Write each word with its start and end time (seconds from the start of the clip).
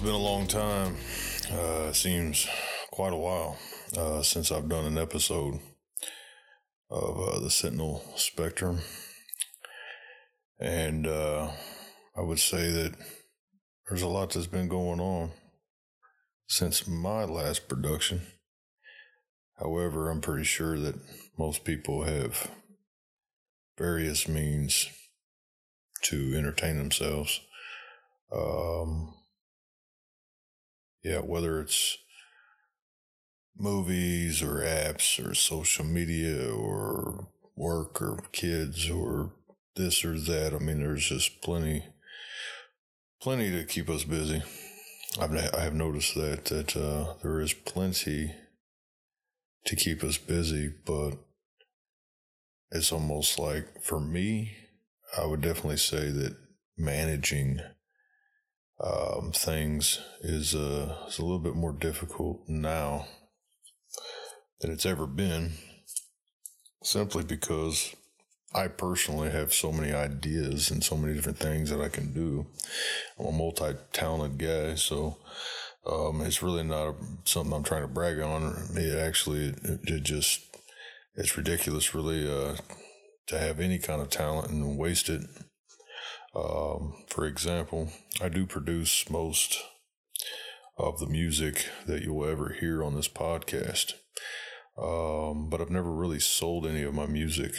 It's 0.00 0.06
been 0.06 0.14
a 0.14 0.18
long 0.18 0.46
time. 0.46 0.96
Uh, 1.52 1.92
seems 1.92 2.48
quite 2.90 3.12
a 3.12 3.16
while 3.16 3.58
uh, 3.98 4.22
since 4.22 4.50
I've 4.50 4.66
done 4.66 4.86
an 4.86 4.96
episode 4.96 5.60
of 6.88 7.20
uh, 7.20 7.38
the 7.38 7.50
Sentinel 7.50 8.02
Spectrum. 8.16 8.78
And 10.58 11.06
uh, 11.06 11.50
I 12.16 12.22
would 12.22 12.38
say 12.38 12.70
that 12.70 12.94
there's 13.86 14.00
a 14.00 14.08
lot 14.08 14.30
that's 14.30 14.46
been 14.46 14.68
going 14.68 15.00
on 15.00 15.32
since 16.48 16.88
my 16.88 17.24
last 17.24 17.68
production. 17.68 18.22
However, 19.58 20.08
I'm 20.08 20.22
pretty 20.22 20.44
sure 20.44 20.78
that 20.78 20.94
most 21.38 21.62
people 21.62 22.04
have 22.04 22.50
various 23.76 24.26
means 24.26 24.88
to 26.04 26.34
entertain 26.38 26.78
themselves. 26.78 27.38
Um, 28.34 29.16
yeah, 31.02 31.18
whether 31.18 31.60
it's 31.60 31.96
movies 33.56 34.42
or 34.42 34.60
apps 34.60 35.24
or 35.24 35.34
social 35.34 35.84
media 35.84 36.50
or 36.50 37.28
work 37.56 38.00
or 38.00 38.24
kids 38.32 38.88
or 38.88 39.32
this 39.76 40.04
or 40.04 40.18
that. 40.18 40.54
I 40.54 40.58
mean, 40.58 40.80
there's 40.80 41.08
just 41.08 41.42
plenty, 41.42 41.84
plenty 43.20 43.50
to 43.50 43.64
keep 43.64 43.88
us 43.88 44.04
busy. 44.04 44.42
I've 45.20 45.54
I 45.54 45.62
have 45.62 45.74
noticed 45.74 46.14
that 46.14 46.46
that 46.46 46.76
uh, 46.76 47.14
there 47.22 47.40
is 47.40 47.52
plenty 47.52 48.32
to 49.66 49.76
keep 49.76 50.02
us 50.04 50.18
busy, 50.18 50.72
but 50.86 51.12
it's 52.70 52.92
almost 52.92 53.38
like 53.38 53.82
for 53.82 54.00
me, 54.00 54.56
I 55.18 55.26
would 55.26 55.40
definitely 55.40 55.78
say 55.78 56.10
that 56.10 56.36
managing 56.78 57.58
um, 58.82 59.32
things 59.32 60.00
is, 60.20 60.54
uh, 60.54 60.96
is 61.08 61.18
a 61.18 61.22
little 61.22 61.38
bit 61.38 61.54
more 61.54 61.72
difficult 61.72 62.40
now 62.48 63.06
than 64.60 64.70
it's 64.70 64.86
ever 64.86 65.06
been, 65.06 65.52
simply 66.82 67.22
because 67.22 67.94
I 68.54 68.68
personally 68.68 69.30
have 69.30 69.52
so 69.52 69.70
many 69.70 69.92
ideas 69.92 70.70
and 70.70 70.82
so 70.82 70.96
many 70.96 71.14
different 71.14 71.38
things 71.38 71.70
that 71.70 71.80
I 71.80 71.88
can 71.88 72.12
do. 72.12 72.46
I'm 73.18 73.26
a 73.26 73.32
multi 73.32 73.74
talented 73.92 74.38
guy, 74.38 74.74
so 74.74 75.18
um, 75.86 76.20
it's 76.22 76.42
really 76.42 76.64
not 76.64 76.88
a, 76.88 76.94
something 77.24 77.52
I'm 77.52 77.62
trying 77.62 77.82
to 77.82 77.88
brag 77.88 78.20
on. 78.20 78.54
It 78.74 78.98
actually, 78.98 79.54
it, 79.62 79.80
it 79.84 80.02
just, 80.02 80.40
it's 81.14 81.36
ridiculous, 81.36 81.94
really, 81.94 82.30
uh, 82.30 82.56
to 83.28 83.38
have 83.38 83.60
any 83.60 83.78
kind 83.78 84.02
of 84.02 84.10
talent 84.10 84.50
and 84.50 84.76
waste 84.76 85.08
it. 85.08 85.22
Um, 86.34 86.94
for 87.08 87.26
example, 87.26 87.90
I 88.20 88.28
do 88.28 88.46
produce 88.46 89.10
most 89.10 89.58
of 90.78 90.98
the 90.98 91.06
music 91.06 91.66
that 91.86 92.02
you'll 92.02 92.24
ever 92.24 92.50
hear 92.50 92.82
on 92.82 92.94
this 92.94 93.08
podcast. 93.08 93.94
Um, 94.78 95.48
but 95.50 95.60
I've 95.60 95.70
never 95.70 95.92
really 95.92 96.20
sold 96.20 96.66
any 96.66 96.82
of 96.82 96.94
my 96.94 97.06
music. 97.06 97.52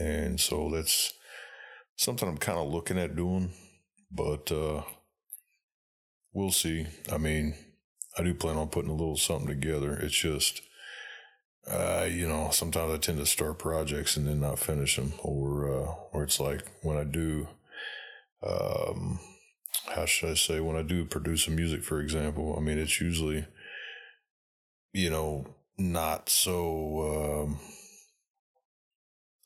And 0.00 0.40
so 0.40 0.70
that's 0.70 1.12
something 1.96 2.28
I'm 2.28 2.38
kind 2.38 2.58
of 2.58 2.72
looking 2.72 2.98
at 2.98 3.16
doing, 3.16 3.52
but, 4.10 4.50
uh, 4.50 4.82
we'll 6.32 6.50
see. 6.50 6.86
I 7.12 7.18
mean, 7.18 7.54
I 8.18 8.22
do 8.22 8.34
plan 8.34 8.56
on 8.56 8.68
putting 8.68 8.90
a 8.90 8.94
little 8.94 9.16
something 9.16 9.46
together. 9.46 9.94
It's 9.96 10.14
just, 10.14 10.62
uh, 11.66 12.06
you 12.10 12.28
know, 12.28 12.50
sometimes 12.50 12.92
I 12.92 12.98
tend 12.98 13.18
to 13.18 13.26
start 13.26 13.58
projects 13.58 14.16
and 14.16 14.26
then 14.26 14.40
not 14.40 14.58
finish 14.58 14.96
them, 14.96 15.14
or 15.22 15.68
uh, 15.68 15.94
or 16.12 16.24
it's 16.24 16.40
like 16.40 16.62
when 16.82 16.96
I 16.96 17.04
do, 17.04 17.48
um, 18.46 19.18
how 19.94 20.06
should 20.06 20.30
I 20.30 20.34
say, 20.34 20.60
when 20.60 20.76
I 20.76 20.82
do 20.82 21.04
produce 21.04 21.44
some 21.44 21.56
music, 21.56 21.82
for 21.82 22.00
example. 22.00 22.54
I 22.56 22.60
mean, 22.60 22.78
it's 22.78 23.00
usually, 23.00 23.46
you 24.92 25.10
know, 25.10 25.46
not 25.78 26.28
so. 26.28 27.44
Um, 27.44 27.60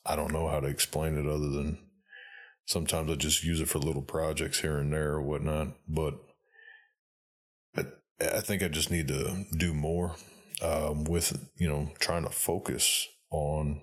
I 0.07 0.17
don't 0.17 0.33
know 0.33 0.49
how 0.49 0.61
to 0.61 0.69
explain 0.69 1.19
it 1.19 1.27
other 1.27 1.49
than 1.51 1.79
sometimes 2.67 3.11
I 3.11 3.15
just 3.15 3.45
use 3.45 3.61
it 3.61 3.69
for 3.69 3.79
little 3.79 4.03
projects 4.03 4.61
here 4.61 4.79
and 4.79 4.93
there 4.93 5.13
or 5.13 5.23
whatnot, 5.23 5.69
but. 5.89 6.15
I, 7.77 7.85
I 8.21 8.41
think 8.41 8.63
I 8.63 8.69
just 8.69 8.91
need 8.91 9.09
to 9.09 9.45
do 9.57 9.73
more 9.73 10.17
um, 10.63 11.05
with 11.05 11.49
you 11.57 11.69
know 11.69 11.91
trying 11.99 12.25
to 12.25 12.31
focus 12.31 13.07
on 13.31 13.81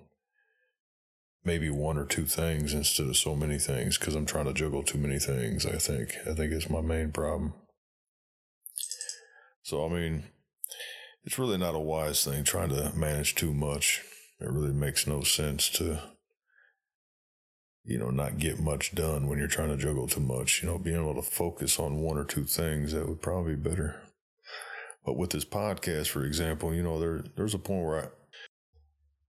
maybe 1.46 1.70
one 1.70 1.96
or 1.96 2.04
two 2.04 2.26
things 2.26 2.74
instead 2.74 3.06
of 3.06 3.16
so 3.16 3.36
many 3.36 3.58
things 3.58 3.96
because 3.96 4.16
I'm 4.16 4.26
trying 4.26 4.46
to 4.46 4.52
juggle 4.52 4.82
too 4.82 4.98
many 4.98 5.18
things. 5.18 5.64
I 5.64 5.78
think 5.78 6.16
I 6.28 6.34
think 6.34 6.52
it's 6.52 6.68
my 6.68 6.80
main 6.80 7.12
problem. 7.12 7.54
So 9.62 9.86
I 9.86 9.88
mean, 9.88 10.24
it's 11.24 11.38
really 11.38 11.56
not 11.56 11.76
a 11.76 11.78
wise 11.78 12.24
thing 12.24 12.44
trying 12.44 12.70
to 12.70 12.92
manage 12.94 13.36
too 13.36 13.54
much. 13.54 14.02
It 14.40 14.50
really 14.50 14.72
makes 14.72 15.06
no 15.06 15.22
sense 15.22 15.70
to 15.70 16.00
you 17.84 17.98
know 17.98 18.10
not 18.10 18.38
get 18.38 18.58
much 18.58 18.94
done 18.94 19.28
when 19.28 19.38
you're 19.38 19.46
trying 19.46 19.70
to 19.70 19.76
juggle 19.76 20.08
too 20.08 20.20
much. 20.20 20.62
You 20.62 20.68
know, 20.68 20.78
being 20.78 20.96
able 20.96 21.14
to 21.14 21.22
focus 21.22 21.78
on 21.78 22.02
one 22.02 22.18
or 22.18 22.24
two 22.24 22.44
things 22.44 22.92
that 22.92 23.08
would 23.08 23.22
probably 23.22 23.54
be 23.54 23.68
better. 23.70 24.02
But 25.04 25.16
with 25.16 25.30
this 25.30 25.44
podcast, 25.44 26.08
for 26.08 26.24
example, 26.24 26.74
you 26.74 26.82
know, 26.82 26.98
there 26.98 27.24
there's 27.36 27.54
a 27.54 27.58
point 27.58 27.84
where 27.84 28.04
I 28.04 28.08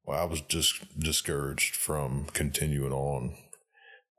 well, 0.08 0.22
I 0.22 0.24
was 0.24 0.40
just 0.40 0.98
discouraged 0.98 1.76
from 1.76 2.28
continuing 2.32 2.94
on 2.94 3.36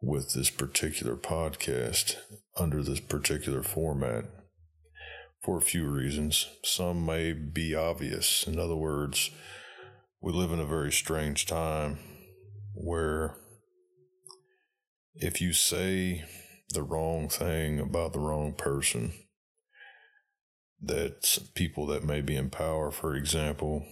with 0.02 0.34
this 0.34 0.50
particular 0.50 1.16
podcast 1.16 2.16
under 2.58 2.82
this 2.82 3.00
particular 3.00 3.62
format 3.62 4.26
for 5.42 5.56
a 5.56 5.62
few 5.62 5.88
reasons. 5.88 6.46
Some 6.62 7.06
may 7.06 7.32
be 7.32 7.74
obvious. 7.74 8.46
In 8.46 8.58
other 8.58 8.76
words, 8.76 9.30
we 10.20 10.32
live 10.32 10.52
in 10.52 10.60
a 10.60 10.66
very 10.66 10.92
strange 10.92 11.46
time 11.46 11.98
where 12.74 13.36
if 15.14 15.40
you 15.40 15.54
say 15.54 16.24
the 16.68 16.82
wrong 16.82 17.30
thing 17.30 17.80
about 17.80 18.12
the 18.12 18.20
wrong 18.20 18.52
person, 18.52 19.14
that 20.82 21.38
people 21.54 21.86
that 21.86 22.04
may 22.04 22.20
be 22.20 22.36
in 22.36 22.50
power, 22.50 22.90
for 22.90 23.16
example, 23.16 23.84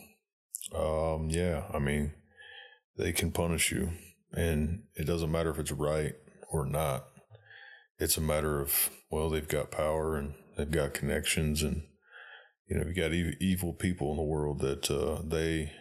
um, 0.75 1.29
yeah, 1.31 1.65
I 1.73 1.79
mean, 1.79 2.13
they 2.97 3.13
can 3.13 3.31
punish 3.31 3.71
you. 3.71 3.91
And 4.33 4.85
it 4.95 5.05
doesn't 5.05 5.31
matter 5.31 5.51
if 5.51 5.59
it's 5.59 5.73
right 5.73 6.15
or 6.51 6.67
not. 6.67 7.07
It's 7.99 8.17
a 8.17 8.23
matter 8.23 8.61
of, 8.61 8.91
well, 9.11 9.31
they've 9.31 9.49
got 9.49 9.71
power 9.71 10.17
and 10.17 10.35
they've 10.57 10.71
got 10.71 10.95
connections. 10.95 11.63
And, 11.63 11.85
you 12.69 12.77
know, 12.77 12.87
you 12.87 12.95
got 12.95 13.13
ev- 13.13 13.41
evil 13.41 13.73
people 13.73 14.11
in 14.11 14.17
the 14.17 14.23
world 14.23 14.61
that 14.61 14.91
uh, 14.91 15.23
they, 15.25 15.73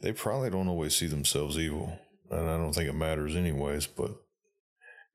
they 0.00 0.12
probably 0.12 0.50
don't 0.50 0.68
always 0.68 0.94
see 0.94 1.06
themselves 1.06 1.58
evil. 1.58 1.98
And 2.30 2.48
I 2.48 2.56
don't 2.56 2.72
think 2.72 2.88
it 2.88 2.94
matters 2.94 3.36
anyways, 3.36 3.86
but 3.86 4.12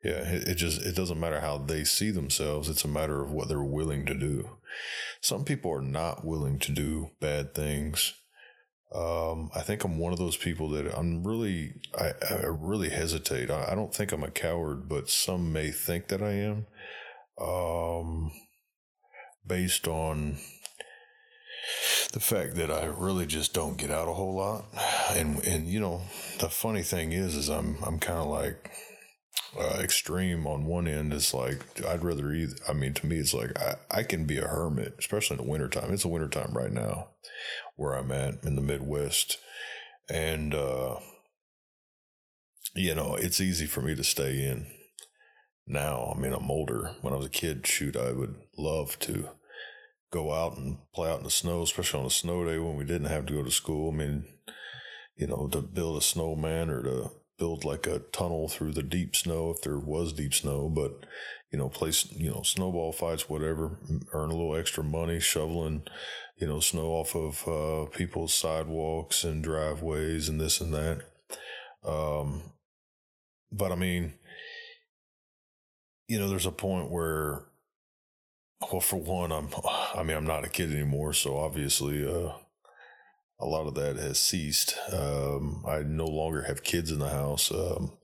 yeah, 0.03 0.21
it, 0.21 0.49
it, 0.49 0.55
just 0.55 0.85
it 0.85 0.95
doesn't 0.95 1.19
matter 1.19 1.39
how 1.39 1.57
they 1.57 1.83
see 1.83 2.11
themselves. 2.11 2.69
It's 2.69 2.85
a 2.85 2.89
matter 2.89 3.23
of 3.23 3.31
what 3.31 3.47
they're 3.47 3.63
willing 3.63 4.05
to 4.05 4.13
do. 4.13 4.57
Some 5.21 5.45
people 5.45 5.71
are 5.71 5.81
not 5.81 6.23
willing 6.23 6.59
to 6.59 6.71
do 6.71 7.11
bad 7.19 7.55
things. 7.55 8.13
Um, 8.93 9.49
I 9.53 9.61
think 9.61 9.83
I'm 9.83 9.97
one 9.97 10.13
of 10.13 10.19
those 10.19 10.37
people 10.37 10.69
that 10.69 10.97
I'm 10.97 11.25
really, 11.25 11.73
I, 11.97 12.11
I 12.29 12.45
really 12.45 12.89
hesitate. 12.89 13.49
I, 13.49 13.71
I, 13.71 13.75
don't 13.75 13.93
think 13.93 14.11
I'm 14.11 14.23
a 14.23 14.31
coward, 14.31 14.87
but 14.87 15.09
some 15.09 15.51
may 15.51 15.71
think 15.71 16.07
that 16.07 16.21
I 16.21 16.31
am. 16.31 16.67
Um, 17.41 18.31
based 19.45 19.87
on 19.87 20.37
the 22.13 22.19
fact 22.19 22.55
that 22.55 22.71
I 22.71 22.85
really 22.85 23.25
just 23.25 23.53
don't 23.53 23.77
get 23.77 23.91
out 23.91 24.07
a 24.07 24.13
whole 24.13 24.35
lot. 24.35 24.65
And, 25.11 25.43
and, 25.45 25.67
you 25.67 25.79
know, 25.79 26.01
the 26.39 26.49
funny 26.49 26.83
thing 26.83 27.11
is, 27.11 27.35
is 27.35 27.49
I'm, 27.49 27.77
I'm 27.83 27.99
kind 27.99 28.19
of 28.19 28.27
like, 28.27 28.71
uh, 29.57 29.79
extreme 29.79 30.45
on 30.47 30.65
one 30.65 30.87
end 30.87 31.13
is 31.13 31.33
like 31.33 31.59
I'd 31.85 32.03
rather 32.03 32.33
either. 32.33 32.55
I 32.67 32.73
mean, 32.73 32.93
to 32.95 33.05
me, 33.05 33.17
it's 33.17 33.33
like 33.33 33.57
I, 33.59 33.75
I 33.89 34.03
can 34.03 34.25
be 34.25 34.37
a 34.37 34.47
hermit, 34.47 34.95
especially 34.99 35.37
in 35.37 35.45
the 35.45 35.49
wintertime. 35.49 35.93
It's 35.93 36.05
a 36.05 36.09
wintertime 36.09 36.53
right 36.53 36.71
now 36.71 37.09
where 37.75 37.93
I'm 37.93 38.11
at 38.11 38.43
in 38.43 38.55
the 38.55 38.61
Midwest, 38.61 39.37
and 40.09 40.53
uh, 40.53 40.97
you 42.75 42.95
know 42.95 43.15
it's 43.15 43.41
easy 43.41 43.65
for 43.65 43.81
me 43.81 43.95
to 43.95 44.03
stay 44.03 44.43
in. 44.43 44.67
Now, 45.67 46.13
I 46.15 46.19
mean, 46.19 46.33
I'm 46.33 46.51
older. 46.51 46.91
When 47.01 47.13
I 47.13 47.17
was 47.17 47.25
a 47.25 47.29
kid, 47.29 47.65
shoot, 47.65 47.95
I 47.95 48.11
would 48.11 48.35
love 48.57 48.99
to 48.99 49.29
go 50.11 50.31
out 50.31 50.57
and 50.57 50.77
play 50.93 51.09
out 51.09 51.17
in 51.19 51.23
the 51.23 51.31
snow, 51.31 51.63
especially 51.63 52.01
on 52.01 52.05
a 52.05 52.11
snow 52.11 52.45
day 52.45 52.59
when 52.59 52.75
we 52.75 52.85
didn't 52.85 53.07
have 53.07 53.25
to 53.27 53.33
go 53.33 53.43
to 53.43 53.51
school. 53.51 53.91
I 53.91 53.95
mean, 53.95 54.25
you 55.15 55.27
know, 55.27 55.47
to 55.51 55.61
build 55.61 55.97
a 55.97 56.01
snowman 56.01 56.69
or 56.69 56.83
to 56.83 57.11
build 57.37 57.65
like 57.65 57.87
a 57.87 57.99
tunnel 58.11 58.47
through 58.47 58.73
the 58.73 58.83
deep 58.83 59.15
snow 59.15 59.51
if 59.51 59.61
there 59.61 59.79
was 59.79 60.13
deep 60.13 60.33
snow, 60.33 60.69
but 60.69 61.05
you 61.51 61.59
know, 61.59 61.69
place, 61.69 62.11
you 62.11 62.29
know, 62.29 62.41
snowball 62.41 62.91
fights, 62.91 63.29
whatever, 63.29 63.79
earn 64.13 64.29
a 64.29 64.35
little 64.35 64.55
extra 64.55 64.83
money, 64.83 65.19
shoveling, 65.19 65.83
you 66.37 66.47
know, 66.47 66.59
snow 66.59 66.87
off 66.87 67.15
of 67.15 67.47
uh, 67.47 67.89
people's 67.91 68.33
sidewalks 68.33 69.23
and 69.23 69.43
driveways 69.43 70.27
and 70.27 70.39
this 70.39 70.59
and 70.59 70.73
that. 70.73 71.01
Um, 71.85 72.51
but 73.51 73.71
I 73.71 73.75
mean, 73.75 74.13
you 76.07 76.19
know, 76.19 76.29
there's 76.29 76.45
a 76.45 76.51
point 76.51 76.91
where 76.91 77.45
well, 78.71 78.81
for 78.81 78.97
one, 78.97 79.31
I'm, 79.31 79.49
I 79.93 80.03
mean, 80.03 80.17
I'm 80.17 80.25
not 80.25 80.45
a 80.45 80.49
kid 80.49 80.71
anymore. 80.71 81.13
So 81.13 81.37
obviously, 81.37 82.07
uh, 82.07 82.33
a 83.39 83.45
lot 83.45 83.67
of 83.67 83.75
that 83.75 83.97
has 83.97 84.19
ceased. 84.19 84.75
Um, 84.91 85.63
I 85.67 85.79
no 85.79 86.05
longer 86.05 86.43
have 86.43 86.63
kids 86.63 86.91
in 86.91 86.99
the 86.99 87.09
house. 87.09 87.51
Um, 87.51 87.97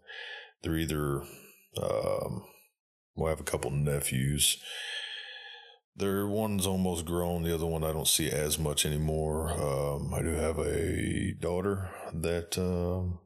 they're 0.62 0.78
either, 0.78 1.22
um, 1.82 2.44
well, 3.16 3.28
I 3.28 3.30
have 3.30 3.40
a 3.40 3.44
couple 3.44 3.72
nephews. 3.72 4.58
Their 5.96 6.28
one's 6.28 6.66
almost 6.66 7.06
grown. 7.06 7.44
The 7.44 7.54
other 7.54 7.66
one 7.66 7.84
I 7.84 7.92
don't 7.92 8.08
see 8.08 8.30
as 8.30 8.58
much 8.58 8.86
anymore. 8.86 9.52
Um, 9.52 10.14
I 10.14 10.22
do 10.22 10.30
have 10.30 10.58
a 10.60 11.34
daughter 11.40 11.90
that 12.14 12.58
um, 12.58 13.20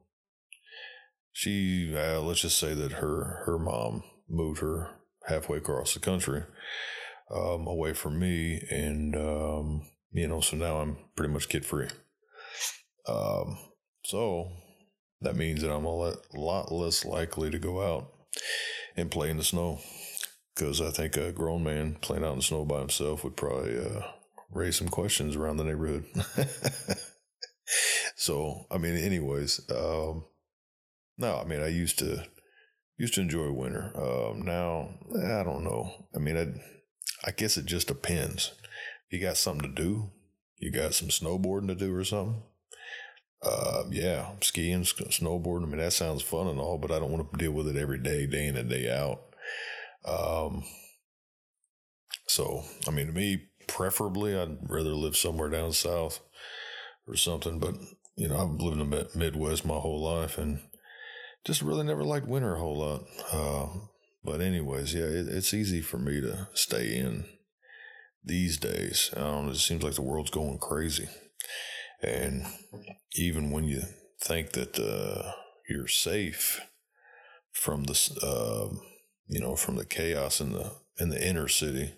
she. 1.32 1.96
Uh, 1.96 2.22
let's 2.22 2.42
just 2.42 2.58
say 2.58 2.74
that 2.74 2.94
her 2.94 3.44
her 3.46 3.60
mom 3.60 4.04
moved 4.28 4.62
her 4.62 4.90
halfway 5.28 5.60
across 5.60 5.94
the 5.94 6.00
country 6.00 6.44
um, 7.32 7.68
away 7.68 7.94
from 7.94 8.20
me, 8.20 8.62
and 8.70 9.16
um, 9.16 9.88
you 10.16 10.28
know, 10.28 10.42
so 10.42 10.58
now 10.58 10.78
I'm 10.78 10.98
pretty 11.16 11.34
much 11.34 11.50
kid 11.50 11.66
free. 11.66 11.88
Um, 13.08 13.58
so 14.04 14.50
that 15.22 15.36
means 15.36 15.62
that 15.62 15.74
I'm 15.74 15.86
a 15.86 16.16
lot 16.34 16.72
less 16.72 17.06
likely 17.06 17.50
to 17.52 17.60
go 17.60 17.82
out 17.82 18.12
and 18.96 19.12
play 19.12 19.30
in 19.30 19.38
the 19.38 19.44
snow 19.44 19.80
because 20.56 20.82
I 20.82 20.90
think 20.90 21.18
a 21.18 21.32
grown 21.32 21.64
man 21.64 21.98
playing 22.02 22.24
out 22.24 22.32
in 22.32 22.38
the 22.38 22.44
snow 22.44 22.66
by 22.66 22.80
himself 22.80 23.24
would 23.24 23.36
probably 23.36 23.78
uh, 23.78 24.02
raise 24.52 24.78
some 24.78 24.88
questions 24.88 25.36
around 25.36 25.58
the 25.58 25.66
neighborhood. 25.66 26.06
so, 28.16 28.66
I 28.72 28.78
mean, 28.78 28.96
anyways, 28.96 29.62
um, 29.70 30.26
no, 31.18 31.38
I 31.38 31.44
mean, 31.44 31.62
I 31.62 31.68
used 31.68 32.00
to 32.00 32.26
used 32.98 33.16
to 33.16 33.22
enjoy 33.22 33.52
winter. 33.52 33.92
Um, 33.96 34.44
now, 34.44 34.90
I 35.16 35.44
don't 35.44 35.66
know. 35.66 36.08
I 36.16 36.20
mean, 36.20 36.38
I, 36.38 37.28
I 37.28 37.32
guess 37.32 37.58
it 37.58 37.66
just 37.66 37.88
depends. 37.88 38.54
You 39.16 39.22
got 39.22 39.38
something 39.38 39.74
to 39.74 39.82
do. 39.82 40.12
You 40.58 40.72
got 40.72 40.94
some 40.94 41.08
snowboarding 41.08 41.70
to 41.70 41.76
do 41.76 41.96
or 41.96 42.04
something. 42.04 42.44
Uh, 43.42 43.84
yeah, 43.90 44.32
skiing, 44.42 44.82
snowboarding. 44.82 45.64
I 45.64 45.68
mean, 45.68 45.78
that 45.78 45.94
sounds 45.94 46.22
fun 46.22 46.48
and 46.48 46.60
all, 46.60 46.78
but 46.78 46.92
I 46.92 47.00
don't 47.00 47.12
want 47.12 47.32
to 47.32 47.38
deal 47.38 47.54
with 47.54 47.70
it 47.70 47.78
every 47.78 47.98
day, 47.98 48.28
day 48.28 48.48
in 48.48 48.58
and 48.58 48.70
day 48.70 48.92
out. 48.92 49.22
Um, 50.06 50.66
so, 52.28 52.64
I 52.90 52.92
mean, 52.92 53.08
to 53.08 53.14
me, 53.14 53.44
preferably, 53.68 54.38
I'd 54.38 54.58
rather 54.68 54.94
live 54.94 55.16
somewhere 55.16 55.50
down 55.50 55.72
south 55.72 56.20
or 57.08 57.16
something. 57.16 57.58
But 57.58 57.76
you 58.18 58.28
know, 58.28 58.36
I've 58.36 58.60
lived 58.62 58.82
in 58.82 58.90
the 58.90 59.10
Midwest 59.16 59.66
my 59.66 59.76
whole 59.76 60.04
life 60.04 60.38
and 60.38 60.60
just 61.46 61.62
really 61.62 61.86
never 61.86 62.04
liked 62.04 62.28
winter 62.28 62.56
a 62.56 62.60
whole 62.60 62.80
lot. 62.80 63.04
Uh, 63.32 63.68
but 64.26 64.42
anyways, 64.42 64.94
yeah, 64.94 65.06
it, 65.06 65.30
it's 65.30 65.54
easy 65.54 65.80
for 65.80 66.00
me 66.00 66.20
to 66.20 66.50
stay 66.54 66.98
in 66.98 67.24
these 68.26 68.58
days. 68.58 69.12
Don't 69.14 69.50
it 69.50 69.58
seems 69.58 69.84
like 69.84 69.94
the 69.94 70.02
world's 70.02 70.32
going 70.32 70.58
crazy. 70.58 71.08
And 72.02 72.46
even 73.16 73.52
when 73.52 73.66
you 73.66 73.84
think 74.22 74.52
that 74.52 74.78
uh, 74.80 75.32
you're 75.70 75.88
safe 75.88 76.62
from 77.52 77.84
the, 77.86 77.94
uh, 78.22 78.76
you 79.28 79.40
know, 79.40 79.56
from 79.56 79.76
the 79.76 79.86
chaos 79.86 80.42
in 80.42 80.52
the 80.52 80.74
in 81.00 81.10
the 81.10 81.28
inner 81.28 81.48
city, 81.48 81.94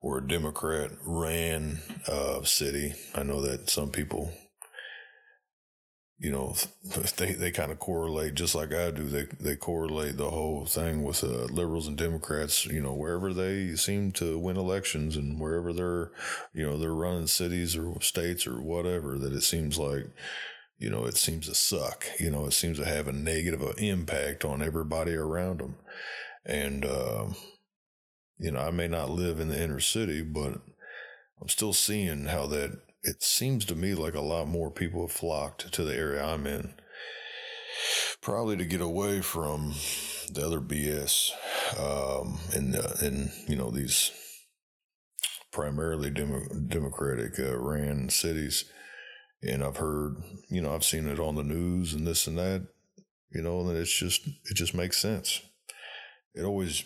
or 0.00 0.18
a 0.18 0.28
Democrat 0.28 0.90
ran 1.04 1.80
uh, 2.08 2.42
city, 2.42 2.94
I 3.14 3.22
know 3.22 3.40
that 3.42 3.68
some 3.70 3.90
people 3.90 4.32
you 6.18 6.32
know, 6.32 6.54
they, 7.16 7.32
they 7.32 7.50
kind 7.50 7.70
of 7.70 7.78
correlate 7.78 8.34
just 8.34 8.54
like 8.54 8.72
I 8.72 8.90
do. 8.90 9.04
They 9.04 9.26
they 9.38 9.56
correlate 9.56 10.16
the 10.16 10.30
whole 10.30 10.66
thing 10.66 11.02
with 11.02 11.22
uh, 11.22 11.44
liberals 11.44 11.86
and 11.86 11.96
Democrats. 11.96 12.66
You 12.66 12.80
know, 12.80 12.94
wherever 12.94 13.32
they 13.34 13.74
seem 13.76 14.12
to 14.12 14.38
win 14.38 14.56
elections 14.56 15.16
and 15.16 15.40
wherever 15.40 15.72
they're, 15.72 16.10
you 16.54 16.64
know, 16.64 16.76
they're 16.78 16.94
running 16.94 17.26
cities 17.26 17.76
or 17.76 18.00
states 18.00 18.46
or 18.46 18.60
whatever, 18.60 19.18
that 19.18 19.32
it 19.32 19.42
seems 19.42 19.78
like, 19.78 20.06
you 20.78 20.90
know, 20.90 21.04
it 21.04 21.16
seems 21.16 21.46
to 21.48 21.54
suck. 21.54 22.06
You 22.18 22.30
know, 22.30 22.46
it 22.46 22.52
seems 22.52 22.78
to 22.78 22.86
have 22.86 23.08
a 23.08 23.12
negative 23.12 23.62
impact 23.78 24.44
on 24.44 24.62
everybody 24.62 25.14
around 25.14 25.60
them. 25.60 25.76
And, 26.44 26.84
uh, 26.84 27.26
you 28.38 28.52
know, 28.52 28.60
I 28.60 28.70
may 28.70 28.86
not 28.86 29.10
live 29.10 29.40
in 29.40 29.48
the 29.48 29.60
inner 29.60 29.80
city, 29.80 30.22
but 30.22 30.60
I'm 31.40 31.48
still 31.48 31.72
seeing 31.72 32.26
how 32.26 32.46
that 32.46 32.78
it 33.06 33.22
seems 33.22 33.64
to 33.66 33.76
me 33.76 33.94
like 33.94 34.14
a 34.14 34.20
lot 34.20 34.48
more 34.48 34.70
people 34.70 35.02
have 35.02 35.16
flocked 35.16 35.72
to 35.72 35.84
the 35.84 35.96
area 35.96 36.24
I'm 36.24 36.46
in. 36.46 36.74
Probably 38.20 38.56
to 38.56 38.64
get 38.64 38.80
away 38.80 39.20
from 39.20 39.74
the 40.32 40.44
other 40.44 40.60
BS 40.60 41.30
um, 41.78 42.40
and 42.52 42.74
and 42.74 43.30
you 43.46 43.54
know 43.54 43.70
these 43.70 44.10
primarily 45.52 46.10
Demo- 46.10 46.48
Democratic 46.66 47.38
uh, 47.38 47.56
ran 47.58 48.08
cities, 48.08 48.64
and 49.42 49.62
I've 49.62 49.76
heard 49.76 50.16
you 50.48 50.60
know 50.60 50.74
I've 50.74 50.84
seen 50.84 51.06
it 51.06 51.20
on 51.20 51.36
the 51.36 51.44
news 51.44 51.94
and 51.94 52.06
this 52.06 52.26
and 52.26 52.36
that, 52.38 52.66
you 53.30 53.42
know, 53.42 53.60
and 53.60 53.78
it's 53.78 53.96
just 53.96 54.26
it 54.26 54.54
just 54.54 54.74
makes 54.74 54.98
sense. 54.98 55.42
It 56.34 56.42
always 56.42 56.82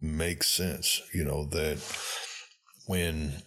makes 0.00 0.48
sense, 0.48 1.02
you 1.12 1.24
know, 1.24 1.44
that 1.46 1.78
when 2.86 3.42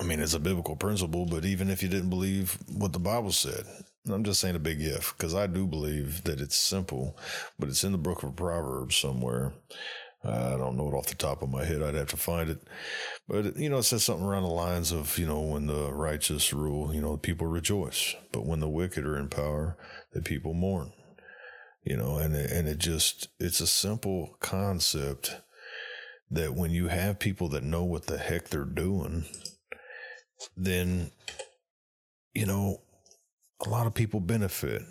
I 0.00 0.04
mean, 0.04 0.20
it's 0.20 0.34
a 0.34 0.40
biblical 0.40 0.76
principle, 0.76 1.26
but 1.26 1.44
even 1.44 1.68
if 1.68 1.82
you 1.82 1.88
didn't 1.88 2.10
believe 2.10 2.58
what 2.72 2.92
the 2.92 3.00
Bible 3.00 3.32
said, 3.32 3.64
I'm 4.08 4.24
just 4.24 4.40
saying 4.40 4.54
a 4.54 4.60
big 4.60 4.80
if, 4.80 5.14
because 5.16 5.34
I 5.34 5.46
do 5.46 5.66
believe 5.66 6.24
that 6.24 6.40
it's 6.40 6.56
simple, 6.56 7.18
but 7.58 7.68
it's 7.68 7.84
in 7.84 7.92
the 7.92 7.98
book 7.98 8.22
of 8.22 8.36
Proverbs 8.36 8.96
somewhere. 8.96 9.52
I 10.24 10.56
don't 10.56 10.76
know 10.76 10.88
it 10.88 10.94
off 10.94 11.06
the 11.06 11.14
top 11.14 11.42
of 11.42 11.48
my 11.48 11.64
head. 11.64 11.82
I'd 11.82 11.94
have 11.94 12.08
to 12.08 12.16
find 12.16 12.50
it. 12.50 12.60
But, 13.28 13.56
you 13.56 13.68
know, 13.68 13.78
it 13.78 13.84
says 13.84 14.02
something 14.02 14.26
around 14.26 14.42
the 14.42 14.48
lines 14.48 14.90
of, 14.90 15.16
you 15.16 15.26
know, 15.26 15.40
when 15.40 15.66
the 15.66 15.92
righteous 15.92 16.52
rule, 16.52 16.92
you 16.92 17.00
know, 17.00 17.12
the 17.12 17.18
people 17.18 17.46
rejoice. 17.46 18.16
But 18.32 18.44
when 18.44 18.58
the 18.58 18.68
wicked 18.68 19.06
are 19.06 19.16
in 19.16 19.28
power, 19.28 19.76
the 20.12 20.20
people 20.20 20.54
mourn. 20.54 20.92
You 21.84 21.96
know, 21.96 22.18
and 22.18 22.34
it, 22.34 22.50
and 22.50 22.66
it 22.68 22.78
just, 22.78 23.28
it's 23.38 23.60
a 23.60 23.66
simple 23.66 24.36
concept 24.40 25.36
that 26.30 26.54
when 26.54 26.72
you 26.72 26.88
have 26.88 27.20
people 27.20 27.48
that 27.50 27.62
know 27.62 27.84
what 27.84 28.06
the 28.06 28.18
heck 28.18 28.48
they're 28.48 28.64
doing, 28.64 29.24
then, 30.56 31.10
you 32.34 32.46
know, 32.46 32.82
a 33.64 33.68
lot 33.68 33.86
of 33.86 33.94
people 33.94 34.20
benefit 34.20 34.82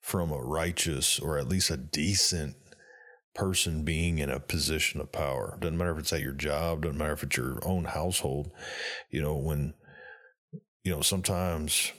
from 0.00 0.30
a 0.30 0.38
righteous 0.38 1.18
or 1.18 1.38
at 1.38 1.48
least 1.48 1.70
a 1.70 1.76
decent 1.76 2.56
person 3.34 3.84
being 3.84 4.18
in 4.18 4.30
a 4.30 4.40
position 4.40 5.00
of 5.00 5.12
power. 5.12 5.58
Doesn't 5.60 5.76
matter 5.76 5.92
if 5.92 5.98
it's 5.98 6.12
at 6.12 6.22
your 6.22 6.32
job, 6.32 6.82
doesn't 6.82 6.98
matter 6.98 7.12
if 7.12 7.22
it's 7.22 7.36
your 7.36 7.58
own 7.64 7.84
household. 7.84 8.50
You 9.10 9.22
know, 9.22 9.36
when, 9.36 9.74
you 10.84 10.92
know, 10.92 11.02
sometimes 11.02 11.92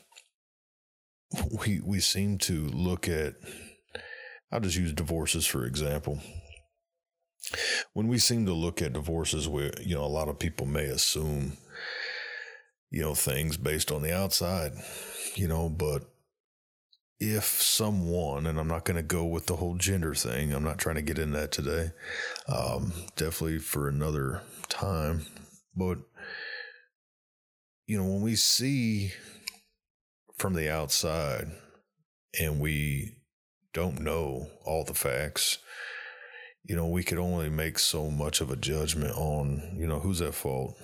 we 1.60 1.82
we 1.84 2.00
seem 2.00 2.38
to 2.38 2.68
look 2.68 3.08
at 3.08 3.36
I'll 4.52 4.62
just 4.62 4.78
use 4.78 4.94
divorces 4.94 5.46
for 5.46 5.66
example. 5.66 6.20
When 7.94 8.08
we 8.08 8.18
seem 8.18 8.46
to 8.46 8.54
look 8.54 8.82
at 8.82 8.94
divorces 8.94 9.48
where, 9.48 9.72
you 9.82 9.96
know, 9.96 10.04
a 10.04 10.08
lot 10.08 10.28
of 10.28 10.40
people 10.40 10.66
may 10.66 10.86
assume 10.86 11.58
you 12.90 13.02
know, 13.02 13.14
things 13.14 13.58
based 13.58 13.92
on 13.92 14.02
the 14.02 14.16
outside, 14.16 14.74
you 15.36 15.48
know, 15.48 15.70
but 15.70 16.04
if 17.20 17.46
someone, 17.46 18.46
and 18.46 18.60
I'm 18.60 18.68
not 18.68 18.86
going 18.86 18.98
to 18.98 19.04
go 19.04 19.26
with 19.26 19.48
the 19.48 19.56
whole 19.56 19.76
gender 19.76 20.14
thing, 20.14 20.54
I'm 20.54 20.64
not 20.64 20.78
trying 20.78 20.96
to 20.96 21.02
get 21.02 21.20
in 21.20 21.32
that 21.32 21.52
today, 21.52 21.92
um, 22.48 22.94
definitely 23.16 23.60
for 23.60 23.88
another 23.88 24.42
time, 24.70 25.26
but, 25.76 25.98
you 27.88 27.98
know, 27.98 28.06
when 28.06 28.22
we 28.22 28.36
see 28.36 29.12
from 30.38 30.54
the 30.54 30.72
outside 30.72 31.48
and 32.40 32.60
we 32.60 33.18
don't 33.74 34.00
know 34.00 34.48
all 34.64 34.84
the 34.84 34.94
facts, 34.94 35.58
you 36.64 36.76
know, 36.76 36.88
we 36.88 37.04
could 37.04 37.18
only 37.18 37.50
make 37.50 37.80
so 37.80 38.12
much 38.12 38.42
of 38.42 38.52
a 38.52 38.56
judgment 38.56 39.16
on, 39.18 39.76
you 39.78 39.88
know, 39.88 40.00
who's 40.00 40.22
at 40.22 40.36
fault 40.36 40.76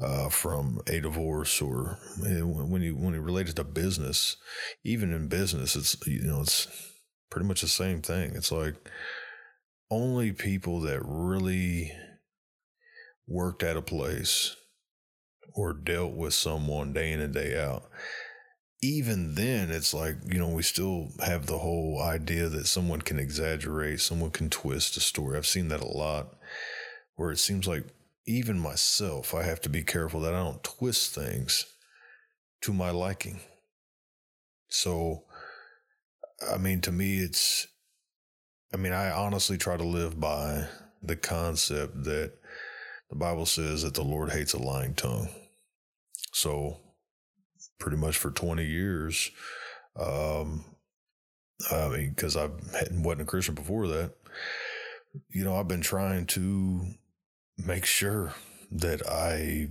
uh, 0.00 0.28
from 0.28 0.80
a 0.86 1.00
divorce 1.00 1.60
or 1.60 1.98
eh, 2.26 2.40
when 2.40 2.82
you 2.82 2.96
when 2.96 3.14
you 3.14 3.20
relate 3.20 3.48
it 3.48 3.56
to 3.56 3.64
business, 3.64 4.36
even 4.84 5.12
in 5.12 5.28
business, 5.28 5.76
it's 5.76 5.96
you 6.06 6.22
know 6.22 6.40
it's 6.40 6.66
pretty 7.30 7.46
much 7.46 7.60
the 7.60 7.68
same 7.68 8.02
thing. 8.02 8.32
It's 8.34 8.52
like 8.52 8.74
only 9.90 10.32
people 10.32 10.80
that 10.80 11.00
really 11.04 11.92
worked 13.28 13.62
at 13.62 13.76
a 13.76 13.82
place 13.82 14.56
or 15.54 15.72
dealt 15.72 16.12
with 16.12 16.34
someone 16.34 16.92
day 16.92 17.12
in 17.12 17.20
and 17.20 17.34
day 17.34 17.60
out. 17.60 17.84
Even 18.82 19.34
then, 19.34 19.70
it's 19.70 19.94
like, 19.94 20.16
you 20.26 20.38
know, 20.38 20.48
we 20.48 20.62
still 20.62 21.10
have 21.24 21.46
the 21.46 21.58
whole 21.58 22.02
idea 22.02 22.48
that 22.48 22.66
someone 22.66 23.00
can 23.00 23.18
exaggerate, 23.18 24.00
someone 24.00 24.30
can 24.30 24.50
twist 24.50 24.96
a 24.96 25.00
story. 25.00 25.36
I've 25.36 25.46
seen 25.46 25.68
that 25.68 25.82
a 25.82 25.86
lot 25.86 26.34
where 27.14 27.30
it 27.30 27.38
seems 27.38 27.68
like 27.68 27.84
even 28.26 28.58
myself, 28.58 29.34
I 29.34 29.42
have 29.42 29.60
to 29.62 29.68
be 29.68 29.82
careful 29.82 30.20
that 30.20 30.34
I 30.34 30.42
don't 30.42 30.62
twist 30.62 31.14
things 31.14 31.66
to 32.62 32.72
my 32.72 32.90
liking. 32.90 33.40
So, 34.68 35.24
I 36.50 36.58
mean, 36.58 36.80
to 36.82 36.92
me, 36.92 37.18
it's, 37.18 37.66
I 38.72 38.76
mean, 38.76 38.92
I 38.92 39.10
honestly 39.10 39.58
try 39.58 39.76
to 39.76 39.84
live 39.84 40.18
by 40.18 40.66
the 41.02 41.16
concept 41.16 42.04
that 42.04 42.32
the 43.10 43.16
Bible 43.16 43.46
says 43.46 43.82
that 43.82 43.94
the 43.94 44.04
Lord 44.04 44.30
hates 44.30 44.54
a 44.54 44.58
lying 44.62 44.94
tongue. 44.94 45.28
So, 46.32 46.78
pretty 47.78 47.96
much 47.96 48.16
for 48.16 48.30
20 48.30 48.64
years, 48.64 49.30
um, 49.98 50.64
I 51.70 51.88
mean, 51.88 52.10
because 52.10 52.36
I 52.36 52.48
wasn't 52.92 53.22
a 53.22 53.24
Christian 53.24 53.54
before 53.54 53.88
that, 53.88 54.12
you 55.28 55.44
know, 55.44 55.56
I've 55.56 55.68
been 55.68 55.82
trying 55.82 56.26
to 56.26 56.86
make 57.64 57.84
sure 57.84 58.34
that 58.70 59.06
I 59.08 59.68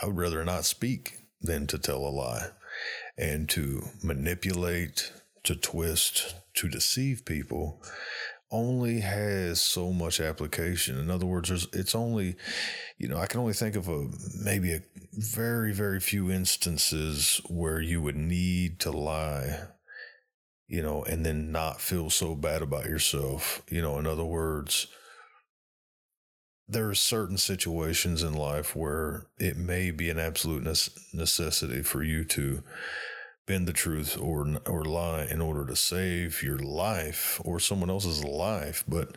I 0.00 0.06
would 0.06 0.16
rather 0.16 0.44
not 0.44 0.64
speak 0.64 1.18
than 1.40 1.66
to 1.68 1.78
tell 1.78 1.98
a 1.98 2.10
lie 2.10 2.50
and 3.16 3.48
to 3.50 3.82
manipulate, 4.02 5.12
to 5.44 5.56
twist, 5.56 6.34
to 6.54 6.68
deceive 6.68 7.24
people 7.24 7.82
only 8.50 9.00
has 9.00 9.60
so 9.60 9.92
much 9.92 10.20
application. 10.20 10.98
In 10.98 11.10
other 11.10 11.26
words, 11.26 11.50
it's 11.72 11.94
only, 11.94 12.36
you 12.96 13.08
know, 13.08 13.18
I 13.18 13.26
can 13.26 13.40
only 13.40 13.52
think 13.52 13.74
of 13.74 13.88
a 13.88 14.08
maybe 14.40 14.72
a 14.72 14.82
very, 15.12 15.72
very 15.72 15.98
few 15.98 16.30
instances 16.30 17.40
where 17.48 17.80
you 17.80 18.00
would 18.02 18.16
need 18.16 18.78
to 18.80 18.92
lie, 18.92 19.62
you 20.68 20.80
know, 20.80 21.02
and 21.04 21.26
then 21.26 21.50
not 21.50 21.80
feel 21.80 22.08
so 22.08 22.36
bad 22.36 22.62
about 22.62 22.86
yourself. 22.86 23.62
You 23.68 23.82
know, 23.82 23.98
in 23.98 24.06
other 24.06 24.24
words, 24.24 24.86
there 26.68 26.88
are 26.88 26.94
certain 26.94 27.38
situations 27.38 28.22
in 28.22 28.34
life 28.34 28.74
where 28.74 29.26
it 29.38 29.56
may 29.56 29.90
be 29.90 30.10
an 30.10 30.18
absolute 30.18 30.64
necessity 31.12 31.82
for 31.82 32.02
you 32.02 32.24
to 32.24 32.62
bend 33.46 33.68
the 33.68 33.72
truth 33.72 34.18
or 34.20 34.44
or 34.66 34.84
lie 34.84 35.24
in 35.24 35.40
order 35.40 35.64
to 35.64 35.76
save 35.76 36.42
your 36.42 36.58
life 36.58 37.40
or 37.44 37.60
someone 37.60 37.88
else's 37.88 38.24
life 38.24 38.82
but 38.88 39.16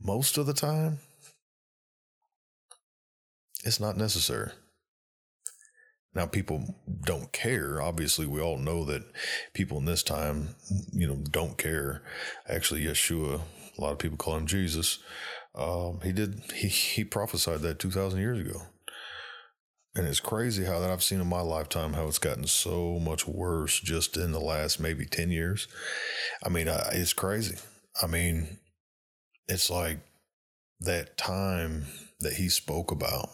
most 0.00 0.36
of 0.36 0.46
the 0.46 0.52
time 0.52 0.98
it's 3.64 3.80
not 3.80 3.96
necessary. 3.96 4.50
Now 6.14 6.26
people 6.26 6.74
don't 7.04 7.32
care. 7.32 7.80
Obviously 7.80 8.26
we 8.26 8.40
all 8.40 8.56
know 8.58 8.84
that 8.84 9.04
people 9.52 9.78
in 9.78 9.84
this 9.84 10.02
time 10.02 10.54
you 10.92 11.06
know 11.06 11.16
don't 11.30 11.58
care. 11.58 12.02
Actually 12.48 12.84
yeshua 12.84 13.40
a 13.76 13.80
lot 13.80 13.92
of 13.92 13.98
people 13.98 14.16
call 14.16 14.36
him 14.36 14.46
jesus 14.46 14.98
um, 15.54 16.00
he 16.02 16.12
did 16.12 16.40
he, 16.54 16.68
he 16.68 17.04
prophesied 17.04 17.60
that 17.60 17.78
2000 17.78 18.20
years 18.20 18.38
ago 18.38 18.62
and 19.98 20.06
it's 20.06 20.20
crazy 20.20 20.64
how 20.64 20.78
that 20.78 20.90
I've 20.90 21.02
seen 21.02 21.20
in 21.20 21.26
my 21.26 21.40
lifetime 21.40 21.94
how 21.94 22.06
it's 22.06 22.20
gotten 22.20 22.46
so 22.46 23.00
much 23.00 23.26
worse 23.26 23.80
just 23.80 24.16
in 24.16 24.30
the 24.30 24.40
last 24.40 24.78
maybe 24.78 25.04
10 25.04 25.32
years. 25.32 25.66
I 26.44 26.50
mean, 26.50 26.68
I, 26.68 26.90
it's 26.92 27.12
crazy. 27.12 27.56
I 28.00 28.06
mean, 28.06 28.58
it's 29.48 29.70
like 29.70 29.98
that 30.78 31.16
time 31.16 31.86
that 32.20 32.34
he 32.34 32.48
spoke 32.48 32.92
about 32.92 33.28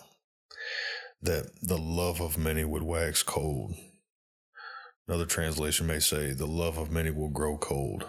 that 1.20 1.50
the 1.62 1.76
love 1.76 2.22
of 2.22 2.38
many 2.38 2.64
would 2.64 2.82
wax 2.82 3.22
cold. 3.22 3.74
Another 5.06 5.26
translation 5.26 5.86
may 5.86 6.00
say, 6.00 6.32
the 6.32 6.46
love 6.46 6.78
of 6.78 6.90
many 6.90 7.10
will 7.10 7.28
grow 7.28 7.58
cold. 7.58 8.06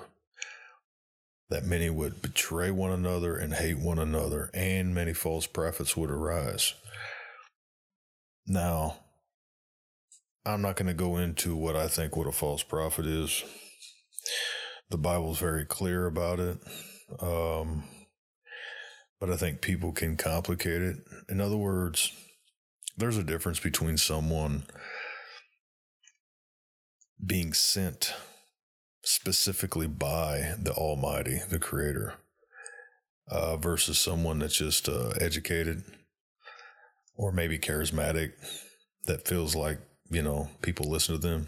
That 1.49 1.63
many 1.63 1.89
would 1.89 2.21
betray 2.21 2.71
one 2.71 2.91
another 2.91 3.37
and 3.37 3.53
hate 3.53 3.77
one 3.77 3.99
another, 3.99 4.49
and 4.53 4.95
many 4.95 5.13
false 5.13 5.45
prophets 5.45 5.95
would 5.95 6.09
arise. 6.09 6.73
Now, 8.47 8.97
I'm 10.45 10.61
not 10.61 10.75
going 10.75 10.87
to 10.87 10.93
go 10.93 11.17
into 11.17 11.55
what 11.55 11.75
I 11.75 11.87
think 11.87 12.15
what 12.15 12.27
a 12.27 12.31
false 12.31 12.63
prophet 12.63 13.05
is. 13.05 13.43
The 14.89 14.97
Bible's 14.97 15.39
very 15.39 15.65
clear 15.65 16.05
about 16.05 16.39
it. 16.39 16.57
Um, 17.19 17.83
but 19.19 19.29
I 19.29 19.37
think 19.37 19.61
people 19.61 19.91
can 19.91 20.17
complicate 20.17 20.81
it. 20.81 20.97
In 21.29 21.41
other 21.41 21.57
words, 21.57 22.11
there's 22.97 23.17
a 23.17 23.23
difference 23.23 23.59
between 23.59 23.97
someone 23.97 24.63
being 27.25 27.53
sent 27.53 28.13
specifically 29.05 29.87
by 29.87 30.55
the 30.59 30.73
Almighty, 30.73 31.39
the 31.49 31.59
Creator, 31.59 32.15
uh, 33.29 33.55
versus 33.55 33.99
someone 33.99 34.39
that's 34.39 34.57
just 34.57 34.89
uh, 34.89 35.11
educated 35.21 35.83
or 37.15 37.31
maybe 37.31 37.57
charismatic 37.57 38.33
that 39.05 39.27
feels 39.27 39.55
like, 39.55 39.79
you 40.09 40.21
know, 40.21 40.49
people 40.61 40.89
listen 40.89 41.15
to 41.15 41.21
them. 41.21 41.47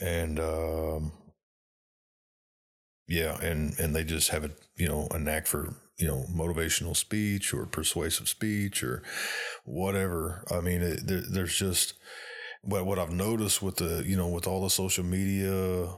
And, 0.00 0.38
um, 0.38 1.12
yeah, 3.08 3.36
and, 3.42 3.78
and 3.78 3.94
they 3.94 4.04
just 4.04 4.30
have 4.30 4.44
a, 4.44 4.50
you 4.76 4.88
know, 4.88 5.08
a 5.10 5.18
knack 5.18 5.46
for, 5.46 5.74
you 5.98 6.06
know, 6.06 6.24
motivational 6.32 6.96
speech 6.96 7.52
or 7.52 7.66
persuasive 7.66 8.28
speech 8.28 8.82
or 8.82 9.02
whatever. 9.64 10.44
I 10.50 10.60
mean, 10.60 10.82
it, 10.82 11.06
there, 11.06 11.22
there's 11.28 11.56
just, 11.56 11.94
what, 12.62 12.86
what 12.86 12.98
I've 12.98 13.12
noticed 13.12 13.60
with 13.60 13.76
the, 13.76 14.04
you 14.06 14.16
know, 14.16 14.28
with 14.28 14.46
all 14.46 14.62
the 14.62 14.70
social 14.70 15.04
media 15.04 15.88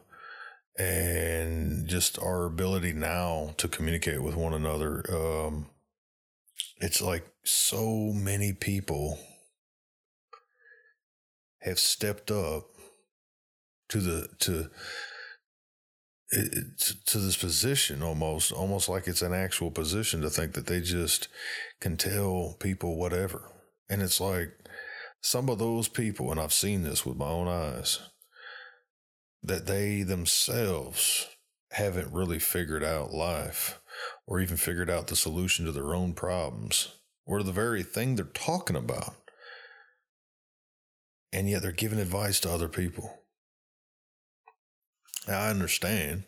and 0.79 1.87
just 1.89 2.19
our 2.19 2.45
ability 2.45 2.93
now 2.93 3.55
to 3.57 3.69
communicate 3.69 4.23
with 4.23 4.37
one 4.37 4.53
another, 4.53 5.05
um, 5.11 5.67
it's 6.79 7.01
like 7.01 7.27
so 7.45 8.13
many 8.15 8.53
people 8.53 9.19
have 11.63 11.79
stepped 11.79 12.31
up 12.31 12.65
to 13.89 14.01
the 14.01 14.29
to 14.39 14.69
to 17.07 17.19
this 17.19 17.37
position 17.37 18.03
almost 18.03 18.51
almost 18.51 18.89
like 18.89 19.07
it's 19.07 19.23
an 19.23 19.33
actual 19.33 19.71
position 19.71 20.21
to 20.21 20.29
think 20.29 20.55
that 20.55 20.67
they 20.67 20.81
just 20.81 21.29
can 21.81 21.97
tell 21.97 22.57
people 22.61 22.97
whatever. 22.97 23.53
And 23.89 24.03
it's 24.03 24.21
like 24.21 24.51
some 25.21 25.49
of 25.49 25.59
those 25.59 25.89
people 25.89 26.31
and 26.31 26.41
I've 26.41 26.53
seen 26.53 26.83
this 26.83 27.07
with 27.07 27.17
my 27.17 27.29
own 27.29 27.49
eyes 27.49 28.01
that 29.47 29.67
they 29.67 30.03
themselves 30.03 31.29
haven't 31.71 32.13
really 32.13 32.39
figured 32.39 32.83
out 32.83 33.13
life 33.13 33.81
or 34.27 34.41
even 34.41 34.57
figured 34.57 34.91
out 34.91 35.07
the 35.07 35.17
solution 35.17 35.65
to 35.65 35.73
their 35.73 35.95
own 35.95 36.13
problems 36.13 36.93
or 37.25 37.43
the 37.43 37.53
very 37.53 37.83
thing 37.83 38.17
they're 38.17 38.25
talking 38.25 38.77
about. 38.77 39.15
And 41.33 41.49
yet 41.49 41.63
they're 41.63 41.73
giving 41.73 41.99
advice 41.99 42.41
to 42.41 42.51
other 42.51 42.69
people. 42.69 43.23
Now, 45.29 45.41
I 45.41 45.51
understand. 45.51 46.25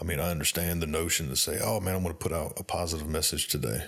I 0.00 0.04
mean, 0.04 0.18
I 0.18 0.30
understand 0.30 0.82
the 0.82 0.86
notion 0.86 1.28
to 1.28 1.36
say, 1.36 1.58
oh 1.62 1.80
man, 1.80 1.94
I'm 1.94 2.02
going 2.02 2.14
to 2.14 2.18
put 2.18 2.32
out 2.32 2.58
a 2.58 2.64
positive 2.64 3.08
message 3.08 3.48
today. 3.48 3.84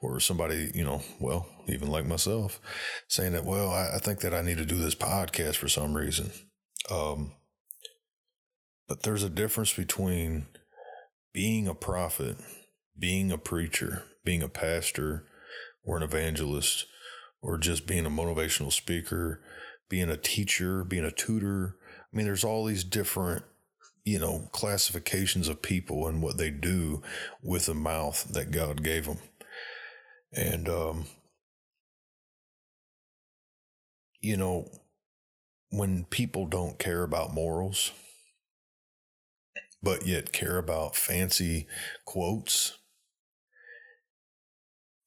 Or 0.00 0.18
somebody, 0.18 0.70
you 0.74 0.82
know, 0.82 1.02
well, 1.20 1.46
even 1.68 1.88
like 1.88 2.06
myself, 2.06 2.58
saying 3.08 3.32
that, 3.32 3.44
well, 3.44 3.70
I, 3.70 3.96
I 3.96 3.98
think 3.98 4.20
that 4.20 4.32
I 4.32 4.40
need 4.40 4.56
to 4.56 4.64
do 4.64 4.76
this 4.76 4.94
podcast 4.94 5.56
for 5.56 5.68
some 5.68 5.94
reason. 5.94 6.30
Um, 6.90 7.32
but 8.92 9.04
there's 9.04 9.22
a 9.22 9.30
difference 9.30 9.72
between 9.72 10.44
being 11.32 11.66
a 11.66 11.74
prophet, 11.74 12.36
being 12.98 13.32
a 13.32 13.38
preacher, 13.38 14.02
being 14.22 14.42
a 14.42 14.50
pastor, 14.50 15.24
or 15.82 15.96
an 15.96 16.02
evangelist, 16.02 16.84
or 17.40 17.56
just 17.56 17.86
being 17.86 18.04
a 18.04 18.10
motivational 18.10 18.70
speaker, 18.70 19.40
being 19.88 20.10
a 20.10 20.18
teacher, 20.18 20.84
being 20.84 21.06
a 21.06 21.10
tutor. 21.10 21.76
I 21.88 22.14
mean, 22.14 22.26
there's 22.26 22.44
all 22.44 22.66
these 22.66 22.84
different, 22.84 23.44
you 24.04 24.18
know, 24.18 24.50
classifications 24.52 25.48
of 25.48 25.62
people 25.62 26.06
and 26.06 26.20
what 26.20 26.36
they 26.36 26.50
do 26.50 27.00
with 27.42 27.64
the 27.64 27.74
mouth 27.74 28.28
that 28.34 28.50
God 28.50 28.84
gave 28.84 29.06
them. 29.06 29.20
And, 30.34 30.68
um, 30.68 31.06
you 34.20 34.36
know, 34.36 34.68
when 35.70 36.04
people 36.04 36.46
don't 36.46 36.78
care 36.78 37.04
about 37.04 37.32
morals, 37.32 37.92
but 39.82 40.06
yet 40.06 40.32
care 40.32 40.58
about 40.58 40.96
fancy 40.96 41.66
quotes, 42.04 42.78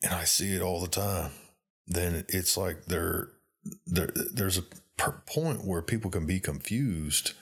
and 0.04 0.14
I 0.14 0.24
see 0.26 0.56
it 0.56 0.62
all 0.62 0.82
the 0.82 0.88
time, 0.88 1.32
then 1.88 2.26
it's 2.30 2.58
like 2.58 2.86
there, 2.86 3.30
there 3.86 4.12
there's 4.34 4.58
a 4.58 4.64
point 4.98 5.66
where 5.66 5.82
people 5.82 6.12
can 6.12 6.26
be 6.26 6.40
confused 6.40 7.34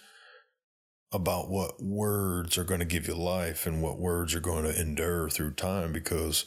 about 1.11 1.49
what 1.49 1.81
words 1.81 2.57
are 2.57 2.63
going 2.63 2.79
to 2.79 2.85
give 2.85 3.07
you 3.07 3.13
life 3.13 3.67
and 3.67 3.81
what 3.81 3.99
words 3.99 4.33
are 4.33 4.39
going 4.39 4.63
to 4.63 4.81
endure 4.81 5.29
through 5.29 5.53
time 5.53 5.93
because 5.93 6.45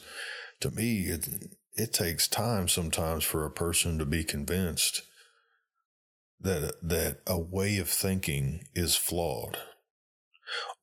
to 0.59 0.69
me 0.71 1.03
it 1.03 1.27
it 1.75 1.93
takes 1.93 2.27
time 2.27 2.67
sometimes 2.67 3.23
for 3.23 3.45
a 3.45 3.51
person 3.51 3.97
to 3.97 4.05
be 4.05 4.23
convinced 4.23 5.03
that 6.39 6.73
that 6.81 7.19
a 7.25 7.39
way 7.39 7.77
of 7.77 7.87
thinking 7.87 8.67
is 8.75 8.95
flawed 8.97 9.57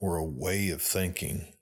or 0.01 0.17
a 0.17 0.25
way 0.25 0.71
of 0.71 0.83
thinking 0.83 1.55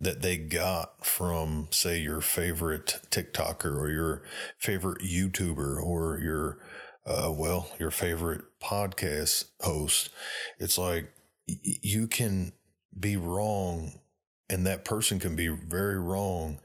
that 0.00 0.22
they 0.22 0.36
got 0.36 1.06
from, 1.06 1.68
say, 1.70 1.98
your 1.98 2.20
favorite 2.20 3.00
TikToker 3.10 3.76
or 3.76 3.90
your 3.90 4.22
favorite 4.58 5.02
YouTuber 5.02 5.82
or 5.82 6.20
your, 6.20 6.58
uh, 7.06 7.32
well, 7.32 7.70
your 7.78 7.90
favorite 7.90 8.42
podcast 8.62 9.46
host. 9.60 10.10
It's 10.58 10.76
like 10.78 11.12
you 11.46 12.06
can 12.06 12.52
be 12.98 13.16
wrong 13.16 14.00
and 14.48 14.66
that 14.66 14.84
person 14.84 15.18
can 15.18 15.36
be 15.36 15.48
very 15.48 15.98
wrong 15.98 16.60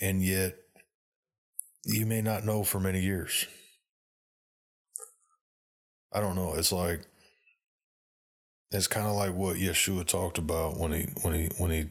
and 0.00 0.22
yet 0.22 0.56
you 1.84 2.06
may 2.06 2.22
not 2.22 2.44
know 2.44 2.62
for 2.64 2.80
many 2.80 3.00
years. 3.00 3.46
I 6.12 6.20
don't 6.20 6.36
know. 6.36 6.54
It's 6.54 6.72
like 6.72 7.06
it's 8.70 8.86
kind 8.86 9.06
of 9.06 9.14
like 9.14 9.34
what 9.34 9.56
Yeshua 9.56 10.06
talked 10.06 10.38
about 10.38 10.78
when 10.78 10.92
he 10.92 11.08
when 11.22 11.34
he 11.34 11.50
when 11.58 11.70
he 11.70 11.86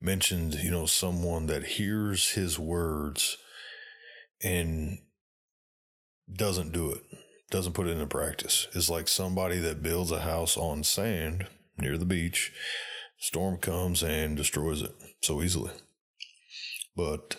mentioned, 0.00 0.54
you 0.54 0.70
know, 0.70 0.86
someone 0.86 1.46
that 1.46 1.64
hears 1.64 2.30
his 2.30 2.58
words 2.58 3.38
and 4.42 4.98
doesn't 6.32 6.72
do 6.72 6.92
it, 6.92 7.02
doesn't 7.50 7.72
put 7.72 7.86
it 7.86 7.92
into 7.92 8.06
practice. 8.06 8.68
It's 8.74 8.90
like 8.90 9.08
somebody 9.08 9.58
that 9.60 9.82
builds 9.82 10.10
a 10.10 10.20
house 10.20 10.56
on 10.56 10.84
sand 10.84 11.46
near 11.78 11.98
the 11.98 12.04
beach, 12.04 12.52
storm 13.18 13.58
comes 13.58 14.02
and 14.02 14.36
destroys 14.36 14.82
it 14.82 14.94
so 15.22 15.42
easily. 15.42 15.72
But 16.94 17.36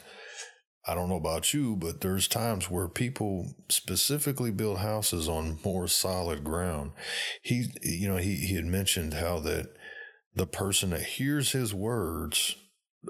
I 0.87 0.95
don't 0.95 1.09
know 1.09 1.17
about 1.17 1.53
you, 1.53 1.75
but 1.75 1.99
there's 1.99 2.29
times 2.29 2.69
where 2.69 2.87
people 2.87 3.53
specifically 3.67 4.51
build 4.51 4.77
houses 4.77 5.27
on 5.27 5.59
more 5.65 5.87
solid 5.89 6.45
ground. 6.45 6.91
He, 7.41 7.65
you 7.81 8.07
know, 8.07 8.15
he, 8.15 8.35
he 8.35 8.55
had 8.55 8.65
mentioned 8.65 9.15
how 9.15 9.39
that 9.39 9.67
the 10.33 10.47
person 10.47 10.91
that 10.91 11.03
hears 11.03 11.51
his 11.51 11.73
words 11.73 12.55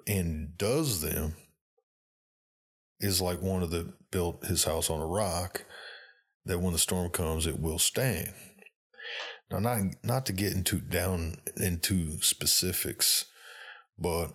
and 0.08 0.58
does 0.58 1.02
them 1.02 1.36
is 3.00 3.22
like 3.22 3.42
one 3.42 3.62
of 3.62 3.70
the 3.70 3.94
built 4.10 4.46
his 4.46 4.64
house 4.64 4.90
on 4.90 5.00
a 5.00 5.06
rock 5.06 5.64
that 6.46 6.60
when 6.60 6.74
the 6.74 6.80
storm 6.80 7.12
comes, 7.12 7.46
it 7.46 7.60
will 7.60 7.78
stand. 7.78 8.34
Now, 9.52 9.60
not, 9.60 9.82
not 10.04 10.26
to 10.26 10.34
get 10.34 10.54
into 10.54 10.80
down 10.80 11.36
into 11.58 12.20
specifics, 12.22 13.26
but 14.00 14.34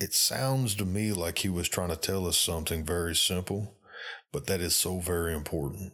it 0.00 0.12
sounds 0.12 0.74
to 0.76 0.84
me 0.84 1.12
like 1.12 1.38
he 1.38 1.48
was 1.48 1.68
trying 1.68 1.90
to 1.90 1.96
tell 1.96 2.26
us 2.26 2.36
something 2.36 2.84
very 2.84 3.14
simple, 3.14 3.74
but 4.32 4.46
that 4.46 4.60
is 4.60 4.74
so 4.74 4.98
very 4.98 5.34
important. 5.34 5.92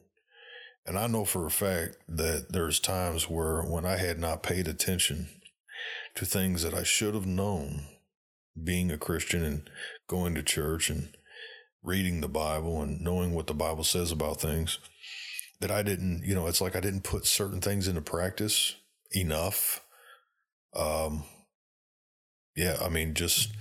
And 0.87 0.99
I 0.99 1.07
know 1.07 1.25
for 1.25 1.47
a 1.47 1.51
fact 1.51 1.97
that 2.09 2.47
there's 2.51 2.81
times 2.81 3.29
where 3.29 3.63
when 3.63 3.85
I 3.85 3.97
had 3.97 4.19
not 4.19 4.43
paid 4.43 4.67
attention 4.67 5.29
to 6.15 6.25
things 6.25 6.63
that 6.63 6.75
I 6.75 6.83
should 6.83 7.15
have 7.15 7.27
known, 7.27 7.87
being 8.63 8.91
a 8.91 8.99
Christian 8.99 9.45
and 9.45 9.71
going 10.09 10.35
to 10.35 10.43
church 10.43 10.91
and 10.91 11.15
reading 11.83 12.21
the 12.21 12.29
Bible 12.29 12.83
and 12.83 13.01
knowing 13.01 13.33
what 13.35 13.47
the 13.47 13.55
Bible 13.55 13.85
says 13.85 14.11
about 14.11 14.41
things, 14.41 14.79
that 15.61 15.71
I 15.71 15.83
didn't, 15.83 16.23
you 16.25 16.35
know, 16.35 16.47
it's 16.47 16.61
like 16.61 16.75
I 16.75 16.81
didn't 16.81 17.05
put 17.05 17.27
certain 17.27 17.61
things 17.61 17.87
into 17.87 18.01
practice 18.01 18.75
enough. 19.13 19.85
Um, 20.75 21.25
yeah, 22.57 22.79
I 22.83 22.89
mean, 22.89 23.15
just 23.15 23.53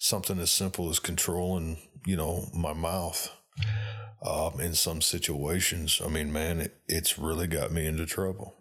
something 0.00 0.38
as 0.40 0.50
simple 0.50 0.88
as 0.88 0.98
controlling, 0.98 1.76
you 2.06 2.16
know, 2.16 2.48
my 2.54 2.72
mouth 2.72 3.30
um, 4.26 4.58
in 4.58 4.74
some 4.74 5.02
situations. 5.02 6.00
I 6.04 6.08
mean, 6.08 6.32
man, 6.32 6.60
it, 6.60 6.80
it's 6.88 7.18
really 7.18 7.46
got 7.46 7.70
me 7.70 7.86
into 7.86 8.06
trouble. 8.06 8.56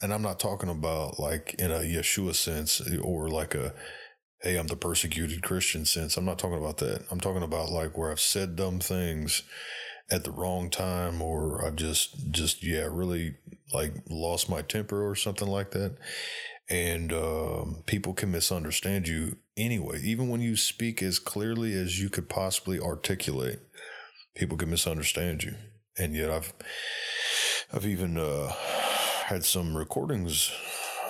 And 0.00 0.14
I'm 0.14 0.22
not 0.22 0.38
talking 0.38 0.68
about 0.68 1.18
like 1.18 1.56
in 1.58 1.72
a 1.72 1.80
Yeshua 1.80 2.34
sense 2.36 2.80
or 3.02 3.28
like 3.28 3.54
a, 3.56 3.74
hey, 4.42 4.56
I'm 4.56 4.68
the 4.68 4.76
persecuted 4.76 5.42
Christian 5.42 5.84
sense. 5.84 6.16
I'm 6.16 6.24
not 6.24 6.38
talking 6.38 6.58
about 6.58 6.78
that. 6.78 7.04
I'm 7.10 7.20
talking 7.20 7.42
about 7.42 7.70
like 7.70 7.98
where 7.98 8.12
I've 8.12 8.20
said 8.20 8.54
dumb 8.54 8.78
things 8.78 9.42
at 10.08 10.22
the 10.22 10.30
wrong 10.30 10.70
time 10.70 11.20
or 11.20 11.66
I've 11.66 11.74
just, 11.74 12.30
just, 12.30 12.62
yeah, 12.62 12.86
really 12.88 13.34
like 13.72 13.92
lost 14.08 14.48
my 14.48 14.62
temper 14.62 15.04
or 15.04 15.16
something 15.16 15.48
like 15.48 15.72
that 15.72 15.96
and 16.68 17.12
um, 17.12 17.82
people 17.86 18.12
can 18.14 18.30
misunderstand 18.30 19.06
you 19.08 19.36
anyway. 19.56 20.00
Even 20.02 20.28
when 20.28 20.40
you 20.40 20.56
speak 20.56 21.02
as 21.02 21.18
clearly 21.18 21.72
as 21.74 22.00
you 22.00 22.10
could 22.10 22.28
possibly 22.28 22.80
articulate, 22.80 23.60
people 24.34 24.56
can 24.56 24.70
misunderstand 24.70 25.42
you. 25.44 25.54
And 25.98 26.14
yet, 26.14 26.30
I've 26.30 26.52
I've 27.72 27.86
even 27.86 28.18
uh, 28.18 28.52
had 29.24 29.44
some 29.44 29.76
recordings 29.76 30.52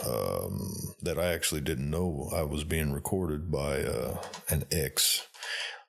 um, 0.07 0.95
that 1.03 1.19
I 1.19 1.33
actually 1.33 1.61
didn't 1.61 1.91
know 1.91 2.31
I 2.35 2.43
was 2.43 2.65
being 2.65 2.93
recorded 2.93 3.51
by 3.51 3.83
uh, 3.83 4.23
an 4.49 4.65
ex. 4.71 5.27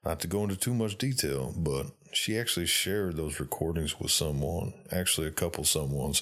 Not 0.03 0.19
to 0.21 0.27
go 0.27 0.43
into 0.43 0.55
too 0.55 0.73
much 0.73 0.97
detail, 0.97 1.53
but 1.57 1.87
she 2.13 2.37
actually 2.37 2.65
shared 2.65 3.17
those 3.17 3.39
recordings 3.39 3.99
with 3.99 4.11
someone, 4.11 4.73
actually 4.91 5.27
a 5.27 5.31
couple 5.31 5.63
someones, 5.63 6.21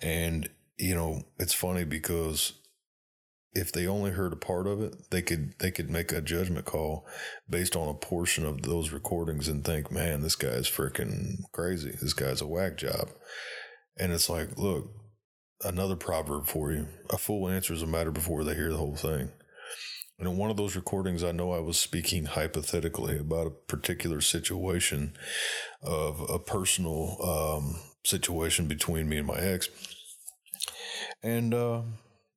and 0.00 0.48
you 0.76 0.94
know 0.94 1.22
it's 1.38 1.54
funny 1.54 1.84
because 1.84 2.52
if 3.54 3.70
they 3.70 3.86
only 3.86 4.12
heard 4.12 4.32
a 4.32 4.36
part 4.36 4.66
of 4.66 4.80
it, 4.80 5.10
they 5.10 5.22
could 5.22 5.54
they 5.58 5.70
could 5.70 5.90
make 5.90 6.10
a 6.12 6.20
judgment 6.20 6.64
call 6.64 7.06
based 7.48 7.76
on 7.76 7.88
a 7.88 7.94
portion 7.94 8.46
of 8.46 8.62
those 8.62 8.92
recordings 8.92 9.48
and 9.48 9.64
think, 9.64 9.90
man, 9.90 10.22
this 10.22 10.36
guy's 10.36 10.68
freaking 10.68 11.42
crazy. 11.52 11.94
This 12.00 12.14
guy's 12.14 12.40
a 12.40 12.46
whack 12.46 12.76
job. 12.76 13.10
And 13.98 14.12
it's 14.12 14.30
like, 14.30 14.56
look, 14.58 14.90
another 15.62 15.96
proverb 15.96 16.46
for 16.46 16.72
you. 16.72 16.88
A 17.10 17.18
fool 17.18 17.48
answers 17.48 17.82
a 17.82 17.86
matter 17.86 18.10
before 18.10 18.42
they 18.42 18.54
hear 18.54 18.70
the 18.70 18.78
whole 18.78 18.96
thing. 18.96 19.30
And 20.18 20.28
in 20.28 20.36
one 20.36 20.50
of 20.50 20.56
those 20.56 20.76
recordings, 20.76 21.24
I 21.24 21.32
know 21.32 21.52
I 21.52 21.60
was 21.60 21.78
speaking 21.78 22.26
hypothetically 22.26 23.18
about 23.18 23.46
a 23.46 23.50
particular 23.50 24.20
situation 24.20 25.14
of 25.82 26.20
a 26.30 26.38
personal 26.38 27.16
um, 27.22 27.80
situation 28.04 28.66
between 28.66 29.08
me 29.08 29.18
and 29.18 29.26
my 29.26 29.38
ex. 29.38 29.68
And 31.22 31.52
uh, 31.52 31.82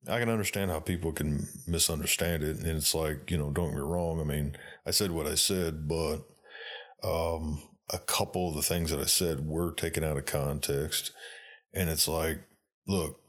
I 0.08 0.20
can 0.20 0.28
understand 0.28 0.70
how 0.70 0.80
people 0.80 1.12
can 1.12 1.48
misunderstand 1.66 2.42
it. 2.42 2.58
And 2.58 2.66
it's 2.66 2.94
like, 2.94 3.30
you 3.30 3.36
know, 3.36 3.50
don't 3.50 3.70
get 3.70 3.76
me 3.76 3.80
wrong. 3.80 4.20
I 4.20 4.24
mean, 4.24 4.56
I 4.86 4.90
said 4.90 5.10
what 5.10 5.26
I 5.26 5.34
said, 5.34 5.88
but 5.88 6.22
um, 7.02 7.62
a 7.92 7.98
couple 7.98 8.48
of 8.48 8.54
the 8.54 8.62
things 8.62 8.90
that 8.90 9.00
I 9.00 9.06
said 9.06 9.46
were 9.46 9.72
taken 9.72 10.04
out 10.04 10.16
of 10.16 10.26
context. 10.26 11.12
And 11.74 11.90
it's 11.90 12.06
like, 12.06 12.40
look, 12.86 13.20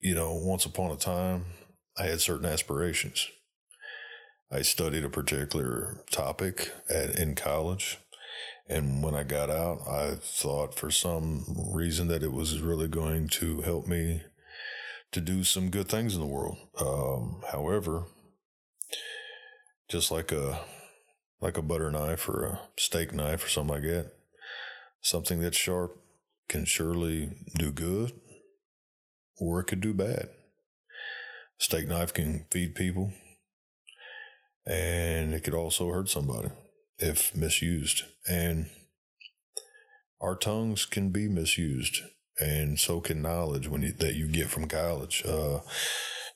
you 0.00 0.14
know, 0.14 0.34
once 0.34 0.64
upon 0.64 0.92
a 0.92 0.96
time, 0.96 1.46
I 1.98 2.04
had 2.04 2.20
certain 2.20 2.46
aspirations. 2.46 3.28
I 4.50 4.62
studied 4.62 5.04
a 5.04 5.10
particular 5.10 6.04
topic 6.10 6.72
at, 6.88 7.18
in 7.18 7.34
college. 7.34 7.98
And 8.68 9.02
when 9.02 9.14
I 9.14 9.24
got 9.24 9.50
out, 9.50 9.80
I 9.88 10.14
thought 10.20 10.74
for 10.74 10.90
some 10.90 11.44
reason 11.72 12.08
that 12.08 12.22
it 12.22 12.32
was 12.32 12.60
really 12.60 12.88
going 12.88 13.28
to 13.28 13.62
help 13.62 13.86
me 13.86 14.22
to 15.12 15.20
do 15.20 15.44
some 15.44 15.70
good 15.70 15.88
things 15.88 16.14
in 16.14 16.20
the 16.20 16.26
world. 16.26 16.58
Um, 16.80 17.42
however, 17.50 18.04
just 19.88 20.10
like 20.10 20.32
a 20.32 20.60
like 21.40 21.56
a 21.56 21.62
butter 21.62 21.90
knife 21.90 22.28
or 22.28 22.44
a 22.44 22.60
steak 22.76 23.12
knife 23.14 23.44
or 23.44 23.48
something 23.48 23.74
like 23.74 23.84
that, 23.84 24.12
something 25.00 25.40
that's 25.40 25.56
sharp 25.56 25.96
can 26.48 26.64
surely 26.64 27.30
do 27.56 27.70
good 27.70 28.12
or 29.38 29.60
it 29.60 29.64
could 29.64 29.80
do 29.80 29.94
bad. 29.94 30.28
Steak 31.58 31.86
knife 31.88 32.12
can 32.12 32.46
feed 32.50 32.74
people 32.74 33.12
and 34.66 35.32
it 35.32 35.44
could 35.44 35.54
also 35.54 35.90
hurt 35.90 36.08
somebody 36.08 36.50
if 36.98 37.34
misused. 37.34 38.02
And 38.28 38.68
our 40.20 40.34
tongues 40.34 40.84
can 40.84 41.10
be 41.10 41.28
misused 41.28 42.02
and 42.40 42.78
so 42.78 43.00
can 43.00 43.22
knowledge 43.22 43.68
when 43.68 43.82
you, 43.82 43.92
that 43.92 44.14
you 44.14 44.28
get 44.28 44.48
from 44.48 44.68
college. 44.68 45.24
Uh, 45.26 45.60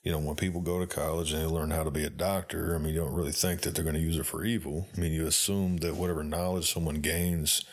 you 0.03 0.11
know, 0.11 0.19
when 0.19 0.35
people 0.35 0.59
go 0.59 0.79
to 0.79 0.87
college 0.87 1.31
and 1.31 1.41
they 1.41 1.45
learn 1.45 1.71
how 1.71 1.83
to 1.83 1.91
be 1.91 2.03
a 2.03 2.09
doctor, 2.09 2.75
I 2.75 2.77
mean, 2.77 2.93
you 2.93 2.99
don't 2.99 3.13
really 3.13 3.31
think 3.31 3.61
that 3.61 3.73
they're 3.73 3.85
going 3.85 3.95
to 3.95 4.01
use 4.01 4.17
it 4.17 4.25
for 4.25 4.43
evil. 4.43 4.87
I 4.95 4.99
mean, 4.99 5.13
you 5.13 5.25
assume 5.25 5.77
that 5.77 5.95
whatever 5.95 6.23
knowledge 6.23 6.73
someone 6.73 6.99
gains 6.99 7.63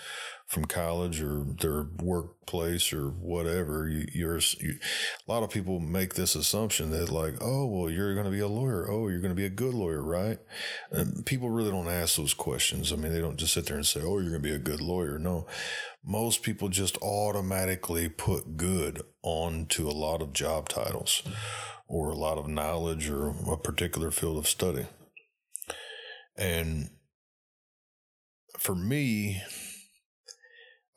from 0.51 0.65
college 0.65 1.23
or 1.23 1.47
their 1.61 1.87
workplace 2.03 2.93
or 2.93 3.11
whatever, 3.11 3.89
you, 3.89 4.05
you, 4.13 4.29
a 4.29 5.31
lot 5.31 5.45
of 5.45 5.51
people 5.51 5.79
make 5.79 6.15
this 6.15 6.35
assumption 6.35 6.91
that 6.91 7.09
like, 7.09 7.35
oh, 7.41 7.67
well, 7.67 7.89
you're 7.89 8.15
going 8.15 8.25
to 8.25 8.33
be 8.33 8.41
a 8.41 8.49
lawyer. 8.49 8.91
Oh, 8.91 9.07
you're 9.07 9.21
going 9.21 9.31
to 9.31 9.37
be 9.37 9.47
a 9.47 9.49
good 9.49 9.75
lawyer, 9.75 10.03
right? 10.03 10.41
And 10.91 11.25
people 11.25 11.51
really 11.51 11.71
don't 11.71 11.87
ask 11.87 12.17
those 12.17 12.35
questions. 12.35 12.93
I 12.93 12.97
mean, 12.97 13.13
they 13.13 13.21
don't 13.21 13.37
just 13.37 13.55
sit 13.55 13.67
there 13.67 13.77
and 13.77 13.87
say, 13.87 14.01
oh, 14.03 14.19
you're 14.19 14.31
going 14.31 14.43
to 14.43 14.49
be 14.49 14.53
a 14.53 14.59
good 14.59 14.81
lawyer. 14.81 15.21
No, 15.21 15.47
most 16.05 16.43
people 16.43 16.69
just 16.69 16.99
automatically 17.01 18.09
put 18.09 18.57
good 18.57 19.03
onto 19.23 19.89
a 19.89 19.93
lot 19.93 20.21
of 20.21 20.33
job 20.33 20.69
titles 20.69 21.23
or 21.87 22.11
a 22.11 22.17
lot 22.17 22.39
of 22.39 22.49
knowledge 22.49 23.09
or 23.09 23.29
a 23.53 23.57
particular 23.57 24.11
field 24.11 24.37
of 24.37 24.49
study. 24.49 24.87
And 26.37 26.91
for 28.59 28.75
me, 28.75 29.43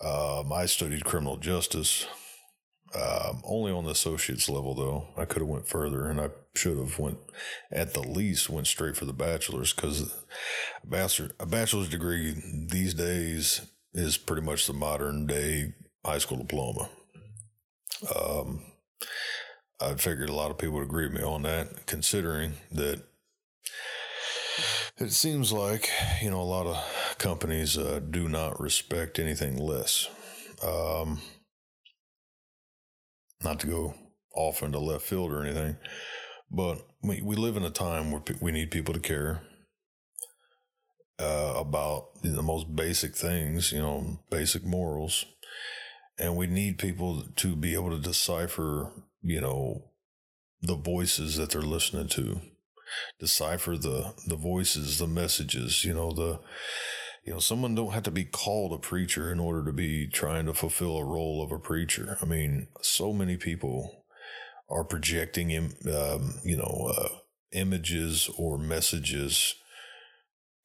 um, 0.04 0.52
I 0.52 0.66
studied 0.66 1.06
criminal 1.06 1.38
justice, 1.38 2.06
um, 2.96 3.42
only 3.44 3.72
on 3.72 3.86
the 3.86 3.92
associate's 3.92 4.50
level 4.50 4.76
though. 4.76 5.08
I 5.18 5.26
could 5.26 5.42
have 5.42 5.50
went 5.50 5.68
further, 5.68 6.10
and 6.10 6.20
I 6.20 6.30
should 6.56 6.78
have 6.78 7.00
went 7.00 7.18
at 7.72 7.94
the 7.94 8.02
least 8.02 8.50
went 8.50 8.68
straight 8.68 8.98
for 8.98 9.06
the 9.06 9.14
bachelor's 9.14 9.74
because 9.74 10.02
a 10.84 10.88
bachelor 10.88 11.32
a 11.40 11.46
bachelor's 11.46 11.90
degree 11.90 12.36
these 12.70 12.94
days 12.94 13.62
is 13.94 14.18
pretty 14.18 14.42
much 14.42 14.68
the 14.68 14.74
modern 14.74 15.26
day 15.26 15.74
high 16.06 16.18
school 16.18 16.38
diploma. 16.38 16.90
Um, 18.16 18.62
I 19.80 19.96
figured 19.96 20.30
a 20.30 20.36
lot 20.36 20.52
of 20.52 20.58
people 20.58 20.76
would 20.76 20.84
agree 20.84 21.08
with 21.08 21.18
me 21.18 21.24
on 21.24 21.44
that, 21.44 21.86
considering 21.86 22.54
that 22.72 23.04
it 24.98 25.12
seems 25.12 25.52
like 25.52 25.90
you 26.22 26.30
know 26.30 26.42
a 26.42 26.44
lot 26.44 26.68
of 26.68 27.16
companies 27.18 27.78
uh, 27.78 28.00
do 28.10 28.28
not 28.28 28.60
respect 28.60 29.20
anything 29.20 29.58
less. 29.58 30.08
Um, 30.66 31.22
not 33.44 33.60
to 33.62 33.68
go 33.68 33.96
off 34.36 34.64
into 34.64 34.80
left 34.80 35.06
field 35.06 35.32
or 35.32 35.44
anything, 35.44 35.78
but 36.52 36.86
we 37.02 37.22
we 37.22 37.36
live 37.36 37.58
in 37.58 37.64
a 37.64 37.70
time 37.70 38.12
where 38.12 38.22
we 38.42 38.52
need 38.52 38.72
people 38.72 38.94
to 38.94 39.00
care 39.00 39.42
uh, 41.20 41.54
about 41.58 42.22
the 42.22 42.42
most 42.42 42.76
basic 42.76 43.16
things, 43.16 43.72
you 43.72 43.80
know, 43.80 44.20
basic 44.30 44.64
morals, 44.64 45.26
and 46.18 46.36
we 46.36 46.48
need 46.48 46.78
people 46.78 47.24
to 47.36 47.56
be 47.56 47.74
able 47.74 47.90
to 47.90 48.00
decipher, 48.00 48.92
you 49.22 49.42
know, 49.42 49.92
the 50.62 50.76
voices 50.76 51.38
that 51.38 51.52
they're 51.52 51.62
listening 51.62 52.08
to 52.08 52.42
decipher 53.20 53.78
the 53.78 54.14
the 54.28 54.36
voices, 54.36 55.00
the 55.00 55.08
messages, 55.08 55.84
you 55.84 55.94
know, 55.94 56.12
the 56.12 56.40
you 57.26 57.32
know, 57.32 57.40
someone 57.40 57.74
don't 57.74 57.94
have 57.94 58.04
to 58.04 58.12
be 58.12 58.26
called 58.26 58.74
a 58.74 58.78
preacher 58.78 59.32
in 59.32 59.40
order 59.40 59.64
to 59.66 59.72
be 59.72 60.08
trying 60.08 60.46
to 60.46 60.54
fulfill 60.54 60.98
a 60.98 61.06
role 61.06 61.42
of 61.42 61.52
a 61.52 61.60
preacher. 61.60 62.18
I 62.22 62.26
mean, 62.26 62.68
so 62.82 63.14
many 63.14 63.38
people 63.38 64.04
are 64.70 64.84
projecting, 64.84 65.56
um, 65.56 66.34
you 66.44 66.58
know, 66.58 66.92
uh, 66.94 67.08
images 67.54 68.30
or 68.38 68.58
messages 68.58 69.56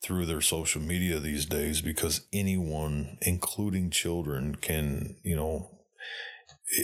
through 0.03 0.27
their 0.27 0.41
social 0.41 0.81
media 0.81 1.21
these 1.21 1.47
days 1.47 1.81
because 1.81 2.27
anyone, 2.33 3.19
including 3.23 3.91
children, 3.91 4.57
can, 4.57 5.17
you 5.23 5.37
know, 5.37 5.71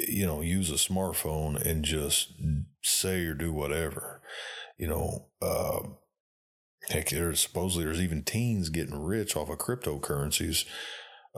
you 0.09 0.27
know, 0.27 0.41
use 0.41 0.71
a 0.71 0.75
smartphone 0.75 1.61
and 1.61 1.85
just 1.85 2.33
say 2.83 3.25
or 3.25 3.35
do 3.35 3.53
whatever 3.53 4.23
you 4.77 4.87
know, 4.87 5.27
uh, 5.41 5.81
heck, 6.89 7.11
there's 7.11 7.41
supposedly 7.41 7.85
there's 7.85 8.01
even 8.01 8.23
teens 8.23 8.69
getting 8.69 9.03
rich 9.03 9.37
off 9.37 9.51
of 9.51 9.59
cryptocurrencies, 9.59 10.65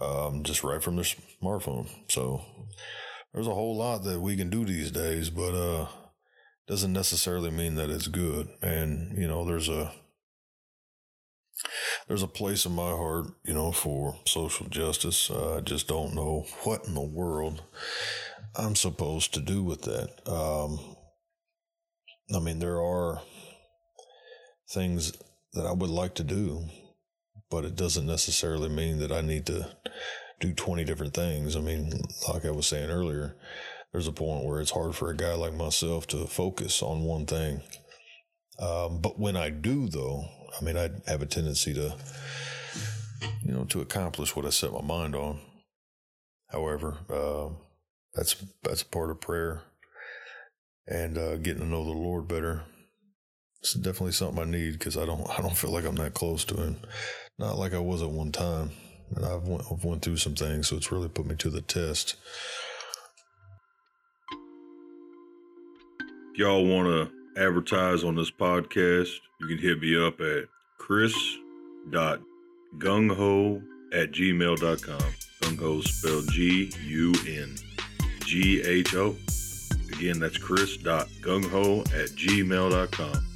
um, 0.00 0.42
just 0.42 0.64
right 0.64 0.82
from 0.82 0.96
their 0.96 1.04
smartphone. 1.04 1.88
So 2.08 2.42
there's 3.32 3.46
a 3.46 3.54
whole 3.54 3.76
lot 3.76 4.04
that 4.04 4.20
we 4.20 4.36
can 4.36 4.50
do 4.50 4.64
these 4.64 4.90
days, 4.90 5.30
but 5.30 5.54
uh, 5.54 5.88
doesn't 6.66 6.92
necessarily 6.92 7.50
mean 7.50 7.74
that 7.76 7.90
it's 7.90 8.08
good. 8.08 8.48
And 8.62 9.16
you 9.18 9.28
know, 9.28 9.44
there's 9.44 9.68
a 9.68 9.92
there's 12.08 12.22
a 12.22 12.28
place 12.28 12.66
in 12.66 12.72
my 12.72 12.90
heart, 12.90 13.26
you 13.44 13.54
know, 13.54 13.72
for 13.72 14.16
social 14.26 14.66
justice. 14.68 15.30
Uh, 15.30 15.56
I 15.56 15.60
just 15.60 15.88
don't 15.88 16.14
know 16.14 16.44
what 16.64 16.86
in 16.86 16.94
the 16.94 17.00
world 17.00 17.62
I'm 18.54 18.76
supposed 18.76 19.34
to 19.34 19.40
do 19.40 19.62
with 19.62 19.82
that. 19.82 20.10
Um, 20.26 20.95
I 22.34 22.40
mean, 22.40 22.58
there 22.58 22.80
are 22.80 23.20
things 24.70 25.12
that 25.52 25.66
I 25.66 25.72
would 25.72 25.90
like 25.90 26.14
to 26.16 26.24
do, 26.24 26.64
but 27.50 27.64
it 27.64 27.76
doesn't 27.76 28.06
necessarily 28.06 28.68
mean 28.68 28.98
that 28.98 29.12
I 29.12 29.20
need 29.20 29.46
to 29.46 29.68
do 30.40 30.52
20 30.52 30.84
different 30.84 31.14
things. 31.14 31.56
I 31.56 31.60
mean, 31.60 31.92
like 32.28 32.44
I 32.44 32.50
was 32.50 32.66
saying 32.66 32.90
earlier, 32.90 33.36
there's 33.92 34.08
a 34.08 34.12
point 34.12 34.44
where 34.44 34.60
it's 34.60 34.72
hard 34.72 34.94
for 34.94 35.10
a 35.10 35.16
guy 35.16 35.34
like 35.34 35.54
myself 35.54 36.06
to 36.08 36.26
focus 36.26 36.82
on 36.82 37.04
one 37.04 37.26
thing. 37.26 37.62
Um, 38.58 39.00
but 39.00 39.18
when 39.18 39.36
I 39.36 39.50
do, 39.50 39.88
though, 39.88 40.24
I 40.60 40.64
mean, 40.64 40.76
I 40.76 40.90
have 41.06 41.22
a 41.22 41.26
tendency 41.26 41.74
to, 41.74 41.94
you 43.42 43.52
know, 43.52 43.64
to 43.64 43.80
accomplish 43.80 44.34
what 44.34 44.46
I 44.46 44.50
set 44.50 44.72
my 44.72 44.82
mind 44.82 45.14
on. 45.14 45.40
However, 46.48 46.98
uh, 47.10 47.54
that's 48.14 48.36
that's 48.62 48.82
part 48.82 49.10
of 49.10 49.20
prayer 49.20 49.62
and 50.88 51.18
uh, 51.18 51.36
getting 51.36 51.62
to 51.62 51.68
know 51.68 51.84
the 51.84 51.90
Lord 51.90 52.26
better. 52.28 52.62
It's 53.60 53.74
definitely 53.74 54.12
something 54.12 54.42
I 54.42 54.46
need 54.46 54.72
because 54.74 54.96
I 54.96 55.04
don't 55.04 55.28
I 55.28 55.42
don't 55.42 55.56
feel 55.56 55.70
like 55.70 55.84
I'm 55.84 55.96
that 55.96 56.14
close 56.14 56.44
to 56.46 56.56
Him, 56.56 56.76
not 57.38 57.58
like 57.58 57.74
I 57.74 57.78
was 57.78 58.00
at 58.02 58.10
one 58.10 58.32
time. 58.32 58.70
And 59.14 59.24
I've 59.24 59.46
went, 59.46 59.62
I've 59.70 59.84
went 59.84 60.02
through 60.02 60.16
some 60.16 60.34
things, 60.34 60.66
so 60.68 60.76
it's 60.76 60.90
really 60.90 61.08
put 61.08 61.26
me 61.26 61.36
to 61.36 61.48
the 61.50 61.60
test. 61.60 62.16
If 66.32 66.40
y'all 66.40 66.66
want 66.66 66.88
to 66.88 67.08
advertise 67.40 68.02
on 68.04 68.16
this 68.16 68.30
podcast, 68.30 69.10
you 69.40 69.46
can 69.46 69.58
hit 69.58 69.80
me 69.80 69.96
up 70.04 70.20
at 70.20 70.44
chris.gungho 70.78 73.62
at 73.92 74.12
gmail.com. 74.12 75.12
Gungho 75.42 75.82
spelled 75.82 76.30
G 76.32 76.72
U 76.84 77.12
N 77.26 77.56
G 78.24 78.62
H 78.62 78.94
O. 78.94 79.14
Again, 79.92 80.18
that's 80.18 80.38
chris.gungho 80.38 81.80
at 81.94 82.10
gmail.com. 82.10 83.26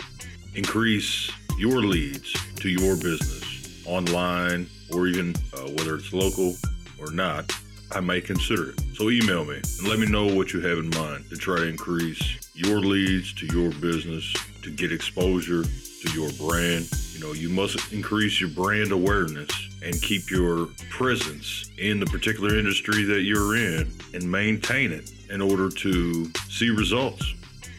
Increase 0.54 1.30
your 1.58 1.82
leads 1.82 2.32
to 2.56 2.68
your 2.68 2.96
business 2.96 3.84
online 3.86 4.68
or 4.92 5.06
even 5.06 5.34
uh, 5.54 5.60
whether 5.76 5.96
it's 5.96 6.12
local 6.12 6.54
or 6.98 7.10
not. 7.12 7.52
I 7.92 8.00
may 8.00 8.20
consider 8.20 8.70
it. 8.70 8.80
So 8.94 9.10
email 9.10 9.44
me 9.44 9.56
and 9.56 9.88
let 9.88 9.98
me 9.98 10.06
know 10.06 10.26
what 10.26 10.52
you 10.52 10.60
have 10.60 10.78
in 10.78 10.90
mind 10.90 11.28
to 11.30 11.36
try 11.36 11.56
to 11.56 11.66
increase 11.66 12.38
your 12.54 12.80
leads 12.80 13.32
to 13.34 13.46
your 13.46 13.70
business, 13.72 14.32
to 14.62 14.70
get 14.70 14.92
exposure 14.92 15.64
to 16.00 16.12
your 16.12 16.30
brand. 16.32 16.88
You 17.12 17.20
know, 17.20 17.32
you 17.32 17.48
must 17.48 17.92
increase 17.92 18.40
your 18.40 18.50
brand 18.50 18.92
awareness 18.92 19.50
and 19.82 20.00
keep 20.02 20.30
your 20.30 20.66
presence 20.90 21.70
in 21.78 22.00
the 22.00 22.06
particular 22.06 22.58
industry 22.58 23.04
that 23.04 23.22
you're 23.22 23.56
in 23.56 23.90
and 24.14 24.30
maintain 24.30 24.92
it 24.92 25.12
in 25.30 25.40
order 25.40 25.68
to 25.70 26.30
see 26.48 26.70
results. 26.70 27.34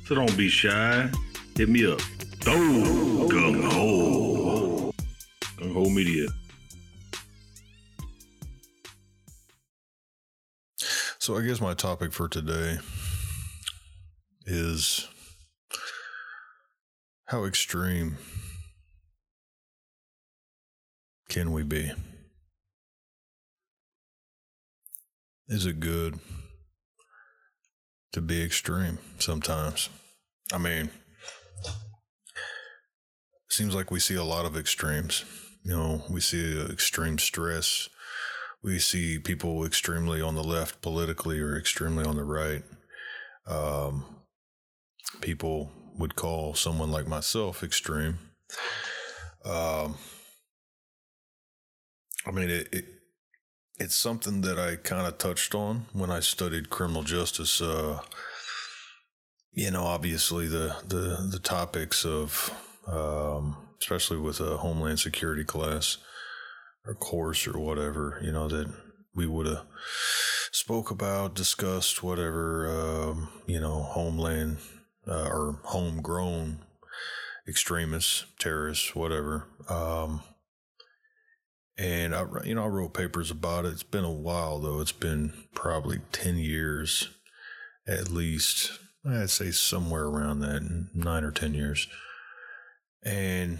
So 0.05 0.15
don't 0.15 0.35
be 0.37 0.49
shy. 0.49 1.09
Hit 1.55 1.69
me 1.69 1.91
up. 1.91 2.01
Oh, 2.47 3.27
gung 3.29 3.63
ho. 3.63 4.93
Gung 5.57 5.73
ho 5.73 5.89
media. 5.89 6.27
So 11.19 11.37
I 11.37 11.41
guess 11.41 11.61
my 11.61 11.75
topic 11.75 12.13
for 12.13 12.27
today 12.27 12.79
is 14.45 15.07
how 17.31 17.45
extreme 17.45 18.17
can 21.29 21.53
we 21.53 21.63
be? 21.63 21.89
Is 25.47 25.65
it 25.65 25.79
good 25.79 26.19
to 28.11 28.19
be 28.19 28.43
extreme 28.43 28.97
sometimes? 29.17 29.87
I 30.51 30.57
mean, 30.57 30.89
seems 33.49 33.73
like 33.73 33.91
we 33.91 34.01
see 34.01 34.15
a 34.15 34.25
lot 34.25 34.45
of 34.45 34.57
extremes. 34.57 35.23
You 35.63 35.71
know, 35.71 36.03
we 36.09 36.19
see 36.19 36.59
extreme 36.59 37.17
stress. 37.17 37.87
We 38.61 38.77
see 38.77 39.19
people 39.19 39.65
extremely 39.65 40.21
on 40.21 40.35
the 40.35 40.43
left 40.43 40.81
politically 40.81 41.39
or 41.39 41.57
extremely 41.57 42.03
on 42.03 42.17
the 42.17 42.25
right. 42.25 42.63
Um, 43.47 44.03
people 45.21 45.71
would 45.97 46.15
call 46.15 46.53
someone 46.53 46.91
like 46.91 47.07
myself 47.07 47.63
extreme. 47.63 48.19
Um, 49.45 49.97
I 52.25 52.31
mean, 52.31 52.49
it, 52.49 52.69
it 52.71 52.85
it's 53.79 53.95
something 53.95 54.41
that 54.41 54.59
I 54.59 54.75
kind 54.75 55.07
of 55.07 55.17
touched 55.17 55.55
on 55.55 55.87
when 55.93 56.11
I 56.11 56.19
studied 56.19 56.69
criminal 56.69 57.03
justice. 57.03 57.61
Uh, 57.61 57.99
you 59.51 59.71
know, 59.71 59.83
obviously 59.83 60.47
the 60.47 60.75
the 60.87 61.27
the 61.29 61.39
topics 61.39 62.05
of, 62.05 62.51
um, 62.87 63.57
especially 63.79 64.17
with 64.17 64.39
a 64.39 64.57
homeland 64.57 64.99
security 64.99 65.43
class 65.43 65.97
or 66.85 66.95
course 66.95 67.47
or 67.47 67.59
whatever, 67.59 68.19
you 68.23 68.31
know, 68.31 68.47
that 68.47 68.71
we 69.13 69.25
would 69.25 69.47
have 69.47 69.65
spoke 70.51 70.91
about, 70.91 71.35
discussed, 71.35 72.03
whatever, 72.03 72.69
um, 72.69 73.29
you 73.45 73.59
know, 73.59 73.81
homeland 73.81 74.57
uh, 75.07 75.27
or 75.27 75.59
homegrown 75.63 76.59
extremists, 77.47 78.25
terrorists, 78.39 78.95
whatever. 78.95 79.47
Um, 79.69 80.21
and 81.77 82.13
I, 82.13 82.25
you 82.43 82.55
know, 82.55 82.63
I 82.63 82.67
wrote 82.67 82.93
papers 82.93 83.31
about 83.31 83.65
it. 83.65 83.69
It's 83.69 83.83
been 83.83 84.03
a 84.03 84.11
while 84.11 84.59
though. 84.59 84.81
It's 84.81 84.91
been 84.91 85.33
probably 85.53 86.01
10 86.11 86.37
years 86.37 87.09
at 87.87 88.11
least. 88.11 88.71
I'd 89.05 89.29
say 89.31 89.51
somewhere 89.51 90.03
around 90.03 90.41
that, 90.41 90.87
nine 90.93 91.23
or 91.23 91.31
10 91.31 91.55
years. 91.55 91.87
And, 93.03 93.57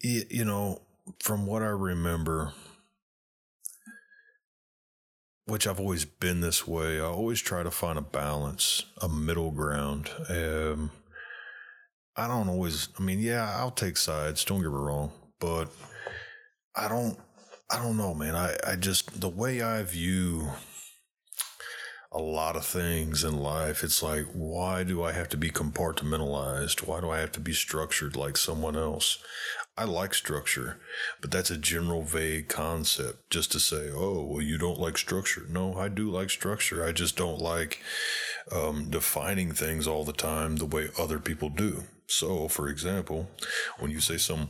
it, 0.00 0.30
you 0.30 0.44
know, 0.44 0.82
from 1.20 1.46
what 1.46 1.62
I 1.62 1.68
remember, 1.68 2.52
which 5.48 5.66
I've 5.66 5.80
always 5.80 6.04
been 6.04 6.40
this 6.40 6.66
way, 6.66 7.00
I 7.00 7.04
always 7.04 7.40
try 7.40 7.62
to 7.62 7.70
find 7.70 7.98
a 7.98 8.02
balance, 8.02 8.84
a 9.02 9.08
middle 9.08 9.50
ground. 9.50 10.10
Um, 10.28 10.92
I 12.16 12.26
don't 12.28 12.48
always, 12.48 12.88
I 12.98 13.02
mean, 13.02 13.18
yeah, 13.18 13.54
I'll 13.56 13.70
take 13.70 13.96
sides, 13.96 14.44
don't 14.44 14.60
get 14.60 14.70
me 14.70 14.76
wrong 14.76 15.12
but 15.40 15.66
I 16.74 16.88
don't 16.88 17.18
I 17.70 17.82
don't 17.82 17.98
know, 17.98 18.14
man. 18.14 18.34
I, 18.34 18.56
I 18.66 18.76
just 18.76 19.20
the 19.20 19.28
way 19.28 19.60
I 19.60 19.82
view 19.82 20.48
a 22.10 22.18
lot 22.18 22.56
of 22.56 22.64
things 22.64 23.22
in 23.22 23.36
life. 23.36 23.84
It's 23.84 24.02
like, 24.02 24.24
why 24.32 24.82
do 24.82 25.02
I 25.02 25.12
have 25.12 25.28
to 25.30 25.36
be 25.36 25.50
compartmentalized? 25.50 26.86
Why 26.86 27.02
do 27.02 27.10
I 27.10 27.18
have 27.18 27.32
to 27.32 27.40
be 27.40 27.52
structured 27.52 28.16
like 28.16 28.38
someone 28.38 28.76
else? 28.76 29.18
I 29.78 29.84
like 29.84 30.12
structure, 30.12 30.80
but 31.20 31.30
that's 31.30 31.52
a 31.52 31.56
general 31.56 32.02
vague 32.02 32.48
concept 32.48 33.30
just 33.30 33.52
to 33.52 33.60
say, 33.60 33.90
oh, 33.94 34.24
well, 34.24 34.42
you 34.42 34.58
don't 34.58 34.80
like 34.80 34.98
structure. 34.98 35.46
No, 35.48 35.78
I 35.78 35.86
do 35.86 36.10
like 36.10 36.30
structure. 36.30 36.84
I 36.84 36.90
just 36.90 37.16
don't 37.16 37.40
like 37.40 37.80
um, 38.50 38.90
defining 38.90 39.52
things 39.52 39.86
all 39.86 40.04
the 40.04 40.12
time 40.12 40.56
the 40.56 40.66
way 40.66 40.88
other 40.98 41.20
people 41.20 41.48
do. 41.48 41.84
So, 42.08 42.48
for 42.48 42.68
example, 42.68 43.28
when 43.78 43.92
you 43.92 44.00
say 44.00 44.16
some 44.16 44.48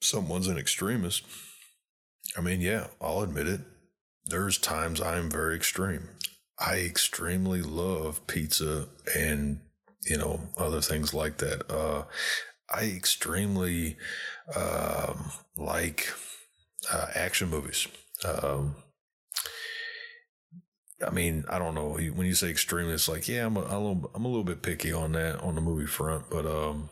someone's 0.00 0.48
an 0.48 0.58
extremist, 0.58 1.24
I 2.36 2.42
mean, 2.42 2.60
yeah, 2.60 2.88
I'll 3.00 3.22
admit 3.22 3.48
it. 3.48 3.62
There's 4.26 4.58
times 4.58 5.00
I'm 5.00 5.30
very 5.30 5.56
extreme. 5.56 6.10
I 6.58 6.80
extremely 6.80 7.62
love 7.62 8.26
pizza 8.26 8.88
and 9.16 9.60
you 10.04 10.18
know 10.18 10.40
other 10.58 10.82
things 10.82 11.14
like 11.14 11.38
that. 11.38 11.70
Uh, 11.72 12.04
I 12.70 12.84
extremely 12.86 13.96
um, 14.54 15.30
like 15.56 16.12
uh, 16.92 17.06
action 17.14 17.48
movies. 17.48 17.88
Um, 18.24 18.76
I 21.06 21.10
mean, 21.10 21.44
I 21.48 21.58
don't 21.58 21.74
know. 21.74 21.90
When 21.90 22.26
you 22.26 22.34
say 22.34 22.50
extremely, 22.50 22.94
it's 22.94 23.08
like, 23.08 23.28
yeah, 23.28 23.46
I'm 23.46 23.56
a, 23.56 23.60
little, 23.60 24.10
I'm 24.14 24.24
a 24.24 24.28
little 24.28 24.44
bit 24.44 24.62
picky 24.62 24.92
on 24.92 25.12
that 25.12 25.40
on 25.40 25.54
the 25.54 25.60
movie 25.60 25.86
front, 25.86 26.30
but 26.30 26.46
um, 26.46 26.88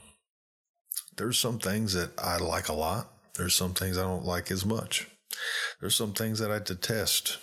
there's 1.17 1.39
some 1.39 1.59
things 1.59 1.95
that 1.95 2.11
I 2.19 2.39
like 2.39 2.69
a 2.69 2.75
lot. 2.75 3.09
There's 3.37 3.55
some 3.55 3.75
things 3.75 3.97
I 3.97 4.03
don't 4.03 4.25
like 4.25 4.51
as 4.51 4.67
much. 4.67 5.09
There's 5.81 5.97
some 5.97 6.13
things 6.13 6.39
that 6.41 6.51
I 6.51 6.59
detest 6.59 7.39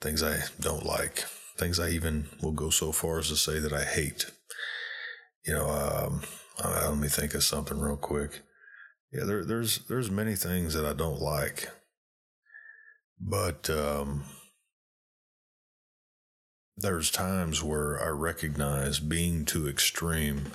things 0.00 0.22
I 0.22 0.38
don't 0.60 0.86
like, 0.86 1.24
things 1.58 1.78
I 1.78 1.90
even 1.90 2.28
will 2.40 2.52
go 2.52 2.70
so 2.70 2.92
far 2.92 3.18
as 3.18 3.28
to 3.28 3.36
say 3.36 3.58
that 3.58 3.72
I 3.72 3.84
hate. 3.84 4.26
You 5.44 5.54
know, 5.54 5.68
um, 5.68 6.22
uh, 6.62 6.88
let 6.90 6.98
me 6.98 7.08
think 7.08 7.34
of 7.34 7.42
something 7.42 7.78
real 7.78 7.96
quick. 7.96 8.42
Yeah, 9.12 9.24
there, 9.24 9.44
there's 9.44 9.78
there's 9.86 10.10
many 10.10 10.36
things 10.36 10.74
that 10.74 10.86
I 10.86 10.92
don't 10.92 11.20
like, 11.20 11.68
but 13.18 13.68
um, 13.68 14.24
there's 16.76 17.10
times 17.10 17.62
where 17.62 18.00
I 18.00 18.08
recognize 18.08 19.00
being 19.00 19.44
too 19.44 19.68
extreme 19.68 20.52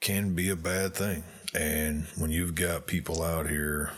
can 0.00 0.34
be 0.34 0.48
a 0.48 0.56
bad 0.56 0.94
thing, 0.94 1.22
and 1.54 2.06
when 2.18 2.32
you've 2.32 2.56
got 2.56 2.88
people 2.88 3.22
out 3.22 3.48
here 3.48 3.92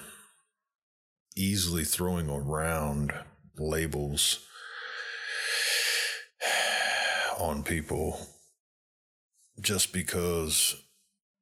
easily 1.34 1.84
throwing 1.84 2.28
around 2.28 3.14
labels 3.56 4.44
on 7.38 7.62
people 7.62 8.20
just 9.60 9.94
because 9.94 10.76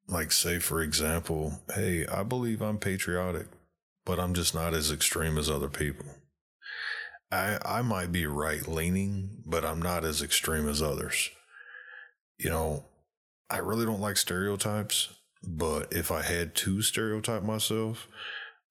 like 0.08 0.32
say 0.32 0.58
for 0.58 0.82
example 0.82 1.60
hey 1.74 2.06
i 2.06 2.22
believe 2.22 2.60
i'm 2.60 2.78
patriotic 2.78 3.46
but 4.04 4.18
i'm 4.18 4.34
just 4.34 4.54
not 4.54 4.74
as 4.74 4.90
extreme 4.90 5.36
as 5.38 5.50
other 5.50 5.68
people 5.68 6.06
i 7.30 7.58
i 7.64 7.82
might 7.82 8.12
be 8.12 8.26
right 8.26 8.68
leaning 8.68 9.42
but 9.44 9.64
i'm 9.64 9.80
not 9.80 10.04
as 10.04 10.22
extreme 10.22 10.68
as 10.68 10.80
others 10.80 11.30
you 12.38 12.48
know 12.48 12.84
i 13.50 13.58
really 13.58 13.84
don't 13.84 14.00
like 14.00 14.16
stereotypes 14.16 15.08
but 15.42 15.92
if 15.92 16.10
i 16.10 16.22
had 16.22 16.54
to 16.54 16.82
stereotype 16.82 17.42
myself 17.42 18.08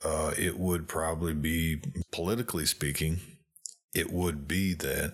uh, 0.03 0.33
it 0.37 0.59
would 0.59 0.87
probably 0.87 1.33
be 1.33 1.81
politically 2.11 2.65
speaking 2.65 3.19
it 3.95 4.11
would 4.11 4.47
be 4.47 4.73
that 4.73 5.13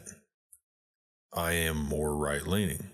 I 1.33 1.53
am 1.53 1.77
more 1.77 2.15
right 2.15 2.45
leaning. 2.45 2.89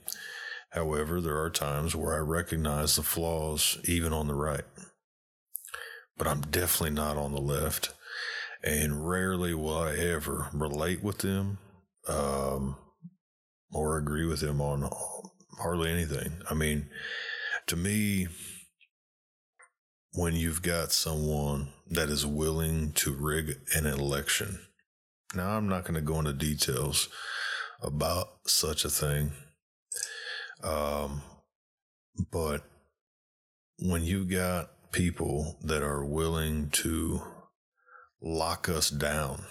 However, 0.77 1.19
there 1.21 1.41
are 1.41 1.49
times 1.49 1.95
where 1.95 2.13
I 2.13 2.19
recognize 2.19 2.95
the 2.95 3.03
flaws 3.03 3.77
even 3.85 4.13
on 4.13 4.27
the 4.27 4.35
right. 4.35 4.65
But 6.17 6.27
I'm 6.27 6.41
definitely 6.41 6.95
not 6.95 7.17
on 7.17 7.31
the 7.31 7.41
left. 7.41 7.93
And 8.63 9.07
rarely 9.07 9.53
will 9.53 9.77
I 9.77 9.95
ever 9.95 10.49
relate 10.53 11.03
with 11.03 11.19
them 11.19 11.59
um, 12.07 12.77
or 13.71 13.97
agree 13.97 14.25
with 14.25 14.39
them 14.39 14.61
on 14.61 14.89
hardly 15.59 15.91
anything. 15.91 16.41
I 16.49 16.53
mean, 16.53 16.89
to 17.67 17.75
me, 17.75 18.27
when 20.13 20.35
you've 20.35 20.61
got 20.61 20.91
someone 20.91 21.69
that 21.89 22.09
is 22.09 22.25
willing 22.25 22.91
to 22.93 23.13
rig 23.13 23.57
an 23.75 23.85
election, 23.85 24.59
now, 25.35 25.57
I'm 25.57 25.67
not 25.67 25.83
going 25.83 25.95
to 25.95 26.01
go 26.01 26.19
into 26.19 26.33
details 26.33 27.09
about 27.81 28.27
such 28.45 28.85
a 28.85 28.89
thing. 28.89 29.31
Um, 30.63 31.21
but 32.31 32.63
when 33.79 34.03
you've 34.03 34.29
got 34.29 34.71
people 34.91 35.57
that 35.63 35.83
are 35.83 36.03
willing 36.03 36.69
to 36.71 37.21
lock 38.21 38.67
us 38.67 38.89
down 38.89 39.43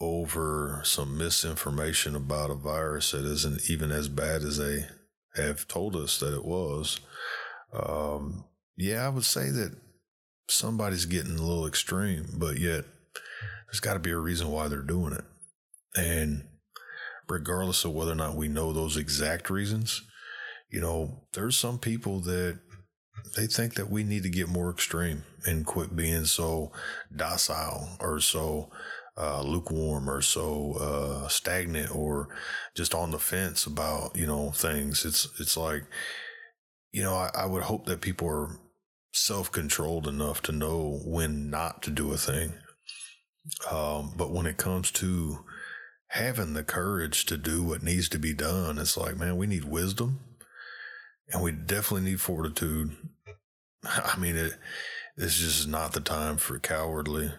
over 0.00 0.82
some 0.84 1.16
misinformation 1.16 2.14
about 2.16 2.50
a 2.50 2.54
virus 2.54 3.12
that 3.12 3.24
isn't 3.24 3.70
even 3.70 3.90
as 3.90 4.08
bad 4.08 4.42
as 4.42 4.58
they 4.58 4.84
have 5.36 5.66
told 5.68 5.96
us 5.96 6.18
that 6.18 6.34
it 6.34 6.44
was, 6.44 7.00
um, 7.72 8.44
yeah, 8.76 9.06
I 9.06 9.08
would 9.08 9.24
say 9.24 9.50
that 9.50 9.76
somebody's 10.48 11.06
getting 11.06 11.38
a 11.38 11.42
little 11.42 11.66
extreme, 11.66 12.26
but 12.36 12.58
yet 12.58 12.84
there's 13.66 13.80
got 13.80 13.94
to 13.94 14.00
be 14.00 14.10
a 14.10 14.18
reason 14.18 14.50
why 14.50 14.68
they're 14.68 14.82
doing 14.82 15.14
it. 15.14 15.24
And 15.96 16.44
regardless 17.28 17.84
of 17.84 17.92
whether 17.92 18.12
or 18.12 18.16
not 18.16 18.36
we 18.36 18.48
know 18.48 18.72
those 18.72 18.96
exact 18.96 19.50
reasons, 19.50 20.02
you 20.70 20.80
know, 20.80 21.22
there's 21.32 21.56
some 21.56 21.78
people 21.78 22.20
that 22.20 22.58
they 23.36 23.46
think 23.46 23.74
that 23.74 23.90
we 23.90 24.02
need 24.02 24.22
to 24.22 24.30
get 24.30 24.48
more 24.48 24.70
extreme 24.70 25.24
and 25.46 25.66
quit 25.66 25.94
being 25.94 26.24
so 26.24 26.72
docile 27.14 27.96
or 28.00 28.20
so 28.20 28.70
uh, 29.16 29.42
lukewarm 29.42 30.08
or 30.08 30.22
so 30.22 30.72
uh, 30.74 31.28
stagnant 31.28 31.94
or 31.94 32.28
just 32.74 32.94
on 32.94 33.10
the 33.10 33.18
fence 33.18 33.66
about 33.66 34.16
you 34.16 34.26
know 34.26 34.50
things. 34.50 35.04
It's 35.04 35.28
it's 35.38 35.56
like 35.56 35.84
you 36.92 37.02
know 37.02 37.14
I, 37.14 37.30
I 37.34 37.46
would 37.46 37.64
hope 37.64 37.86
that 37.86 38.00
people 38.00 38.28
are 38.28 38.58
self 39.12 39.52
controlled 39.52 40.08
enough 40.08 40.40
to 40.42 40.52
know 40.52 41.00
when 41.04 41.50
not 41.50 41.82
to 41.82 41.90
do 41.90 42.12
a 42.12 42.16
thing 42.16 42.54
um, 43.70 44.12
but 44.16 44.30
when 44.30 44.46
it 44.46 44.56
comes 44.56 44.90
to 44.92 45.44
having 46.12 46.52
the 46.52 46.62
courage 46.62 47.24
to 47.24 47.38
do 47.38 47.62
what 47.62 47.82
needs 47.82 48.08
to 48.10 48.18
be 48.18 48.34
done, 48.34 48.76
it's 48.76 48.98
like, 48.98 49.16
man, 49.16 49.36
we 49.36 49.46
need 49.46 49.64
wisdom 49.64 50.20
and 51.32 51.42
we 51.42 51.52
definitely 51.52 52.10
need 52.10 52.20
fortitude. 52.20 52.94
I 53.84 54.16
mean, 54.18 54.36
it, 54.36 54.52
this 55.16 55.38
just 55.38 55.68
not 55.68 55.92
the 55.92 56.00
time 56.00 56.36
for 56.36 56.58
cowardly 56.58 57.32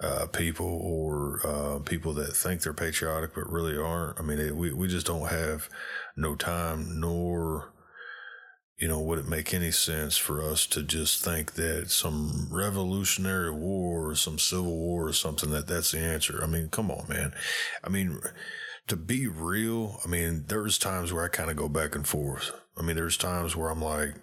uh, 0.00 0.26
people 0.26 0.66
or 0.66 1.40
uh, 1.46 1.78
people 1.78 2.12
that 2.14 2.36
think 2.36 2.60
they're 2.60 2.74
patriotic 2.74 3.34
but 3.34 3.50
really 3.50 3.76
aren't. 3.76 4.20
I 4.20 4.22
mean, 4.22 4.38
it, 4.38 4.54
we, 4.54 4.72
we 4.72 4.86
just 4.86 5.06
don't 5.06 5.28
have 5.28 5.70
no 6.14 6.34
time 6.34 7.00
nor 7.00 7.72
you 8.78 8.88
know, 8.88 9.00
would 9.00 9.20
it 9.20 9.28
make 9.28 9.54
any 9.54 9.70
sense 9.70 10.16
for 10.16 10.42
us 10.42 10.66
to 10.66 10.82
just 10.82 11.24
think 11.24 11.54
that 11.54 11.90
some 11.90 12.48
revolutionary 12.50 13.52
war 13.52 14.10
or 14.10 14.14
some 14.16 14.38
civil 14.38 14.76
war 14.76 15.08
or 15.08 15.12
something 15.12 15.50
that 15.50 15.68
that's 15.68 15.92
the 15.92 16.00
answer? 16.00 16.40
I 16.42 16.46
mean, 16.46 16.68
come 16.70 16.90
on, 16.90 17.06
man. 17.08 17.34
I 17.84 17.88
mean, 17.88 18.18
to 18.88 18.96
be 18.96 19.26
real, 19.28 20.00
I 20.04 20.08
mean, 20.08 20.44
there's 20.48 20.76
times 20.76 21.12
where 21.12 21.24
I 21.24 21.28
kind 21.28 21.50
of 21.50 21.56
go 21.56 21.68
back 21.68 21.94
and 21.94 22.06
forth. 22.06 22.50
I 22.76 22.82
mean, 22.82 22.96
there's 22.96 23.16
times 23.16 23.54
where 23.54 23.70
I'm 23.70 23.82
like, 23.82 24.14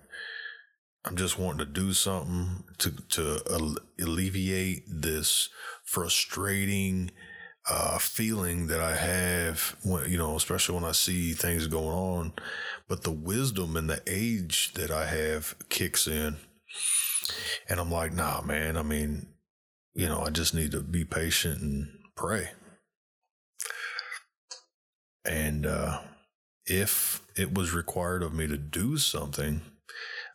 I'm 1.05 1.15
just 1.15 1.39
wanting 1.39 1.65
to 1.65 1.71
do 1.71 1.93
something 1.93 2.63
to 2.77 2.91
to 2.91 3.77
alleviate 3.99 4.83
this 4.87 5.49
frustrating 5.83 7.09
uh, 7.69 7.97
feeling 7.97 8.67
that 8.67 8.81
I 8.81 8.95
have 8.95 9.75
when 9.83 10.09
you 10.11 10.17
know, 10.17 10.35
especially 10.35 10.75
when 10.75 10.83
I 10.83 10.91
see 10.91 11.33
things 11.33 11.67
going 11.67 11.87
on 11.87 12.33
but 12.91 13.03
the 13.03 13.09
wisdom 13.09 13.77
and 13.77 13.89
the 13.89 14.01
age 14.05 14.73
that 14.73 14.91
I 14.91 15.05
have 15.05 15.55
kicks 15.69 16.07
in. 16.07 16.35
And 17.69 17.79
I'm 17.79 17.89
like, 17.89 18.11
nah, 18.11 18.41
man, 18.41 18.75
I 18.75 18.81
mean, 18.81 19.27
you 19.93 20.07
know, 20.07 20.19
I 20.19 20.29
just 20.29 20.53
need 20.53 20.73
to 20.73 20.81
be 20.81 21.05
patient 21.05 21.61
and 21.61 21.87
pray. 22.17 22.49
And 25.23 25.65
uh, 25.65 26.01
if 26.65 27.21
it 27.37 27.53
was 27.53 27.73
required 27.73 28.23
of 28.23 28.33
me 28.33 28.45
to 28.47 28.57
do 28.57 28.97
something, 28.97 29.61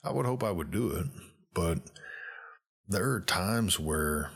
I 0.03 0.11
would 0.13 0.25
hope 0.25 0.43
I 0.43 0.51
would 0.51 0.71
do 0.71 0.93
it. 0.93 1.09
But 1.53 1.81
there 2.89 3.11
are 3.11 3.21
times 3.21 3.79
where 3.79 4.31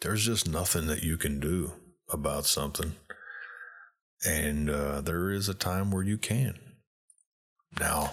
there's 0.00 0.26
just 0.26 0.48
nothing 0.48 0.88
that 0.88 1.04
you 1.04 1.16
can 1.16 1.38
do 1.38 1.74
about 2.10 2.44
something. 2.44 2.96
And 4.24 4.70
uh, 4.70 5.00
there 5.02 5.30
is 5.30 5.48
a 5.48 5.54
time 5.54 5.90
where 5.90 6.02
you 6.02 6.16
can. 6.16 6.58
Now, 7.78 8.12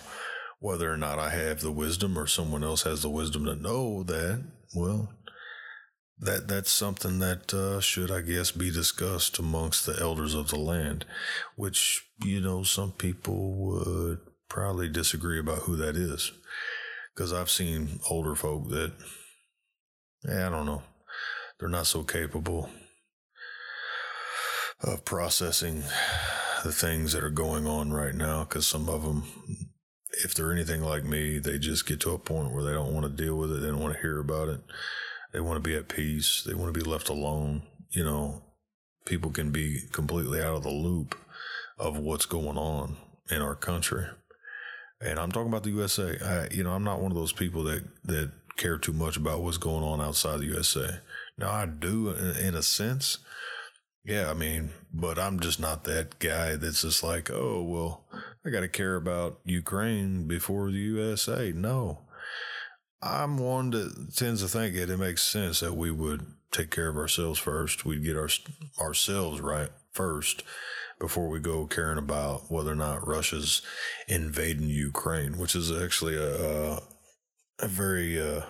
whether 0.60 0.92
or 0.92 0.98
not 0.98 1.20
I 1.20 1.30
have 1.30 1.62
the 1.62 1.72
wisdom 1.72 2.18
or 2.18 2.28
someone 2.28 2.64
else 2.64 2.84
has 2.84 3.02
the 3.02 3.10
wisdom 3.10 3.46
to 3.46 3.56
know 3.56 4.04
that, 4.04 4.44
well, 4.76 5.10
that 6.20 6.48
that's 6.48 6.72
something 6.72 7.20
that 7.20 7.54
uh, 7.54 7.80
should, 7.80 8.12
I 8.12 8.22
guess, 8.22 8.52
be 8.52 8.70
discussed 8.70 9.40
amongst 9.40 9.86
the 9.86 10.00
elders 10.00 10.36
of 10.36 10.50
the 10.50 10.60
land, 10.60 11.06
which 11.56 12.06
you 12.24 12.40
know 12.40 12.62
some 12.62 12.92
people 12.92 13.56
would 13.56 14.20
probably 14.48 14.88
disagree 14.88 15.40
about 15.40 15.60
who 15.60 15.76
that 15.78 15.96
is, 15.96 16.32
because 17.16 17.34
I've 17.34 17.50
seen 17.50 18.00
older 18.10 18.36
folk 18.36 18.70
that, 18.70 18.92
yeah, 20.28 20.48
I 20.48 20.50
don't 20.52 20.68
know, 20.68 20.84
they're 21.60 21.70
not 21.70 21.88
so 21.88 22.04
capable 22.04 22.70
of 24.84 25.06
processing 25.06 25.84
the 26.64 26.72
things 26.72 27.14
that 27.14 27.24
are 27.24 27.30
going 27.30 27.68
on 27.68 27.92
right 27.92 28.16
now, 28.16 28.44
because 28.44 28.68
some 28.68 28.90
of 28.90 29.04
them. 29.04 29.24
If 30.26 30.36
they're 30.36 30.52
anything 30.52 30.82
like 30.82 31.06
me, 31.06 31.40
they 31.40 31.58
just 31.58 31.88
get 31.88 32.02
to 32.02 32.12
a 32.12 32.20
point 32.20 32.52
where 32.52 32.64
they 32.64 32.74
don't 32.74 32.94
want 32.94 33.06
to 33.06 33.24
deal 33.24 33.38
with 33.38 33.50
it. 33.54 33.62
They 33.62 33.70
don't 33.70 33.80
want 33.80 33.94
to 33.94 34.02
hear 34.02 34.20
about 34.20 34.50
it 34.50 34.60
they 35.32 35.40
want 35.40 35.64
to 35.64 35.68
be 35.70 35.76
at 35.76 35.88
peace. 35.88 36.44
They 36.46 36.54
want 36.54 36.74
to 36.74 36.80
be 36.80 36.88
left 36.88 37.10
alone. 37.10 37.64
You 37.90 38.04
know, 38.04 38.42
people 39.06 39.32
can 39.32 39.52
be 39.52 39.82
completely 39.92 40.42
out 40.42 40.56
of 40.56 40.64
the 40.64 40.70
loop 40.70 41.16
of 41.78 41.98
what's 41.98 42.26
going 42.26 42.58
on 42.58 42.98
in 43.30 43.42
our 43.42 43.56
country. 43.56 44.06
And 45.00 45.18
I'm 45.18 45.32
talking 45.32 45.50
about 45.50 45.64
the 45.64 45.72
USA. 45.72 46.18
I, 46.24 46.54
you 46.54 46.64
know, 46.64 46.72
I'm 46.72 46.84
not 46.84 47.02
one 47.02 47.12
of 47.12 47.18
those 47.18 47.34
people 47.34 47.64
that, 47.64 47.84
that 48.06 48.32
care 48.58 48.78
too 48.78 48.94
much 48.94 49.18
about 49.18 49.42
what's 49.42 49.58
going 49.58 49.84
on 49.84 50.02
outside 50.02 50.40
the 50.40 50.46
USA. 50.48 51.00
Now, 51.38 51.52
I 51.52 51.66
do 51.66 52.10
in, 52.10 52.38
in 52.38 52.56
a 52.56 52.62
sense. 52.62 53.20
Yeah, 54.04 54.32
I 54.32 54.34
mean, 54.34 54.72
but 54.92 55.20
I'm 55.20 55.40
just 55.40 55.60
not 55.60 55.84
that 55.84 56.18
guy 56.20 56.56
that's 56.56 56.82
just 56.82 57.04
like, 57.04 57.30
oh, 57.32 57.62
well, 57.62 58.06
I 58.46 58.50
got 58.50 58.62
to 58.62 58.68
care 58.68 58.96
about 58.96 59.40
Ukraine 59.46 60.28
before 60.28 60.72
the 60.72 60.78
USA. 60.80 61.52
No, 61.52 62.00
I'm 63.02 63.38
one 63.38 63.70
that 63.72 64.16
tends 64.16 64.42
to 64.42 64.48
think 64.48 64.76
it, 64.76 64.90
it 64.90 64.98
makes 64.98 65.22
sense 65.22 65.60
that 65.60 65.76
we 65.76 65.92
would 65.92 66.26
take 66.52 66.72
care 66.72 66.90
of 66.90 66.98
ourselves 66.98 67.40
first. 67.40 67.86
We'd 67.86 68.04
get 68.04 68.18
our 68.18 68.30
ourselves 68.80 69.40
right 69.40 69.70
first 69.94 70.44
before 71.00 71.30
we 71.30 71.40
go 71.40 71.68
caring 71.68 71.98
about 72.00 72.52
whether 72.52 72.72
or 72.72 72.76
not 72.76 73.08
Russia's 73.08 73.62
invading 74.08 74.68
Ukraine, 74.70 75.38
which 75.38 75.56
is 75.56 75.72
actually 75.72 76.16
a 76.16 76.74
a, 76.76 76.82
a 77.60 77.68
very 77.68 78.20
uh, 78.20 78.42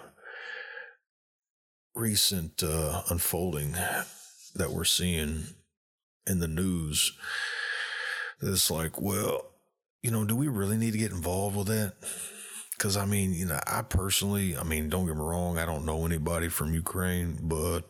recent 1.93 2.63
uh, 2.63 3.01
unfolding 3.09 3.75
that 4.55 4.71
we're 4.71 4.83
seeing 4.83 5.43
in 6.27 6.39
the 6.39 6.47
news. 6.47 7.13
It's 8.41 8.71
like, 8.71 8.99
well, 8.99 9.45
you 10.01 10.11
know, 10.11 10.25
do 10.25 10.35
we 10.35 10.47
really 10.47 10.77
need 10.77 10.91
to 10.93 10.97
get 10.97 11.11
involved 11.11 11.55
with 11.55 11.67
that? 11.67 11.93
Because 12.71 12.97
I 12.97 13.05
mean, 13.05 13.33
you 13.33 13.45
know, 13.45 13.59
I 13.67 13.83
personally, 13.83 14.57
I 14.57 14.63
mean, 14.63 14.89
don't 14.89 15.05
get 15.05 15.15
me 15.15 15.21
wrong, 15.21 15.59
I 15.59 15.65
don't 15.65 15.85
know 15.85 16.05
anybody 16.05 16.49
from 16.49 16.73
Ukraine, 16.73 17.37
but 17.41 17.81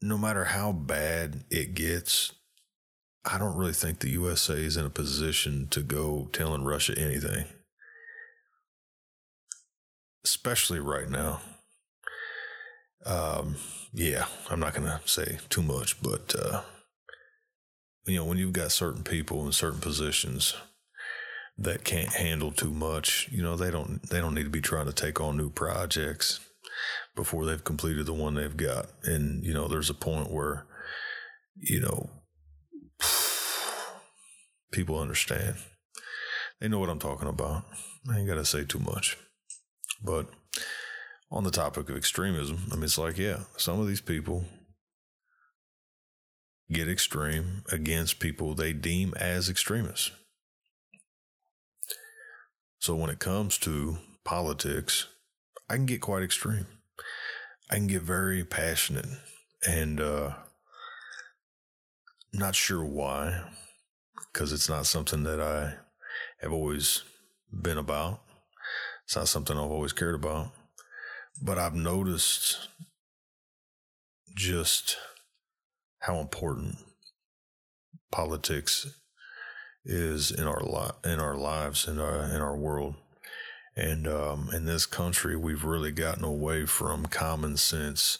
no 0.00 0.16
matter 0.16 0.44
how 0.44 0.70
bad 0.72 1.44
it 1.50 1.74
gets, 1.74 2.32
I 3.24 3.38
don't 3.38 3.56
really 3.56 3.72
think 3.72 3.98
the 3.98 4.10
USA 4.10 4.54
is 4.54 4.76
in 4.76 4.86
a 4.86 4.90
position 4.90 5.66
to 5.70 5.80
go 5.80 6.28
telling 6.32 6.64
Russia 6.64 6.94
anything, 6.96 7.46
especially 10.24 10.78
right 10.78 11.10
now. 11.10 11.40
Um, 13.06 13.56
yeah, 13.92 14.26
I'm 14.50 14.60
not 14.60 14.74
going 14.74 14.88
to 14.88 15.00
say 15.06 15.38
too 15.48 15.62
much, 15.62 16.02
but, 16.02 16.34
uh, 16.36 16.62
you 18.06 18.16
know, 18.16 18.24
when 18.24 18.38
you've 18.38 18.52
got 18.52 18.72
certain 18.72 19.02
people 19.04 19.46
in 19.46 19.52
certain 19.52 19.80
positions, 19.80 20.54
that 21.58 21.84
can't 21.84 22.12
handle 22.12 22.52
too 22.52 22.70
much. 22.70 23.28
You 23.30 23.42
know, 23.42 23.56
they 23.56 23.70
don't 23.70 24.02
they 24.10 24.20
don't 24.20 24.34
need 24.34 24.44
to 24.44 24.50
be 24.50 24.60
trying 24.60 24.86
to 24.86 24.92
take 24.92 25.20
on 25.20 25.36
new 25.36 25.50
projects 25.50 26.40
before 27.14 27.46
they've 27.46 27.64
completed 27.64 28.06
the 28.06 28.12
one 28.12 28.34
they've 28.34 28.56
got. 28.56 28.86
And 29.04 29.42
you 29.44 29.54
know, 29.54 29.68
there's 29.68 29.90
a 29.90 29.94
point 29.94 30.30
where 30.30 30.66
you 31.56 31.80
know 31.80 32.10
people 34.72 34.98
understand. 34.98 35.56
They 36.60 36.68
know 36.68 36.78
what 36.78 36.90
I'm 36.90 36.98
talking 36.98 37.28
about. 37.28 37.64
I 38.10 38.18
ain't 38.18 38.28
got 38.28 38.36
to 38.36 38.44
say 38.44 38.64
too 38.64 38.78
much. 38.78 39.18
But 40.02 40.26
on 41.30 41.44
the 41.44 41.50
topic 41.50 41.88
of 41.90 41.96
extremism, 41.96 42.64
I 42.70 42.74
mean, 42.74 42.84
it's 42.84 42.98
like, 42.98 43.18
yeah, 43.18 43.40
some 43.56 43.80
of 43.80 43.86
these 43.86 44.00
people 44.00 44.44
get 46.70 46.88
extreme 46.88 47.62
against 47.70 48.18
people 48.18 48.54
they 48.54 48.72
deem 48.72 49.14
as 49.14 49.48
extremists. 49.48 50.10
So 52.78 52.94
when 52.94 53.10
it 53.10 53.18
comes 53.18 53.58
to 53.58 53.98
politics, 54.24 55.06
I 55.68 55.74
can 55.74 55.86
get 55.86 56.00
quite 56.00 56.22
extreme. 56.22 56.66
I 57.70 57.76
can 57.76 57.86
get 57.88 58.02
very 58.02 58.44
passionate 58.44 59.06
and 59.66 60.00
uh, 60.00 60.34
not 62.32 62.54
sure 62.54 62.84
why, 62.84 63.42
because 64.32 64.52
it's 64.52 64.68
not 64.68 64.86
something 64.86 65.24
that 65.24 65.40
I 65.40 65.74
have 66.40 66.52
always 66.52 67.02
been 67.52 67.78
about. 67.78 68.20
It's 69.04 69.16
not 69.16 69.28
something 69.28 69.56
I've 69.56 69.70
always 69.70 69.92
cared 69.92 70.14
about. 70.14 70.52
But 71.42 71.58
I've 71.58 71.74
noticed 71.74 72.68
just 74.34 74.96
how 76.00 76.18
important 76.18 76.76
politics 78.12 78.86
is 79.84 80.30
in 80.30 80.46
our 80.46 80.62
li- 80.62 81.12
in 81.12 81.20
our 81.20 81.36
lives 81.36 81.86
in 81.86 81.98
our 81.98 82.24
in 82.24 82.40
our 82.40 82.56
world. 82.56 82.94
And 83.76 84.08
um, 84.08 84.48
in 84.54 84.64
this 84.64 84.86
country, 84.86 85.36
we've 85.36 85.64
really 85.64 85.92
gotten 85.92 86.24
away 86.24 86.64
from 86.64 87.06
common 87.06 87.58
sense 87.58 88.18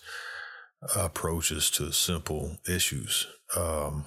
approaches 0.95 1.71
to 1.71 1.93
simple 1.93 2.59
issues. 2.69 3.27
Um, 3.57 4.07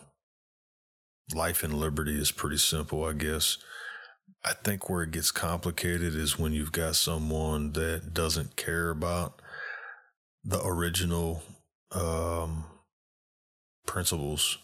life 1.33 1.63
and 1.63 1.73
liberty 1.73 2.19
is 2.19 2.31
pretty 2.31 2.57
simple, 2.57 3.03
I 3.03 3.13
guess. 3.13 3.57
I 4.43 4.53
think 4.53 4.89
where 4.89 5.03
it 5.03 5.11
gets 5.11 5.31
complicated 5.31 6.15
is 6.15 6.39
when 6.39 6.53
you've 6.53 6.71
got 6.71 6.95
someone 6.95 7.73
that 7.73 8.13
doesn't 8.13 8.55
care 8.55 8.89
about 8.89 9.41
the 10.43 10.61
original 10.63 11.43
um, 11.91 12.63
principles 13.85 14.57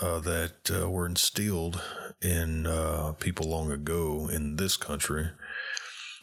uh, 0.00 0.20
that 0.20 0.70
uh, 0.70 0.88
were 0.90 1.06
instilled 1.06 1.82
in 2.22 2.66
uh, 2.66 3.12
people 3.18 3.48
long 3.48 3.72
ago 3.72 4.28
in 4.30 4.56
this 4.56 4.76
country. 4.76 5.28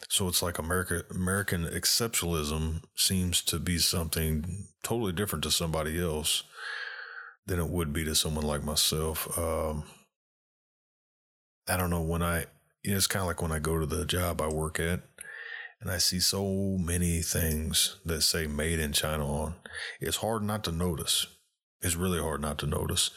So 0.08 0.28
it's 0.28 0.42
like 0.42 0.58
America, 0.58 1.02
American 1.10 1.64
exceptionalism 1.64 2.82
seems 2.94 3.42
to 3.42 3.58
be 3.58 3.78
something 3.78 4.68
totally 4.84 5.12
different 5.12 5.42
to 5.44 5.50
somebody 5.50 6.00
else 6.00 6.44
than 7.46 7.58
it 7.58 7.68
would 7.68 7.92
be 7.92 8.04
to 8.04 8.14
someone 8.14 8.44
like 8.46 8.62
myself. 8.62 9.36
Um, 9.36 9.84
I 11.68 11.76
don't 11.76 11.90
know 11.90 12.02
when 12.02 12.22
I, 12.22 12.46
you 12.82 12.92
know, 12.92 12.96
it's 12.96 13.06
kind 13.06 13.22
of 13.22 13.26
like 13.26 13.42
when 13.42 13.52
I 13.52 13.58
go 13.58 13.78
to 13.78 13.86
the 13.86 14.04
job 14.04 14.40
I 14.40 14.48
work 14.48 14.78
at 14.78 15.02
and 15.80 15.90
I 15.90 15.98
see 15.98 16.20
so 16.20 16.76
many 16.78 17.22
things 17.22 17.96
that 18.04 18.22
say 18.22 18.46
made 18.46 18.78
in 18.78 18.92
China 18.92 19.26
on. 19.26 19.54
It's 20.00 20.18
hard 20.18 20.42
not 20.42 20.64
to 20.64 20.72
notice. 20.72 21.26
It's 21.80 21.96
really 21.96 22.20
hard 22.20 22.40
not 22.40 22.58
to 22.58 22.66
notice. 22.66 23.10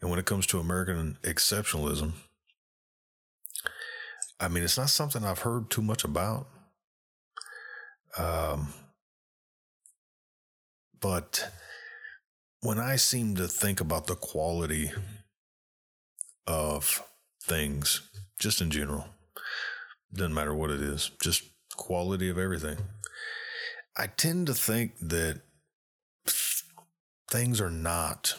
And 0.00 0.10
when 0.10 0.18
it 0.18 0.26
comes 0.26 0.46
to 0.48 0.60
American 0.60 1.18
exceptionalism, 1.22 2.12
I 4.40 4.48
mean, 4.48 4.62
it's 4.62 4.78
not 4.78 4.90
something 4.90 5.24
I've 5.24 5.40
heard 5.40 5.70
too 5.70 5.82
much 5.82 6.04
about. 6.04 6.46
Um, 8.16 8.72
but 11.00 11.50
when 12.60 12.78
I 12.78 12.96
seem 12.96 13.34
to 13.36 13.48
think 13.48 13.80
about 13.80 14.06
the 14.06 14.14
quality 14.14 14.92
of 16.46 17.02
things, 17.48 18.02
just 18.38 18.60
in 18.60 18.70
general, 18.70 19.06
doesn't 20.14 20.34
matter 20.34 20.54
what 20.54 20.70
it 20.70 20.80
is, 20.80 21.10
just 21.20 21.42
quality 21.76 22.28
of 22.28 22.38
everything, 22.38 22.76
I 23.96 24.06
tend 24.06 24.46
to 24.46 24.54
think 24.54 24.92
that 25.00 25.40
things 27.30 27.60
are 27.60 27.70
not 27.70 28.34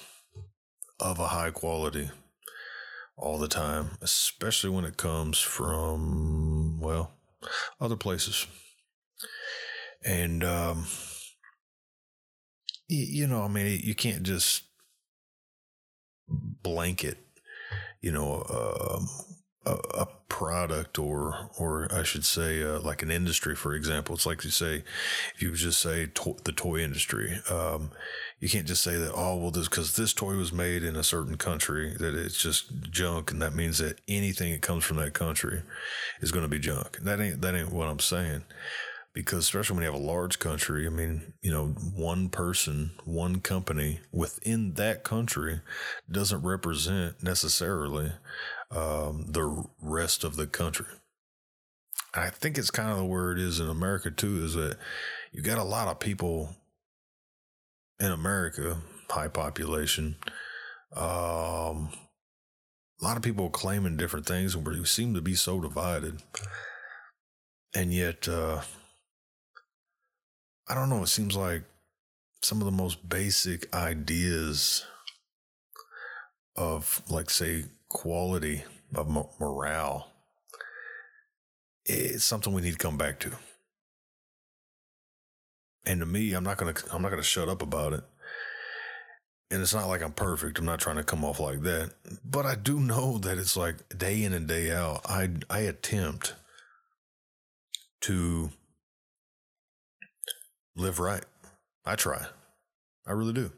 of 1.00 1.20
a 1.20 1.28
high 1.28 1.52
quality 1.52 2.10
all 3.18 3.38
the 3.38 3.48
time, 3.48 3.98
especially 4.02 4.70
when 4.70 4.86
it 4.86 4.98
comes 4.98 5.40
from, 5.40 6.80
well, 6.80 7.12
other 7.82 7.98
places. 7.98 8.48
And, 10.06 10.44
um, 10.44 10.86
you, 12.88 13.22
you 13.24 13.28
know, 13.28 13.44
I 13.44 13.48
mean, 13.48 13.82
you 13.84 13.96
can't 13.96 14.24
just 14.24 14.64
blanket, 16.28 17.18
you 18.02 18.12
know, 18.12 18.44
um, 18.50 19.08
a, 19.66 20.02
a, 20.02 20.08
product 20.30 21.00
or, 21.00 21.50
or 21.60 21.88
I 21.92 22.04
should 22.04 22.24
say, 22.24 22.64
uh, 22.64 22.80
like 22.80 23.02
an 23.02 23.12
industry, 23.12 23.56
for 23.56 23.74
example. 23.74 24.16
It's 24.16 24.28
like 24.28 24.44
you 24.46 24.52
say, 24.52 24.84
if 25.36 25.42
you 25.42 25.54
just 25.54 25.82
say 25.82 26.06
to- 26.06 26.38
the 26.46 26.54
toy 26.54 26.78
industry, 26.78 27.40
um, 27.50 27.92
you 28.40 28.48
can't 28.48 28.68
just 28.68 28.84
say 28.84 28.96
that 28.96 29.14
oh 29.14 29.36
well 29.36 29.52
this 29.52 29.68
because 29.68 29.96
this 29.96 30.14
toy 30.14 30.36
was 30.36 30.54
made 30.54 30.84
in 30.84 30.96
a 30.96 31.04
certain 31.04 31.38
country 31.38 31.94
that 32.00 32.16
it's 32.16 32.42
just 32.42 32.72
junk 32.90 33.32
and 33.32 33.42
that 33.42 33.54
means 33.54 33.78
that 33.80 34.00
anything 34.08 34.52
that 34.52 34.62
comes 34.62 34.84
from 34.84 34.98
that 34.98 35.14
country 35.14 35.62
is 36.22 36.32
going 36.32 36.44
to 36.44 36.50
be 36.50 36.60
junk 36.60 36.98
that 37.02 37.20
ain't 37.20 37.42
that 37.42 37.56
ain't 37.56 37.72
what 37.72 37.88
i'm 37.88 38.00
saying 38.00 38.44
because 39.20 39.44
especially 39.44 39.76
when 39.76 39.84
you 39.84 39.92
have 39.92 40.02
a 40.02 40.06
large 40.06 40.40
country, 40.40 40.86
I 40.86 40.90
mean, 40.90 41.34
you 41.42 41.52
know, 41.52 41.68
one 41.94 42.30
person, 42.30 42.92
one 43.04 43.42
company 43.42 44.00
within 44.14 44.76
that 44.76 45.04
country 45.04 45.60
doesn't 46.10 46.42
represent 46.42 47.22
necessarily 47.22 48.14
um, 48.72 49.26
the 49.28 49.66
rest 49.82 50.24
of 50.24 50.38
the 50.38 50.48
country. 50.48 50.86
I 52.14 52.30
think 52.30 52.58
it's 52.58 52.72
kind 52.72 52.90
of 52.90 52.98
the 52.98 53.04
where 53.04 53.34
it 53.34 53.40
is 53.40 53.60
in 53.60 53.68
America 53.68 54.10
too, 54.10 54.42
is 54.42 54.54
that 54.54 54.78
you 55.34 55.42
got 55.42 55.58
a 55.58 55.64
lot 55.64 55.90
of 55.90 56.00
people 56.00 56.56
in 58.00 58.14
America, 58.14 58.78
high 59.10 59.28
population, 59.28 60.16
um, 60.96 61.90
a 63.02 63.04
lot 63.04 63.18
of 63.18 63.22
people 63.22 63.50
claiming 63.50 63.98
different 63.98 64.26
things, 64.26 64.56
and 64.56 64.66
we 64.66 64.86
seem 64.86 65.14
to 65.14 65.22
be 65.22 65.36
so 65.36 65.60
divided. 65.60 66.24
And 67.76 67.94
yet, 67.94 68.30
uh, 68.30 68.62
I 70.70 70.76
don't 70.76 70.90
know, 70.90 71.02
it 71.02 71.08
seems 71.08 71.36
like 71.36 71.64
some 72.44 72.62
of 72.62 72.66
the 72.66 72.72
most 72.72 73.10
basic 73.10 73.74
ideas 73.74 74.86
of, 76.56 77.02
like, 77.10 77.30
say, 77.30 77.66
quality 77.90 78.64
of 78.94 79.10
morale 79.40 80.12
eh, 81.88 81.94
is 81.94 82.24
something 82.24 82.54
we 82.54 82.62
need 82.62 82.74
to 82.74 82.78
come 82.78 82.98
back 82.98 83.20
to. 83.22 83.32
And 85.86 86.02
to 86.02 86.06
me, 86.06 86.34
I'm 86.34 86.44
not 86.44 86.58
gonna 86.58 86.76
I'm 86.92 87.02
not 87.02 87.10
gonna 87.10 87.24
shut 87.24 87.50
up 87.50 87.64
about 87.64 87.94
it. 87.94 88.04
And 89.50 89.62
it's 89.62 89.74
not 89.74 89.88
like 89.88 90.04
I'm 90.04 90.12
perfect. 90.12 90.60
I'm 90.60 90.66
not 90.66 90.80
trying 90.80 90.98
to 90.98 91.04
come 91.04 91.26
off 91.26 91.40
like 91.40 91.62
that. 91.62 91.94
But 92.24 92.46
I 92.46 92.54
do 92.54 92.80
know 92.80 93.18
that 93.18 93.40
it's 93.40 93.58
like 93.58 93.98
day 93.98 94.24
in 94.24 94.34
and 94.34 94.48
day 94.48 94.72
out, 94.72 95.02
I 95.06 95.30
I 95.50 95.60
attempt 95.62 96.36
to 98.02 98.52
live 100.80 101.00
right. 101.00 101.24
I 101.86 101.96
try. 101.96 102.26
I 103.06 103.12
really 103.12 103.34
do. 103.34 103.52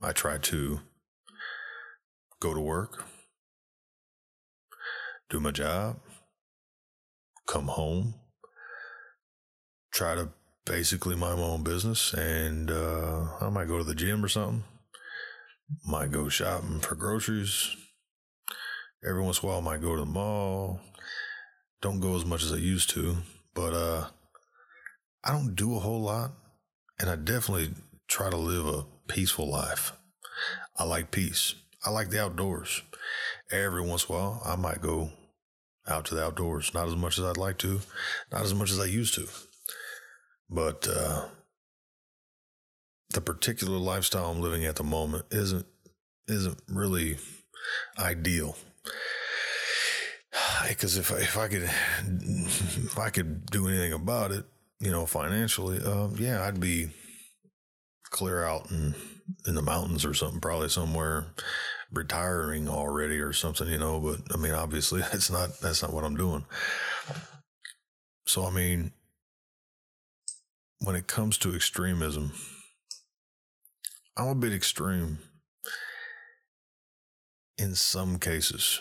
I 0.00 0.12
try 0.12 0.38
to 0.38 0.80
go 2.40 2.54
to 2.54 2.60
work, 2.60 3.04
do 5.30 5.40
my 5.40 5.50
job, 5.50 5.96
come 7.46 7.66
home, 7.66 8.14
try 9.92 10.14
to 10.14 10.28
basically 10.64 11.16
mind 11.16 11.40
my 11.40 11.46
own 11.46 11.62
business, 11.62 12.12
and 12.12 12.70
uh, 12.70 13.26
I 13.40 13.48
might 13.48 13.68
go 13.68 13.78
to 13.78 13.84
the 13.84 13.94
gym 13.94 14.24
or 14.24 14.28
something. 14.28 14.64
Might 15.84 16.12
go 16.12 16.28
shopping 16.28 16.78
for 16.78 16.94
groceries. 16.94 17.74
Every 19.04 19.22
once 19.22 19.42
in 19.42 19.48
a 19.48 19.50
while, 19.50 19.58
I 19.58 19.62
might 19.62 19.80
go 19.80 19.94
to 19.94 20.00
the 20.00 20.06
mall. 20.06 20.80
Don't 21.82 21.98
go 21.98 22.14
as 22.14 22.24
much 22.24 22.44
as 22.44 22.52
I 22.52 22.56
used 22.56 22.90
to, 22.90 23.16
but 23.54 23.72
uh, 23.72 24.06
I 25.24 25.32
don't 25.32 25.54
do 25.54 25.76
a 25.76 25.80
whole 25.80 26.02
lot, 26.02 26.32
and 26.98 27.10
I 27.10 27.16
definitely 27.16 27.70
try 28.08 28.30
to 28.30 28.36
live 28.36 28.66
a 28.66 28.86
peaceful 29.08 29.48
life. 29.48 29.92
I 30.76 30.84
like 30.84 31.10
peace. 31.10 31.54
I 31.84 31.90
like 31.90 32.10
the 32.10 32.22
outdoors. 32.22 32.82
Every 33.50 33.80
once 33.82 34.08
in 34.08 34.14
a 34.14 34.18
while, 34.18 34.42
I 34.44 34.56
might 34.56 34.80
go 34.80 35.10
out 35.88 36.04
to 36.06 36.14
the 36.14 36.24
outdoors. 36.24 36.74
Not 36.74 36.88
as 36.88 36.96
much 36.96 37.18
as 37.18 37.24
I'd 37.24 37.36
like 37.36 37.58
to, 37.58 37.80
not 38.32 38.42
as 38.42 38.54
much 38.54 38.70
as 38.70 38.80
I 38.80 38.86
used 38.86 39.14
to. 39.14 39.26
But 40.50 40.88
uh, 40.88 41.26
the 43.10 43.20
particular 43.20 43.78
lifestyle 43.78 44.30
I'm 44.30 44.40
living 44.40 44.64
at 44.64 44.76
the 44.76 44.84
moment 44.84 45.26
isn't 45.30 45.66
isn't 46.28 46.60
really 46.68 47.18
ideal. 47.98 48.56
Because 50.68 50.96
if 50.96 51.12
I, 51.12 51.18
if 51.18 51.38
I 51.38 51.48
could 51.48 51.62
if 51.62 52.98
I 52.98 53.10
could 53.10 53.46
do 53.46 53.68
anything 53.68 53.92
about 53.92 54.32
it, 54.32 54.44
you 54.80 54.90
know, 54.90 55.06
financially, 55.06 55.78
uh, 55.84 56.08
yeah, 56.16 56.44
I'd 56.44 56.60
be 56.60 56.90
clear 58.10 58.44
out 58.44 58.70
in 58.70 58.94
in 59.46 59.54
the 59.54 59.62
mountains 59.62 60.04
or 60.04 60.14
something, 60.14 60.40
probably 60.40 60.68
somewhere 60.68 61.26
retiring 61.92 62.68
already 62.68 63.18
or 63.18 63.32
something, 63.32 63.68
you 63.68 63.78
know, 63.78 64.00
but 64.00 64.20
I 64.32 64.40
mean, 64.40 64.52
obviously 64.52 65.00
that's 65.12 65.30
not, 65.30 65.58
that's 65.60 65.82
not 65.82 65.92
what 65.92 66.04
I'm 66.04 66.16
doing. 66.16 66.44
So, 68.26 68.44
I 68.44 68.50
mean, 68.50 68.92
when 70.80 70.96
it 70.96 71.06
comes 71.06 71.38
to 71.38 71.54
extremism, 71.54 72.32
I'm 74.16 74.28
a 74.28 74.34
bit 74.34 74.52
extreme 74.52 75.18
in 77.58 77.74
some 77.74 78.18
cases, 78.18 78.80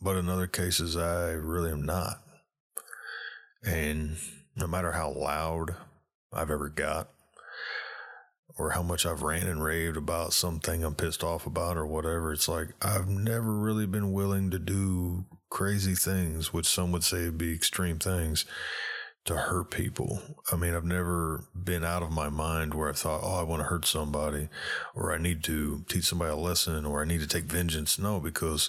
but 0.00 0.16
in 0.16 0.28
other 0.28 0.46
cases, 0.46 0.96
I 0.96 1.30
really 1.30 1.70
am 1.70 1.84
not. 1.84 2.22
And 3.64 4.16
no 4.56 4.66
matter 4.66 4.92
how 4.92 5.10
loud 5.10 5.76
I've 6.32 6.50
ever 6.50 6.68
got, 6.68 7.08
or 8.58 8.70
how 8.70 8.82
much 8.82 9.06
I've 9.06 9.22
ran 9.22 9.46
and 9.46 9.62
raved 9.62 9.96
about 9.96 10.32
something 10.32 10.84
I'm 10.84 10.94
pissed 10.94 11.24
off 11.24 11.46
about 11.46 11.76
or 11.76 11.86
whatever. 11.86 12.32
It's 12.32 12.48
like 12.48 12.68
I've 12.82 13.08
never 13.08 13.52
really 13.52 13.86
been 13.86 14.12
willing 14.12 14.50
to 14.50 14.58
do 14.58 15.24
crazy 15.50 15.94
things, 15.94 16.52
which 16.52 16.66
some 16.66 16.92
would 16.92 17.04
say 17.04 17.24
would 17.24 17.38
be 17.38 17.54
extreme 17.54 17.98
things 17.98 18.44
to 19.24 19.36
hurt 19.36 19.70
people. 19.70 20.20
I 20.50 20.56
mean, 20.56 20.74
I've 20.74 20.84
never 20.84 21.44
been 21.54 21.84
out 21.84 22.02
of 22.02 22.10
my 22.10 22.28
mind 22.28 22.74
where 22.74 22.88
I 22.88 22.92
thought, 22.92 23.20
oh, 23.22 23.38
I 23.38 23.42
want 23.42 23.60
to 23.60 23.68
hurt 23.68 23.86
somebody 23.86 24.48
or 24.94 25.12
I 25.12 25.18
need 25.18 25.44
to 25.44 25.84
teach 25.88 26.04
somebody 26.04 26.32
a 26.32 26.36
lesson 26.36 26.84
or 26.84 27.02
I 27.02 27.04
need 27.04 27.20
to 27.20 27.28
take 27.28 27.44
vengeance. 27.44 27.98
No, 27.98 28.18
because 28.18 28.68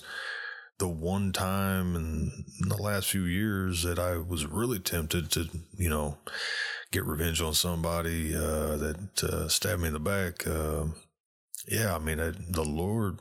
the 0.79 0.87
one 0.87 1.31
time 1.31 1.95
in 1.95 2.45
the 2.67 2.81
last 2.81 3.09
few 3.09 3.23
years 3.23 3.83
that 3.83 3.99
I 3.99 4.17
was 4.17 4.45
really 4.45 4.79
tempted 4.79 5.29
to, 5.31 5.47
you 5.77 5.89
know, 5.89 6.17
get 6.91 7.05
revenge 7.05 7.41
on 7.41 7.53
somebody 7.53 8.35
uh, 8.35 8.77
that 8.77 9.23
uh, 9.23 9.47
stabbed 9.47 9.81
me 9.81 9.87
in 9.87 9.93
the 9.93 9.99
back. 9.99 10.45
Uh, 10.47 10.85
yeah, 11.67 11.95
I 11.95 11.99
mean, 11.99 12.19
I, 12.19 12.31
the 12.49 12.63
Lord 12.63 13.19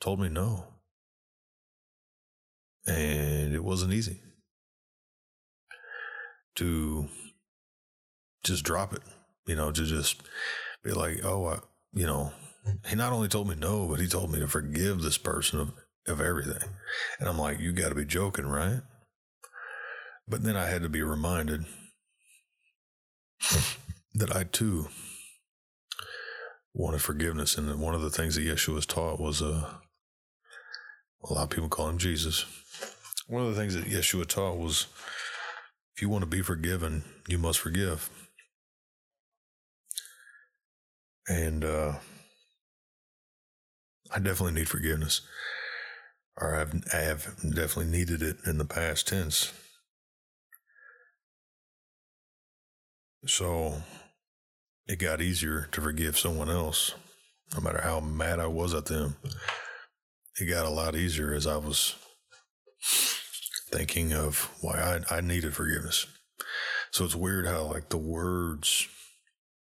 told 0.00 0.20
me 0.20 0.28
no. 0.28 0.66
And 2.86 3.54
it 3.54 3.62
wasn't 3.62 3.92
easy 3.92 4.20
to 6.56 7.08
just 8.44 8.64
drop 8.64 8.92
it, 8.92 9.02
you 9.46 9.54
know, 9.54 9.70
to 9.70 9.84
just 9.84 10.22
be 10.82 10.92
like, 10.92 11.24
oh, 11.24 11.46
I, 11.46 11.58
you 11.92 12.06
know, 12.06 12.32
he 12.88 12.96
not 12.96 13.12
only 13.12 13.28
told 13.28 13.48
me 13.48 13.54
no, 13.54 13.86
but 13.86 14.00
he 14.00 14.06
told 14.06 14.32
me 14.32 14.40
to 14.40 14.48
forgive 14.48 15.02
this 15.02 15.18
person 15.18 15.72
of, 16.06 16.20
everything. 16.20 16.68
And 17.18 17.28
I'm 17.28 17.38
like, 17.38 17.60
you 17.60 17.72
got 17.72 17.90
to 17.90 17.94
be 17.94 18.04
joking, 18.04 18.46
right? 18.46 18.80
But 20.28 20.42
then 20.42 20.56
I 20.56 20.66
had 20.66 20.82
to 20.82 20.88
be 20.88 21.02
reminded 21.02 21.64
that 24.14 24.34
I 24.34 24.44
too 24.44 24.88
wanted 26.74 27.02
forgiveness. 27.02 27.56
And 27.56 27.80
one 27.80 27.94
of 27.94 28.02
the 28.02 28.10
things 28.10 28.34
that 28.36 28.46
Yeshua 28.46 28.74
was 28.74 28.86
taught 28.86 29.20
was 29.20 29.42
uh, 29.42 29.74
a 31.24 31.32
lot 31.32 31.44
of 31.44 31.50
people 31.50 31.68
call 31.68 31.88
him 31.88 31.98
Jesus. 31.98 32.44
One 33.26 33.42
of 33.42 33.54
the 33.54 33.60
things 33.60 33.74
that 33.74 33.84
Yeshua 33.84 34.26
taught 34.26 34.58
was 34.58 34.86
if 35.94 36.02
you 36.02 36.08
want 36.08 36.22
to 36.22 36.30
be 36.30 36.42
forgiven, 36.42 37.04
you 37.28 37.38
must 37.38 37.58
forgive. 37.58 38.08
And 41.28 41.64
uh, 41.64 41.94
I 44.12 44.18
definitely 44.18 44.58
need 44.58 44.68
forgiveness, 44.68 45.20
or 46.36 46.56
I've, 46.56 46.74
I 46.92 46.98
have 46.98 47.36
definitely 47.42 47.86
needed 47.86 48.22
it 48.22 48.36
in 48.46 48.58
the 48.58 48.64
past 48.64 49.08
tense. 49.08 49.52
So 53.26 53.82
it 54.86 54.98
got 54.98 55.20
easier 55.20 55.68
to 55.72 55.80
forgive 55.80 56.18
someone 56.18 56.50
else, 56.50 56.94
no 57.54 57.60
matter 57.60 57.82
how 57.82 58.00
mad 58.00 58.40
I 58.40 58.46
was 58.46 58.74
at 58.74 58.86
them. 58.86 59.16
It 60.40 60.46
got 60.46 60.64
a 60.64 60.70
lot 60.70 60.96
easier 60.96 61.34
as 61.34 61.46
I 61.46 61.58
was 61.58 61.96
thinking 63.70 64.12
of 64.12 64.50
why 64.62 65.02
I, 65.10 65.16
I 65.16 65.20
needed 65.20 65.54
forgiveness. 65.54 66.06
So 66.92 67.04
it's 67.04 67.14
weird 67.14 67.46
how, 67.46 67.64
like, 67.64 67.90
the 67.90 67.98
words 67.98 68.88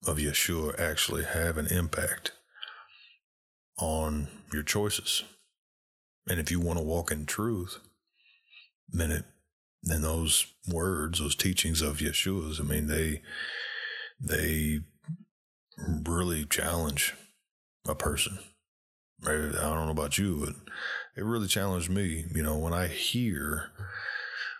of 0.06 0.16
Yeshua 0.16 0.78
actually 0.80 1.24
have 1.24 1.58
an 1.58 1.66
impact 1.66 2.32
on 3.78 4.28
your 4.52 4.62
choices. 4.62 5.22
And 6.28 6.40
if 6.40 6.50
you 6.50 6.60
want 6.60 6.78
to 6.78 6.84
walk 6.84 7.10
in 7.10 7.26
truth, 7.26 7.78
then 8.88 9.10
it 9.10 9.24
then 9.82 10.00
those 10.00 10.46
words, 10.66 11.18
those 11.18 11.34
teachings 11.34 11.82
of 11.82 11.98
Yeshua's, 11.98 12.58
I 12.58 12.62
mean, 12.62 12.86
they 12.86 13.20
they 14.18 14.80
really 16.06 16.46
challenge 16.46 17.14
a 17.86 17.94
person. 17.94 18.38
I 19.22 19.32
don't 19.32 19.86
know 19.86 19.90
about 19.90 20.18
you, 20.18 20.42
but 20.44 20.54
it 21.16 21.24
really 21.24 21.48
challenged 21.48 21.90
me. 21.90 22.24
You 22.34 22.42
know, 22.42 22.56
when 22.56 22.72
I 22.72 22.88
hear 22.88 23.70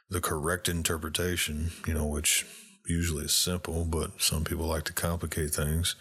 the 0.09 0.21
correct 0.21 0.69
interpretation, 0.69 1.71
you 1.87 1.95
know, 1.95 2.07
which 2.07 2.47
usually 2.87 3.25
is 3.25 3.35
simple, 3.35 3.85
but 3.85 4.21
some 4.23 4.45
people 4.45 4.67
like 4.67 4.85
to 4.85 4.93
complicate 4.93 5.51
things. 5.51 5.97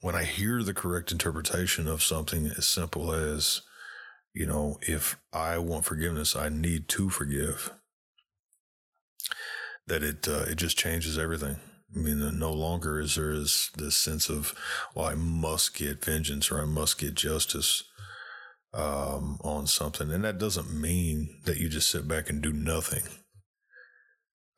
When 0.00 0.14
I 0.14 0.24
hear 0.24 0.62
the 0.62 0.74
correct 0.74 1.12
interpretation 1.12 1.86
of 1.86 2.02
something 2.02 2.46
as 2.46 2.66
simple 2.66 3.12
as, 3.12 3.62
you 4.32 4.46
know, 4.46 4.78
if 4.82 5.16
I 5.32 5.58
want 5.58 5.84
forgiveness, 5.84 6.36
I 6.36 6.48
need 6.48 6.88
to 6.88 7.10
forgive 7.10 7.72
that 9.86 10.02
it 10.02 10.28
uh, 10.28 10.44
it 10.48 10.56
just 10.56 10.78
changes 10.78 11.18
everything. 11.18 11.56
I 11.94 11.98
mean, 11.98 12.38
no 12.38 12.52
longer 12.52 13.00
is 13.00 13.16
there 13.16 13.32
is 13.32 13.70
this 13.76 13.96
sense 13.96 14.28
of, 14.28 14.54
well, 14.94 15.06
I 15.06 15.14
must 15.16 15.74
get 15.74 16.04
vengeance 16.04 16.50
or 16.50 16.60
I 16.60 16.64
must 16.64 17.00
get 17.00 17.14
justice 17.14 17.82
um, 18.72 19.38
on 19.42 19.66
something, 19.66 20.12
and 20.12 20.22
that 20.24 20.38
doesn't 20.38 20.72
mean 20.72 21.40
that 21.44 21.58
you 21.58 21.68
just 21.68 21.90
sit 21.90 22.06
back 22.06 22.30
and 22.30 22.40
do 22.40 22.52
nothing. 22.52 23.02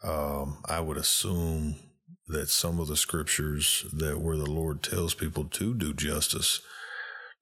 Um, 0.04 0.62
I 0.68 0.80
would 0.80 0.98
assume 0.98 1.76
that 2.28 2.50
some 2.50 2.78
of 2.78 2.88
the 2.88 2.96
scriptures 2.96 3.86
that 3.92 4.20
where 4.20 4.36
the 4.36 4.50
Lord 4.50 4.82
tells 4.82 5.14
people 5.14 5.44
to 5.44 5.74
do 5.74 5.94
justice, 5.94 6.60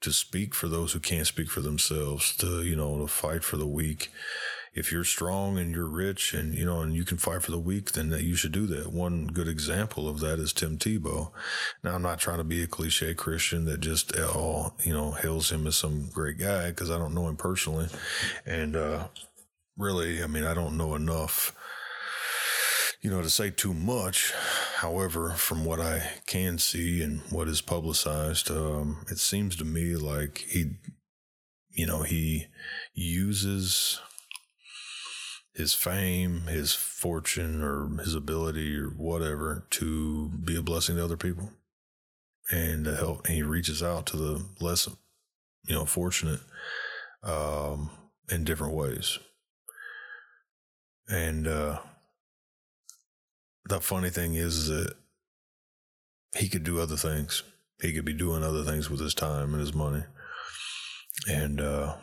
to 0.00 0.12
speak 0.12 0.54
for 0.54 0.68
those 0.68 0.92
who 0.92 1.00
can't 1.00 1.26
speak 1.26 1.50
for 1.50 1.60
themselves, 1.60 2.36
to 2.36 2.62
you 2.62 2.76
know, 2.76 2.98
to 2.98 3.06
fight 3.06 3.44
for 3.44 3.56
the 3.56 3.66
weak, 3.66 4.10
if 4.72 4.92
you're 4.92 5.04
strong 5.04 5.58
and 5.58 5.74
you're 5.74 5.88
rich 5.88 6.32
and 6.32 6.54
you 6.54 6.64
know 6.64 6.80
and 6.80 6.94
you 6.94 7.04
can 7.04 7.18
fight 7.18 7.42
for 7.42 7.50
the 7.50 7.58
weak, 7.58 7.92
then 7.92 8.10
that 8.10 8.22
you 8.22 8.34
should 8.34 8.52
do 8.52 8.66
that. 8.66 8.92
One 8.92 9.26
good 9.26 9.48
example 9.48 10.08
of 10.08 10.20
that 10.20 10.38
is 10.38 10.52
Tim 10.52 10.78
Tebow. 10.78 11.30
Now 11.82 11.94
I'm 11.94 12.02
not 12.02 12.20
trying 12.20 12.38
to 12.38 12.44
be 12.44 12.62
a 12.62 12.66
cliche 12.66 13.14
Christian 13.14 13.64
that 13.64 13.80
just 13.80 14.14
at 14.16 14.30
all 14.30 14.74
you 14.84 14.92
know 14.92 15.12
hails 15.12 15.50
him 15.50 15.66
as 15.66 15.76
some 15.76 16.08
great 16.12 16.38
guy 16.38 16.70
because 16.70 16.90
I 16.90 16.98
don't 16.98 17.14
know 17.14 17.28
him 17.28 17.36
personally, 17.36 17.88
and 18.46 18.76
uh, 18.76 19.08
really, 19.76 20.22
I 20.22 20.26
mean 20.26 20.44
I 20.44 20.54
don't 20.54 20.76
know 20.76 20.94
enough 20.94 21.54
you 23.02 23.10
know, 23.10 23.22
to 23.22 23.30
say 23.30 23.50
too 23.50 23.72
much. 23.72 24.32
However, 24.80 25.32
from 25.32 25.66
what 25.66 25.78
I 25.78 26.10
can 26.26 26.56
see 26.56 27.02
and 27.02 27.20
what 27.30 27.48
is 27.48 27.60
publicized, 27.60 28.50
um, 28.50 29.04
it 29.10 29.18
seems 29.18 29.54
to 29.56 29.64
me 29.66 29.94
like 29.94 30.38
he, 30.48 30.76
you 31.68 31.86
know, 31.86 32.00
he 32.00 32.46
uses 32.94 34.00
his 35.52 35.74
fame, 35.74 36.46
his 36.46 36.72
fortune, 36.72 37.62
or 37.62 37.90
his 38.02 38.14
ability, 38.14 38.74
or 38.74 38.86
whatever, 38.88 39.66
to 39.68 40.30
be 40.30 40.56
a 40.56 40.62
blessing 40.62 40.96
to 40.96 41.04
other 41.04 41.18
people, 41.18 41.50
and 42.50 42.86
to 42.86 42.96
help. 42.96 43.26
And 43.26 43.34
he 43.34 43.42
reaches 43.42 43.82
out 43.82 44.06
to 44.06 44.16
the 44.16 44.46
less, 44.60 44.88
you 45.66 45.74
know, 45.74 45.84
fortunate, 45.84 46.40
um, 47.22 47.90
in 48.30 48.44
different 48.44 48.72
ways. 48.72 49.18
And 51.06 51.46
uh, 51.46 51.80
the 53.70 53.80
funny 53.80 54.10
thing 54.10 54.34
is 54.34 54.68
that 54.68 54.94
he 56.36 56.48
could 56.48 56.64
do 56.64 56.80
other 56.80 56.96
things. 56.96 57.42
He 57.80 57.92
could 57.92 58.04
be 58.04 58.12
doing 58.12 58.44
other 58.44 58.62
things 58.62 58.90
with 58.90 59.00
his 59.00 59.14
time 59.14 59.54
and 59.54 59.60
his 59.60 59.74
money, 59.74 60.02
and 61.28 61.60
uh, 61.60 61.96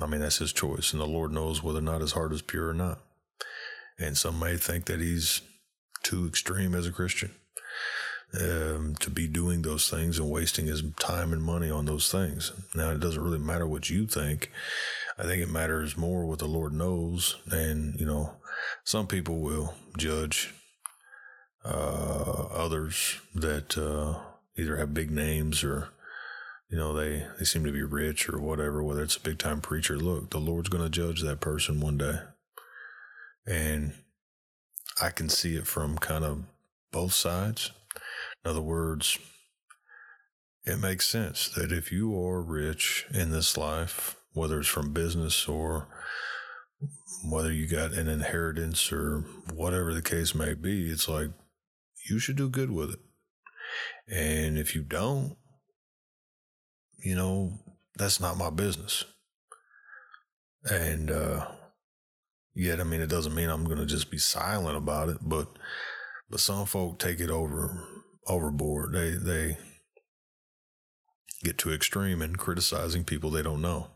I 0.00 0.06
mean, 0.06 0.20
that's 0.20 0.38
his 0.38 0.52
choice, 0.52 0.92
and 0.92 1.02
the 1.02 1.06
Lord 1.06 1.32
knows 1.32 1.62
whether 1.62 1.80
or 1.80 1.82
not 1.82 2.00
his 2.00 2.12
heart 2.12 2.32
is 2.32 2.42
pure 2.42 2.68
or 2.68 2.74
not. 2.74 3.00
And 3.98 4.16
some 4.16 4.38
may 4.38 4.56
think 4.56 4.86
that 4.86 5.00
he's 5.00 5.42
too 6.02 6.26
extreme 6.26 6.74
as 6.74 6.86
a 6.86 6.92
Christian 6.92 7.32
um, 8.40 8.94
to 9.00 9.10
be 9.10 9.26
doing 9.26 9.62
those 9.62 9.88
things 9.88 10.18
and 10.18 10.30
wasting 10.30 10.66
his 10.66 10.82
time 11.00 11.32
and 11.32 11.42
money 11.42 11.70
on 11.70 11.86
those 11.86 12.10
things. 12.10 12.52
Now, 12.74 12.90
it 12.90 13.00
doesn't 13.00 13.22
really 13.22 13.38
matter 13.38 13.66
what 13.66 13.90
you 13.90 14.06
think. 14.06 14.50
I 15.18 15.24
think 15.24 15.42
it 15.42 15.50
matters 15.50 15.96
more 15.96 16.24
what 16.26 16.38
the 16.38 16.46
Lord 16.46 16.72
knows. 16.72 17.36
And, 17.50 17.98
you 17.98 18.06
know, 18.06 18.34
some 18.84 19.06
people 19.06 19.40
will 19.40 19.74
judge 19.96 20.54
uh, 21.64 22.46
others 22.52 23.20
that 23.34 23.76
uh, 23.76 24.18
either 24.56 24.76
have 24.76 24.94
big 24.94 25.10
names 25.10 25.62
or 25.64 25.90
you 26.68 26.76
know, 26.76 26.92
they, 26.92 27.26
they 27.38 27.44
seem 27.44 27.64
to 27.64 27.72
be 27.72 27.82
rich 27.82 28.28
or 28.28 28.38
whatever, 28.38 28.82
whether 28.82 29.02
it's 29.02 29.16
a 29.16 29.20
big 29.20 29.38
time 29.38 29.60
preacher. 29.60 29.96
Look, 29.96 30.30
the 30.30 30.38
Lord's 30.38 30.68
going 30.68 30.84
to 30.84 30.90
judge 30.90 31.22
that 31.22 31.40
person 31.40 31.80
one 31.80 31.96
day. 31.96 32.18
And 33.46 33.94
I 35.00 35.08
can 35.10 35.30
see 35.30 35.56
it 35.56 35.66
from 35.66 35.96
kind 35.96 36.24
of 36.24 36.44
both 36.92 37.14
sides. 37.14 37.72
In 38.44 38.50
other 38.50 38.60
words, 38.60 39.18
it 40.64 40.78
makes 40.78 41.08
sense 41.08 41.48
that 41.48 41.72
if 41.72 41.90
you 41.90 42.14
are 42.22 42.42
rich 42.42 43.06
in 43.14 43.30
this 43.30 43.56
life, 43.56 44.16
whether 44.34 44.58
it's 44.60 44.68
from 44.68 44.92
business 44.92 45.48
or 45.48 45.88
whether 47.24 47.52
you 47.52 47.66
got 47.66 47.92
an 47.92 48.08
inheritance 48.08 48.92
or 48.92 49.24
whatever 49.52 49.92
the 49.92 50.02
case 50.02 50.34
may 50.34 50.54
be, 50.54 50.90
it's 50.90 51.08
like 51.08 51.30
you 52.08 52.18
should 52.18 52.36
do 52.36 52.48
good 52.48 52.70
with 52.70 52.90
it. 52.90 53.00
And 54.08 54.56
if 54.56 54.74
you 54.74 54.82
don't, 54.82 55.36
you 57.04 57.14
know, 57.14 57.52
that's 57.96 58.20
not 58.20 58.38
my 58.38 58.50
business. 58.50 59.04
And 60.64 61.10
uh, 61.10 61.46
yet, 62.54 62.80
I 62.80 62.84
mean, 62.84 63.00
it 63.00 63.10
doesn't 63.10 63.34
mean 63.34 63.50
I'm 63.50 63.64
going 63.64 63.78
to 63.78 63.86
just 63.86 64.10
be 64.10 64.18
silent 64.18 64.76
about 64.76 65.08
it, 65.08 65.18
but 65.22 65.48
but 66.30 66.40
some 66.40 66.66
folk 66.66 66.98
take 66.98 67.20
it 67.20 67.30
over 67.30 67.84
overboard. 68.26 68.92
They 68.92 69.10
they 69.10 69.58
get 71.42 71.58
too 71.58 71.72
extreme 71.72 72.20
in 72.20 72.36
criticizing 72.36 73.04
people 73.04 73.30
they 73.30 73.42
don't 73.42 73.62
know. 73.62 73.88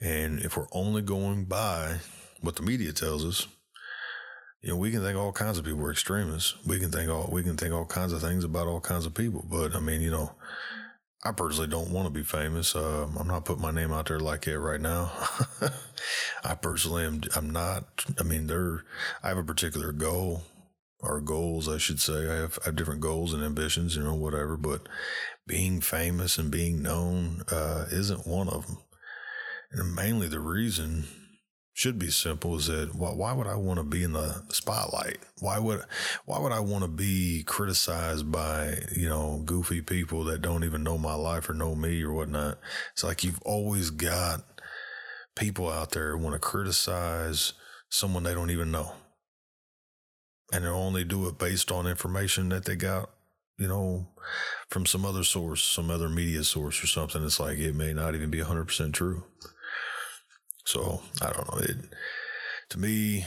And 0.00 0.40
if 0.40 0.56
we're 0.56 0.66
only 0.72 1.02
going 1.02 1.44
by 1.44 2.00
what 2.46 2.56
the 2.56 2.62
media 2.62 2.92
tells 2.92 3.24
us, 3.24 3.46
you 4.62 4.70
know, 4.70 4.76
we 4.76 4.90
can 4.90 5.02
think 5.02 5.18
all 5.18 5.32
kinds 5.32 5.58
of 5.58 5.64
people 5.64 5.84
are 5.84 5.92
extremists. 5.92 6.56
We 6.66 6.80
can 6.80 6.90
think 6.90 7.10
all 7.10 7.28
we 7.30 7.42
can 7.42 7.56
think 7.56 7.74
all 7.74 7.84
kinds 7.84 8.12
of 8.12 8.20
things 8.20 8.44
about 8.44 8.66
all 8.66 8.80
kinds 8.80 9.06
of 9.06 9.14
people. 9.14 9.44
But 9.48 9.76
I 9.76 9.80
mean, 9.80 10.00
you 10.00 10.10
know, 10.10 10.32
I 11.24 11.32
personally 11.32 11.68
don't 11.68 11.90
want 11.90 12.06
to 12.06 12.10
be 12.10 12.22
famous. 12.22 12.74
Uh, 12.74 13.08
I'm 13.18 13.28
not 13.28 13.44
putting 13.44 13.62
my 13.62 13.70
name 13.70 13.92
out 13.92 14.06
there 14.06 14.20
like 14.20 14.42
that 14.42 14.58
right 14.58 14.80
now. 14.80 15.10
I 16.44 16.54
personally 16.54 17.04
am. 17.04 17.20
I'm 17.34 17.50
not. 17.50 18.04
I 18.18 18.22
mean, 18.22 18.46
there. 18.46 18.84
I 19.22 19.28
have 19.28 19.38
a 19.38 19.44
particular 19.44 19.92
goal 19.92 20.42
or 21.00 21.20
goals, 21.20 21.68
I 21.68 21.78
should 21.78 22.00
say. 22.00 22.30
I 22.30 22.36
have, 22.36 22.58
I 22.62 22.66
have 22.66 22.76
different 22.76 23.00
goals 23.00 23.34
and 23.34 23.42
ambitions, 23.42 23.96
you 23.96 24.02
know, 24.02 24.14
whatever. 24.14 24.56
But 24.56 24.88
being 25.46 25.80
famous 25.80 26.38
and 26.38 26.50
being 26.50 26.82
known 26.82 27.42
uh, 27.50 27.86
isn't 27.90 28.26
one 28.26 28.48
of 28.48 28.66
them. 28.66 28.78
And 29.72 29.94
mainly 29.94 30.28
the 30.28 30.40
reason 30.40 31.04
should 31.76 31.98
be 31.98 32.08
simple 32.10 32.56
is 32.56 32.68
that 32.68 32.94
why, 32.94 33.10
why 33.10 33.34
would 33.34 33.46
I 33.46 33.56
want 33.56 33.76
to 33.78 33.84
be 33.84 34.02
in 34.02 34.14
the 34.14 34.42
spotlight? 34.48 35.18
Why 35.40 35.58
would 35.58 35.82
why 36.24 36.38
would 36.38 36.50
I 36.50 36.60
want 36.60 36.84
to 36.84 36.88
be 36.88 37.42
criticized 37.42 38.32
by 38.32 38.78
you 38.96 39.06
know 39.06 39.42
goofy 39.44 39.82
people 39.82 40.24
that 40.24 40.40
don't 40.40 40.64
even 40.64 40.82
know 40.82 40.96
my 40.96 41.12
life 41.12 41.50
or 41.50 41.52
know 41.52 41.74
me 41.74 42.02
or 42.02 42.14
whatnot? 42.14 42.56
It's 42.94 43.04
like 43.04 43.22
you've 43.22 43.42
always 43.42 43.90
got 43.90 44.40
people 45.34 45.68
out 45.68 45.90
there 45.90 46.12
who 46.16 46.24
want 46.24 46.32
to 46.32 46.38
criticize 46.38 47.52
someone 47.90 48.22
they 48.22 48.32
don't 48.32 48.50
even 48.50 48.72
know, 48.72 48.92
and 50.54 50.64
they 50.64 50.68
only 50.68 51.04
do 51.04 51.28
it 51.28 51.36
based 51.36 51.70
on 51.70 51.86
information 51.86 52.48
that 52.48 52.64
they 52.64 52.76
got, 52.76 53.10
you 53.58 53.68
know, 53.68 54.08
from 54.70 54.86
some 54.86 55.04
other 55.04 55.24
source, 55.24 55.62
some 55.62 55.90
other 55.90 56.08
media 56.08 56.42
source 56.42 56.82
or 56.82 56.86
something. 56.86 57.22
It's 57.22 57.38
like 57.38 57.58
it 57.58 57.74
may 57.74 57.92
not 57.92 58.14
even 58.14 58.30
be 58.30 58.40
hundred 58.40 58.68
percent 58.68 58.94
true. 58.94 59.24
So 60.66 61.00
I 61.22 61.32
don't 61.32 61.52
know. 61.52 61.60
It, 61.60 61.76
to 62.70 62.78
me, 62.78 63.24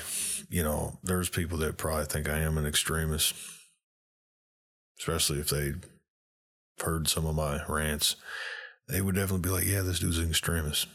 you 0.50 0.62
know, 0.62 1.00
there's 1.04 1.30
people 1.30 1.58
that 1.60 1.78
probably 1.78 2.06
think 2.06 2.30
I 2.30 2.40
am 2.40 2.58
an 2.58 2.66
extremist, 2.66 3.34
especially 5.00 5.40
if 5.40 5.50
they 5.50 5.74
heard 6.84 7.08
some 7.08 7.26
of 7.26 7.36
my 7.36 7.62
rants. 7.68 8.18
They 8.90 9.02
would 9.02 9.16
definitely 9.16 9.50
be 9.50 9.56
like, 9.56 9.66
yeah, 9.66 9.82
this 9.82 10.00
dude's 10.00 10.18
an 10.18 10.30
extremist. 10.30 10.88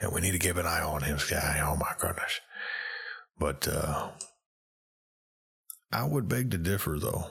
And 0.00 0.12
we 0.12 0.20
need 0.20 0.32
to 0.32 0.38
keep 0.38 0.56
an 0.56 0.66
eye 0.66 0.82
on 0.82 1.02
him. 1.02 1.18
Guy, 1.30 1.60
oh 1.64 1.76
my 1.76 1.92
goodness. 2.00 2.40
But 3.38 3.68
uh, 3.68 4.10
I 5.92 6.04
would 6.04 6.28
beg 6.28 6.50
to 6.50 6.58
differ, 6.58 6.98
though. 6.98 7.26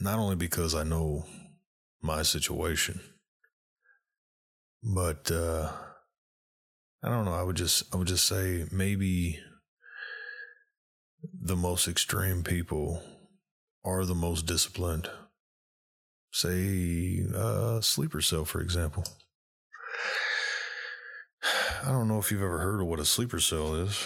Not 0.00 0.18
only 0.18 0.36
because 0.36 0.74
I 0.74 0.82
know 0.82 1.26
my 2.00 2.22
situation, 2.22 3.00
but 4.82 5.30
uh, 5.30 5.70
I 7.04 7.08
don't 7.08 7.24
know. 7.24 7.34
I 7.34 7.42
would 7.42 7.56
just 7.56 7.92
I 7.92 7.98
would 7.98 8.06
just 8.06 8.26
say 8.26 8.64
maybe 8.70 9.40
the 11.40 11.56
most 11.56 11.88
extreme 11.88 12.44
people 12.44 13.02
are 13.84 14.04
the 14.04 14.14
most 14.14 14.46
disciplined. 14.46 15.10
Say 16.30 17.24
uh, 17.34 17.80
sleeper 17.80 18.20
cell, 18.20 18.44
for 18.44 18.60
example. 18.60 19.04
I 21.84 21.88
don't 21.88 22.06
know 22.06 22.18
if 22.18 22.30
you've 22.30 22.42
ever 22.42 22.58
heard 22.58 22.80
of 22.80 22.86
what 22.86 23.00
a 23.00 23.04
sleeper 23.04 23.40
cell 23.40 23.74
is. 23.74 24.00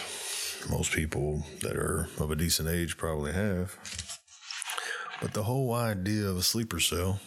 Most 0.71 0.93
people 0.93 1.45
that 1.61 1.77
are 1.77 2.09
of 2.19 2.31
a 2.31 2.37
decent 2.37 2.69
age 2.69 2.97
probably 2.97 3.33
have. 3.33 3.77
But 5.21 5.35
the 5.35 5.43
whole 5.43 5.73
idea 5.75 6.27
of 6.27 6.39
a 6.39 6.43
sleeper 6.43 6.81
cell 6.81 7.21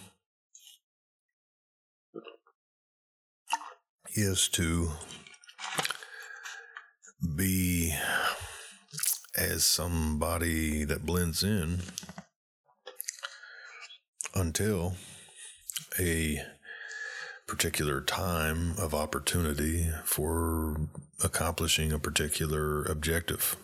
is 4.15 4.47
to 4.49 4.91
be 7.36 7.93
as 9.38 9.63
somebody 9.63 10.84
that 10.84 11.05
blends 11.05 11.43
in 11.43 11.80
until 14.36 14.95
a 15.99 16.41
particular 17.47 18.01
time 18.01 18.74
of 18.78 18.93
opportunity 18.93 19.89
for 20.03 20.88
accomplishing 21.24 21.91
a 21.91 21.99
particular 21.99 22.84
objective. 22.84 23.55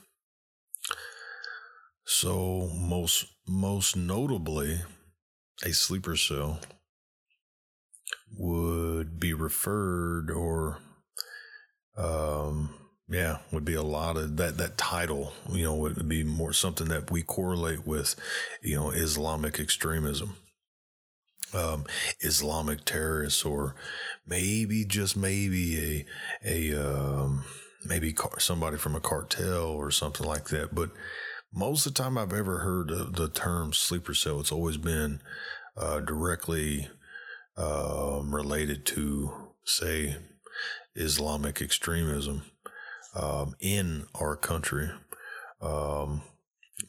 So 2.05 2.69
most 2.73 3.25
most 3.47 3.95
notably, 3.95 4.81
a 5.63 5.71
sleeper 5.71 6.15
cell 6.15 6.59
would 8.37 9.19
be 9.19 9.33
referred 9.33 10.29
or 10.29 10.79
um 11.97 12.84
yeah 13.07 13.37
would 13.51 13.65
be 13.65 13.75
a 13.75 13.83
lot 13.83 14.17
of 14.17 14.37
that 14.37 14.57
that 14.57 14.77
title 14.77 15.33
you 15.51 15.63
know 15.63 15.75
would 15.75 16.07
be 16.09 16.23
more 16.23 16.53
something 16.53 16.87
that 16.87 17.11
we 17.11 17.21
correlate 17.21 17.85
with 17.85 18.15
you 18.63 18.75
know 18.75 18.89
islamic 18.89 19.59
extremism. 19.59 20.35
Um 21.53 21.85
islamic 22.21 22.85
terrorists 22.85 23.45
or 23.45 23.75
maybe 24.25 24.83
just 24.85 25.15
maybe 25.15 26.05
a 26.43 26.71
a 26.73 26.75
um 26.75 27.45
maybe 27.85 28.13
car, 28.13 28.39
somebody 28.39 28.77
from 28.77 28.95
a 28.95 28.99
cartel 28.99 29.67
or 29.67 29.91
something 29.91 30.25
like 30.25 30.45
that. 30.49 30.73
But 30.73 30.89
most 31.53 31.85
of 31.85 31.93
the 31.93 32.01
time 32.03 32.17
i've 32.17 32.33
ever 32.33 32.59
heard 32.59 32.89
the 32.89 33.29
term 33.29 33.71
sleeper 33.73 34.13
cell 34.13 34.39
it's 34.39 34.51
always 34.51 34.77
been 34.77 35.21
uh, 35.77 35.99
directly 35.99 36.87
um, 37.57 38.33
related 38.33 38.85
to, 38.85 39.31
say, 39.65 40.17
Islamic 40.95 41.61
extremism 41.61 42.43
um, 43.15 43.55
in 43.59 44.05
our 44.19 44.35
country, 44.35 44.89
um, 45.61 46.21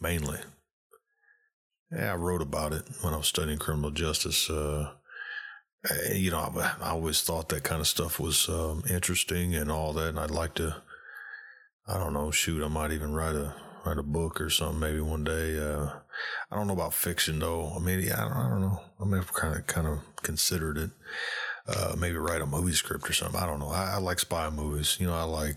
mainly. 0.00 0.38
Yeah, 1.90 2.12
I 2.12 2.16
wrote 2.16 2.42
about 2.42 2.72
it 2.72 2.84
when 3.02 3.14
I 3.14 3.18
was 3.18 3.28
studying 3.28 3.58
criminal 3.58 3.90
justice. 3.90 4.50
Uh, 4.50 4.90
you 6.12 6.30
know, 6.30 6.38
I, 6.38 6.74
I, 6.82 6.90
always 6.90 7.22
thought 7.22 7.48
that 7.50 7.62
kind 7.62 7.80
of 7.80 7.86
stuff 7.86 8.18
was 8.18 8.48
um, 8.48 8.82
interesting 8.90 9.54
and 9.54 9.70
all 9.70 9.92
that, 9.92 10.08
and 10.08 10.18
I'd 10.18 10.30
like 10.30 10.54
to. 10.54 10.82
I 11.86 11.98
don't 11.98 12.12
know. 12.12 12.32
Shoot, 12.32 12.64
I 12.64 12.68
might 12.68 12.90
even 12.90 13.14
write 13.14 13.36
a 13.36 13.54
write 13.84 13.98
a 13.98 14.02
book 14.02 14.40
or 14.40 14.50
something 14.50 14.80
maybe 14.80 15.00
one 15.00 15.22
day. 15.22 15.58
Uh, 15.58 15.90
I 16.50 16.56
don't 16.56 16.66
know 16.66 16.72
about 16.72 16.94
fiction 16.94 17.38
though. 17.38 17.72
I 17.76 17.78
mean, 17.78 18.00
I 18.10 18.20
don't, 18.20 18.32
I 18.32 18.48
don't 18.48 18.60
know. 18.60 18.80
I 19.00 19.04
may 19.04 19.18
have 19.18 19.32
kind 19.32 19.56
of 19.56 19.66
kind 19.68 19.86
of 19.86 20.00
considered 20.22 20.76
it. 20.76 20.90
Uh, 21.68 21.96
maybe 21.98 22.16
write 22.16 22.40
a 22.40 22.46
movie 22.46 22.72
script 22.72 23.10
or 23.10 23.12
something. 23.12 23.40
I 23.40 23.46
don't 23.46 23.58
know. 23.58 23.70
I, 23.70 23.94
I, 23.94 23.98
like 23.98 24.20
spy 24.20 24.48
movies. 24.50 24.98
You 25.00 25.08
know, 25.08 25.14
I 25.14 25.24
like 25.24 25.56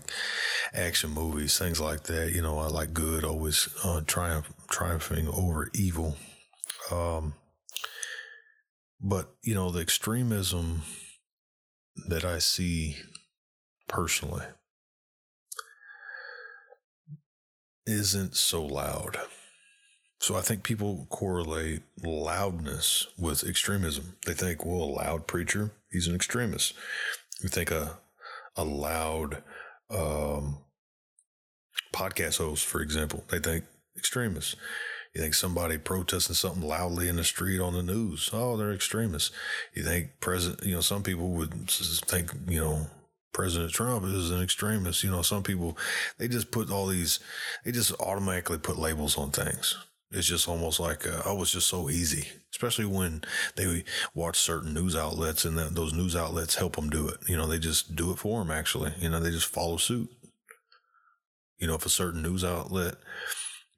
action 0.74 1.10
movies, 1.10 1.56
things 1.56 1.80
like 1.80 2.02
that. 2.04 2.32
You 2.32 2.42
know, 2.42 2.58
I 2.58 2.66
like 2.66 2.92
good, 2.92 3.22
always 3.22 3.68
uh, 3.84 4.00
triumph, 4.06 4.52
triumphing 4.68 5.28
over 5.28 5.70
evil. 5.72 6.16
Um, 6.90 7.34
but 9.00 9.34
you 9.44 9.54
know, 9.54 9.70
the 9.70 9.80
extremism 9.80 10.82
that 12.08 12.24
I 12.24 12.38
see 12.38 12.96
personally 13.88 14.46
isn't 17.86 18.36
so 18.36 18.64
loud. 18.64 19.16
So 20.20 20.36
I 20.36 20.42
think 20.42 20.62
people 20.62 21.06
correlate 21.08 21.82
loudness 22.04 23.06
with 23.18 23.42
extremism. 23.42 24.16
They 24.26 24.34
think, 24.34 24.64
well, 24.64 24.82
a 24.82 24.84
loud 24.84 25.26
preacher, 25.26 25.70
he's 25.90 26.06
an 26.06 26.14
extremist. 26.14 26.74
You 27.42 27.48
think 27.48 27.70
a 27.70 27.98
a 28.56 28.64
loud 28.64 29.42
um, 29.88 30.58
podcast 31.94 32.38
host, 32.38 32.66
for 32.66 32.82
example, 32.82 33.24
they 33.28 33.38
think 33.38 33.64
extremists. 33.96 34.56
You 35.14 35.22
think 35.22 35.34
somebody 35.34 35.78
protesting 35.78 36.34
something 36.34 36.62
loudly 36.62 37.08
in 37.08 37.16
the 37.16 37.24
street 37.24 37.60
on 37.60 37.72
the 37.72 37.82
news, 37.82 38.30
oh, 38.32 38.56
they're 38.56 38.72
extremists. 38.72 39.30
You 39.74 39.82
think 39.82 40.20
president, 40.20 40.64
you 40.64 40.74
know, 40.74 40.82
some 40.82 41.02
people 41.02 41.30
would 41.30 41.70
think, 41.70 42.32
you 42.46 42.60
know, 42.60 42.86
President 43.32 43.72
Trump 43.72 44.04
is 44.04 44.30
an 44.30 44.42
extremist. 44.42 45.02
You 45.02 45.10
know, 45.10 45.22
some 45.22 45.42
people, 45.42 45.78
they 46.18 46.28
just 46.28 46.50
put 46.50 46.70
all 46.70 46.86
these, 46.86 47.20
they 47.64 47.72
just 47.72 47.92
automatically 48.00 48.58
put 48.58 48.78
labels 48.78 49.16
on 49.16 49.30
things. 49.30 49.76
It's 50.12 50.26
just 50.26 50.48
almost 50.48 50.80
like, 50.80 51.06
uh, 51.06 51.22
oh, 51.24 51.40
it's 51.42 51.52
just 51.52 51.68
so 51.68 51.88
easy, 51.88 52.26
especially 52.52 52.86
when 52.86 53.22
they 53.56 53.84
watch 54.12 54.36
certain 54.36 54.74
news 54.74 54.96
outlets 54.96 55.44
and 55.44 55.56
those 55.56 55.92
news 55.92 56.16
outlets 56.16 56.56
help 56.56 56.76
them 56.76 56.90
do 56.90 57.06
it. 57.08 57.18
You 57.28 57.36
know, 57.36 57.46
they 57.46 57.60
just 57.60 57.94
do 57.94 58.10
it 58.10 58.18
for 58.18 58.40
them, 58.40 58.50
actually. 58.50 58.92
You 58.98 59.10
know, 59.10 59.20
they 59.20 59.30
just 59.30 59.46
follow 59.46 59.76
suit. 59.76 60.10
You 61.58 61.68
know, 61.68 61.74
if 61.74 61.86
a 61.86 61.90
certain 61.90 62.22
news 62.22 62.42
outlet 62.42 62.96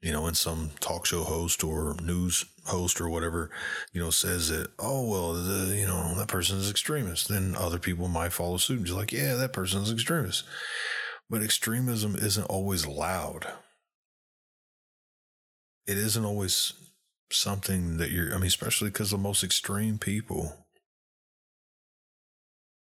you 0.03 0.11
know, 0.11 0.27
and 0.27 0.35
some 0.35 0.71
talk 0.81 1.05
show 1.05 1.23
host 1.23 1.63
or 1.63 1.95
news 2.03 2.43
host 2.65 2.99
or 2.99 3.07
whatever, 3.07 3.49
you 3.93 4.01
know, 4.01 4.09
says 4.09 4.49
that, 4.49 4.69
oh, 4.77 5.07
well, 5.07 5.33
the, 5.33 5.77
you 5.77 5.87
know, 5.87 6.13
that 6.15 6.27
person 6.27 6.57
is 6.57 6.69
extremist, 6.69 7.29
then 7.29 7.55
other 7.57 7.79
people 7.79 8.09
might 8.09 8.33
follow 8.33 8.57
suit 8.57 8.79
and 8.79 8.85
just 8.85 8.97
like, 8.97 9.13
yeah, 9.13 9.35
that 9.35 9.53
person 9.53 9.81
is 9.81 9.91
extremist. 9.91 10.43
But 11.29 11.41
extremism 11.41 12.17
isn't 12.17 12.43
always 12.43 12.85
loud. 12.85 13.47
It 15.85 15.97
isn't 15.97 16.25
always 16.25 16.73
something 17.31 17.97
that 17.97 18.11
you're, 18.11 18.33
I 18.33 18.37
mean, 18.37 18.47
especially 18.47 18.89
because 18.89 19.11
the 19.11 19.17
most 19.17 19.43
extreme 19.43 19.97
people 19.97 20.65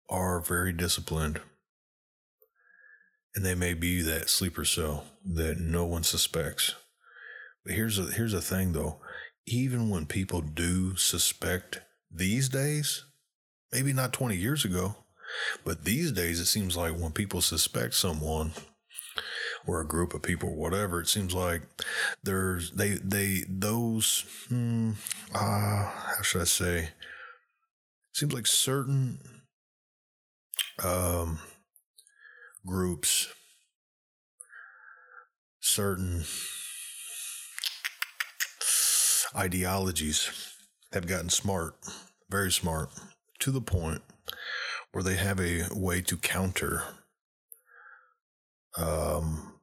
are 0.08 0.40
very 0.40 0.72
disciplined. 0.72 1.40
And 3.34 3.44
they 3.44 3.54
may 3.54 3.74
be 3.74 4.00
that 4.02 4.30
sleeper 4.30 4.64
cell 4.64 5.04
that 5.24 5.58
no 5.58 5.84
one 5.84 6.02
suspects. 6.02 6.74
But 7.64 7.74
here's 7.74 7.98
a 7.98 8.04
here's 8.04 8.32
a 8.32 8.40
thing 8.40 8.72
though. 8.72 9.00
Even 9.46 9.90
when 9.90 10.06
people 10.06 10.40
do 10.40 10.96
suspect 10.96 11.80
these 12.10 12.48
days, 12.48 13.04
maybe 13.72 13.92
not 13.92 14.12
20 14.12 14.34
years 14.36 14.64
ago, 14.64 14.96
but 15.64 15.84
these 15.84 16.10
days 16.12 16.40
it 16.40 16.46
seems 16.46 16.76
like 16.76 16.98
when 16.98 17.12
people 17.12 17.40
suspect 17.40 17.94
someone 17.94 18.52
or 19.68 19.82
a 19.82 19.86
group 19.86 20.14
of 20.14 20.22
people, 20.22 20.56
whatever, 20.56 21.02
it 21.02 21.08
seems 21.08 21.34
like 21.34 21.60
there's 22.24 22.70
they 22.70 22.92
they 23.04 23.44
those 23.46 24.24
hmm, 24.48 24.92
uh, 25.34 25.84
how 25.84 26.22
should 26.22 26.40
I 26.40 26.44
say? 26.44 26.78
It 26.84 26.90
seems 28.14 28.32
like 28.32 28.46
certain 28.46 29.18
um, 30.82 31.38
groups, 32.66 33.28
certain 35.60 36.24
ideologies 39.36 40.30
have 40.94 41.06
gotten 41.06 41.28
smart, 41.28 41.74
very 42.30 42.50
smart, 42.50 42.88
to 43.40 43.50
the 43.50 43.60
point 43.60 44.00
where 44.92 45.04
they 45.04 45.16
have 45.16 45.38
a 45.38 45.68
way 45.74 46.00
to 46.00 46.16
counter 46.16 46.84
um, 48.78 49.57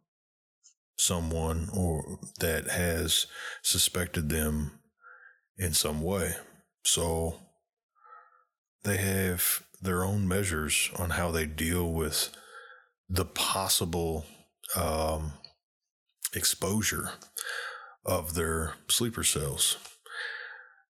someone 0.98 1.70
or 1.74 2.20
that 2.39 2.70
has 2.70 3.28
suspected 3.62 4.30
them 4.30 4.80
in 5.58 5.74
some 5.74 6.02
way. 6.02 6.34
So 6.84 7.36
they 8.84 8.98
have 8.98 9.64
their 9.82 10.04
own 10.04 10.28
measures 10.28 10.89
on 10.98 11.12
how 11.12 11.32
they 11.32 11.46
deal 11.46 11.91
with 11.91 12.30
the 13.10 13.26
possible 13.26 14.26
um, 14.76 15.34
exposure 16.34 17.12
of 18.06 18.36
their 18.36 18.76
sleeper 18.88 19.24
cells. 19.24 19.78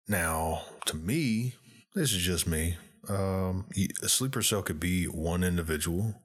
Now, 0.07 0.63
to 0.85 0.95
me, 0.95 1.55
this 1.93 2.11
is 2.13 2.21
just 2.21 2.47
me. 2.47 2.77
Um, 3.07 3.67
a 4.01 4.09
sleeper 4.09 4.41
cell 4.41 4.61
could 4.61 4.79
be 4.79 5.05
one 5.05 5.43
individual, 5.43 6.15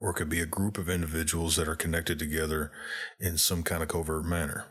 or 0.00 0.10
it 0.10 0.14
could 0.14 0.28
be 0.28 0.40
a 0.40 0.46
group 0.46 0.78
of 0.78 0.88
individuals 0.88 1.56
that 1.56 1.68
are 1.68 1.76
connected 1.76 2.18
together 2.18 2.70
in 3.18 3.38
some 3.38 3.62
kind 3.62 3.82
of 3.82 3.88
covert 3.88 4.24
manner. 4.24 4.66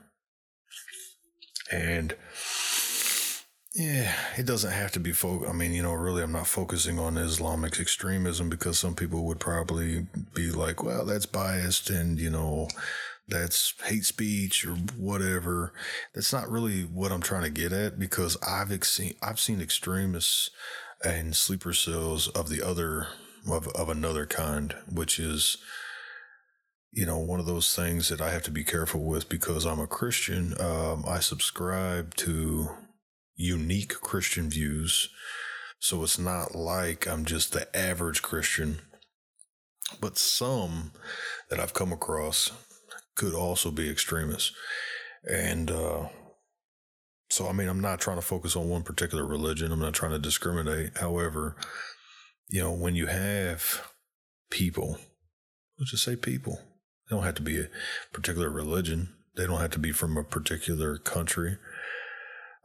And 1.71 2.15
yeah, 3.73 4.13
it 4.37 4.45
doesn't 4.45 4.71
have 4.71 4.91
to 4.93 4.99
be 4.99 5.11
I 5.49 5.51
mean, 5.51 5.73
you 5.73 5.83
know, 5.83 5.93
really, 5.93 6.23
I'm 6.23 6.31
not 6.31 6.47
focusing 6.47 6.97
on 6.97 7.17
Islamic 7.17 7.79
extremism 7.79 8.49
because 8.49 8.79
some 8.79 8.95
people 8.95 9.25
would 9.25 9.39
probably 9.39 10.07
be 10.33 10.51
like, 10.51 10.81
well, 10.83 11.05
that's 11.05 11.25
biased 11.25 11.89
and, 11.89 12.17
you 12.19 12.29
know, 12.29 12.69
that's 13.27 13.73
hate 13.83 14.05
speech 14.05 14.65
or 14.65 14.75
whatever. 14.97 15.73
That's 16.13 16.31
not 16.31 16.49
really 16.49 16.83
what 16.83 17.11
I'm 17.11 17.21
trying 17.21 17.43
to 17.43 17.49
get 17.49 17.73
at 17.73 17.99
because 17.99 18.37
I've 18.47 18.83
seen 18.83 19.15
I've 19.21 19.39
seen 19.39 19.61
extremists 19.61 20.51
and 21.03 21.35
sleeper 21.35 21.73
cells 21.73 22.27
of 22.29 22.49
the 22.49 22.61
other 22.61 23.07
of 23.49 23.67
of 23.69 23.89
another 23.89 24.25
kind, 24.25 24.75
which 24.91 25.19
is 25.19 25.57
you 26.91 27.05
know 27.05 27.19
one 27.19 27.39
of 27.39 27.45
those 27.45 27.75
things 27.75 28.09
that 28.09 28.21
I 28.21 28.31
have 28.31 28.43
to 28.43 28.51
be 28.51 28.63
careful 28.63 29.03
with 29.03 29.29
because 29.29 29.65
I'm 29.65 29.79
a 29.79 29.87
Christian. 29.87 30.59
Um, 30.59 31.03
I 31.07 31.19
subscribe 31.19 32.15
to 32.15 32.69
unique 33.35 34.01
Christian 34.01 34.49
views, 34.49 35.09
so 35.79 36.03
it's 36.03 36.19
not 36.19 36.55
like 36.55 37.07
I'm 37.07 37.25
just 37.25 37.53
the 37.53 37.75
average 37.75 38.21
Christian. 38.21 38.79
But 40.01 40.17
some 40.17 40.93
that 41.49 41.59
I've 41.59 41.75
come 41.75 41.93
across 41.93 42.51
could 43.15 43.33
also 43.33 43.69
be 43.71 43.89
extremists. 43.89 44.51
And 45.29 45.69
uh, 45.69 46.07
so, 47.29 47.47
I 47.47 47.53
mean, 47.53 47.67
I'm 47.67 47.81
not 47.81 47.99
trying 47.99 48.17
to 48.17 48.21
focus 48.21 48.55
on 48.55 48.69
one 48.69 48.83
particular 48.83 49.25
religion. 49.25 49.71
I'm 49.71 49.79
not 49.79 49.93
trying 49.93 50.11
to 50.11 50.19
discriminate. 50.19 50.97
However, 50.97 51.55
you 52.47 52.61
know, 52.61 52.71
when 52.71 52.95
you 52.95 53.07
have 53.07 53.91
people, 54.49 54.97
let's 55.79 55.91
just 55.91 56.03
say 56.03 56.15
people, 56.15 56.59
they 57.09 57.15
don't 57.15 57.25
have 57.25 57.35
to 57.35 57.41
be 57.41 57.59
a 57.59 57.69
particular 58.13 58.49
religion. 58.49 59.13
They 59.35 59.45
don't 59.45 59.59
have 59.59 59.71
to 59.71 59.79
be 59.79 59.91
from 59.91 60.17
a 60.17 60.23
particular 60.23 60.97
country. 60.97 61.57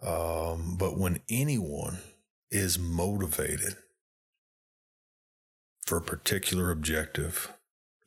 Um, 0.03 0.76
but 0.78 0.99
when 0.99 1.20
anyone 1.28 1.99
is 2.51 2.78
motivated 2.78 3.76
for 5.85 5.99
a 5.99 6.03
particular 6.03 6.70
objective 6.70 7.53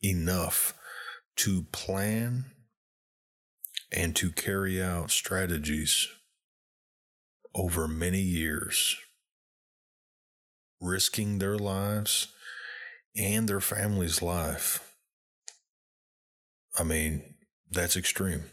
enough 0.02 0.74
to 1.36 1.64
plan 1.72 2.46
and 3.92 4.16
to 4.16 4.32
carry 4.32 4.82
out 4.82 5.12
strategies 5.12 6.08
over 7.54 7.88
many 7.88 8.22
years, 8.22 8.98
risking 10.84 11.40
their 11.40 11.58
lives 11.58 12.28
and 13.16 13.48
their 13.48 13.62
family's 13.62 14.22
life. 14.22 14.96
I 16.78 16.84
mean, 16.84 17.36
that's 17.72 17.96
extreme, 17.96 18.44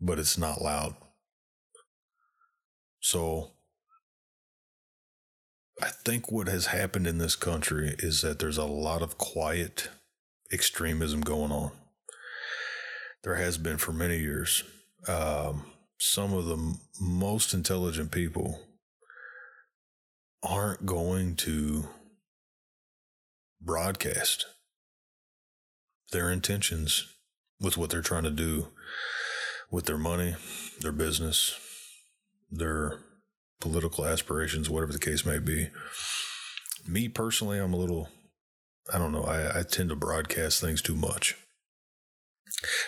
but 0.00 0.18
it's 0.18 0.38
not 0.38 0.62
loud. 0.62 0.94
So, 3.00 3.52
I 5.82 5.88
think 5.88 6.30
what 6.30 6.46
has 6.48 6.66
happened 6.66 7.06
in 7.06 7.18
this 7.18 7.36
country 7.36 7.94
is 7.98 8.20
that 8.20 8.38
there's 8.38 8.58
a 8.58 8.64
lot 8.64 9.02
of 9.02 9.16
quiet 9.16 9.88
extremism 10.52 11.22
going 11.22 11.50
on. 11.50 11.72
There 13.22 13.36
has 13.36 13.56
been 13.56 13.78
for 13.78 13.92
many 13.92 14.18
years. 14.18 14.62
Um, 15.08 15.64
some 15.98 16.34
of 16.34 16.46
the 16.46 16.76
most 17.00 17.54
intelligent 17.54 18.10
people 18.10 18.60
aren't 20.42 20.86
going 20.86 21.36
to 21.36 21.84
broadcast 23.60 24.46
their 26.12 26.30
intentions 26.30 27.06
with 27.60 27.76
what 27.76 27.90
they're 27.90 28.00
trying 28.00 28.24
to 28.24 28.30
do 28.30 28.68
with 29.70 29.86
their 29.86 29.98
money, 29.98 30.34
their 30.80 30.92
business, 30.92 31.58
their 32.50 32.98
political 33.60 34.06
aspirations, 34.06 34.70
whatever 34.70 34.92
the 34.92 34.98
case 34.98 35.24
may 35.24 35.38
be. 35.38 35.68
Me 36.88 37.08
personally, 37.08 37.58
I'm 37.58 37.74
a 37.74 37.76
little, 37.76 38.08
I 38.92 38.98
don't 38.98 39.12
know, 39.12 39.24
I, 39.24 39.60
I 39.60 39.62
tend 39.62 39.90
to 39.90 39.96
broadcast 39.96 40.60
things 40.60 40.80
too 40.82 40.96
much. 40.96 41.36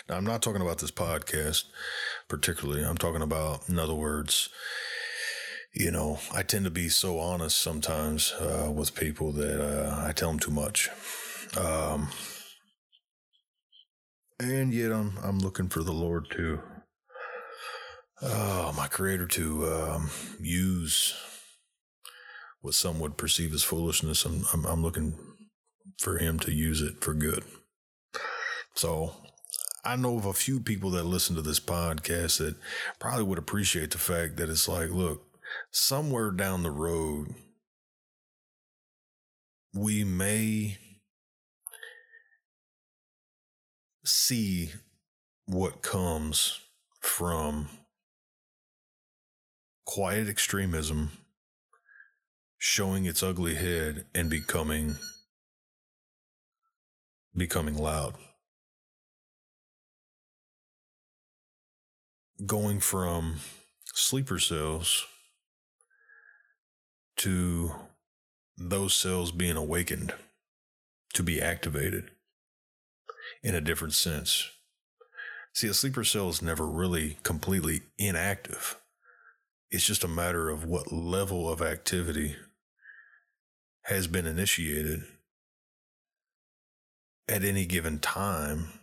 Now, 0.09 0.17
I'm 0.17 0.25
not 0.25 0.41
talking 0.41 0.61
about 0.61 0.79
this 0.79 0.91
podcast 0.91 1.63
particularly. 2.27 2.83
I'm 2.83 2.97
talking 2.97 3.21
about, 3.21 3.69
in 3.69 3.79
other 3.79 3.93
words, 3.93 4.49
you 5.73 5.89
know, 5.89 6.19
I 6.31 6.43
tend 6.43 6.65
to 6.65 6.71
be 6.71 6.87
so 6.89 7.19
honest 7.19 7.57
sometimes 7.57 8.31
uh, 8.33 8.71
with 8.71 8.93
people 8.93 9.31
that 9.33 9.59
uh, 9.59 10.05
I 10.07 10.11
tell 10.11 10.29
them 10.29 10.39
too 10.39 10.51
much. 10.51 10.89
Um, 11.57 12.09
and 14.39 14.73
yet 14.73 14.91
I'm 14.91 15.17
I'm 15.23 15.39
looking 15.39 15.69
for 15.69 15.81
the 15.81 15.91
Lord 15.91 16.29
to, 16.31 16.59
uh, 18.21 18.71
my 18.77 18.87
Creator 18.87 19.27
to 19.27 19.65
um, 19.71 20.09
use 20.39 21.15
what 22.61 22.75
some 22.75 22.99
would 22.99 23.17
perceive 23.17 23.53
as 23.53 23.63
foolishness. 23.63 24.25
I'm, 24.25 24.45
I'm 24.53 24.65
I'm 24.65 24.83
looking 24.83 25.15
for 25.99 26.17
Him 26.17 26.37
to 26.39 26.51
use 26.51 26.81
it 26.81 27.01
for 27.01 27.13
good. 27.13 27.43
So 28.75 29.15
I 29.83 29.95
know 29.95 30.17
of 30.17 30.25
a 30.25 30.33
few 30.33 30.59
people 30.59 30.91
that 30.91 31.03
listen 31.03 31.35
to 31.35 31.41
this 31.41 31.59
podcast 31.59 32.37
that 32.37 32.55
probably 32.99 33.23
would 33.23 33.37
appreciate 33.37 33.91
the 33.91 33.97
fact 33.97 34.37
that 34.37 34.49
it's 34.49 34.67
like, 34.67 34.89
look, 34.89 35.32
somewhere 35.71 36.31
down 36.31 36.63
the 36.63 36.71
road, 36.71 37.33
we 39.73 40.03
may 40.03 40.77
see 44.05 44.71
what 45.45 45.81
comes 45.81 46.59
from 46.99 47.69
quiet 49.85 50.27
extremism 50.27 51.11
showing 52.57 53.05
its 53.05 53.21
ugly 53.21 53.55
head 53.55 54.05
and 54.15 54.29
becoming 54.29 54.95
becoming 57.35 57.77
loud. 57.77 58.15
Going 62.45 62.79
from 62.79 63.35
sleeper 63.93 64.39
cells 64.39 65.05
to 67.17 67.71
those 68.57 68.93
cells 68.93 69.31
being 69.31 69.55
awakened 69.55 70.13
to 71.13 71.23
be 71.23 71.41
activated 71.41 72.11
in 73.41 73.55
a 73.55 73.61
different 73.61 73.93
sense. 73.93 74.49
See, 75.53 75.67
a 75.67 75.73
sleeper 75.73 76.03
cell 76.03 76.29
is 76.29 76.41
never 76.41 76.65
really 76.65 77.17
completely 77.23 77.81
inactive. 77.97 78.77
It's 79.69 79.85
just 79.85 80.03
a 80.03 80.07
matter 80.07 80.49
of 80.49 80.65
what 80.65 80.91
level 80.91 81.49
of 81.49 81.61
activity 81.61 82.35
has 83.83 84.07
been 84.07 84.25
initiated 84.25 85.01
at 87.27 87.43
any 87.43 87.65
given 87.65 87.99
time 87.99 88.79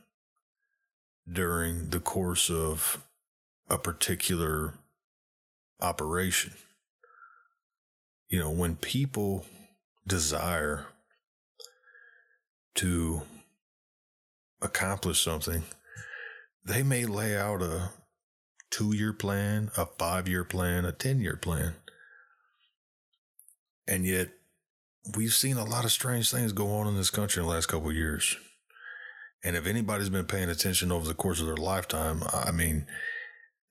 during 1.30 1.90
the 1.90 2.00
course 2.00 2.50
of 2.50 3.04
a 3.68 3.78
particular 3.78 4.74
operation. 5.80 6.52
You 8.30 8.38
know, 8.38 8.50
when 8.50 8.76
people 8.76 9.44
desire 10.06 10.86
to 12.76 13.22
accomplish 14.62 15.20
something, 15.20 15.64
they 16.64 16.82
may 16.84 17.04
lay 17.04 17.36
out 17.36 17.60
a 17.60 17.90
two 18.70 18.94
year 18.94 19.12
plan, 19.12 19.70
a 19.76 19.84
five 19.84 20.28
year 20.28 20.44
plan, 20.44 20.84
a 20.84 20.92
10 20.92 21.20
year 21.20 21.36
plan. 21.36 21.74
And 23.88 24.06
yet, 24.06 24.28
we've 25.16 25.34
seen 25.34 25.56
a 25.56 25.64
lot 25.64 25.84
of 25.84 25.90
strange 25.90 26.30
things 26.30 26.52
go 26.52 26.68
on 26.76 26.86
in 26.86 26.96
this 26.96 27.10
country 27.10 27.42
in 27.42 27.48
the 27.48 27.52
last 27.52 27.66
couple 27.66 27.90
of 27.90 27.96
years. 27.96 28.36
And 29.42 29.56
if 29.56 29.66
anybody's 29.66 30.10
been 30.10 30.26
paying 30.26 30.50
attention 30.50 30.92
over 30.92 31.08
the 31.08 31.14
course 31.14 31.40
of 31.40 31.46
their 31.46 31.56
lifetime, 31.56 32.22
I 32.32 32.52
mean, 32.52 32.86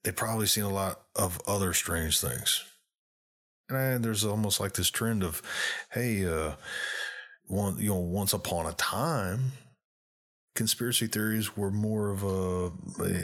they've 0.02 0.14
probably 0.14 0.46
seen 0.46 0.64
a 0.64 0.68
lot 0.68 1.00
of 1.16 1.40
other 1.46 1.72
strange 1.72 2.20
things. 2.20 2.64
And 3.70 4.04
there's 4.04 4.24
almost 4.24 4.60
like 4.60 4.72
this 4.72 4.90
trend 4.90 5.22
of, 5.22 5.42
hey, 5.92 6.26
uh, 6.26 6.52
one, 7.46 7.78
you 7.78 7.90
know, 7.90 7.96
once 7.96 8.32
upon 8.32 8.66
a 8.66 8.72
time, 8.72 9.52
conspiracy 10.54 11.06
theories 11.06 11.56
were 11.56 11.70
more 11.70 12.10
of 12.10 12.22
a, 12.22 12.70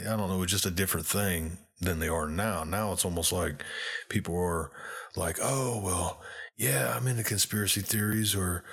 I 0.09 0.15
don't 0.15 0.29
know, 0.29 0.45
just 0.45 0.65
a 0.65 0.71
different 0.71 1.05
thing 1.05 1.57
than 1.79 1.99
they 1.99 2.07
are 2.07 2.27
now. 2.27 2.63
Now 2.63 2.91
it's 2.93 3.05
almost 3.05 3.31
like 3.31 3.63
people 4.09 4.35
are 4.35 4.71
like, 5.15 5.37
oh, 5.41 5.81
well, 5.83 6.21
yeah, 6.57 6.93
I'm 6.95 7.07
into 7.07 7.23
conspiracy 7.23 7.81
theories 7.81 8.35
or, 8.35 8.63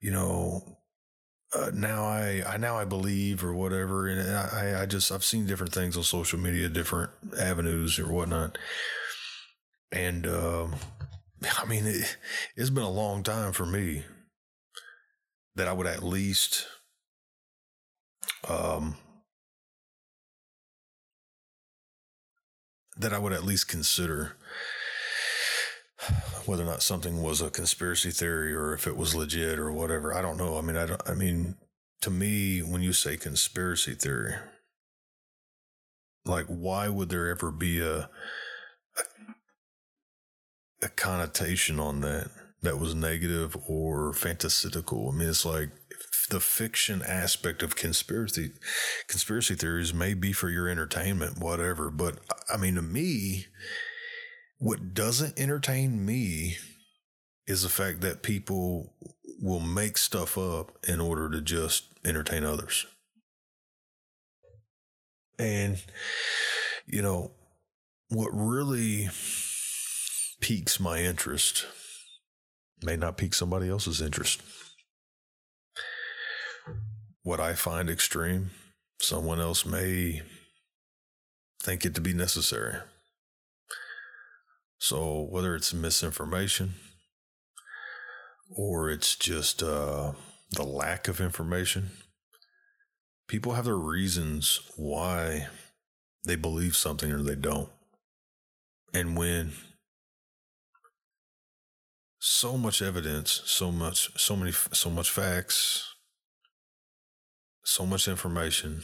you 0.00 0.10
know, 0.10 0.78
uh, 1.54 1.70
now 1.72 2.04
I, 2.04 2.42
I 2.46 2.56
now 2.56 2.76
I 2.76 2.84
believe 2.84 3.44
or 3.44 3.54
whatever, 3.54 4.08
and 4.08 4.36
I, 4.36 4.82
I 4.82 4.86
just 4.86 5.12
I've 5.12 5.24
seen 5.24 5.46
different 5.46 5.72
things 5.72 5.96
on 5.96 6.02
social 6.02 6.38
media, 6.38 6.68
different 6.68 7.10
avenues 7.38 7.98
or 7.98 8.12
whatnot, 8.12 8.58
and 9.92 10.26
um, 10.26 10.74
I 11.58 11.64
mean 11.66 11.86
it, 11.86 12.16
it's 12.56 12.70
been 12.70 12.82
a 12.82 12.90
long 12.90 13.22
time 13.22 13.52
for 13.52 13.66
me 13.66 14.04
that 15.54 15.68
I 15.68 15.72
would 15.72 15.86
at 15.86 16.02
least 16.02 16.66
um, 18.48 18.96
that 22.96 23.12
I 23.12 23.18
would 23.18 23.32
at 23.32 23.44
least 23.44 23.68
consider 23.68 24.36
whether 26.46 26.62
or 26.62 26.66
not 26.66 26.82
something 26.82 27.22
was 27.22 27.40
a 27.40 27.50
conspiracy 27.50 28.10
theory 28.10 28.54
or 28.54 28.74
if 28.74 28.86
it 28.86 28.96
was 28.96 29.14
legit 29.14 29.58
or 29.58 29.72
whatever. 29.72 30.14
I 30.14 30.22
don't 30.22 30.36
know. 30.36 30.58
I 30.58 30.60
mean, 30.60 30.76
I 30.76 30.86
don't, 30.86 31.02
I 31.08 31.14
mean, 31.14 31.56
to 32.02 32.10
me, 32.10 32.60
when 32.60 32.82
you 32.82 32.92
say 32.92 33.16
conspiracy 33.16 33.94
theory, 33.94 34.34
like, 36.26 36.46
why 36.46 36.88
would 36.88 37.08
there 37.08 37.28
ever 37.28 37.50
be 37.50 37.80
a, 37.80 37.96
a, 37.98 38.08
a 40.84 40.88
connotation 40.88 41.80
on 41.80 42.00
that 42.02 42.30
that 42.62 42.78
was 42.78 42.94
negative 42.94 43.56
or 43.66 44.12
fantastical. 44.12 45.10
I 45.10 45.12
mean, 45.12 45.28
it's 45.28 45.44
like 45.44 45.70
the 46.30 46.40
fiction 46.40 47.02
aspect 47.02 47.62
of 47.62 47.76
conspiracy 47.76 48.52
conspiracy 49.08 49.54
theories 49.54 49.92
may 49.92 50.14
be 50.14 50.32
for 50.32 50.48
your 50.48 50.68
entertainment, 50.68 51.38
whatever. 51.38 51.90
But 51.90 52.18
I 52.52 52.56
mean, 52.56 52.74
to 52.76 52.82
me, 52.82 53.46
what 54.58 54.94
doesn't 54.94 55.38
entertain 55.38 56.04
me 56.04 56.56
is 57.46 57.62
the 57.62 57.68
fact 57.68 58.00
that 58.00 58.22
people 58.22 58.94
will 59.40 59.60
make 59.60 59.98
stuff 59.98 60.38
up 60.38 60.72
in 60.88 61.00
order 61.00 61.28
to 61.30 61.40
just 61.40 61.84
entertain 62.04 62.44
others. 62.44 62.86
And, 65.38 65.82
you 66.86 67.02
know, 67.02 67.32
what 68.08 68.30
really 68.32 69.08
piques 70.44 70.78
my 70.78 70.98
interest 70.98 71.64
may 72.82 72.96
not 72.96 73.16
pique 73.16 73.32
somebody 73.32 73.66
else's 73.66 74.02
interest. 74.02 74.42
What 77.22 77.40
I 77.40 77.54
find 77.54 77.88
extreme, 77.88 78.50
someone 79.00 79.40
else 79.40 79.64
may 79.64 80.20
think 81.62 81.86
it 81.86 81.94
to 81.94 82.02
be 82.02 82.12
necessary. 82.12 82.74
So 84.78 85.26
whether 85.30 85.56
it's 85.56 85.72
misinformation 85.72 86.74
or 88.54 88.90
it's 88.90 89.16
just 89.16 89.62
uh, 89.62 90.12
the 90.50 90.62
lack 90.62 91.08
of 91.08 91.22
information, 91.22 91.88
people 93.28 93.54
have 93.54 93.64
their 93.64 93.78
reasons 93.78 94.60
why 94.76 95.46
they 96.26 96.36
believe 96.36 96.76
something 96.76 97.10
or 97.10 97.22
they 97.22 97.34
don't. 97.34 97.70
And 98.92 99.16
when 99.16 99.54
so 102.34 102.58
much 102.58 102.82
evidence, 102.82 103.42
so 103.44 103.70
much, 103.70 104.10
so 104.20 104.34
many, 104.34 104.50
so 104.50 104.90
much 104.90 105.08
facts, 105.08 105.94
so 107.64 107.86
much 107.86 108.08
information 108.08 108.82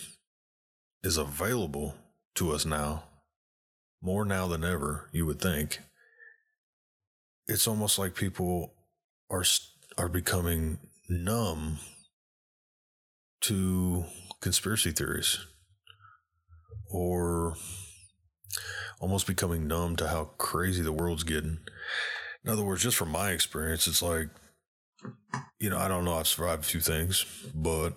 is 1.02 1.16
available 1.16 1.96
to 2.36 2.52
us 2.52 2.64
now, 2.64 3.02
more 4.00 4.24
now 4.24 4.46
than 4.46 4.62
ever, 4.62 5.10
you 5.12 5.26
would 5.26 5.40
think. 5.40 5.80
It's 7.48 7.66
almost 7.66 7.98
like 7.98 8.14
people 8.14 8.72
are 9.28 9.44
are 9.98 10.08
becoming 10.08 10.78
numb 11.08 11.78
to 13.40 14.04
conspiracy 14.40 14.92
theories 14.92 15.40
or 16.88 17.56
almost 19.00 19.26
becoming 19.26 19.66
numb 19.66 19.96
to 19.96 20.06
how 20.06 20.26
crazy 20.38 20.82
the 20.82 20.92
world's 20.92 21.24
getting. 21.24 21.58
In 22.44 22.50
other 22.50 22.64
words, 22.64 22.82
just 22.82 22.96
from 22.96 23.10
my 23.10 23.30
experience, 23.30 23.86
it's 23.86 24.02
like, 24.02 24.28
you 25.58 25.68
know, 25.68 25.78
I 25.78 25.88
don't 25.88 26.04
know, 26.04 26.14
I've 26.14 26.26
survived 26.26 26.62
a 26.62 26.66
few 26.66 26.80
things, 26.80 27.24
but 27.54 27.94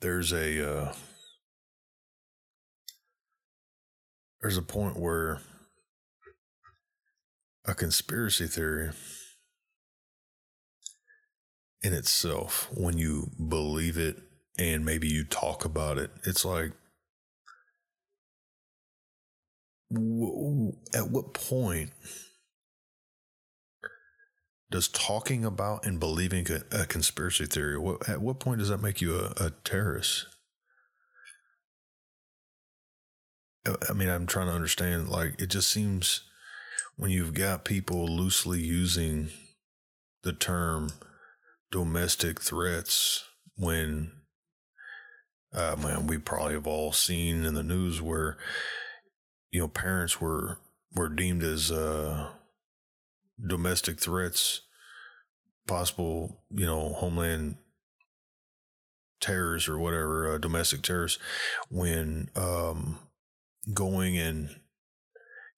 there's 0.00 0.32
a, 0.32 0.68
uh, 0.68 0.92
there's 4.40 4.56
a 4.56 4.62
point 4.62 4.98
where 4.98 5.40
a 7.64 7.74
conspiracy 7.74 8.48
theory 8.48 8.90
in 11.82 11.92
itself, 11.92 12.68
when 12.74 12.98
you 12.98 13.30
believe 13.48 13.96
it 13.96 14.16
and 14.58 14.84
maybe 14.84 15.08
you 15.08 15.24
talk 15.24 15.64
about 15.64 15.98
it, 15.98 16.10
it's 16.24 16.44
like, 16.44 16.72
at 20.94 21.10
what 21.10 21.34
point 21.34 21.90
does 24.70 24.88
talking 24.88 25.44
about 25.44 25.84
and 25.84 26.00
believing 26.00 26.46
a, 26.72 26.86
conspiracy 26.86 27.46
theory, 27.46 27.78
what, 27.78 28.08
at 28.08 28.22
what 28.22 28.40
point 28.40 28.58
does 28.58 28.70
that 28.70 28.82
make 28.82 29.00
you 29.00 29.14
a, 29.14 29.32
a 29.36 29.50
terrorist? 29.64 30.26
I 33.88 33.92
mean, 33.92 34.08
I'm 34.08 34.26
trying 34.26 34.48
to 34.48 34.54
understand. 34.54 35.08
Like, 35.08 35.40
it 35.40 35.48
just 35.48 35.68
seems 35.68 36.22
when 36.96 37.10
you've 37.10 37.34
got 37.34 37.64
people 37.64 38.06
loosely 38.06 38.60
using 38.60 39.28
the 40.22 40.32
term 40.32 40.90
domestic 41.70 42.40
threats, 42.40 43.24
when, 43.56 44.12
uh, 45.54 45.76
man, 45.80 46.06
we 46.06 46.18
probably 46.18 46.54
have 46.54 46.66
all 46.66 46.92
seen 46.92 47.44
in 47.44 47.54
the 47.54 47.62
news 47.62 48.00
where, 48.00 48.36
you 49.52 49.60
know, 49.60 49.68
parents 49.68 50.20
were, 50.20 50.58
were 50.94 51.10
deemed 51.10 51.44
as, 51.44 51.70
uh, 51.70 52.30
domestic 53.44 53.98
threats, 54.00 54.62
possible, 55.66 56.42
you 56.50 56.66
know, 56.66 56.92
homeland 56.94 57.56
terrors 59.20 59.68
or 59.68 59.78
whatever, 59.78 60.34
uh, 60.34 60.38
domestic 60.38 60.82
terrors, 60.82 61.18
when, 61.70 62.28
um, 62.36 62.98
going 63.74 64.18
and 64.18 64.56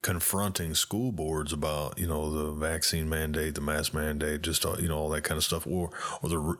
confronting 0.03 0.75
school 0.75 1.11
boards 1.13 1.53
about 1.53 1.99
you 1.99 2.07
know 2.07 2.31
the 2.31 2.53
vaccine 2.53 3.09
mandate, 3.09 3.55
the 3.55 3.61
mask 3.61 3.95
mandate, 3.95 4.43
just 4.43 4.65
you 4.79 4.89
know 4.89 4.99
all 4.99 5.09
that 5.09 5.25
kind 5.25 5.39
of 5.39 5.45
stuff, 5.45 5.67
or 5.67 5.91
or 6.23 6.29
the 6.29 6.57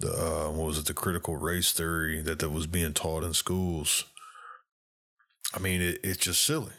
the 0.00 0.10
uh, 0.10 0.50
what 0.50 0.66
was 0.66 0.78
it 0.78 0.86
the 0.86 0.94
critical 0.94 1.36
race 1.36 1.72
theory 1.72 2.20
that 2.22 2.40
that 2.40 2.50
was 2.50 2.66
being 2.66 2.92
taught 2.92 3.24
in 3.24 3.34
schools. 3.34 4.04
I 5.54 5.58
mean, 5.58 5.82
it, 5.82 6.00
it's 6.02 6.18
just 6.18 6.44
silly 6.44 6.72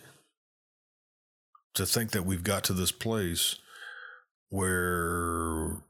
to 1.76 1.86
think 1.86 2.12
that 2.12 2.26
we've 2.26 2.44
got 2.44 2.64
to 2.66 2.74
this 2.74 2.92
place 2.92 3.56
where 4.50 5.84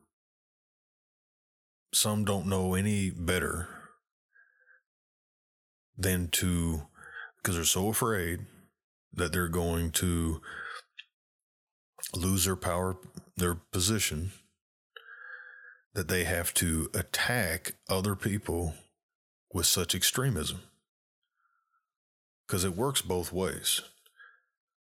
some 1.93 2.25
don't 2.25 2.47
know 2.47 2.73
any 2.73 3.09
better 3.09 3.67
than 5.97 6.27
to 6.29 6.83
because 7.37 7.55
they're 7.55 7.65
so 7.65 7.89
afraid 7.89 8.39
that 9.13 9.31
they're 9.31 9.47
going 9.47 9.91
to 9.91 10.41
lose 12.15 12.45
their 12.45 12.55
power, 12.55 12.97
their 13.37 13.55
position, 13.55 14.31
that 15.93 16.07
they 16.07 16.23
have 16.23 16.53
to 16.55 16.89
attack 16.93 17.75
other 17.89 18.15
people 18.15 18.73
with 19.53 19.65
such 19.65 19.93
extremism. 19.93 20.61
Because 22.47 22.63
it 22.63 22.75
works 22.75 23.01
both 23.01 23.31
ways. 23.31 23.81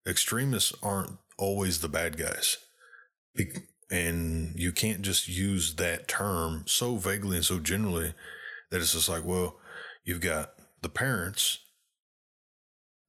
Extremists 0.07 0.73
aren't 0.81 1.17
always 1.37 1.79
the 1.79 1.89
bad 1.89 2.17
guys. 2.17 2.57
And 3.89 4.53
you 4.57 4.71
can't 4.71 5.01
just 5.01 5.27
use 5.27 5.75
that 5.75 6.07
term 6.07 6.63
so 6.65 6.95
vaguely 6.95 7.37
and 7.37 7.45
so 7.45 7.59
generally 7.59 8.13
that 8.69 8.81
it's 8.81 8.93
just 8.93 9.09
like, 9.09 9.25
well, 9.25 9.57
you've 10.03 10.21
got 10.21 10.53
the 10.81 10.89
parents 10.89 11.59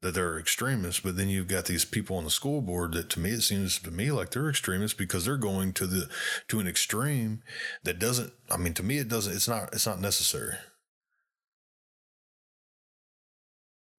that 0.03 0.15
they're 0.15 0.39
extremists, 0.39 1.01
but 1.01 1.17
then 1.17 1.29
you've 1.29 1.49
got 1.49 1.67
these 1.67 1.85
people 1.85 2.17
on 2.17 2.25
the 2.25 2.31
school 2.31 2.61
board 2.61 2.93
that 2.93 3.09
to 3.11 3.21
me 3.21 3.31
it 3.31 3.43
seems 3.43 3.79
to 3.79 3.91
me 3.91 4.11
like 4.11 4.31
they're 4.31 4.51
extremists 4.51 4.97
because 4.97 5.25
they're 5.25 5.37
going 5.37 5.73
to 5.73 5.87
the 5.87 6.09
to 6.49 6.59
an 6.59 6.67
extreme 6.67 7.43
that 7.85 8.01
doesn't 8.01 8.33
I 8.51 8.57
mean 8.57 8.75
to 8.75 8.83
me 8.83 8.99
it 8.99 9.09
doesn't 9.09 9.33
it's 9.33 9.49
not 9.49 9.73
it's 9.73 9.87
not 9.87 10.01
necessary. 10.01 10.57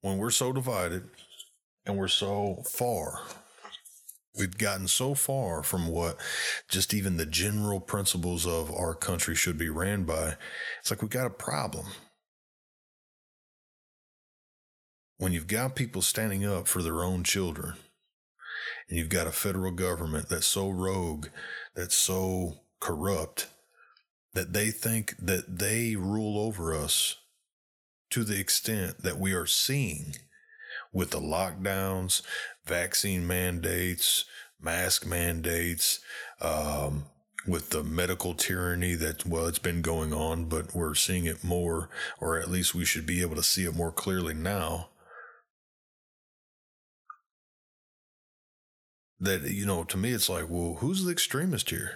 When 0.03 0.17
we're 0.17 0.31
so 0.31 0.51
divided 0.51 1.09
and 1.85 1.97
we're 1.97 2.07
so 2.09 2.61
far 2.69 3.21
we've 4.37 4.57
gotten 4.57 4.87
so 4.87 5.13
far 5.13 5.63
from 5.63 5.87
what 5.87 6.17
just 6.69 6.93
even 6.93 7.17
the 7.17 7.25
general 7.25 7.79
principles 7.79 8.45
of 8.45 8.71
our 8.71 8.95
country 8.95 9.35
should 9.35 9.57
be 9.57 9.69
ran 9.69 10.03
by. 10.03 10.35
It's 10.79 10.91
like 10.91 11.01
we 11.01 11.07
got 11.07 11.27
a 11.27 11.31
problem 11.31 11.85
when 15.17 15.31
you've 15.31 15.47
got 15.47 15.75
people 15.75 16.01
standing 16.01 16.45
up 16.45 16.67
for 16.67 16.81
their 16.81 17.03
own 17.03 17.23
children 17.23 17.75
and 18.89 18.97
you've 18.97 19.09
got 19.09 19.27
a 19.27 19.31
federal 19.31 19.71
government 19.71 20.27
that's 20.27 20.47
so 20.47 20.69
rogue, 20.69 21.27
that's 21.75 21.95
so 21.95 22.55
corrupt, 22.79 23.47
that 24.33 24.51
they 24.51 24.71
think 24.71 25.15
that 25.17 25.59
they 25.59 25.95
rule 25.95 26.37
over 26.39 26.73
us 26.73 27.17
to 28.13 28.23
the 28.23 28.39
extent 28.39 29.01
that 29.01 29.17
we 29.17 29.33
are 29.33 29.47
seeing 29.47 30.13
with 30.93 31.09
the 31.09 31.19
lockdowns, 31.19 32.21
vaccine 32.63 33.25
mandates, 33.25 34.25
mask 34.61 35.03
mandates, 35.03 35.99
um, 36.39 37.05
with 37.47 37.71
the 37.71 37.83
medical 37.83 38.35
tyranny 38.35 38.93
that, 38.93 39.25
well, 39.25 39.47
it's 39.47 39.57
been 39.57 39.81
going 39.81 40.13
on, 40.13 40.45
but 40.45 40.75
we're 40.75 40.93
seeing 40.93 41.25
it 41.25 41.43
more, 41.43 41.89
or 42.21 42.39
at 42.39 42.51
least 42.51 42.75
we 42.75 42.85
should 42.85 43.07
be 43.07 43.23
able 43.23 43.35
to 43.35 43.41
see 43.41 43.65
it 43.65 43.75
more 43.75 43.91
clearly 43.91 44.35
now. 44.35 44.89
that 49.19 49.43
you 49.43 49.65
know 49.65 49.85
to 49.85 49.95
me 49.95 50.11
it's 50.11 50.27
like 50.27 50.49
well 50.49 50.75
who's 50.79 51.05
the 51.05 51.11
extremist 51.11 51.69
here 51.69 51.91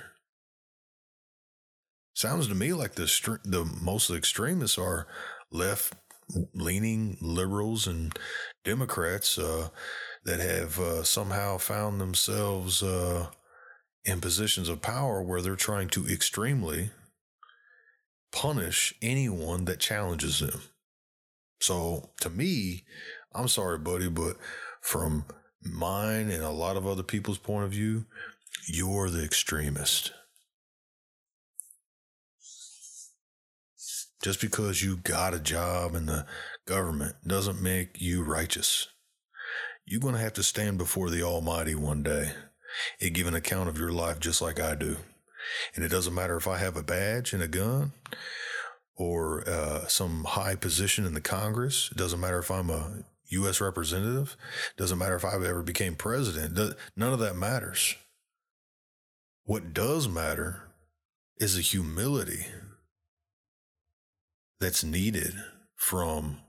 sounds 2.13 2.47
to 2.47 2.55
me 2.55 2.71
like 2.71 2.93
the 2.93 3.39
the 3.43 3.65
most 3.65 4.09
extremists 4.09 4.77
are 4.77 5.07
left 5.51 5.93
leaning 6.53 7.17
liberals 7.21 7.87
and 7.87 8.17
democrats 8.63 9.37
uh, 9.37 9.69
that 10.25 10.39
have 10.39 10.79
uh, 10.79 11.03
somehow 11.03 11.57
found 11.57 12.01
themselves 12.01 12.83
uh, 12.83 13.27
in 14.03 14.19
positions 14.19 14.69
of 14.69 14.81
power 14.81 15.21
where 15.21 15.41
they're 15.41 15.55
trying 15.55 15.87
to 15.87 16.05
extremely 16.07 16.89
punish 18.31 18.93
anyone 19.01 19.65
that 19.65 19.79
challenges 19.79 20.39
them 20.39 20.61
so 21.61 22.09
to 22.19 22.29
me 22.29 22.83
i'm 23.33 23.47
sorry 23.47 23.77
buddy 23.77 24.09
but 24.09 24.35
from 24.81 25.25
mine 25.73 26.29
and 26.29 26.43
a 26.43 26.49
lot 26.49 26.77
of 26.77 26.87
other 26.87 27.03
people's 27.03 27.37
point 27.37 27.65
of 27.65 27.71
view, 27.71 28.05
you're 28.67 29.09
the 29.09 29.23
extremist. 29.23 30.11
Just 34.27 34.41
because 34.41 34.83
you 34.83 34.97
got 34.97 35.33
a 35.33 35.39
job 35.39 35.95
in 35.95 36.05
the 36.05 36.25
government 36.65 37.15
doesn't 37.25 37.61
make 37.61 38.01
you 38.01 38.25
righteous. 38.25 38.89
You're 39.85 40.01
going 40.01 40.15
to 40.15 40.19
have 40.19 40.33
to 40.33 40.43
stand 40.43 40.77
before 40.77 41.09
the 41.09 41.23
Almighty 41.23 41.75
one 41.75 42.03
day 42.03 42.33
and 42.99 43.15
give 43.15 43.27
an 43.27 43.35
account 43.35 43.69
of 43.69 43.77
your 43.79 43.93
life 43.93 44.19
just 44.19 44.41
like 44.41 44.59
I 44.59 44.75
do. 44.75 44.97
And 45.73 45.85
it 45.85 45.87
doesn't 45.87 46.13
matter 46.13 46.35
if 46.35 46.45
I 46.45 46.57
have 46.57 46.75
a 46.75 46.83
badge 46.83 47.31
and 47.31 47.41
a 47.41 47.47
gun 47.47 47.93
or 48.97 49.47
uh, 49.47 49.87
some 49.87 50.25
high 50.25 50.55
position 50.57 51.05
in 51.05 51.13
the 51.13 51.21
Congress. 51.21 51.87
It 51.89 51.97
doesn't 51.97 52.19
matter 52.19 52.39
if 52.39 52.51
I'm 52.51 52.69
a 52.69 53.05
U.S. 53.29 53.61
representative. 53.61 54.35
It 54.75 54.77
doesn't 54.77 54.99
matter 54.99 55.15
if 55.15 55.23
I 55.23 55.35
ever 55.35 55.63
became 55.63 55.95
president. 55.95 56.75
None 56.97 57.13
of 57.13 57.19
that 57.19 57.37
matters. 57.37 57.95
What 59.45 59.73
does 59.73 60.09
matter 60.09 60.63
is 61.39 61.55
the 61.55 61.61
humility 61.61 62.47
that's 64.59 64.83
needed 64.83 65.33
from 65.75 66.39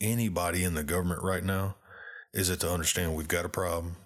anybody 0.00 0.62
in 0.62 0.74
the 0.74 0.84
government 0.84 1.22
right 1.22 1.44
now 1.44 1.76
is 2.32 2.50
it 2.50 2.60
to 2.60 2.70
understand 2.70 3.14
we've 3.14 3.28
got 3.28 3.46
a 3.46 3.50
problem 3.50 3.96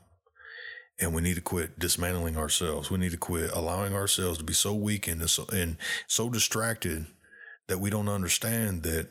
and 1.00 1.14
we 1.14 1.22
need 1.22 1.34
to 1.34 1.40
quit 1.40 1.78
dismantling 1.78 2.36
ourselves. 2.36 2.90
We 2.90 2.98
need 2.98 3.12
to 3.12 3.16
quit 3.16 3.50
allowing 3.52 3.94
ourselves 3.94 4.38
to 4.38 4.44
be 4.44 4.52
so 4.52 4.74
weakened 4.74 5.20
and 5.20 5.30
so, 5.30 5.46
and 5.52 5.76
so 6.06 6.28
distracted 6.28 7.06
that 7.68 7.80
we 7.80 7.90
don't 7.90 8.08
understand 8.08 8.82
that 8.82 9.08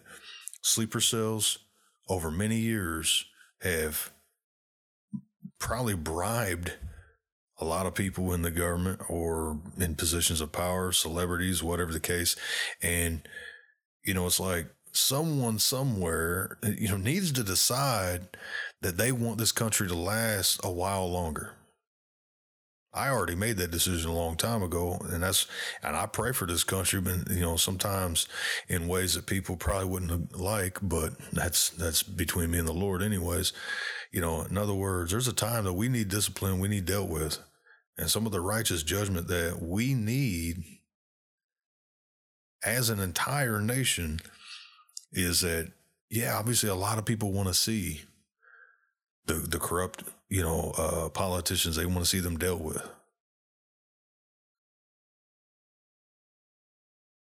sleeper 0.61 1.01
cells 1.01 1.59
over 2.07 2.29
many 2.29 2.57
years 2.57 3.25
have 3.61 4.11
probably 5.57 5.95
bribed 5.95 6.73
a 7.57 7.65
lot 7.65 7.85
of 7.85 7.95
people 7.95 8.33
in 8.33 8.41
the 8.41 8.51
government 8.51 9.01
or 9.09 9.59
in 9.77 9.95
positions 9.95 10.39
of 10.39 10.51
power, 10.51 10.91
celebrities, 10.91 11.61
whatever 11.61 11.91
the 11.91 11.99
case. 11.99 12.35
And, 12.81 13.27
you 14.03 14.13
know, 14.13 14.25
it's 14.25 14.39
like 14.39 14.67
someone 14.91 15.59
somewhere, 15.59 16.57
eh, 16.63 16.73
you 16.79 16.89
know, 16.89 16.97
needs 16.97 17.31
to 17.33 17.43
decide 17.43 18.27
that 18.81 18.97
they 18.97 19.11
want 19.11 19.37
this 19.37 19.51
country 19.51 19.87
to 19.87 19.95
last 19.95 20.59
a 20.63 20.71
while 20.71 21.09
longer. 21.09 21.53
I 22.91 23.09
already 23.09 23.35
made 23.35 23.57
that 23.57 23.69
decision 23.69 24.09
a 24.09 24.15
long 24.15 24.35
time 24.35 24.63
ago, 24.63 24.99
and 25.11 25.21
that's 25.21 25.45
and 25.83 25.95
I 25.95 26.07
pray 26.07 26.31
for 26.31 26.47
this 26.47 26.63
country, 26.63 26.99
but 26.99 27.29
you 27.29 27.41
know 27.41 27.55
sometimes 27.55 28.27
in 28.67 28.87
ways 28.87 29.13
that 29.13 29.27
people 29.27 29.55
probably 29.57 29.87
wouldn't 29.87 30.35
like, 30.39 30.79
but 30.81 31.13
that's 31.31 31.69
that's 31.69 32.01
between 32.01 32.49
me 32.49 32.57
and 32.57 32.67
the 32.67 32.73
Lord, 32.73 33.03
anyways. 33.03 33.53
You 34.11 34.21
know, 34.21 34.41
in 34.41 34.57
other 34.57 34.73
words, 34.73 35.11
there's 35.11 35.27
a 35.27 35.33
time 35.33 35.65
that 35.65 35.73
we 35.73 35.87
need 35.87 36.09
discipline, 36.09 36.59
we 36.59 36.67
need 36.67 36.85
dealt 36.85 37.09
with, 37.09 37.37
and 37.95 38.09
some 38.09 38.25
of 38.25 38.31
the 38.31 38.41
righteous 38.41 38.81
judgment 38.81 39.27
that 39.27 39.61
we 39.61 39.93
need 39.93 40.63
as 42.63 42.89
an 42.89 42.99
entire 42.99 43.61
nation 43.61 44.19
is 45.11 45.41
that 45.41 45.71
yeah, 46.09 46.37
obviously 46.37 46.69
a 46.69 46.75
lot 46.75 46.97
of 46.97 47.05
people 47.05 47.31
want 47.31 47.47
to 47.47 47.53
see 47.53 48.01
the 49.25 49.35
the 49.35 49.59
corrupt, 49.59 50.03
you 50.29 50.41
know, 50.41 50.73
uh, 50.77 51.09
politicians. 51.09 51.75
They 51.75 51.85
want 51.85 51.99
to 51.99 52.05
see 52.05 52.19
them 52.19 52.37
dealt 52.37 52.61
with. 52.61 52.81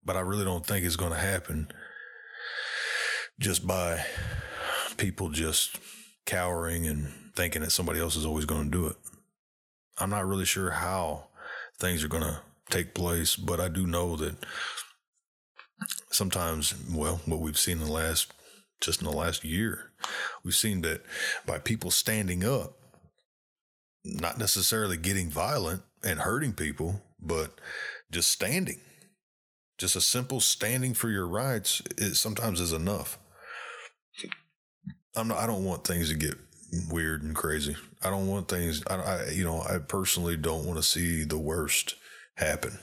But 0.03 0.17
I 0.17 0.19
really 0.19 0.45
don't 0.45 0.65
think 0.65 0.85
it's 0.85 0.97
going 0.97 1.13
to 1.13 1.17
happen 1.17 1.69
just 3.39 3.65
by 3.65 4.05
people 4.97 5.29
just 5.29 5.79
cowering 6.25 6.85
and 6.85 7.11
thinking 7.35 7.63
that 7.63 7.71
somebody 7.71 7.99
else 7.99 8.15
is 8.15 8.25
always 8.25 8.45
going 8.45 8.65
to 8.65 8.77
do 8.77 8.87
it. 8.87 8.95
I'm 9.97 10.09
not 10.09 10.27
really 10.27 10.45
sure 10.45 10.71
how 10.71 11.27
things 11.79 12.03
are 12.03 12.07
going 12.09 12.23
to 12.23 12.39
take 12.69 12.93
place, 12.93 13.35
but 13.35 13.59
I 13.59 13.67
do 13.67 13.87
know 13.87 14.15
that 14.17 14.35
sometimes, 16.11 16.73
well, 16.91 17.21
what 17.25 17.39
we've 17.39 17.57
seen 17.57 17.79
in 17.79 17.85
the 17.85 17.91
last 17.91 18.31
just 18.81 19.01
in 19.01 19.07
the 19.07 19.15
last 19.15 19.43
year. 19.43 19.91
We've 20.43 20.55
seen 20.55 20.81
that 20.81 21.01
by 21.45 21.59
people 21.59 21.91
standing 21.91 22.43
up, 22.43 22.73
not 24.03 24.37
necessarily 24.37 24.97
getting 24.97 25.29
violent 25.29 25.81
and 26.03 26.19
hurting 26.19 26.53
people, 26.53 27.01
but 27.19 27.59
just 28.11 28.31
standing. 28.31 28.79
Just 29.77 29.95
a 29.95 30.01
simple 30.01 30.39
standing 30.39 30.93
for 30.93 31.09
your 31.09 31.27
rights 31.27 31.81
is 31.97 32.19
sometimes 32.19 32.61
is 32.61 32.73
enough. 32.73 33.17
I'm 35.15 35.27
not, 35.29 35.37
I 35.37 35.47
don't 35.47 35.65
want 35.65 35.85
things 35.85 36.09
to 36.09 36.15
get 36.15 36.35
weird 36.89 37.23
and 37.23 37.35
crazy. 37.35 37.75
I 38.03 38.09
don't 38.09 38.27
want 38.27 38.47
things 38.47 38.83
I, 38.87 38.95
I 38.95 39.29
you 39.31 39.43
know, 39.43 39.61
I 39.61 39.79
personally 39.79 40.37
don't 40.37 40.65
want 40.65 40.77
to 40.77 40.83
see 40.83 41.23
the 41.23 41.37
worst 41.37 41.95
happen. 42.35 42.79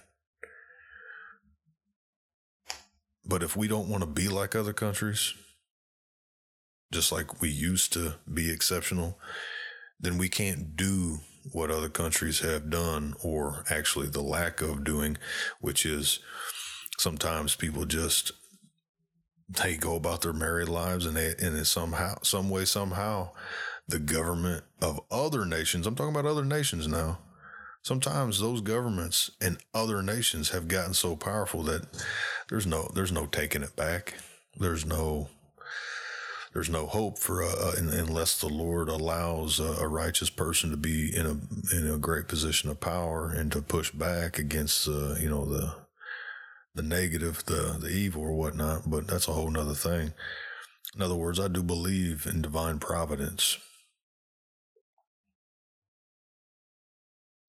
But 3.24 3.42
if 3.42 3.56
we 3.56 3.68
don't 3.68 3.88
want 3.88 4.02
to 4.02 4.08
be 4.08 4.28
like 4.28 4.54
other 4.54 4.72
countries, 4.72 5.34
just 6.92 7.12
like 7.12 7.40
we 7.40 7.48
used 7.50 7.92
to 7.94 8.16
be 8.32 8.50
exceptional, 8.50 9.18
then 10.00 10.18
we 10.18 10.28
can't 10.28 10.76
do 10.76 11.20
what 11.52 11.70
other 11.70 11.88
countries 11.88 12.40
have 12.40 12.70
done 12.70 13.14
or 13.22 13.64
actually 13.70 14.08
the 14.08 14.22
lack 14.22 14.60
of 14.60 14.84
doing, 14.84 15.16
which 15.60 15.86
is 15.86 16.20
sometimes 16.98 17.56
people 17.56 17.84
just 17.84 18.32
they 19.48 19.76
go 19.76 19.96
about 19.96 20.22
their 20.22 20.32
married 20.32 20.68
lives 20.68 21.04
and 21.06 21.16
they 21.16 21.34
and 21.38 21.66
somehow 21.66 22.14
some 22.22 22.48
way 22.48 22.64
somehow 22.64 23.30
the 23.88 23.98
government 23.98 24.64
of 24.80 25.00
other 25.10 25.44
nations 25.44 25.86
i'm 25.86 25.94
talking 25.94 26.14
about 26.14 26.30
other 26.30 26.44
nations 26.44 26.86
now 26.86 27.18
sometimes 27.82 28.40
those 28.40 28.60
governments 28.60 29.30
and 29.40 29.58
other 29.74 30.02
nations 30.02 30.50
have 30.50 30.68
gotten 30.68 30.94
so 30.94 31.16
powerful 31.16 31.62
that 31.62 31.84
there's 32.48 32.66
no 32.66 32.90
there's 32.94 33.12
no 33.12 33.26
taking 33.26 33.62
it 33.62 33.76
back 33.76 34.14
there's 34.58 34.86
no 34.86 35.28
there's 36.52 36.68
no 36.68 36.86
hope 36.86 37.18
for 37.18 37.42
uh, 37.42 37.72
unless 37.78 38.38
the 38.38 38.48
Lord 38.48 38.90
allows 38.90 39.58
a, 39.58 39.64
a, 39.80 39.88
righteous 39.88 40.28
person 40.28 40.70
to 40.70 40.76
be 40.76 41.14
in 41.14 41.24
a 41.24 41.74
in 41.74 41.90
a 41.90 41.96
great 41.96 42.28
position 42.28 42.68
of 42.68 42.78
power 42.78 43.30
and 43.30 43.50
to 43.52 43.62
push 43.62 43.90
back 43.90 44.38
against 44.38 44.86
uh, 44.86 45.14
you 45.14 45.30
know 45.30 45.46
the 45.46 45.74
the 46.74 46.82
negative, 46.82 47.44
the 47.46 47.78
the 47.80 47.88
evil 47.88 48.22
or 48.22 48.32
whatnot. 48.32 48.82
But 48.88 49.06
that's 49.06 49.28
a 49.28 49.32
whole 49.32 49.50
nother 49.50 49.74
thing. 49.74 50.12
In 50.94 51.02
other 51.02 51.14
words, 51.14 51.40
I 51.40 51.48
do 51.48 51.62
believe 51.62 52.26
in 52.26 52.42
divine 52.42 52.78
providence. 52.78 53.58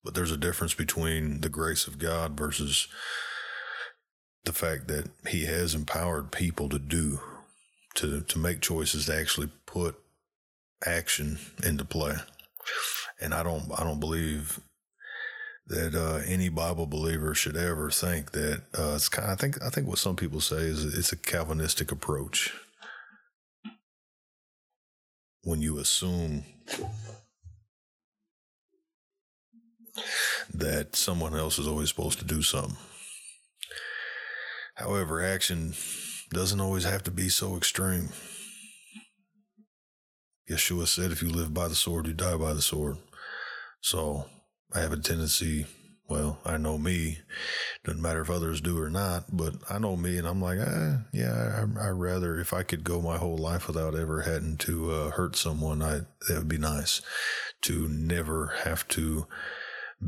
But 0.04 0.14
there's 0.16 0.32
a 0.32 0.38
difference 0.38 0.74
between 0.74 1.42
the 1.42 1.50
grace 1.50 1.88
of 1.88 1.98
God 1.98 2.38
versus 2.38 2.88
the 4.44 4.54
fact 4.54 4.88
that 4.88 5.10
He 5.28 5.46
has 5.46 5.74
empowered 5.74 6.32
people 6.32 6.70
to 6.70 6.80
do 6.80 7.20
to 7.96 8.22
to 8.22 8.40
make 8.40 8.62
choices 8.62 9.06
to 9.06 9.16
actually 9.16 9.50
put 9.66 9.96
action 10.86 11.40
into 11.64 11.86
play. 11.86 12.16
And 13.22 13.34
I 13.34 13.44
don't 13.44 13.72
I 13.78 13.84
don't 13.84 14.00
believe 14.00 14.60
that 15.68 15.96
uh, 15.96 16.22
any 16.28 16.50
Bible 16.50 16.86
believer 16.86 17.34
should 17.34 17.56
ever 17.56 17.90
think 17.90 18.32
that 18.32 18.64
uh, 18.78 18.94
it's 18.96 19.08
kind. 19.08 19.30
Of, 19.30 19.34
I 19.34 19.36
think 19.36 19.64
I 19.64 19.70
think 19.70 19.88
what 19.88 19.98
some 19.98 20.16
people 20.16 20.42
say 20.42 20.58
is 20.58 20.84
it's 20.84 21.14
a 21.14 21.18
Calvinistic 21.18 21.92
approach 21.92 22.54
when 25.44 25.62
you 25.62 25.78
assume 25.78 26.44
that 30.54 30.96
someone 30.96 31.36
else 31.36 31.60
is 31.60 31.68
always 31.68 31.90
supposed 31.90 32.20
to 32.20 32.26
do 32.26 32.42
something. 32.42 32.78
However, 34.76 35.24
action 35.24 35.74
doesn't 36.32 36.60
always 36.60 36.84
have 36.84 37.04
to 37.04 37.12
be 37.12 37.30
so 37.30 37.58
extreme. 37.58 38.10
Yeshua 40.50 40.88
said, 40.88 41.12
if 41.12 41.22
you 41.22 41.30
live 41.30 41.54
by 41.54 41.68
the 41.68 41.76
sword, 41.76 42.08
you 42.08 42.14
die 42.14 42.36
by 42.36 42.54
the 42.54 42.62
sword. 42.62 42.98
So 43.82 44.26
I 44.74 44.80
have 44.80 44.92
a 44.92 44.98
tendency, 44.98 45.68
well, 46.10 46.40
I 46.46 46.58
know 46.58 46.78
me. 46.78 47.20
Doesn't 47.86 48.02
matter 48.02 48.22
if 48.22 48.30
others 48.30 48.62
do 48.62 48.82
or 48.82 48.90
not, 48.90 49.26
but 49.32 49.56
I 49.70 49.78
know 49.78 49.96
me, 49.96 50.18
and 50.18 50.28
I'm 50.28 50.42
like, 50.42 50.60
eh, 50.60 50.98
yeah, 51.14 51.66
I, 51.80 51.86
I 51.86 51.90
rather 51.90 52.40
if 52.40 52.54
I 52.54 52.64
could 52.64 52.84
go 52.84 53.02
my 53.02 53.18
whole 53.18 53.38
life 53.38 53.68
without 53.68 53.96
ever 53.96 54.22
having 54.22 54.58
to 54.58 54.92
uh, 54.92 55.10
hurt 55.12 55.36
someone, 55.36 55.82
I 55.82 56.02
that 56.28 56.38
would 56.40 56.48
be 56.48 56.58
nice. 56.58 57.02
To 57.64 57.88
never 57.88 58.54
have 58.64 58.88
to 58.90 59.28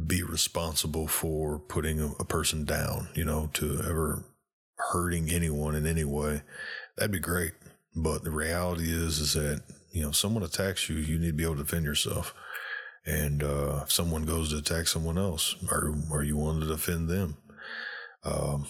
be 0.07 0.23
responsible 0.23 1.07
for 1.07 1.59
putting 1.59 1.99
a, 2.01 2.11
a 2.19 2.25
person 2.25 2.65
down, 2.65 3.09
you 3.15 3.25
know, 3.25 3.49
to 3.53 3.79
ever 3.79 4.23
hurting 4.91 5.29
anyone 5.29 5.75
in 5.75 5.85
any 5.85 6.03
way, 6.03 6.41
that'd 6.97 7.11
be 7.11 7.19
great. 7.19 7.53
But 7.95 8.23
the 8.23 8.31
reality 8.31 8.91
is, 8.91 9.19
is 9.19 9.33
that 9.33 9.61
you 9.95 10.01
know, 10.01 10.09
if 10.09 10.15
someone 10.17 10.43
attacks 10.43 10.89
you, 10.89 10.97
you 10.97 11.17
need 11.17 11.27
to 11.27 11.33
be 11.33 11.45
able 11.45 11.55
to 11.55 11.63
defend 11.63 11.85
yourself. 11.85 12.33
And 13.05 13.41
uh, 13.41 13.81
if 13.83 13.91
someone 13.91 14.25
goes 14.25 14.49
to 14.49 14.57
attack 14.57 14.87
someone 14.87 15.17
else, 15.17 15.55
or 15.71 15.95
or 16.11 16.23
you 16.23 16.35
want 16.35 16.59
to 16.61 16.67
defend 16.67 17.07
them, 17.07 17.37
um, 18.25 18.67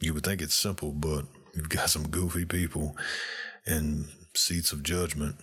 you 0.00 0.12
would 0.12 0.24
think 0.24 0.42
it's 0.42 0.54
simple, 0.54 0.92
but 0.92 1.24
you've 1.54 1.70
got 1.70 1.88
some 1.88 2.08
goofy 2.08 2.44
people 2.44 2.96
in 3.66 4.08
seats 4.34 4.72
of 4.72 4.82
judgment 4.82 5.36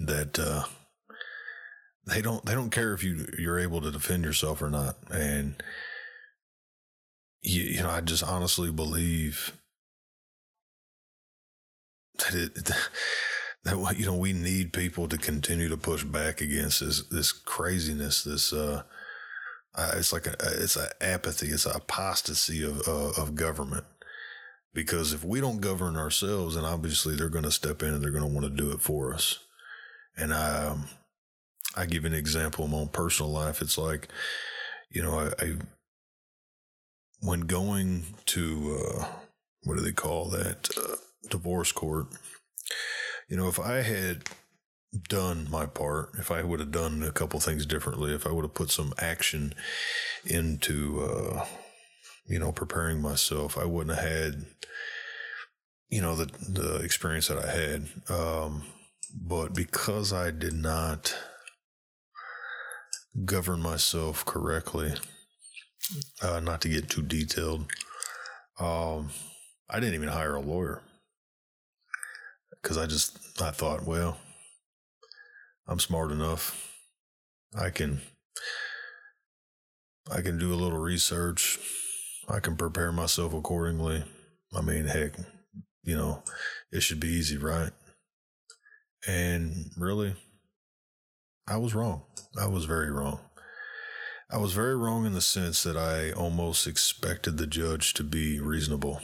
that 0.00 0.38
uh, 0.38 0.64
they 2.06 2.22
don't 2.22 2.44
they 2.44 2.54
don't 2.54 2.70
care 2.70 2.92
if 2.94 3.04
you 3.04 3.26
you're 3.38 3.58
able 3.58 3.80
to 3.80 3.90
defend 3.90 4.24
yourself 4.24 4.62
or 4.62 4.70
not, 4.70 4.96
and 5.10 5.62
you, 7.42 7.62
you 7.62 7.82
know, 7.82 7.90
I 7.90 8.00
just 8.00 8.22
honestly 8.24 8.70
believe 8.70 9.52
that 12.18 12.34
it 12.34 12.54
that 13.64 13.98
you 13.98 14.06
know 14.06 14.16
we 14.16 14.32
need 14.32 14.72
people 14.72 15.08
to 15.08 15.18
continue 15.18 15.68
to 15.68 15.76
push 15.76 16.04
back 16.04 16.40
against 16.40 16.80
this 16.80 17.02
this 17.08 17.32
craziness, 17.32 18.24
this 18.24 18.52
uh, 18.52 18.82
Uh, 19.74 19.92
it's 19.96 20.12
like 20.12 20.26
a, 20.26 20.34
it's 20.62 20.76
an 20.76 20.88
apathy, 21.00 21.48
it's 21.48 21.66
an 21.66 21.72
apostasy 21.74 22.62
of 22.64 22.86
uh, 22.88 23.12
of 23.20 23.34
government. 23.34 23.84
Because 24.74 25.12
if 25.12 25.24
we 25.24 25.40
don't 25.40 25.60
govern 25.60 25.96
ourselves, 25.96 26.54
then 26.54 26.64
obviously 26.64 27.14
they're 27.14 27.28
going 27.28 27.44
to 27.44 27.50
step 27.50 27.82
in 27.82 27.94
and 27.94 28.02
they're 28.02 28.10
going 28.10 28.26
to 28.26 28.34
want 28.34 28.46
to 28.46 28.62
do 28.62 28.72
it 28.72 28.80
for 28.80 29.14
us. 29.14 29.38
And 30.16 30.32
I, 30.32 30.66
um, 30.68 30.88
I 31.76 31.86
give 31.86 32.04
an 32.04 32.14
example 32.14 32.64
in 32.64 32.70
my 32.70 32.78
own 32.78 32.88
personal 32.88 33.32
life. 33.32 33.62
It's 33.62 33.78
like, 33.78 34.08
you 34.90 35.02
know, 35.02 35.18
I, 35.18 35.44
I 35.44 35.56
when 37.20 37.42
going 37.42 38.04
to 38.26 38.80
uh, 38.80 39.06
what 39.64 39.76
do 39.76 39.82
they 39.82 39.92
call 39.92 40.28
that 40.30 40.68
uh, 40.76 40.96
divorce 41.28 41.72
court, 41.72 42.08
you 43.28 43.36
know, 43.36 43.48
if 43.48 43.60
I 43.60 43.82
had 43.82 44.24
done 45.08 45.46
my 45.50 45.66
part, 45.66 46.10
if 46.18 46.30
I 46.30 46.42
would 46.42 46.60
have 46.60 46.72
done 46.72 47.02
a 47.02 47.12
couple 47.12 47.40
things 47.40 47.64
differently, 47.64 48.12
if 48.12 48.26
I 48.26 48.32
would 48.32 48.44
have 48.44 48.54
put 48.54 48.70
some 48.70 48.92
action 48.98 49.54
into, 50.24 51.00
uh, 51.00 51.46
you 52.26 52.38
know, 52.38 52.52
preparing 52.52 53.00
myself, 53.00 53.56
I 53.56 53.64
wouldn't 53.64 53.96
have 53.96 54.08
had, 54.08 54.46
you 55.88 56.02
know, 56.02 56.16
the 56.16 56.26
the 56.46 56.76
experience 56.76 57.28
that 57.28 57.38
I 57.38 57.50
had. 57.50 57.88
Um, 58.10 58.64
but 59.14 59.54
because 59.54 60.12
I 60.12 60.30
did 60.30 60.54
not 60.54 61.14
govern 63.24 63.60
myself 63.60 64.24
correctly, 64.24 64.94
uh, 66.22 66.40
not 66.40 66.60
to 66.62 66.68
get 66.68 66.88
too 66.88 67.02
detailed, 67.02 67.66
um, 68.58 69.10
I 69.68 69.80
didn't 69.80 69.94
even 69.94 70.08
hire 70.08 70.34
a 70.34 70.40
lawyer 70.40 70.82
because 72.62 72.78
I 72.78 72.86
just 72.86 73.18
I 73.40 73.50
thought, 73.50 73.84
well, 73.84 74.18
I'm 75.66 75.80
smart 75.80 76.12
enough. 76.12 76.70
I 77.58 77.70
can 77.70 78.00
I 80.10 80.20
can 80.20 80.38
do 80.38 80.52
a 80.52 80.56
little 80.56 80.78
research. 80.78 81.58
I 82.28 82.40
can 82.40 82.56
prepare 82.56 82.92
myself 82.92 83.34
accordingly. 83.34 84.04
I 84.54 84.60
mean, 84.60 84.84
heck, 84.84 85.14
you 85.82 85.96
know, 85.96 86.22
it 86.70 86.82
should 86.82 87.00
be 87.00 87.08
easy, 87.08 87.36
right? 87.36 87.72
And 89.06 89.70
really, 89.76 90.14
I 91.52 91.58
was 91.58 91.74
wrong. 91.74 92.00
I 92.40 92.46
was 92.46 92.64
very 92.64 92.90
wrong. 92.90 93.20
I 94.30 94.38
was 94.38 94.54
very 94.54 94.74
wrong 94.74 95.04
in 95.04 95.12
the 95.12 95.20
sense 95.20 95.62
that 95.64 95.76
I 95.76 96.10
almost 96.10 96.66
expected 96.66 97.36
the 97.36 97.46
judge 97.46 97.92
to 97.94 98.02
be 98.02 98.40
reasonable. 98.40 99.02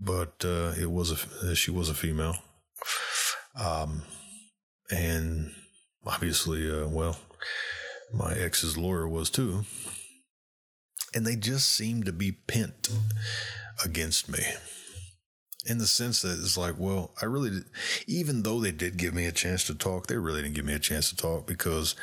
But 0.00 0.44
uh, 0.44 0.72
it 0.76 0.90
was 0.90 1.12
a 1.12 1.54
she 1.54 1.70
was 1.70 1.88
a 1.90 1.94
female, 1.94 2.34
um, 3.54 4.02
and 4.90 5.52
obviously, 6.04 6.68
uh, 6.68 6.88
well, 6.88 7.20
my 8.12 8.32
ex's 8.32 8.76
lawyer 8.76 9.06
was 9.06 9.30
too, 9.30 9.66
and 11.14 11.24
they 11.24 11.36
just 11.36 11.70
seemed 11.70 12.04
to 12.06 12.12
be 12.12 12.32
pent 12.32 12.88
against 13.84 14.28
me 14.28 14.42
in 15.66 15.78
the 15.78 15.86
sense 15.86 16.22
that 16.22 16.38
it's 16.38 16.56
like, 16.56 16.74
well, 16.78 17.12
I 17.20 17.26
really, 17.26 17.50
did, 17.50 17.64
even 18.06 18.42
though 18.42 18.60
they 18.60 18.72
did 18.72 18.96
give 18.96 19.14
me 19.14 19.26
a 19.26 19.32
chance 19.32 19.64
to 19.66 19.74
talk, 19.74 20.06
they 20.06 20.16
really 20.16 20.42
didn't 20.42 20.54
give 20.54 20.64
me 20.64 20.74
a 20.74 20.78
chance 20.78 21.10
to 21.10 21.16
talk 21.16 21.46
because 21.46 21.94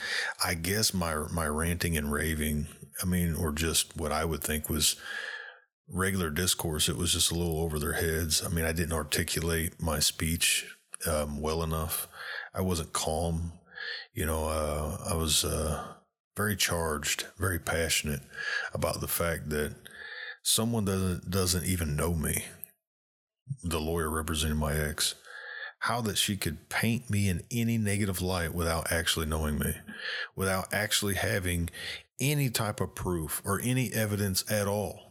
I 0.43 0.53
guess 0.53 0.93
my 0.93 1.15
my 1.31 1.47
ranting 1.47 1.97
and 1.97 2.11
raving, 2.11 2.67
I 3.01 3.05
mean, 3.05 3.35
or 3.35 3.51
just 3.51 3.97
what 3.97 4.11
I 4.11 4.25
would 4.25 4.43
think 4.43 4.69
was 4.69 4.95
regular 5.89 6.29
discourse, 6.29 6.89
it 6.89 6.97
was 6.97 7.13
just 7.13 7.31
a 7.31 7.35
little 7.35 7.61
over 7.61 7.79
their 7.79 7.93
heads. 7.93 8.43
I 8.45 8.49
mean, 8.49 8.65
I 8.65 8.73
didn't 8.73 8.93
articulate 8.93 9.81
my 9.81 9.99
speech 9.99 10.67
um, 11.07 11.41
well 11.41 11.63
enough. 11.63 12.07
I 12.53 12.61
wasn't 12.61 12.93
calm. 12.93 13.53
You 14.13 14.25
know, 14.25 14.47
uh, 14.47 14.97
I 15.09 15.15
was 15.15 15.45
uh, 15.45 15.83
very 16.35 16.55
charged, 16.55 17.25
very 17.37 17.59
passionate 17.59 18.21
about 18.73 18.99
the 18.99 19.07
fact 19.07 19.49
that 19.49 19.75
someone 20.43 20.85
doesn't 20.85 21.29
doesn't 21.29 21.65
even 21.65 21.95
know 21.95 22.13
me 22.13 22.45
the 23.63 23.79
lawyer 23.79 24.09
representing 24.09 24.57
my 24.57 24.75
ex, 24.75 25.15
how 25.79 26.01
that 26.01 26.17
she 26.17 26.35
could 26.35 26.69
paint 26.69 27.09
me 27.09 27.29
in 27.29 27.43
any 27.51 27.77
negative 27.77 28.21
light 28.21 28.53
without 28.53 28.91
actually 28.91 29.25
knowing 29.25 29.57
me, 29.59 29.75
without 30.35 30.73
actually 30.73 31.15
having 31.15 31.69
any 32.19 32.49
type 32.49 32.81
of 32.81 32.95
proof 32.95 33.41
or 33.45 33.61
any 33.63 33.91
evidence 33.93 34.49
at 34.51 34.67
all 34.67 35.07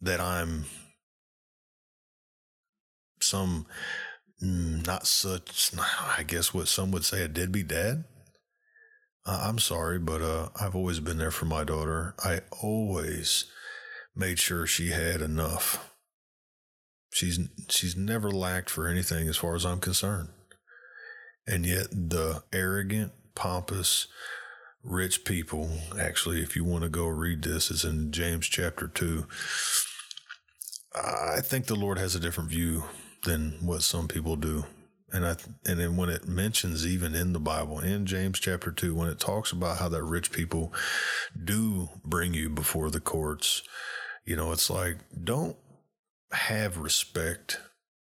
that 0.00 0.20
I'm 0.20 0.64
some 3.20 3.66
mm, 4.42 4.86
not 4.86 5.06
such, 5.06 5.72
I 5.78 6.22
guess 6.22 6.52
what 6.52 6.68
some 6.68 6.90
would 6.92 7.04
say 7.04 7.22
a 7.22 7.28
deadbeat 7.28 7.68
dad. 7.68 8.04
I'm 9.24 9.58
sorry, 9.58 9.98
but 9.98 10.22
uh, 10.22 10.50
I've 10.60 10.76
always 10.76 11.00
been 11.00 11.18
there 11.18 11.32
for 11.32 11.46
my 11.46 11.64
daughter. 11.64 12.14
I 12.24 12.42
always 12.62 13.46
made 14.14 14.38
sure 14.38 14.66
she 14.66 14.90
had 14.90 15.20
enough 15.20 15.95
She's 17.16 17.40
she's 17.70 17.96
never 17.96 18.30
lacked 18.30 18.68
for 18.68 18.86
anything 18.86 19.26
as 19.26 19.38
far 19.38 19.54
as 19.54 19.64
I'm 19.64 19.80
concerned. 19.80 20.28
And 21.46 21.64
yet 21.64 21.86
the 21.90 22.42
arrogant, 22.52 23.12
pompous, 23.34 24.06
rich 24.82 25.24
people, 25.24 25.70
actually, 25.98 26.42
if 26.42 26.54
you 26.54 26.62
want 26.62 26.82
to 26.82 26.90
go 26.90 27.06
read 27.06 27.42
this, 27.42 27.70
it's 27.70 27.84
in 27.84 28.12
James 28.12 28.48
chapter 28.48 28.86
2. 28.86 29.26
I 30.94 31.40
think 31.40 31.64
the 31.66 31.74
Lord 31.74 31.96
has 31.96 32.14
a 32.14 32.20
different 32.20 32.50
view 32.50 32.84
than 33.24 33.52
what 33.62 33.82
some 33.82 34.08
people 34.08 34.36
do. 34.36 34.66
And 35.10 35.24
I 35.26 35.36
and 35.64 35.80
then 35.80 35.96
when 35.96 36.10
it 36.10 36.28
mentions 36.28 36.86
even 36.86 37.14
in 37.14 37.32
the 37.32 37.40
Bible, 37.40 37.80
in 37.80 38.04
James 38.04 38.38
chapter 38.38 38.70
2, 38.70 38.94
when 38.94 39.08
it 39.08 39.18
talks 39.18 39.52
about 39.52 39.78
how 39.78 39.88
that 39.88 40.02
rich 40.02 40.32
people 40.32 40.70
do 41.42 41.88
bring 42.04 42.34
you 42.34 42.50
before 42.50 42.90
the 42.90 43.00
courts, 43.00 43.62
you 44.26 44.36
know, 44.36 44.52
it's 44.52 44.68
like 44.68 44.98
don't 45.24 45.56
have 46.32 46.78
respect 46.78 47.60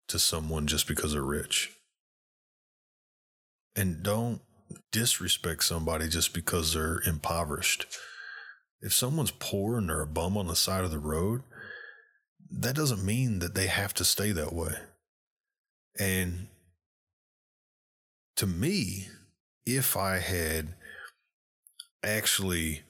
to 0.08 0.18
someone 0.18 0.66
just 0.66 0.86
because 0.86 1.12
they're 1.12 1.22
rich. 1.22 1.70
And 3.76 4.02
don't 4.02 4.40
disrespect 4.92 5.64
somebody 5.64 6.08
just 6.08 6.34
because 6.34 6.74
they're 6.74 7.00
impoverished. 7.06 7.86
If 8.82 8.92
someone's 8.92 9.30
poor 9.30 9.78
and 9.78 9.88
they're 9.88 10.00
a 10.00 10.06
bum 10.06 10.36
on 10.36 10.46
the 10.46 10.56
side 10.56 10.84
of 10.84 10.90
the 10.90 10.98
road, 10.98 11.42
that 12.50 12.74
doesn't 12.74 13.04
mean 13.04 13.38
that 13.38 13.54
they 13.54 13.68
have 13.68 13.94
to 13.94 14.04
stay 14.04 14.32
that 14.32 14.52
way. 14.52 14.74
And 15.98 16.48
to 18.36 18.46
me, 18.46 19.08
if 19.66 19.96
I 19.96 20.18
had 20.18 20.74
actually 22.02 22.82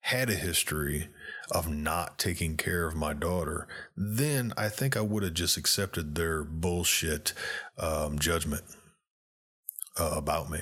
had 0.00 0.30
a 0.30 0.34
history 0.34 1.08
of 1.50 1.68
not 1.68 2.18
taking 2.18 2.56
care 2.56 2.86
of 2.86 2.94
my 2.94 3.12
daughter, 3.12 3.66
then 3.96 4.52
I 4.56 4.68
think 4.68 4.96
I 4.96 5.00
would 5.00 5.22
have 5.22 5.34
just 5.34 5.56
accepted 5.56 6.14
their 6.14 6.44
bullshit 6.44 7.32
um, 7.78 8.18
judgment 8.18 8.62
uh, 9.98 10.12
about 10.14 10.50
me. 10.50 10.60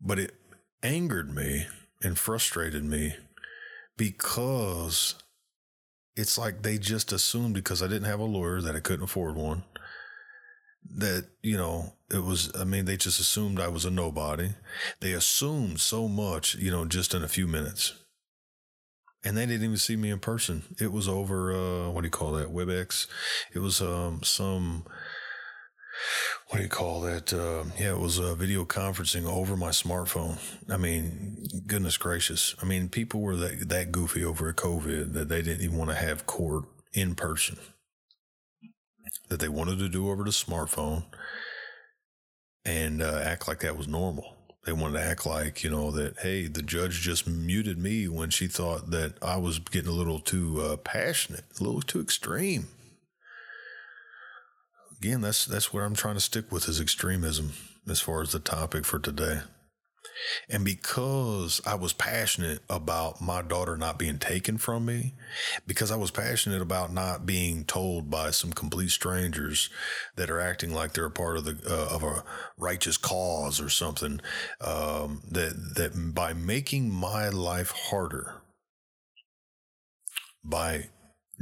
But 0.00 0.18
it 0.18 0.34
angered 0.82 1.34
me 1.34 1.66
and 2.02 2.18
frustrated 2.18 2.84
me 2.84 3.14
because 3.96 5.14
it's 6.16 6.36
like 6.36 6.62
they 6.62 6.78
just 6.78 7.12
assumed 7.12 7.54
because 7.54 7.82
I 7.82 7.86
didn't 7.86 8.08
have 8.08 8.20
a 8.20 8.24
lawyer 8.24 8.60
that 8.60 8.76
I 8.76 8.80
couldn't 8.80 9.04
afford 9.04 9.36
one. 9.36 9.64
That, 10.96 11.28
you 11.42 11.56
know, 11.56 11.92
it 12.10 12.24
was, 12.24 12.50
I 12.58 12.64
mean, 12.64 12.86
they 12.86 12.96
just 12.96 13.20
assumed 13.20 13.60
I 13.60 13.68
was 13.68 13.84
a 13.84 13.90
nobody. 13.90 14.50
They 15.00 15.12
assumed 15.12 15.80
so 15.80 16.08
much, 16.08 16.56
you 16.56 16.72
know, 16.72 16.84
just 16.84 17.14
in 17.14 17.22
a 17.22 17.28
few 17.28 17.46
minutes 17.46 17.94
and 19.24 19.36
they 19.36 19.46
didn't 19.46 19.64
even 19.64 19.76
see 19.76 19.96
me 19.96 20.10
in 20.10 20.18
person. 20.18 20.62
It 20.80 20.92
was 20.92 21.08
over 21.08 21.52
uh, 21.52 21.90
what 21.90 22.02
do 22.02 22.06
you 22.06 22.10
call 22.10 22.32
that? 22.32 22.52
WebEx. 22.52 23.06
It 23.54 23.60
was 23.60 23.80
um, 23.80 24.22
some 24.22 24.84
what 26.48 26.58
do 26.58 26.64
you 26.64 26.68
call 26.68 27.00
that? 27.02 27.32
Uh, 27.32 27.64
yeah, 27.78 27.92
it 27.92 27.98
was 27.98 28.18
video 28.18 28.64
conferencing 28.64 29.24
over 29.24 29.56
my 29.56 29.70
smartphone. 29.70 30.38
I 30.70 30.76
mean, 30.76 31.46
goodness 31.66 31.96
gracious! 31.96 32.54
I 32.60 32.64
mean, 32.64 32.88
people 32.88 33.20
were 33.20 33.36
that 33.36 33.68
that 33.68 33.92
goofy 33.92 34.24
over 34.24 34.52
COVID 34.52 35.12
that 35.12 35.28
they 35.28 35.42
didn't 35.42 35.62
even 35.62 35.78
want 35.78 35.90
to 35.90 35.96
have 35.96 36.26
court 36.26 36.64
in 36.92 37.14
person. 37.14 37.58
That 39.28 39.40
they 39.40 39.48
wanted 39.48 39.78
to 39.78 39.88
do 39.88 40.10
over 40.10 40.24
the 40.24 40.30
smartphone 40.30 41.04
and 42.64 43.02
uh, 43.02 43.20
act 43.24 43.48
like 43.48 43.60
that 43.60 43.76
was 43.76 43.88
normal 43.88 44.36
they 44.64 44.72
wanted 44.72 44.98
to 44.98 45.04
act 45.04 45.26
like, 45.26 45.64
you 45.64 45.70
know, 45.70 45.90
that, 45.90 46.18
hey, 46.20 46.46
the 46.46 46.62
judge 46.62 47.00
just 47.00 47.26
muted 47.26 47.78
me 47.78 48.06
when 48.06 48.30
she 48.30 48.46
thought 48.46 48.90
that 48.90 49.14
I 49.22 49.36
was 49.36 49.58
getting 49.58 49.90
a 49.90 49.94
little 49.94 50.20
too 50.20 50.62
uh, 50.62 50.76
passionate, 50.76 51.44
a 51.58 51.64
little 51.64 51.82
too 51.82 52.00
extreme. 52.00 52.68
Again, 54.98 55.20
that's 55.20 55.44
that's 55.44 55.72
what 55.72 55.82
I'm 55.82 55.96
trying 55.96 56.14
to 56.14 56.20
stick 56.20 56.52
with 56.52 56.68
is 56.68 56.80
extremism 56.80 57.54
as 57.88 58.00
far 58.00 58.22
as 58.22 58.30
the 58.30 58.38
topic 58.38 58.84
for 58.84 59.00
today. 59.00 59.40
And 60.48 60.64
because 60.64 61.60
I 61.66 61.74
was 61.74 61.92
passionate 61.92 62.60
about 62.68 63.20
my 63.20 63.42
daughter 63.42 63.76
not 63.76 63.98
being 63.98 64.18
taken 64.18 64.58
from 64.58 64.84
me, 64.84 65.14
because 65.66 65.90
I 65.90 65.96
was 65.96 66.10
passionate 66.10 66.62
about 66.62 66.92
not 66.92 67.26
being 67.26 67.64
told 67.64 68.10
by 68.10 68.30
some 68.30 68.52
complete 68.52 68.90
strangers 68.90 69.70
that 70.16 70.30
are 70.30 70.40
acting 70.40 70.72
like 70.72 70.92
they're 70.92 71.06
a 71.06 71.10
part 71.10 71.36
of 71.36 71.44
the 71.44 71.58
uh, 71.66 71.94
of 71.94 72.02
a 72.02 72.24
righteous 72.58 72.96
cause 72.96 73.60
or 73.60 73.68
something, 73.68 74.20
um, 74.60 75.22
that 75.30 75.74
that 75.76 76.14
by 76.14 76.32
making 76.32 76.90
my 76.92 77.28
life 77.28 77.70
harder, 77.70 78.42
by 80.44 80.88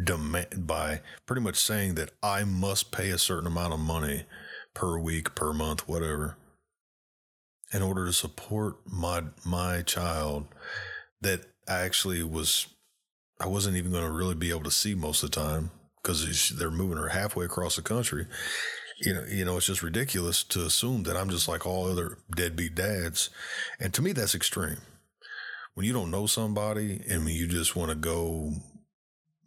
demand 0.03 0.67
by 0.67 1.01
pretty 1.27 1.43
much 1.43 1.57
saying 1.57 1.95
that 1.97 2.13
I 2.23 2.45
must 2.45 2.93
pay 2.93 3.11
a 3.11 3.19
certain 3.19 3.47
amount 3.47 3.75
of 3.75 3.81
money 3.81 4.25
per 4.73 4.99
week, 4.99 5.35
per 5.35 5.53
month, 5.53 5.89
whatever 5.89 6.37
in 7.73 7.83
order 7.83 8.07
to 8.07 8.13
support 8.13 8.77
my 8.87 9.23
my 9.45 9.83
child 9.83 10.47
that 11.21 11.45
I 11.69 11.81
actually 11.81 12.23
was 12.23 12.67
I 13.41 13.47
wasn't 13.47 13.77
even 13.77 13.91
going 13.91 14.05
to 14.05 14.11
really 14.11 14.35
be 14.35 14.51
able 14.51 14.65
to 14.65 14.71
see 14.71 14.95
most 14.95 15.23
of 15.23 15.31
the 15.31 15.41
time 15.41 15.71
because 16.03 16.51
they're 16.51 16.71
moving 16.71 16.99
her 16.99 17.09
halfway 17.09 17.47
across 17.47 17.77
the 17.77 17.83
country. 17.83 18.27
You 19.03 19.15
know, 19.15 19.25
you 19.31 19.45
know, 19.47 19.57
it's 19.57 19.67
just 19.67 19.83
ridiculous 19.83 20.45
to 20.45 20.67
assume 20.67 21.05
that 21.05 21.17
I'm 21.17 21.31
just 21.31 21.49
like 21.49 21.65
all 21.67 21.91
other 21.91 22.19
deadbeat 22.37 22.75
dads, 22.75 23.31
and 23.79 23.95
to 23.95 24.03
me, 24.03 24.13
that's 24.13 24.35
extreme. 24.35 24.77
When 25.73 25.87
you 25.87 25.95
don't 25.95 26.11
know 26.11 26.27
somebody 26.27 27.01
and 27.09 27.27
you 27.29 27.47
just 27.47 27.77
want 27.77 27.91
to 27.91 27.95
go 27.95 28.53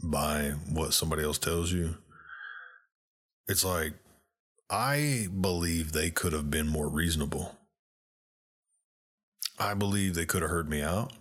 by 0.01 0.53
what 0.71 0.93
somebody 0.93 1.23
else 1.23 1.37
tells 1.37 1.71
you, 1.71 1.97
it's 3.47 3.63
like 3.63 3.93
I 4.71 5.27
believe 5.39 5.91
they 5.91 6.09
could 6.09 6.33
have 6.33 6.49
been 6.49 6.67
more 6.67 6.89
reasonable 6.89 7.55
I 9.59 9.73
believe 9.73 10.15
they 10.15 10.25
could 10.25 10.41
have 10.41 10.51
heard 10.51 10.69
me 10.69 10.81
out. 10.81 11.13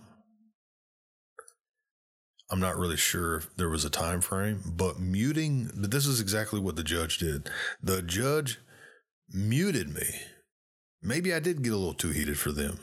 I'm 2.51 2.59
not 2.59 2.77
really 2.77 2.97
sure 2.97 3.37
if 3.37 3.55
there 3.55 3.69
was 3.69 3.83
a 3.83 3.89
time 3.89 4.21
frame, 4.21 4.61
but 4.75 4.99
muting, 4.99 5.71
this 5.73 6.05
is 6.05 6.19
exactly 6.19 6.59
what 6.59 6.75
the 6.75 6.83
judge 6.83 7.17
did. 7.17 7.49
The 7.81 8.01
judge 8.01 8.59
muted 9.33 9.93
me. 9.93 10.21
Maybe 11.01 11.33
I 11.33 11.39
did 11.39 11.63
get 11.63 11.73
a 11.73 11.77
little 11.77 11.95
too 11.95 12.11
heated 12.11 12.37
for 12.37 12.51
them. 12.51 12.79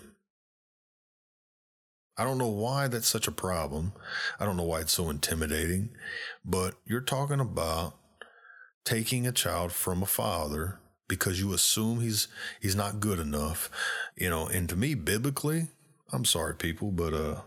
I 2.19 2.25
don't 2.25 2.39
know 2.39 2.49
why 2.49 2.89
that's 2.89 3.09
such 3.09 3.29
a 3.29 3.33
problem. 3.33 3.93
I 4.39 4.45
don't 4.45 4.57
know 4.57 4.65
why 4.65 4.81
it's 4.81 4.93
so 4.93 5.09
intimidating, 5.09 5.91
but 6.45 6.75
you're 6.85 7.01
talking 7.01 7.41
about 7.41 7.95
taking 8.85 9.27
a 9.27 9.33
child 9.33 9.73
from 9.73 10.03
a 10.03 10.07
father 10.07 10.80
because 11.11 11.41
you 11.41 11.53
assume 11.53 12.01
he's 12.01 12.29
he's 12.63 12.77
not 12.77 13.01
good 13.01 13.19
enough, 13.19 13.69
you 14.17 14.31
know. 14.31 14.47
And 14.47 14.67
to 14.71 14.77
me, 14.77 14.95
biblically, 14.95 15.69
I'm 16.13 16.25
sorry, 16.25 16.55
people, 16.55 16.93
but 16.93 17.13
uh, 17.13 17.41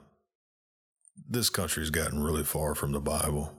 this 1.27 1.49
country's 1.49 1.89
gotten 1.89 2.21
really 2.21 2.43
far 2.43 2.75
from 2.75 2.91
the 2.91 2.99
Bible, 2.99 3.51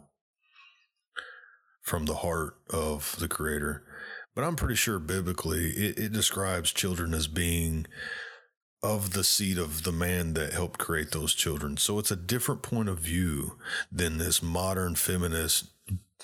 from 1.82 2.04
the 2.04 2.16
heart 2.16 2.54
of 2.70 3.16
the 3.18 3.28
Creator. 3.28 3.82
But 4.34 4.44
I'm 4.44 4.56
pretty 4.56 4.74
sure 4.74 4.98
biblically, 4.98 5.70
it, 5.70 5.98
it 5.98 6.12
describes 6.12 6.72
children 6.72 7.14
as 7.14 7.26
being 7.26 7.86
of 8.82 9.14
the 9.14 9.24
seed 9.24 9.56
of 9.56 9.84
the 9.84 9.92
man 9.92 10.34
that 10.34 10.52
helped 10.52 10.78
create 10.78 11.12
those 11.12 11.32
children. 11.32 11.78
So 11.78 11.98
it's 11.98 12.10
a 12.10 12.16
different 12.16 12.60
point 12.60 12.90
of 12.90 12.98
view 12.98 13.56
than 13.90 14.18
this 14.18 14.42
modern 14.42 14.94
feminist 14.96 15.70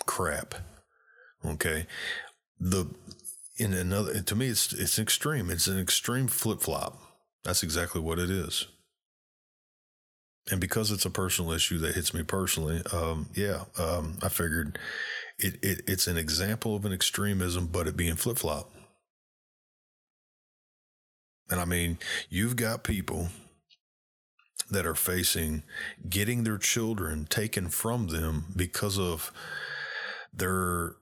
crap. 0.05 0.55
Okay. 1.45 1.87
The 2.59 2.87
in 3.61 3.75
another 3.75 4.23
to 4.23 4.35
me 4.35 4.49
it's 4.49 4.73
it's 4.73 4.99
extreme. 4.99 5.51
It's 5.51 5.67
an 5.67 5.79
extreme 5.79 6.27
flip-flop. 6.27 6.99
That's 7.45 7.63
exactly 7.63 8.01
what 8.01 8.19
it 8.19 8.31
is. 8.31 8.67
And 10.51 10.61
because 10.61 10.91
it's 10.91 11.05
a 11.05 11.11
personal 11.11 11.53
issue 11.53 11.79
that 11.79 11.95
hits 11.95 12.15
me 12.15 12.23
personally 12.23 12.83
um, 12.93 13.29
yeah 13.35 13.65
um, 13.79 14.17
i 14.23 14.29
figured 14.29 14.79
it, 15.39 15.59
it 15.63 15.83
it's 15.87 16.07
an 16.07 16.17
example 16.17 16.75
of 16.75 16.85
an 16.85 16.93
extremism 16.93 17.67
but 17.67 17.87
it 17.87 17.97
being 17.97 18.17
flip-flop. 18.17 18.71
And 21.51 21.61
i 21.61 21.67
mean 21.67 21.99
you've 22.31 22.57
got 22.57 22.83
people 22.83 23.29
that 24.71 24.87
are 24.87 24.95
facing 24.95 25.65
getting 26.09 26.45
their 26.45 26.59
children 26.59 27.27
taken 27.27 27.69
from 27.69 28.09
them 28.09 28.47
because 28.57 28.99
of 28.99 29.33
their 30.33 30.95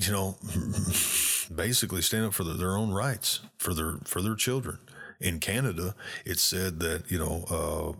you 0.00 0.12
know, 0.12 0.36
basically 1.54 2.02
stand 2.02 2.26
up 2.26 2.34
for 2.34 2.44
the, 2.44 2.52
their 2.52 2.76
own 2.76 2.90
rights 2.90 3.40
for 3.58 3.74
their 3.74 3.94
for 4.04 4.20
their 4.20 4.34
children. 4.34 4.78
In 5.18 5.40
Canada, 5.40 5.94
it 6.26 6.38
said 6.38 6.80
that 6.80 7.10
you 7.10 7.18
know, 7.18 7.44
uh, 7.50 7.98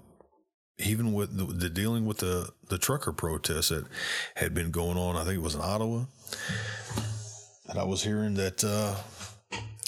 even 0.79 1.15
with 1.15 1.37
the, 1.37 1.45
the, 1.45 1.71
dealing 1.71 2.05
with 2.05 2.19
the 2.19 2.51
the 2.69 2.79
trucker 2.79 3.13
protests 3.13 3.71
that 3.71 3.87
had 4.35 4.55
been 4.55 4.71
going 4.71 4.99
on, 4.99 5.17
I 5.17 5.25
think 5.25 5.37
it 5.37 5.43
was 5.43 5.55
in 5.55 5.63
Ottawa, 5.63 6.05
and 7.69 7.79
I 7.79 7.85
was 7.85 8.03
hearing 8.03 8.35
that. 8.35 8.63
Uh, 8.63 8.97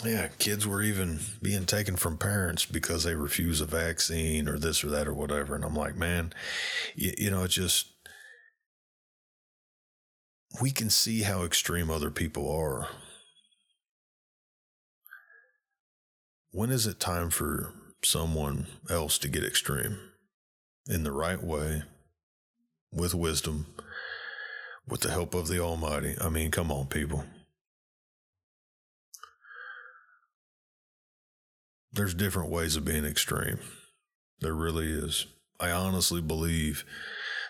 yeah, 0.04 0.28
kids 0.38 0.64
were 0.64 0.80
even 0.80 1.18
being 1.42 1.64
taken 1.64 1.96
from 1.96 2.18
parents 2.18 2.64
because 2.64 3.02
they 3.02 3.16
refuse 3.16 3.60
a 3.60 3.66
vaccine 3.66 4.48
or 4.48 4.56
this 4.56 4.84
or 4.84 4.90
that 4.90 5.08
or 5.08 5.12
whatever. 5.12 5.56
And 5.56 5.64
I'm 5.64 5.74
like, 5.74 5.96
man, 5.96 6.32
you, 6.94 7.12
you 7.18 7.30
know, 7.32 7.42
it's 7.42 7.54
just 7.54 7.88
we 10.60 10.70
can 10.70 10.90
see 10.90 11.22
how 11.22 11.44
extreme 11.44 11.90
other 11.90 12.10
people 12.10 12.50
are. 12.50 12.88
When 16.50 16.70
is 16.70 16.86
it 16.86 16.98
time 16.98 17.30
for 17.30 17.72
someone 18.02 18.66
else 18.90 19.18
to 19.18 19.28
get 19.28 19.44
extreme? 19.44 19.98
In 20.86 21.02
the 21.04 21.12
right 21.12 21.42
way, 21.42 21.82
with 22.90 23.14
wisdom, 23.14 23.66
with 24.86 25.02
the 25.02 25.10
help 25.10 25.34
of 25.34 25.48
the 25.48 25.60
Almighty. 25.60 26.16
I 26.20 26.30
mean, 26.30 26.50
come 26.50 26.72
on, 26.72 26.86
people. 26.86 27.24
There's 31.92 32.14
different 32.14 32.50
ways 32.50 32.76
of 32.76 32.84
being 32.84 33.04
extreme. 33.04 33.58
There 34.40 34.54
really 34.54 34.86
is. 34.86 35.26
I 35.60 35.70
honestly 35.70 36.20
believe 36.20 36.84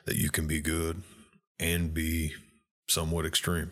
that 0.06 0.16
you 0.16 0.30
can 0.30 0.46
be 0.46 0.60
good 0.60 1.02
and 1.60 1.92
be 1.92 2.32
somewhat 2.88 3.26
extreme. 3.26 3.70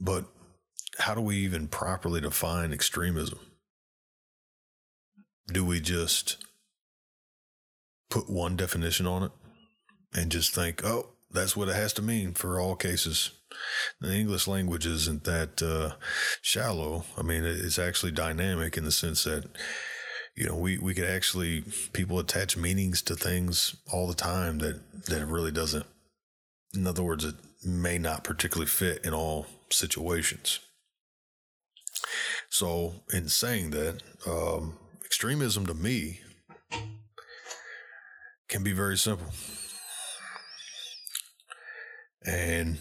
But 0.00 0.24
how 0.98 1.14
do 1.14 1.20
we 1.20 1.36
even 1.36 1.68
properly 1.68 2.20
define 2.20 2.72
extremism? 2.72 3.38
Do 5.46 5.64
we 5.64 5.80
just 5.80 6.36
put 8.10 8.30
one 8.30 8.56
definition 8.56 9.06
on 9.06 9.24
it 9.24 9.32
and 10.14 10.32
just 10.32 10.54
think, 10.54 10.84
oh, 10.84 11.10
that's 11.30 11.56
what 11.56 11.68
it 11.68 11.74
has 11.74 11.92
to 11.94 12.02
mean 12.02 12.32
for 12.32 12.60
all 12.60 12.76
cases? 12.76 13.30
The 14.00 14.14
English 14.14 14.46
language 14.46 14.86
isn't 14.86 15.24
that 15.24 15.62
uh, 15.62 15.96
shallow. 16.42 17.04
I 17.16 17.22
mean, 17.22 17.44
it's 17.44 17.78
actually 17.78 18.12
dynamic 18.12 18.76
in 18.76 18.84
the 18.84 18.92
sense 18.92 19.24
that, 19.24 19.44
you 20.36 20.46
know, 20.46 20.56
we, 20.56 20.78
we 20.78 20.94
could 20.94 21.04
actually, 21.04 21.64
people 21.92 22.18
attach 22.18 22.56
meanings 22.56 23.02
to 23.02 23.14
things 23.14 23.76
all 23.92 24.06
the 24.06 24.14
time 24.14 24.58
that, 24.58 24.80
that 25.06 25.26
really 25.26 25.52
doesn't 25.52 25.86
in 26.74 26.86
other 26.86 27.02
words, 27.02 27.24
it 27.24 27.34
may 27.64 27.98
not 27.98 28.24
particularly 28.24 28.68
fit 28.68 29.04
in 29.04 29.14
all 29.14 29.46
situations. 29.70 30.60
So, 32.50 32.94
in 33.12 33.28
saying 33.28 33.70
that, 33.70 34.02
um, 34.26 34.76
extremism 35.04 35.66
to 35.66 35.74
me 35.74 36.20
can 38.48 38.62
be 38.62 38.72
very 38.72 38.96
simple. 38.96 39.32
And 42.26 42.78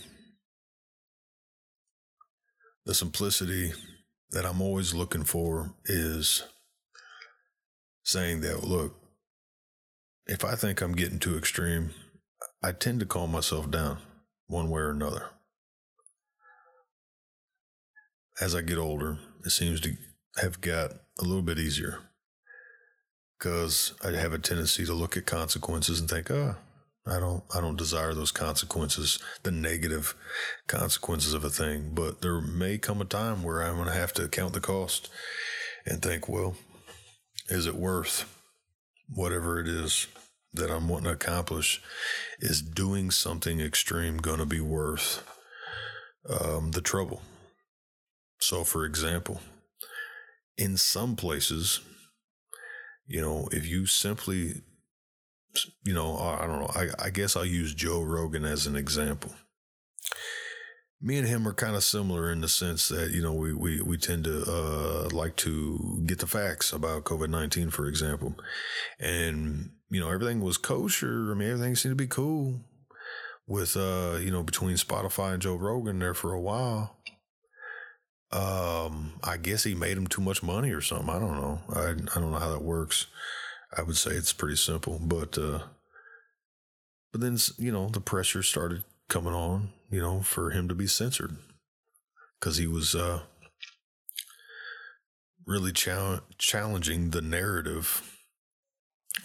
the 2.86 2.94
simplicity 2.94 3.74
that 4.32 4.46
I'm 4.46 4.62
always 4.62 4.94
looking 4.94 5.24
for 5.24 5.76
is 5.86 6.44
saying 8.04 8.42
that, 8.42 8.64
look, 8.64 8.96
if 10.26 10.46
I 10.46 10.56
think 10.56 10.82
I'm 10.82 10.94
getting 10.94 11.20
too 11.20 11.38
extreme, 11.38 11.92
I 12.66 12.72
tend 12.72 13.02
to 13.02 13.06
calm 13.06 13.32
myself 13.32 13.70
down 13.70 13.98
one 14.48 14.70
way 14.70 14.82
or 14.82 14.92
another. 14.92 15.26
As 18.40 18.56
I 18.56 18.62
get 18.62 18.78
older, 18.78 19.20
it 19.44 19.50
seems 19.50 19.82
to 19.82 19.94
have 20.42 20.62
got 20.62 20.92
a 21.20 21.24
little 21.24 21.42
bit 21.42 21.60
easier 21.60 22.00
because 23.38 23.94
I 24.02 24.12
have 24.12 24.32
a 24.32 24.40
tendency 24.40 24.86
to 24.86 24.94
look 24.94 25.18
at 25.18 25.26
consequences 25.26 26.00
and 26.00 26.10
think, 26.10 26.32
oh, 26.32 26.56
I 27.06 27.20
don't, 27.20 27.44
I 27.54 27.60
don't 27.60 27.76
desire 27.76 28.14
those 28.14 28.32
consequences, 28.32 29.20
the 29.44 29.52
negative 29.52 30.16
consequences 30.68 31.34
of 31.34 31.44
a 31.44 31.50
thing. 31.50 31.92
But 31.94 32.22
there 32.22 32.40
may 32.40 32.78
come 32.78 33.02
a 33.02 33.06
time 33.06 33.44
where 33.44 33.62
I'm 33.62 33.76
going 33.76 33.88
to 33.88 33.94
have 33.94 34.14
to 34.14 34.30
count 34.30 34.54
the 34.54 34.62
cost 34.62 35.10
and 35.86 36.02
think, 36.02 36.30
well, 36.30 36.56
is 37.50 37.66
it 37.66 37.76
worth 37.76 38.40
whatever 39.14 39.60
it 39.60 39.68
is 39.68 40.08
that 40.54 40.70
I'm 40.70 40.88
wanting 40.88 41.06
to 41.06 41.12
accomplish 41.12 41.82
is 42.40 42.62
doing 42.62 43.12
something 43.12 43.60
extreme 43.60 44.18
going 44.18 44.40
to 44.40 44.46
be 44.46 44.60
worth 44.60 45.28
um, 46.30 46.72
the 46.72 46.82
trouble? 46.82 47.22
So, 48.40 48.64
for 48.64 48.86
example, 48.86 49.40
in 50.58 50.78
some 50.78 51.16
places, 51.16 51.80
you 53.08 53.22
know, 53.22 53.48
if 53.52 53.66
you 53.66 53.86
simply, 53.86 54.62
you 55.86 55.94
know, 55.94 56.18
I 56.18 56.46
don't 56.46 56.60
know, 56.60 56.72
I, 56.76 57.06
I 57.06 57.10
guess 57.10 57.36
I'll 57.36 57.46
use 57.46 57.74
Joe 57.74 58.02
Rogan 58.02 58.46
as 58.46 58.68
an 58.68 58.76
example. 58.76 59.32
Me 61.02 61.18
and 61.18 61.28
him 61.28 61.48
are 61.48 61.54
kind 61.54 61.76
of 61.76 61.84
similar 61.84 62.32
in 62.32 62.42
the 62.42 62.48
sense 62.48 62.88
that, 62.88 63.12
you 63.12 63.22
know, 63.22 63.34
we, 63.34 63.54
we, 63.54 63.82
we 63.82 63.98
tend 63.98 64.24
to 64.24 64.44
uh, 64.48 65.10
like 65.12 65.36
to 65.38 66.04
get 66.06 66.20
the 66.20 66.28
facts 66.28 66.72
about 66.72 67.04
COVID 67.04 67.30
19, 67.30 67.72
for 67.72 67.88
example. 67.88 68.36
And, 69.00 69.72
you 69.94 70.00
know, 70.00 70.10
everything 70.10 70.42
was 70.42 70.58
kosher. 70.58 71.32
I 71.32 71.36
mean, 71.36 71.52
everything 71.52 71.76
seemed 71.76 71.92
to 71.92 72.04
be 72.04 72.08
cool 72.08 72.62
with, 73.48 73.78
uh, 73.78 74.18
you 74.20 74.32
know, 74.32 74.42
between 74.42 74.76
Spotify 74.76 75.34
and 75.34 75.42
Joe 75.42 75.56
Rogan 75.56 76.00
there 76.00 76.16
for 76.16 76.34
a 76.34 76.42
while. 76.42 76.98
Um, 78.32 79.20
I 79.24 79.38
guess 79.38 79.64
he 79.64 79.76
made 79.76 79.96
him 79.96 80.08
too 80.08 80.22
much 80.22 80.42
money 80.42 80.72
or 80.72 80.82
something. 80.82 81.12
I 81.12 81.20
don't 81.20 81.40
know. 81.40 81.62
I 81.70 81.90
I 81.90 82.20
don't 82.20 82.32
know 82.32 82.40
how 82.40 82.52
that 82.52 82.64
works. 82.64 83.06
I 83.78 83.84
would 83.84 83.96
say 83.96 84.12
it's 84.12 84.34
pretty 84.34 84.56
simple, 84.56 85.00
but 85.00 85.38
uh, 85.38 85.60
but 87.12 87.22
then 87.22 87.38
you 87.60 87.72
know 87.72 87.90
the 87.90 88.02
pressure 88.02 88.42
started 88.42 88.84
coming 89.08 89.34
on, 89.34 89.70
you 89.92 90.02
know, 90.02 90.24
for 90.24 90.50
him 90.50 90.68
to 90.70 90.74
be 90.74 90.88
censored 90.88 91.38
because 92.40 92.58
he 92.58 92.66
was 92.66 92.96
uh, 92.96 93.20
really 95.46 95.72
challenging 95.72 97.12
the 97.12 97.22
narrative 97.22 98.13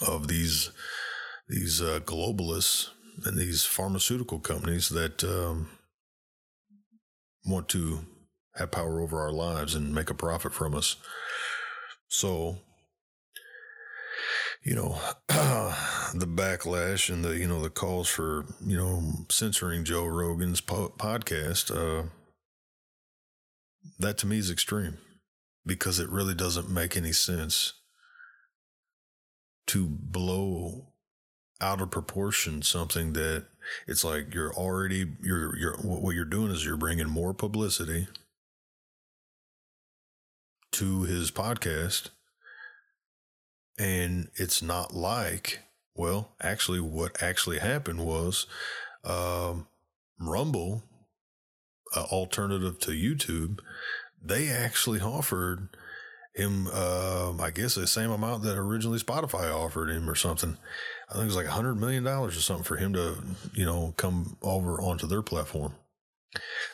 of 0.06 0.28
these 0.28 0.70
these 1.48 1.80
uh, 1.80 2.00
globalists 2.04 2.90
and 3.24 3.38
these 3.38 3.64
pharmaceutical 3.64 4.38
companies 4.38 4.90
that 4.90 5.24
um, 5.24 5.68
want 7.46 7.68
to 7.68 8.00
have 8.54 8.70
power 8.70 9.00
over 9.00 9.20
our 9.20 9.32
lives 9.32 9.74
and 9.74 9.94
make 9.94 10.10
a 10.10 10.14
profit 10.14 10.52
from 10.52 10.74
us. 10.74 10.96
So, 12.08 12.58
you 14.64 14.74
know, 14.74 14.98
the 15.28 16.26
backlash 16.26 17.12
and 17.12 17.24
the, 17.24 17.36
you 17.36 17.46
know, 17.46 17.62
the 17.62 17.70
calls 17.70 18.08
for, 18.08 18.44
you 18.64 18.76
know, 18.76 19.02
censoring 19.30 19.84
Joe 19.84 20.06
Rogan's 20.06 20.60
po- 20.60 20.92
podcast, 20.98 21.74
uh, 21.74 22.08
that 23.98 24.18
to 24.18 24.26
me 24.26 24.38
is 24.38 24.50
extreme 24.50 24.98
because 25.64 25.98
it 25.98 26.10
really 26.10 26.34
doesn't 26.34 26.68
make 26.68 26.96
any 26.96 27.12
sense 27.12 27.74
to 29.68 29.86
blow 29.86 30.88
out 31.60 31.80
of 31.80 31.90
proportion 31.90 32.62
something 32.62 33.14
that 33.14 33.46
it's 33.86 34.04
like 34.04 34.32
you're 34.32 34.54
already 34.54 35.06
you're 35.22 35.56
you're 35.56 35.76
what 35.78 36.14
you're 36.14 36.24
doing 36.24 36.50
is 36.50 36.64
you're 36.64 36.76
bringing 36.76 37.08
more 37.08 37.34
publicity 37.34 38.06
to 40.72 41.02
his 41.02 41.30
podcast. 41.30 42.10
And 43.78 44.28
it's 44.34 44.62
not 44.62 44.94
like, 44.94 45.60
well, 45.94 46.32
actually, 46.40 46.80
what 46.80 47.22
actually 47.22 47.58
happened 47.58 48.04
was 48.04 48.46
um, 49.04 49.66
Rumble, 50.20 50.82
uh, 51.96 52.04
alternative 52.04 52.78
to 52.80 52.90
YouTube, 52.90 53.60
they 54.22 54.48
actually 54.48 55.00
offered 55.00 55.68
him, 56.38 56.68
uh, 56.72 57.34
I 57.38 57.50
guess, 57.50 57.74
the 57.74 57.86
same 57.86 58.10
amount 58.10 58.44
that 58.44 58.56
originally 58.56 58.98
Spotify 58.98 59.54
offered 59.54 59.90
him 59.90 60.08
or 60.08 60.14
something. 60.14 60.56
I 61.08 61.12
think 61.14 61.24
it 61.24 61.26
was 61.26 61.36
like 61.36 61.46
a 61.46 61.50
$100 61.50 61.76
million 61.78 62.06
or 62.06 62.30
something 62.30 62.64
for 62.64 62.76
him 62.76 62.92
to, 62.94 63.16
you 63.54 63.64
know, 63.64 63.94
come 63.96 64.36
over 64.42 64.80
onto 64.80 65.06
their 65.06 65.22
platform. 65.22 65.74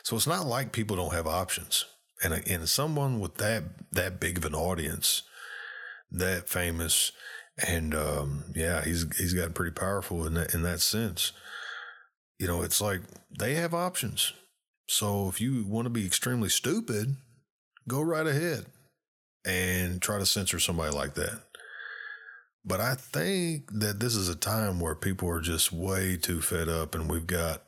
So 0.03 0.15
it's 0.15 0.27
not 0.27 0.45
like 0.45 0.71
people 0.71 0.95
don't 0.95 1.13
have 1.13 1.27
options 1.27 1.85
and 2.23 2.33
and 2.47 2.69
someone 2.69 3.19
with 3.19 3.35
that 3.35 3.63
that 3.91 4.19
big 4.19 4.37
of 4.37 4.45
an 4.45 4.55
audience, 4.55 5.23
that 6.11 6.47
famous, 6.49 7.11
and 7.67 7.93
um, 7.93 8.45
yeah, 8.55 8.83
he's 8.83 9.05
he's 9.17 9.33
gotten 9.33 9.53
pretty 9.53 9.73
powerful 9.73 10.25
in 10.25 10.35
that 10.35 10.53
in 10.53 10.63
that 10.63 10.81
sense. 10.81 11.31
You 12.39 12.47
know, 12.47 12.61
it's 12.61 12.81
like 12.81 13.01
they 13.37 13.55
have 13.55 13.73
options. 13.73 14.33
So 14.87 15.29
if 15.29 15.41
you 15.41 15.65
want 15.65 15.85
to 15.85 15.89
be 15.89 16.05
extremely 16.05 16.49
stupid, 16.49 17.15
go 17.87 18.01
right 18.01 18.27
ahead 18.27 18.65
and 19.45 20.01
try 20.01 20.17
to 20.19 20.25
censor 20.25 20.59
somebody 20.59 20.93
like 20.95 21.13
that. 21.15 21.41
But 22.67 22.81
I 22.81 22.95
think 22.95 23.69
that 23.79 23.99
this 23.99 24.15
is 24.15 24.27
a 24.27 24.35
time 24.35 24.79
where 24.79 24.95
people 24.95 25.29
are 25.29 25.39
just 25.39 25.71
way 25.71 26.17
too 26.17 26.41
fed 26.41 26.67
up, 26.67 26.95
and 26.95 27.09
we've 27.09 27.27
got 27.27 27.63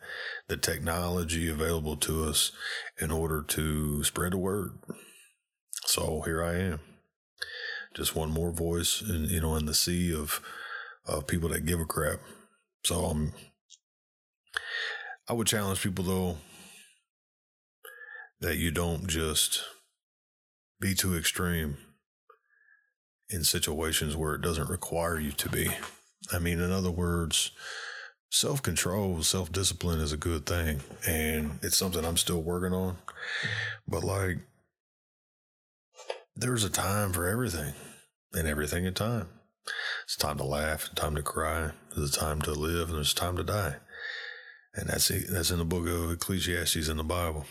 the 0.48 0.58
technology 0.58 1.48
available 1.50 1.96
to 1.98 2.24
us 2.24 2.52
in 3.00 3.12
order 3.12 3.44
to 3.44 4.04
spread 4.04 4.34
the 4.34 4.38
word. 4.38 4.72
So 5.86 6.22
here 6.26 6.44
I 6.44 6.56
am, 6.56 6.80
just 7.94 8.16
one 8.16 8.32
more 8.32 8.52
voice, 8.52 9.04
in, 9.08 9.26
you 9.26 9.40
know, 9.40 9.56
in 9.56 9.68
the 9.68 9.76
sea 9.76 10.14
of 10.14 10.42
of 11.06 11.28
people 11.28 11.50
that 11.50 11.66
give 11.66 11.80
a 11.80 11.86
crap. 11.86 12.20
So 12.84 13.06
um, 13.06 13.34
I 15.30 15.34
would 15.34 15.48
challenge 15.48 15.82
people 15.82 16.04
though 16.04 16.38
that 18.40 18.58
you 18.58 18.72
don't 18.72 19.08
just 19.08 19.64
be 20.80 20.94
too 20.94 21.18
extreme 21.18 21.78
in 23.30 23.44
situations 23.44 24.16
where 24.16 24.36
it 24.36 24.42
doesn't 24.42 24.70
require 24.70 25.20
you 25.20 25.32
to 25.32 25.50
be. 25.50 25.70
I 26.32 26.40
mean, 26.40 26.60
in 26.60 26.72
other 26.72 26.92
words, 26.92 27.52
self 28.30 28.62
control, 28.62 29.22
self 29.24 29.52
discipline 29.52 30.00
is 30.00 30.14
a 30.14 30.18
good 30.18 30.46
thing. 30.46 30.82
And 31.08 31.60
it's 31.62 31.78
something 31.78 32.06
I'm 32.06 32.18
still 32.18 32.42
working 32.42 32.74
on. 32.74 32.98
But 33.88 34.04
like, 34.04 34.38
there's 36.36 36.64
a 36.64 36.70
time 36.70 37.14
for 37.14 37.28
everything 37.28 37.74
and 38.34 38.48
everything 38.48 38.86
in 38.86 38.94
time. 38.94 39.28
It's 40.06 40.16
time 40.16 40.38
to 40.38 40.46
laugh, 40.46 40.90
time 40.96 41.16
to 41.16 41.22
cry, 41.22 41.72
there's 41.96 42.16
a 42.16 42.20
time 42.20 42.42
to 42.44 42.52
live, 42.52 42.90
and 42.90 42.98
there's 42.98 43.14
time 43.14 43.36
to 43.38 43.44
die. 43.44 43.76
And 44.74 44.90
that's 44.90 45.08
that's 45.08 45.52
in 45.52 45.58
the 45.58 45.66
book 45.66 45.88
of 45.88 46.12
Ecclesiastes 46.12 46.88
in 46.88 46.98
the 46.98 47.04
Bible. 47.04 47.46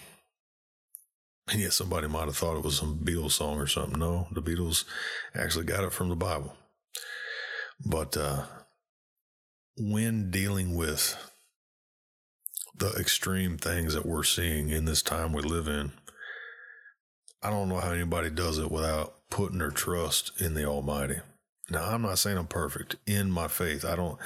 And 1.48 1.60
yet 1.60 1.72
somebody 1.72 2.08
might 2.08 2.24
have 2.24 2.36
thought 2.36 2.56
it 2.56 2.64
was 2.64 2.76
some 2.76 2.98
Beatles 2.98 3.32
song 3.32 3.58
or 3.58 3.66
something. 3.66 3.98
No, 3.98 4.26
the 4.32 4.42
Beatles 4.42 4.84
actually 5.34 5.64
got 5.64 5.84
it 5.84 5.92
from 5.92 6.08
the 6.08 6.16
Bible. 6.16 6.54
But 7.84 8.16
uh, 8.16 8.42
when 9.76 10.30
dealing 10.30 10.74
with 10.74 11.16
the 12.76 12.90
extreme 12.92 13.58
things 13.58 13.94
that 13.94 14.06
we're 14.06 14.24
seeing 14.24 14.70
in 14.70 14.86
this 14.86 15.02
time 15.02 15.32
we 15.32 15.42
live 15.42 15.68
in, 15.68 15.92
I 17.42 17.50
don't 17.50 17.68
know 17.68 17.78
how 17.78 17.92
anybody 17.92 18.30
does 18.30 18.58
it 18.58 18.72
without 18.72 19.14
putting 19.30 19.58
their 19.58 19.70
trust 19.70 20.32
in 20.40 20.54
the 20.54 20.64
Almighty. 20.64 21.20
Now, 21.70 21.84
I'm 21.84 22.02
not 22.02 22.18
saying 22.18 22.38
I'm 22.38 22.46
perfect 22.46 22.96
in 23.06 23.30
my 23.30 23.48
faith. 23.48 23.84
I 23.84 23.96
don't, 23.96 24.18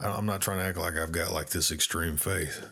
I'm 0.00 0.26
not 0.26 0.40
trying 0.40 0.58
to 0.58 0.64
act 0.64 0.78
like 0.78 0.96
I've 0.96 1.12
got 1.12 1.32
like 1.32 1.50
this 1.50 1.70
extreme 1.70 2.16
faith 2.16 2.66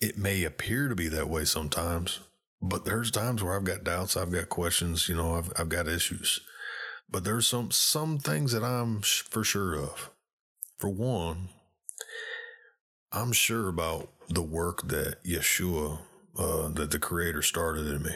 it 0.00 0.16
may 0.16 0.44
appear 0.44 0.88
to 0.88 0.94
be 0.94 1.08
that 1.08 1.28
way 1.28 1.44
sometimes, 1.44 2.20
but 2.62 2.84
there's 2.84 3.10
times 3.10 3.42
where 3.42 3.54
I've 3.54 3.64
got 3.64 3.84
doubts, 3.84 4.16
I've 4.16 4.32
got 4.32 4.48
questions, 4.48 5.08
you 5.08 5.14
know, 5.14 5.36
I've, 5.36 5.52
I've 5.56 5.68
got 5.68 5.88
issues. 5.88 6.40
But 7.08 7.24
there's 7.24 7.46
some 7.46 7.70
some 7.70 8.18
things 8.18 8.52
that 8.52 8.62
I'm 8.62 9.02
sh- 9.02 9.22
for 9.22 9.42
sure 9.42 9.74
of. 9.74 10.10
For 10.78 10.88
one, 10.88 11.48
I'm 13.12 13.32
sure 13.32 13.68
about 13.68 14.10
the 14.28 14.42
work 14.42 14.88
that 14.88 15.22
Yeshua, 15.24 15.98
uh, 16.38 16.68
that 16.68 16.92
the 16.92 17.00
Creator 17.00 17.42
started 17.42 17.88
in 17.88 18.02
me. 18.02 18.14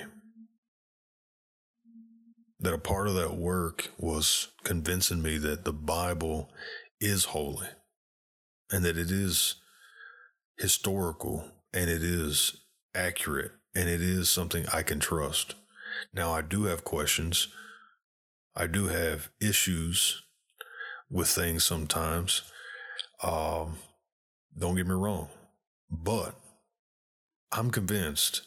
That 2.61 2.73
a 2.73 2.79
part 2.79 3.09
of 3.09 3.15
that 3.17 3.37
work 3.37 3.91
was 3.99 4.49
convincing 4.63 5.21
me 5.21 5.39
that 5.39 5.65
the 5.65 5.73
Bible 5.73 6.51
is 7.01 7.27
holy 7.27 7.67
and 8.71 8.85
that 8.85 8.97
it 8.97 9.11
is 9.11 9.57
historical 10.57 11.51
and 11.75 11.91
it 11.91 12.03
is 12.03 12.57
accurate 12.95 13.51
and 13.75 13.89
it 13.89 14.01
is 14.01 14.31
something 14.31 14.65
I 14.73 14.83
can 14.83 15.01
trust. 15.01 15.57
Now, 16.13 16.33
I 16.33 16.41
do 16.41 16.65
have 16.65 16.85
questions. 16.85 17.49
I 18.55 18.69
do 18.69 18.87
have 18.87 19.31
issues 19.41 20.23
with 21.11 21.29
things 21.29 21.65
sometimes. 21.65 22.43
Um, 23.23 23.79
don't 24.57 24.77
get 24.77 24.87
me 24.87 24.95
wrong, 24.95 25.29
but 25.91 26.37
I'm 27.51 27.71
convinced 27.71 28.43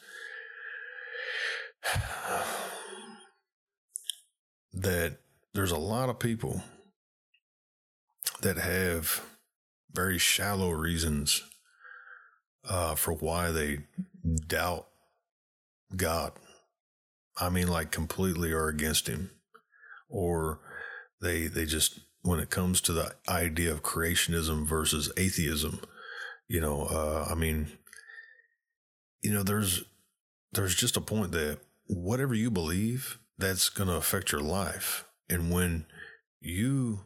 that 4.73 5.17
there's 5.53 5.71
a 5.71 5.77
lot 5.77 6.07
of 6.09 6.19
people 6.19 6.63
that 8.41 8.57
have 8.57 9.21
very 9.91 10.17
shallow 10.17 10.69
reasons 10.71 11.43
uh, 12.67 12.95
for 12.95 13.13
why 13.13 13.51
they 13.51 13.79
doubt 14.47 14.87
God. 15.95 16.33
I 17.39 17.49
mean, 17.49 17.67
like 17.67 17.91
completely 17.91 18.51
are 18.51 18.67
against 18.67 19.07
Him, 19.07 19.31
or 20.09 20.59
they 21.21 21.47
they 21.47 21.65
just 21.65 21.99
when 22.21 22.39
it 22.39 22.49
comes 22.49 22.81
to 22.81 22.93
the 22.93 23.13
idea 23.29 23.71
of 23.71 23.83
creationism 23.83 24.65
versus 24.65 25.11
atheism, 25.17 25.81
you 26.47 26.59
know, 26.59 26.83
uh, 26.83 27.27
I 27.29 27.35
mean, 27.35 27.67
you 29.21 29.31
know, 29.31 29.43
there's 29.43 29.83
there's 30.51 30.75
just 30.75 30.97
a 30.97 31.01
point 31.01 31.31
that 31.31 31.59
whatever 31.85 32.33
you 32.33 32.51
believe, 32.51 33.19
that's 33.37 33.69
going 33.69 33.87
to 33.87 33.95
affect 33.95 34.31
your 34.31 34.41
life. 34.41 35.05
And 35.29 35.51
when 35.51 35.85
you 36.39 37.01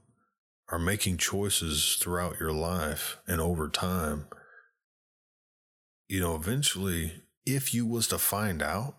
are 0.70 0.80
making 0.80 1.18
choices 1.18 1.98
throughout 2.00 2.40
your 2.40 2.54
life 2.54 3.18
and 3.28 3.42
over 3.42 3.68
time, 3.68 4.28
you 6.12 6.20
know, 6.20 6.36
eventually, 6.36 7.14
if 7.46 7.74
you 7.74 7.86
was 7.86 8.06
to 8.08 8.18
find 8.18 8.62
out 8.62 8.96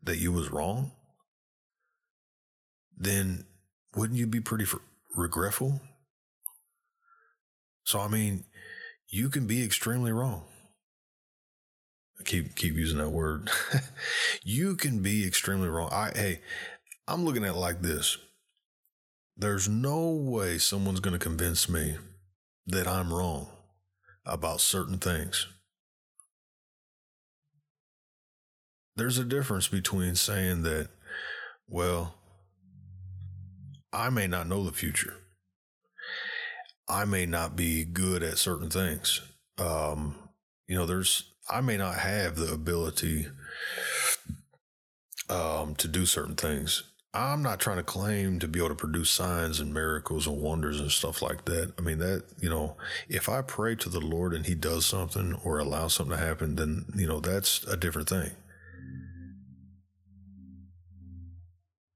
that 0.00 0.18
you 0.18 0.30
was 0.30 0.52
wrong, 0.52 0.92
then 2.96 3.46
wouldn't 3.96 4.16
you 4.16 4.28
be 4.28 4.38
pretty 4.38 4.64
regretful? 5.16 5.80
So, 7.82 7.98
I 7.98 8.06
mean, 8.06 8.44
you 9.08 9.28
can 9.28 9.48
be 9.48 9.64
extremely 9.64 10.12
wrong. 10.12 10.44
I 12.20 12.22
keep 12.22 12.54
keep 12.54 12.74
using 12.74 12.98
that 12.98 13.10
word. 13.10 13.50
you 14.44 14.76
can 14.76 15.02
be 15.02 15.26
extremely 15.26 15.66
wrong. 15.66 15.88
I 15.90 16.12
hey, 16.14 16.40
I'm 17.08 17.24
looking 17.24 17.42
at 17.42 17.56
it 17.56 17.58
like 17.58 17.82
this. 17.82 18.18
There's 19.36 19.68
no 19.68 20.10
way 20.10 20.58
someone's 20.58 21.00
going 21.00 21.18
to 21.18 21.18
convince 21.18 21.68
me 21.68 21.96
that 22.68 22.86
I'm 22.86 23.12
wrong 23.12 23.48
about 24.24 24.60
certain 24.60 24.98
things. 24.98 25.48
There's 28.96 29.18
a 29.18 29.24
difference 29.24 29.68
between 29.68 30.14
saying 30.14 30.62
that, 30.62 30.88
well, 31.68 32.14
I 33.92 34.10
may 34.10 34.26
not 34.26 34.46
know 34.46 34.64
the 34.64 34.72
future. 34.72 35.14
I 36.88 37.04
may 37.04 37.24
not 37.24 37.56
be 37.56 37.84
good 37.84 38.22
at 38.22 38.38
certain 38.38 38.68
things. 38.68 39.20
Um, 39.58 40.16
you 40.66 40.76
know, 40.76 40.86
there's, 40.86 41.32
I 41.48 41.60
may 41.60 41.76
not 41.76 41.94
have 41.96 42.36
the 42.36 42.52
ability 42.52 43.26
um, 45.28 45.74
to 45.76 45.88
do 45.88 46.04
certain 46.06 46.34
things. 46.34 46.82
I'm 47.12 47.42
not 47.42 47.58
trying 47.58 47.78
to 47.78 47.82
claim 47.82 48.38
to 48.38 48.46
be 48.46 48.60
able 48.60 48.68
to 48.68 48.74
produce 48.76 49.10
signs 49.10 49.58
and 49.58 49.74
miracles 49.74 50.28
and 50.28 50.40
wonders 50.40 50.78
and 50.78 50.92
stuff 50.92 51.22
like 51.22 51.44
that. 51.46 51.72
I 51.76 51.82
mean, 51.82 51.98
that, 51.98 52.22
you 52.40 52.48
know, 52.48 52.76
if 53.08 53.28
I 53.28 53.42
pray 53.42 53.74
to 53.76 53.88
the 53.88 54.00
Lord 54.00 54.32
and 54.32 54.46
He 54.46 54.54
does 54.54 54.86
something 54.86 55.34
or 55.44 55.58
allows 55.58 55.94
something 55.94 56.16
to 56.16 56.24
happen, 56.24 56.54
then, 56.54 56.86
you 56.94 57.08
know, 57.08 57.18
that's 57.18 57.64
a 57.64 57.76
different 57.76 58.08
thing. 58.08 58.30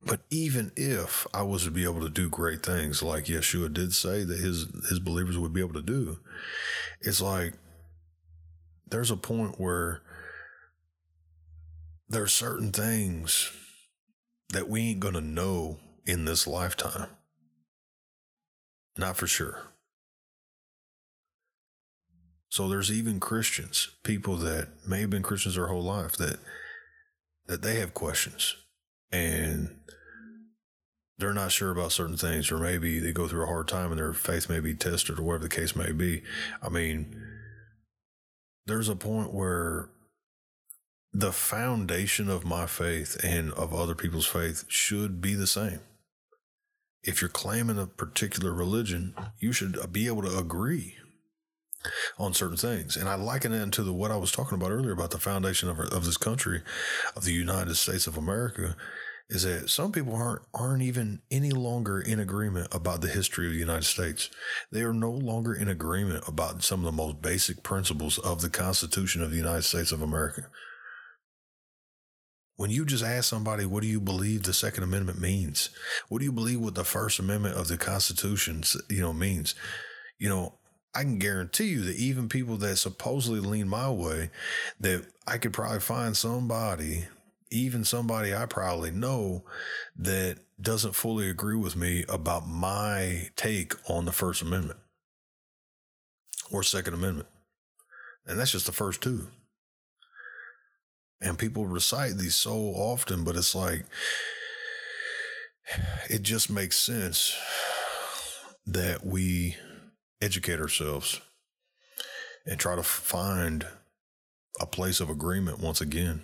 But 0.07 0.21
even 0.31 0.71
if 0.77 1.27
I 1.33 1.43
was 1.43 1.65
to 1.65 1.71
be 1.71 1.85
able 1.85 2.01
to 2.01 2.11
do 2.11 2.29
great 2.29 2.63
things 2.63 3.03
like 3.03 3.25
Yeshua 3.25 3.73
did 3.73 3.95
say 3.95 4.23
that 4.23 4.39
his 4.39 4.67
his 4.91 4.99
believers 4.99 5.39
would 5.39 5.55
be 5.55 5.61
able 5.61 5.75
to 5.75 5.83
do, 5.83 6.19
it's 7.01 7.23
like 7.23 7.55
there's 8.91 9.11
a 9.11 9.17
point 9.17 9.59
where 9.59 10.03
there 12.09 12.23
are 12.23 12.29
certain 12.29 12.71
things 12.71 13.51
that 14.51 14.69
we 14.69 14.83
ain't 14.83 15.01
to 15.15 15.21
know 15.23 15.79
in 16.07 16.27
this 16.27 16.47
lifetime. 16.47 17.09
Not 18.99 19.17
for 19.17 19.27
sure. 19.27 19.63
So 22.51 22.69
there's 22.69 22.93
even 22.93 23.19
Christians, 23.19 23.89
people 24.05 24.37
that 24.37 24.69
may 24.87 25.01
have 25.01 25.11
been 25.11 25.23
Christians 25.23 25.57
their 25.57 25.69
whole 25.69 25.83
life 25.83 26.17
that 26.19 26.39
that 27.47 27.63
they 27.63 27.77
have 27.77 27.95
questions 27.95 28.55
and 29.15 29.69
they're 31.19 31.33
not 31.33 31.53
sure 31.53 31.71
about 31.71 31.93
certain 31.93 32.17
things, 32.17 32.51
or 32.51 32.59
maybe 32.59 32.99
they 32.99 33.13
go 33.13 33.29
through 33.29 33.45
a 33.45 33.47
hard 33.47 33.69
time 33.69 33.93
and 33.93 33.99
their 33.99 34.13
faith 34.13 34.51
may 34.51 34.59
be 34.61 34.75
tested, 34.75 35.19
or 35.19 35.23
whatever 35.23 35.45
the 35.45 35.49
case 35.49 35.77
may 35.77 35.93
be. 35.93 36.23
I 36.61 36.69
mean, 36.69 37.15
there's 38.67 38.89
a 38.89 38.97
point 38.97 39.33
where 39.33 39.89
the 41.13 41.33
foundation 41.33 42.29
of 42.29 42.45
my 42.45 42.67
faith 42.67 43.17
and 43.23 43.53
of 43.53 43.73
other 43.73 43.95
people's 43.95 44.27
faith 44.27 44.65
should 44.67 45.21
be 45.21 45.35
the 45.35 45.47
same. 45.47 45.81
If 47.05 47.21
you're 47.21 47.29
claiming 47.29 47.79
a 47.79 47.87
particular 47.87 48.53
religion, 48.53 49.15
you 49.39 49.53
should 49.53 49.79
be 49.93 50.09
able 50.09 50.23
to 50.23 50.37
agree 50.37 50.97
on 52.19 52.35
certain 52.35 52.57
things. 52.57 52.97
And 52.97 53.09
I 53.09 53.15
liken 53.15 53.53
it 53.53 53.73
to 53.73 53.83
the 53.83 53.93
what 53.93 54.11
I 54.11 54.17
was 54.17 54.33
talking 54.33 54.57
about 54.57 54.73
earlier 54.73 54.93
about 54.93 55.11
the 55.11 55.19
foundation 55.19 55.69
of, 55.69 55.79
of 55.79 56.05
this 56.05 56.17
country, 56.17 56.63
of 57.15 57.25
the 57.25 57.33
United 57.33 57.77
States 57.77 58.07
of 58.07 58.17
America 58.17 58.75
is 59.29 59.45
that 59.45 59.71
some 59.71 59.91
people 59.91 60.15
aren't 60.15 60.43
aren't 60.53 60.83
even 60.83 61.21
any 61.31 61.51
longer 61.51 62.01
in 62.01 62.21
agreement 62.21 62.69
about 62.73 63.01
the 63.01 63.09
history 63.09 63.47
of 63.47 63.53
the 63.53 63.59
United 63.59 63.85
States. 63.85 64.31
They 64.71 64.83
are 64.83 64.93
no 64.93 65.11
longer 65.11 65.55
in 65.55 65.69
agreement 65.69 66.25
about 66.29 66.63
some 66.63 66.81
of 66.81 66.85
the 66.85 66.93
most 66.93 67.23
basic 67.23 67.63
principles 67.63 68.19
of 68.19 68.43
the 68.43 68.51
Constitution 68.51 69.23
of 69.23 69.31
the 69.31 69.37
United 69.37 69.63
States 69.63 69.93
of 69.93 70.03
America. 70.03 70.49
When 72.57 72.71
you 72.71 72.85
just 72.85 73.03
ask 73.03 73.29
somebody, 73.29 73.67
what 73.67 73.83
do 73.83 73.89
you 73.89 74.01
believe 74.01 74.45
the 74.45 74.53
Second 74.53 74.85
Amendment 74.85 75.21
means? 75.21 75.71
What 76.09 76.21
do 76.21 76.25
you 76.25 76.33
believe 76.33 76.61
what 76.61 76.77
the 76.77 76.85
First 76.85 77.19
Amendment 77.19 77.57
of 77.57 77.67
the 77.67 77.77
Constitution, 77.77 78.63
you 78.89 79.01
know, 79.01 79.13
means? 79.13 79.57
You 80.19 80.29
know, 80.29 80.55
I 80.95 81.03
can 81.03 81.19
guarantee 81.19 81.65
you 81.65 81.81
that 81.81 81.97
even 81.97 82.29
people 82.29 82.57
that 82.59 82.77
supposedly 82.77 83.41
lean 83.41 83.69
my 83.69 83.91
way, 83.91 84.31
that 84.79 85.07
I 85.27 85.39
could 85.39 85.53
probably 85.53 85.81
find 85.81 86.17
somebody 86.17 87.07
even 87.55 87.85
somebody 87.85 88.35
I 88.35 88.47
probably 88.47 88.91
know 88.91 89.45
that 89.97 90.39
doesn't 90.61 90.95
fully 90.95 91.31
agree 91.31 91.57
with 91.57 91.77
me 91.77 92.05
about 92.09 92.49
my 92.49 93.29
take 93.37 93.75
on 93.89 94.05
the 94.05 94.13
First 94.13 94.43
Amendment 94.43 94.81
or 96.51 96.63
Second 96.63 96.95
Amendment. 96.95 97.29
And 98.27 98.39
that's 98.39 98.51
just 98.53 98.67
the 98.67 98.73
first 98.73 99.03
two. 99.03 99.29
And 101.21 101.39
people 101.39 101.67
recite 101.67 102.17
these 102.17 102.35
so 102.35 102.55
often, 102.55 103.25
but 103.25 103.37
it's 103.37 103.55
like, 103.55 103.85
it 106.11 106.23
just 106.23 106.51
makes 106.51 106.79
sense 106.79 107.37
that 108.67 109.07
we 109.07 109.57
educate 110.21 110.61
ourselves 110.61 111.21
and 112.47 112.59
try 112.59 112.75
to 112.77 112.83
find 112.83 113.67
a 114.61 114.67
place 114.67 115.01
of 115.01 115.09
agreement 115.09 115.61
once 115.61 115.81
again 115.81 116.23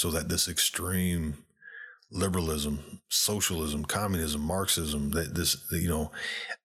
so 0.00 0.10
that 0.10 0.30
this 0.30 0.48
extreme 0.48 1.36
liberalism, 2.10 3.02
socialism, 3.10 3.84
communism, 3.84 4.40
Marxism, 4.40 5.10
that 5.10 5.34
this, 5.34 5.58
you 5.70 5.90
know, 5.90 6.10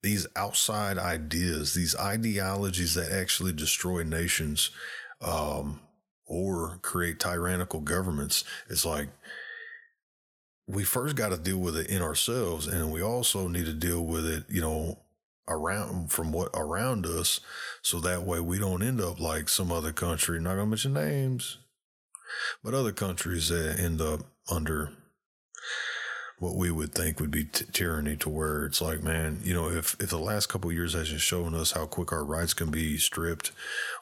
these 0.02 0.26
outside 0.38 0.98
ideas, 0.98 1.74
these 1.74 1.98
ideologies 1.98 2.94
that 2.94 3.12
actually 3.12 3.52
destroy 3.52 4.04
nations 4.04 4.70
um, 5.22 5.82
or 6.26 6.80
create 6.82 7.20
tyrannical 7.20 7.82
governments, 7.82 8.46
it's 8.70 8.86
like 8.86 9.10
we 10.66 10.86
first 10.86 11.18
got 11.18 11.32
to 11.32 11.38
deal 11.38 11.58
with 11.58 11.76
it 11.76 11.90
in 11.90 12.02
ourselves, 12.02 12.68
and 12.68 12.90
we 12.90 13.04
also 13.04 13.50
need 13.50 13.66
to 13.66 13.74
deal 13.74 14.06
with 14.06 14.26
it, 14.26 14.46
you 14.48 14.62
know, 14.62 14.98
around 15.50 16.10
from 16.10 16.32
what 16.32 16.52
around 16.54 17.06
us, 17.06 17.42
so 17.82 18.00
that 18.00 18.24
way 18.24 18.40
we 18.40 18.58
don't 18.60 18.82
end 18.82 19.02
up 19.02 19.20
like 19.20 19.50
some 19.50 19.74
other 19.74 19.92
country. 19.92 20.40
Not 20.40 20.56
gonna 20.56 20.68
mention 20.68 20.94
names, 20.94 21.58
but 22.64 22.74
other 22.74 22.92
countries 22.92 23.52
uh, 23.52 23.76
end 23.78 24.02
up 24.02 24.22
under 24.50 24.92
what 26.40 26.56
we 26.56 26.70
would 26.70 26.94
think 26.94 27.20
would 27.20 27.32
be 27.32 27.46
t- 27.46 27.66
tyranny 27.72 28.18
to 28.18 28.30
where 28.30 28.66
it's 28.66 28.82
like, 28.82 29.02
man, 29.02 29.40
you 29.44 29.54
know, 29.54 29.70
if, 29.70 29.96
if 30.02 30.10
the 30.10 30.20
last 30.20 30.48
couple 30.48 30.72
years 30.72 30.94
has 30.94 31.10
just 31.10 31.26
shown 31.26 31.56
us 31.56 31.72
how 31.72 31.86
quick 31.86 32.12
our 32.12 32.26
rights 32.26 32.54
can 32.54 32.70
be 32.70 32.98
stripped 32.98 33.52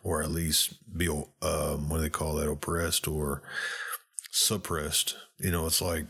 or 0.01 0.23
at 0.23 0.31
least 0.31 0.75
be, 0.97 1.07
um, 1.07 1.89
what 1.89 1.97
do 1.97 2.01
they 2.01 2.09
call 2.09 2.35
that, 2.35 2.49
oppressed 2.49 3.07
or 3.07 3.43
suppressed, 4.31 5.15
you 5.37 5.51
know, 5.51 5.67
it's 5.67 5.81
like 5.81 6.05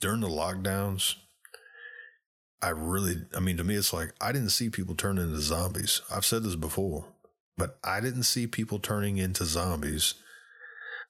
during 0.00 0.20
the 0.20 0.28
lockdowns, 0.28 1.16
I 2.62 2.68
really, 2.68 3.16
I 3.36 3.40
mean, 3.40 3.56
to 3.56 3.64
me, 3.64 3.74
it's 3.74 3.92
like 3.92 4.14
I 4.20 4.30
didn't 4.30 4.50
see 4.50 4.70
people 4.70 4.94
turn 4.94 5.18
into 5.18 5.40
zombies. 5.40 6.02
I've 6.14 6.24
said 6.24 6.44
this 6.44 6.54
before, 6.54 7.06
but 7.56 7.78
I 7.82 8.00
didn't 8.00 8.22
see 8.22 8.46
people 8.46 8.78
turning 8.78 9.18
into 9.18 9.44
zombies 9.44 10.14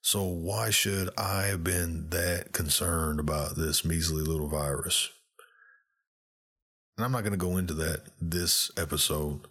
so 0.03 0.25
why 0.25 0.71
should 0.71 1.11
I 1.17 1.43
have 1.43 1.63
been 1.63 2.11
that 2.11 2.53
concerned 2.53 3.21
about 3.21 3.55
this 3.55 3.85
measly 3.85 4.23
little 4.23 4.49
virus? 4.49 5.09
And 6.97 7.05
I'm 7.05 7.13
not 7.13 7.23
going 7.23 7.33
to 7.33 7.39
go 7.39 7.57
into 7.57 7.73
that 7.75 8.01
this 8.21 8.73
episode, 8.77 9.47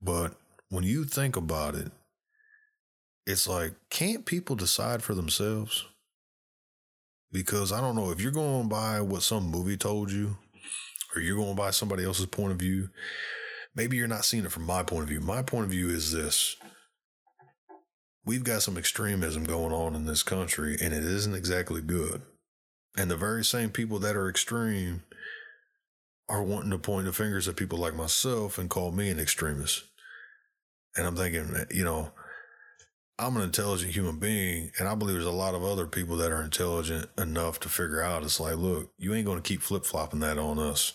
but 0.00 0.34
when 0.68 0.84
you 0.84 1.04
think 1.04 1.36
about 1.36 1.74
it, 1.74 1.90
it's 3.26 3.48
like, 3.48 3.72
can't 3.90 4.24
people 4.24 4.54
decide 4.54 5.02
for 5.02 5.14
themselves? 5.14 5.84
Because 7.32 7.72
I 7.72 7.80
don't 7.80 7.96
know 7.96 8.12
if 8.12 8.20
you're 8.20 8.30
going 8.30 8.68
by 8.68 9.00
what 9.00 9.22
some 9.22 9.50
movie 9.50 9.76
told 9.76 10.12
you, 10.12 10.38
or 11.14 11.20
you're 11.20 11.36
going 11.36 11.56
by 11.56 11.70
somebody 11.70 12.04
else's 12.04 12.26
point 12.26 12.52
of 12.52 12.58
view, 12.58 12.88
maybe 13.74 13.96
you're 13.96 14.06
not 14.06 14.24
seeing 14.24 14.44
it 14.44 14.52
from 14.52 14.64
my 14.64 14.84
point 14.84 15.02
of 15.02 15.08
view. 15.08 15.20
My 15.20 15.42
point 15.42 15.64
of 15.64 15.70
view 15.70 15.88
is 15.88 16.12
this 16.12 16.56
we've 18.28 18.44
got 18.44 18.60
some 18.60 18.76
extremism 18.76 19.42
going 19.44 19.72
on 19.72 19.94
in 19.94 20.04
this 20.04 20.22
country 20.22 20.76
and 20.82 20.92
it 20.92 21.02
isn't 21.02 21.34
exactly 21.34 21.80
good. 21.80 22.20
And 22.94 23.10
the 23.10 23.16
very 23.16 23.42
same 23.42 23.70
people 23.70 23.98
that 24.00 24.16
are 24.16 24.28
extreme 24.28 25.02
are 26.28 26.42
wanting 26.42 26.70
to 26.72 26.78
point 26.78 27.06
the 27.06 27.12
fingers 27.14 27.48
at 27.48 27.56
people 27.56 27.78
like 27.78 27.94
myself 27.94 28.58
and 28.58 28.68
call 28.68 28.92
me 28.92 29.08
an 29.08 29.18
extremist. 29.18 29.84
And 30.94 31.06
I'm 31.06 31.16
thinking, 31.16 31.56
you 31.70 31.84
know, 31.84 32.10
I'm 33.18 33.36
an 33.38 33.42
intelligent 33.42 33.94
human 33.94 34.18
being, 34.18 34.72
and 34.78 34.86
I 34.86 34.94
believe 34.94 35.14
there's 35.14 35.24
a 35.24 35.30
lot 35.30 35.54
of 35.54 35.64
other 35.64 35.86
people 35.86 36.18
that 36.18 36.30
are 36.30 36.42
intelligent 36.42 37.08
enough 37.16 37.58
to 37.60 37.70
figure 37.70 38.02
out 38.02 38.24
it's 38.24 38.38
like, 38.38 38.56
look, 38.56 38.92
you 38.98 39.14
ain't 39.14 39.26
going 39.26 39.40
to 39.40 39.48
keep 39.48 39.62
flip 39.62 39.86
flopping 39.86 40.20
that 40.20 40.38
on 40.38 40.58
us. 40.58 40.92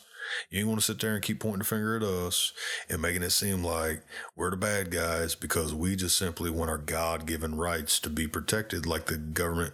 You 0.50 0.68
ain't 0.68 0.80
to 0.80 0.86
sit 0.86 1.00
there 1.00 1.14
and 1.16 1.24
keep 1.24 1.40
pointing 1.40 1.60
the 1.60 1.66
finger 1.66 1.96
at 1.98 2.04
us 2.04 2.54
and 2.90 3.02
making 3.02 3.24
it 3.24 3.32
seem 3.32 3.64
like 3.64 4.04
we're 4.36 4.52
the 4.52 4.58
bad 4.58 4.92
guys 4.92 5.36
because 5.36 5.74
we 5.74 5.96
just 5.96 6.18
simply 6.18 6.50
want 6.50 6.70
our 6.70 6.78
God 6.78 7.26
given 7.26 7.56
rights 7.56 8.00
to 8.02 8.10
be 8.10 8.28
protected, 8.28 8.86
like 8.86 9.06
the 9.06 9.18
government 9.18 9.74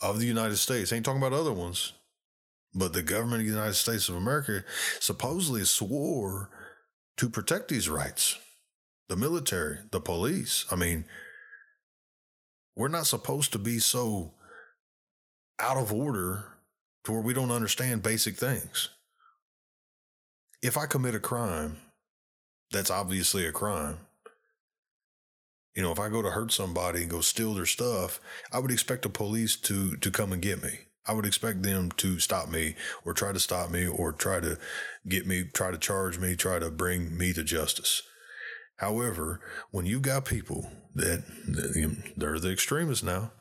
of 0.00 0.18
the 0.18 0.26
United 0.26 0.56
States. 0.56 0.92
ain't 0.92 1.04
talking 1.04 1.20
about 1.22 1.32
other 1.32 1.52
ones, 1.52 1.92
but 2.74 2.92
the 2.92 3.02
government 3.02 3.40
of 3.40 3.46
the 3.46 3.52
United 3.52 3.74
States 3.74 4.08
of 4.08 4.14
America 4.14 4.64
supposedly 4.98 5.64
swore 5.64 6.50
to 7.16 7.28
protect 7.28 7.68
these 7.68 7.88
rights. 7.88 8.38
The 9.08 9.16
military, 9.16 9.78
the 9.90 10.00
police. 10.00 10.64
I 10.70 10.76
mean, 10.76 11.04
we're 12.76 12.88
not 12.88 13.06
supposed 13.06 13.52
to 13.52 13.58
be 13.58 13.78
so 13.78 14.34
out 15.58 15.76
of 15.76 15.92
order 15.92 16.44
to 17.04 17.12
where 17.12 17.20
we 17.20 17.34
don't 17.34 17.50
understand 17.50 18.02
basic 18.02 18.36
things. 18.36 18.88
If 20.62 20.76
I 20.76 20.86
commit 20.86 21.14
a 21.14 21.20
crime, 21.20 21.78
that's 22.70 22.90
obviously 22.90 23.46
a 23.46 23.52
crime. 23.52 23.98
You 25.74 25.82
know, 25.82 25.92
if 25.92 25.98
I 25.98 26.08
go 26.08 26.20
to 26.20 26.30
hurt 26.30 26.52
somebody 26.52 27.02
and 27.02 27.10
go 27.10 27.20
steal 27.20 27.54
their 27.54 27.66
stuff, 27.66 28.20
I 28.52 28.58
would 28.58 28.70
expect 28.70 29.02
the 29.02 29.08
police 29.08 29.56
to 29.56 29.96
to 29.96 30.10
come 30.10 30.32
and 30.32 30.42
get 30.42 30.62
me. 30.62 30.80
I 31.06 31.14
would 31.14 31.26
expect 31.26 31.62
them 31.62 31.90
to 31.92 32.18
stop 32.18 32.50
me 32.50 32.74
or 33.04 33.14
try 33.14 33.32
to 33.32 33.40
stop 33.40 33.70
me 33.70 33.86
or 33.86 34.12
try 34.12 34.40
to 34.40 34.58
get 35.08 35.26
me, 35.26 35.44
try 35.44 35.70
to 35.70 35.78
charge 35.78 36.18
me, 36.18 36.36
try 36.36 36.58
to 36.58 36.70
bring 36.70 37.16
me 37.16 37.32
to 37.32 37.42
justice. 37.42 38.02
However, 38.76 39.40
when 39.70 39.86
you've 39.86 40.02
got 40.02 40.24
people 40.24 40.70
that 40.94 41.24
they're 42.16 42.38
the 42.38 42.52
extremists 42.52 43.04
now, 43.04 43.32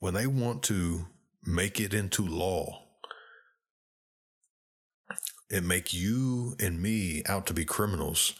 when 0.00 0.14
they 0.14 0.26
want 0.26 0.62
to 0.64 1.06
make 1.44 1.80
it 1.80 1.94
into 1.94 2.22
law, 2.26 2.83
it 5.50 5.62
make 5.62 5.92
you 5.92 6.56
and 6.58 6.80
me 6.80 7.22
out 7.26 7.46
to 7.46 7.54
be 7.54 7.64
criminals 7.64 8.34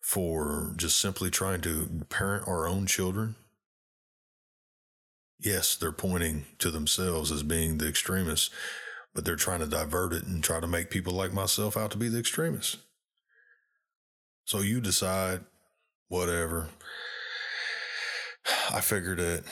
for 0.00 0.74
just 0.76 1.00
simply 1.00 1.30
trying 1.30 1.60
to 1.62 2.04
parent 2.10 2.46
our 2.46 2.66
own 2.68 2.86
children. 2.86 3.36
Yes, 5.40 5.76
they're 5.76 5.92
pointing 5.92 6.44
to 6.58 6.70
themselves 6.70 7.32
as 7.32 7.42
being 7.42 7.78
the 7.78 7.88
extremists, 7.88 8.50
but 9.14 9.24
they're 9.24 9.36
trying 9.36 9.60
to 9.60 9.66
divert 9.66 10.12
it 10.12 10.24
and 10.24 10.44
try 10.44 10.60
to 10.60 10.66
make 10.66 10.90
people 10.90 11.12
like 11.12 11.32
myself 11.32 11.76
out 11.76 11.90
to 11.92 11.98
be 11.98 12.08
the 12.08 12.18
extremists. 12.18 12.76
So 14.44 14.60
you 14.60 14.80
decide, 14.80 15.40
whatever. 16.08 16.68
I 18.70 18.80
figured 18.80 19.18
that 19.18 19.44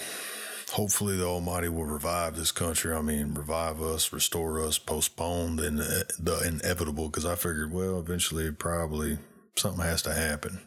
hopefully 0.72 1.16
the 1.16 1.26
Almighty 1.26 1.68
will 1.68 1.84
revive 1.84 2.34
this 2.34 2.50
country. 2.50 2.94
I 2.94 3.02
mean, 3.02 3.34
revive 3.34 3.82
us, 3.82 4.12
restore 4.12 4.60
us, 4.60 4.78
postpone 4.78 5.56
the, 5.56 6.06
the 6.18 6.46
inevitable. 6.46 7.08
Because 7.08 7.26
I 7.26 7.34
figured, 7.34 7.72
well, 7.72 7.98
eventually, 7.98 8.50
probably 8.50 9.18
something 9.56 9.84
has 9.84 10.02
to 10.02 10.14
happen. 10.14 10.60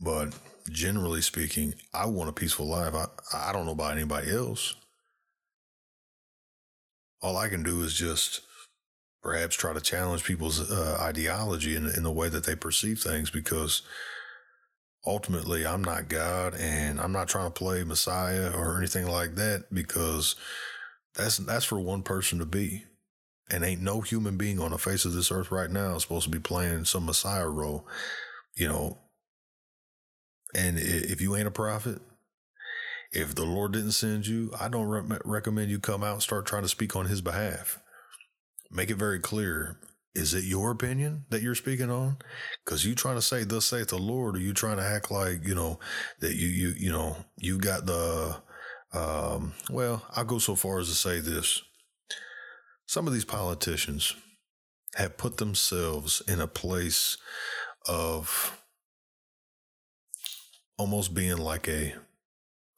But 0.00 0.34
generally 0.70 1.22
speaking, 1.22 1.74
I 1.92 2.06
want 2.06 2.28
a 2.28 2.32
peaceful 2.32 2.66
life. 2.66 2.94
I, 2.94 3.06
I 3.32 3.52
don't 3.52 3.66
know 3.66 3.72
about 3.72 3.96
anybody 3.96 4.30
else. 4.30 4.74
All 7.22 7.36
I 7.38 7.48
can 7.48 7.62
do 7.62 7.82
is 7.82 7.94
just 7.94 8.42
perhaps 9.22 9.56
try 9.56 9.72
to 9.72 9.80
challenge 9.80 10.24
people's 10.24 10.70
uh, 10.70 10.98
ideology 11.00 11.74
in, 11.74 11.86
in 11.86 12.02
the 12.02 12.12
way 12.12 12.28
that 12.28 12.44
they 12.44 12.54
perceive 12.54 13.00
things 13.00 13.30
because 13.30 13.80
ultimately 15.06 15.66
I'm 15.66 15.82
not 15.84 16.08
God 16.08 16.54
and 16.54 17.00
I'm 17.00 17.12
not 17.12 17.28
trying 17.28 17.46
to 17.46 17.50
play 17.58 17.84
Messiah 17.84 18.50
or 18.54 18.78
anything 18.78 19.06
like 19.06 19.34
that 19.36 19.66
because 19.72 20.36
that's 21.14 21.38
that's 21.38 21.64
for 21.64 21.80
one 21.80 22.02
person 22.02 22.38
to 22.38 22.46
be. 22.46 22.84
And 23.50 23.62
ain't 23.62 23.82
no 23.82 24.00
human 24.00 24.38
being 24.38 24.58
on 24.58 24.70
the 24.70 24.78
face 24.78 25.04
of 25.04 25.12
this 25.12 25.30
earth 25.30 25.50
right 25.50 25.70
now 25.70 25.98
supposed 25.98 26.24
to 26.24 26.30
be 26.30 26.38
playing 26.38 26.86
some 26.86 27.04
Messiah 27.04 27.48
role, 27.48 27.86
you 28.56 28.66
know. 28.66 28.98
And 30.54 30.78
if 30.78 31.20
you 31.20 31.36
ain't 31.36 31.48
a 31.48 31.50
prophet, 31.50 32.00
if 33.12 33.34
the 33.34 33.44
Lord 33.44 33.72
didn't 33.72 33.92
send 33.92 34.26
you, 34.26 34.52
I 34.58 34.68
don't 34.68 34.86
re- 34.86 35.18
recommend 35.24 35.70
you 35.70 35.78
come 35.78 36.02
out 36.02 36.14
and 36.14 36.22
start 36.22 36.46
trying 36.46 36.62
to 36.62 36.68
speak 36.68 36.96
on 36.96 37.06
his 37.06 37.20
behalf 37.20 37.80
make 38.74 38.90
it 38.90 38.96
very 38.96 39.20
clear. 39.20 39.78
Is 40.14 40.32
it 40.34 40.44
your 40.44 40.70
opinion 40.70 41.24
that 41.30 41.42
you're 41.42 41.54
speaking 41.56 41.90
on? 41.90 42.18
Because 42.64 42.84
you 42.84 42.94
trying 42.94 43.16
to 43.16 43.22
say, 43.22 43.44
"Thus 43.44 43.66
saith 43.66 43.88
the 43.88 43.98
Lord," 43.98 44.36
or 44.36 44.40
you 44.40 44.52
trying 44.52 44.76
to 44.76 44.84
act 44.84 45.10
like 45.10 45.44
you 45.44 45.54
know 45.54 45.80
that 46.20 46.36
you 46.36 46.48
you 46.48 46.68
you 46.76 46.92
know 46.92 47.16
you 47.36 47.58
got 47.58 47.86
the. 47.86 48.36
Um, 48.92 49.54
well, 49.70 50.06
I'll 50.14 50.24
go 50.24 50.38
so 50.38 50.54
far 50.54 50.78
as 50.78 50.88
to 50.88 50.94
say 50.94 51.18
this: 51.18 51.62
some 52.86 53.06
of 53.06 53.12
these 53.12 53.24
politicians 53.24 54.14
have 54.94 55.16
put 55.16 55.38
themselves 55.38 56.22
in 56.28 56.40
a 56.40 56.46
place 56.46 57.16
of 57.88 58.60
almost 60.78 61.12
being 61.14 61.38
like 61.38 61.66
a 61.68 61.94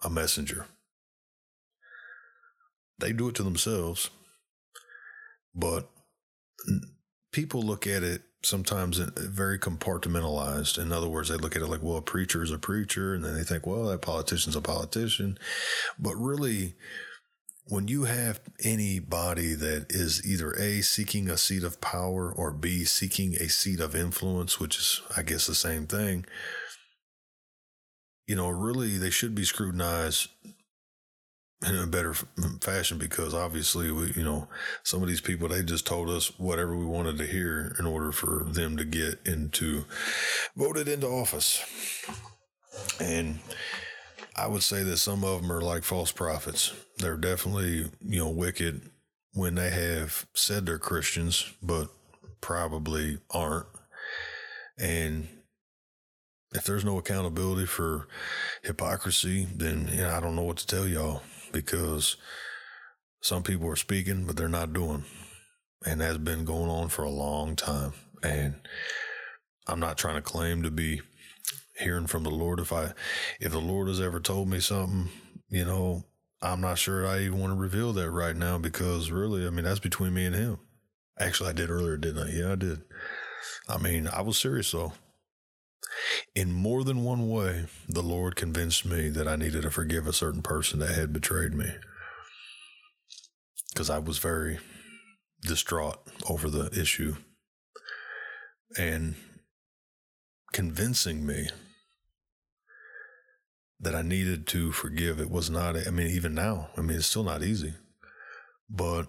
a 0.03 0.09
messenger. 0.09 0.67
They 2.99 3.13
do 3.13 3.29
it 3.29 3.35
to 3.35 3.43
themselves 3.43 4.09
but 5.57 5.89
people 7.37 7.61
look 7.61 7.87
at 7.87 8.03
it 8.03 8.23
sometimes 8.43 8.99
uh, 8.99 9.11
very 9.15 9.59
compartmentalized. 9.59 10.79
In 10.79 10.91
other 10.91 11.07
words, 11.07 11.29
they 11.29 11.37
look 11.37 11.55
at 11.55 11.61
it 11.61 11.69
like, 11.69 11.83
well, 11.83 11.99
a 11.99 12.03
preacher 12.03 12.43
is 12.43 12.51
a 12.51 12.57
preacher, 12.57 13.15
and 13.15 13.23
then 13.23 13.35
they 13.35 13.43
think, 13.43 13.67
well, 13.67 13.85
that 13.85 14.01
politician's 14.01 14.57
a 14.57 14.63
politician. 14.63 15.37
But 15.99 16.15
really, 16.15 16.77
when 17.67 17.89
you 17.89 18.05
have 18.05 18.41
anybody 18.65 19.53
that 19.53 19.89
is 19.91 20.27
either 20.27 20.53
A, 20.55 20.81
seeking 20.81 21.29
a 21.29 21.37
seat 21.37 21.63
of 21.63 21.83
power, 21.83 22.33
or 22.33 22.53
B, 22.53 22.85
seeking 22.85 23.35
a 23.35 23.51
seat 23.51 23.81
of 23.81 23.95
influence, 23.95 24.59
which 24.59 24.79
is, 24.79 25.03
I 25.15 25.23
guess, 25.23 25.47
the 25.47 25.55
same 25.55 25.87
thing, 25.87 26.25
you 28.27 28.35
know, 28.35 28.49
really 28.49 28.97
they 28.97 29.11
should 29.11 29.35
be 29.35 29.45
scrutinized 29.45 30.29
in 31.65 31.75
a 31.75 31.87
better 31.87 32.13
fashion 32.61 32.99
because 32.99 33.33
obviously 33.33 33.91
we 33.91 34.13
you 34.15 34.23
know 34.23 34.47
some 34.83 35.03
of 35.03 35.09
these 35.09 35.23
people 35.23 35.49
they 35.49 35.63
just 35.63 35.87
told 35.87 36.11
us 36.11 36.39
whatever 36.39 36.77
we 36.77 36.85
wanted 36.85 37.17
to 37.17 37.25
hear 37.25 37.75
in 37.79 37.87
order 37.87 38.13
for 38.13 38.45
them 38.49 38.77
to 38.77 38.85
get 38.85 39.19
into 39.25 39.85
voted 40.57 40.87
into 40.87 41.07
office. 41.07 41.65
And 43.01 43.39
i 44.37 44.47
would 44.47 44.63
say 44.63 44.83
that 44.83 44.99
some 44.99 45.25
of 45.25 45.41
them 45.41 45.51
are 45.51 45.63
like 45.63 45.83
false 45.83 46.13
prophets. 46.13 46.75
They're 46.99 47.17
definitely 47.17 47.91
you 48.01 48.19
know 48.19 48.31
wicked 48.31 48.91
when 49.33 49.55
they 49.55 49.71
have 49.71 50.27
said 50.35 50.67
they're 50.67 50.79
christians 50.79 51.51
but 51.63 51.89
probably 52.43 53.19
aren't. 53.31 53.67
And 54.79 55.29
if 56.53 56.65
there's 56.65 56.85
no 56.85 56.99
accountability 56.99 57.67
for 57.67 58.09
hypocrisy 58.63 59.47
then 59.57 59.89
yeah, 59.93 60.17
i 60.17 60.21
don't 60.21 60.37
know 60.37 60.43
what 60.43 60.59
to 60.59 60.67
tell 60.67 60.87
y'all 60.87 61.23
because 61.65 62.17
some 63.21 63.43
people 63.43 63.69
are 63.69 63.77
speaking, 63.77 64.25
but 64.25 64.37
they're 64.37 64.49
not 64.49 64.73
doing. 64.73 65.05
And 65.85 66.01
that's 66.01 66.19
been 66.19 66.45
going 66.45 66.71
on 66.71 66.89
for 66.89 67.05
a 67.05 67.11
long 67.11 67.57
time. 67.57 67.93
And 68.23 68.57
I'm 69.67 69.81
not 69.81 69.99
trying 69.99 70.17
to 70.17 70.23
claim 70.23 70.63
to 70.63 70.71
be 70.71 71.03
hearing 71.79 72.07
from 72.07 72.23
the 72.23 72.31
Lord. 72.31 72.61
If 72.61 72.73
I, 72.73 72.93
if 73.41 73.53
the 73.53 73.61
Lord 73.61 73.89
has 73.89 74.01
ever 74.01 74.21
told 74.21 74.49
me 74.49 74.61
something, 74.61 75.11
you 75.49 75.65
know, 75.65 76.05
I'm 76.43 76.61
not 76.61 76.79
sure 76.79 77.07
I 77.07 77.21
even 77.21 77.39
want 77.41 77.53
to 77.53 77.59
reveal 77.59 77.93
that 77.95 78.11
right 78.11 78.37
now 78.37 78.59
because 78.59 79.11
really, 79.11 79.47
I 79.47 79.51
mean, 79.51 79.65
that's 79.65 79.81
between 79.81 80.15
me 80.15 80.27
and 80.27 80.35
him. 80.35 80.59
Actually, 81.19 81.51
I 81.51 81.55
did 81.55 81.71
earlier, 81.71 81.97
didn't 81.97 82.29
I? 82.29 82.33
Yeah, 82.33 82.53
I 82.53 82.57
did. 82.57 82.83
I 83.69 83.79
mean, 83.79 84.07
I 84.09 84.23
was 84.23 84.39
serious 84.39 84.71
though. 84.71 84.93
In 86.35 86.53
more 86.53 86.85
than 86.85 87.05
one 87.05 87.29
way, 87.29 87.67
the 87.89 88.03
Lord 88.03 88.37
convinced 88.37 88.85
me 88.85 89.09
that 89.11 89.29
I 89.29 89.37
needed 89.37 89.63
to 89.63 89.71
forgive 89.71 90.07
a 90.07 90.13
certain 90.13 90.43
person 90.43 90.79
that 90.81 90.95
had 90.95 91.13
betrayed 91.13 91.55
me. 91.55 91.71
Because 93.73 93.91
I 93.91 93.99
was 93.99 94.19
very 94.19 94.59
distraught 95.43 95.99
over 96.29 96.51
the 96.51 96.69
issue. 96.79 97.17
And 98.79 99.15
convincing 100.53 101.27
me 101.27 101.49
that 103.81 103.95
I 103.95 104.03
needed 104.03 104.47
to 104.49 104.73
forgive. 104.73 105.21
It 105.21 105.31
was 105.31 105.51
not, 105.51 105.77
I 105.77 105.91
mean, 105.91 106.09
even 106.09 106.35
now, 106.35 106.69
I 106.77 106.81
mean, 106.81 106.97
it's 106.97 107.07
still 107.07 107.25
not 107.25 107.43
easy. 107.43 107.75
But 108.71 109.07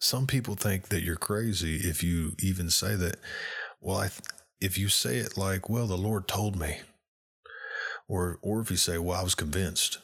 some 0.00 0.26
people 0.26 0.54
think 0.54 0.88
that 0.88 1.02
you're 1.02 1.16
crazy 1.16 1.76
if 1.76 2.02
you 2.02 2.32
even 2.38 2.70
say 2.70 2.94
that. 2.96 3.16
Well, 3.80 3.98
I, 3.98 4.10
if 4.60 4.76
you 4.76 4.88
say 4.88 5.18
it 5.18 5.36
like, 5.36 5.68
well, 5.68 5.86
the 5.86 5.96
Lord 5.96 6.26
told 6.26 6.58
me, 6.58 6.78
or, 8.08 8.38
or 8.42 8.60
if 8.60 8.70
you 8.70 8.76
say, 8.76 8.98
well, 8.98 9.18
I 9.18 9.22
was 9.22 9.34
convinced, 9.34 9.98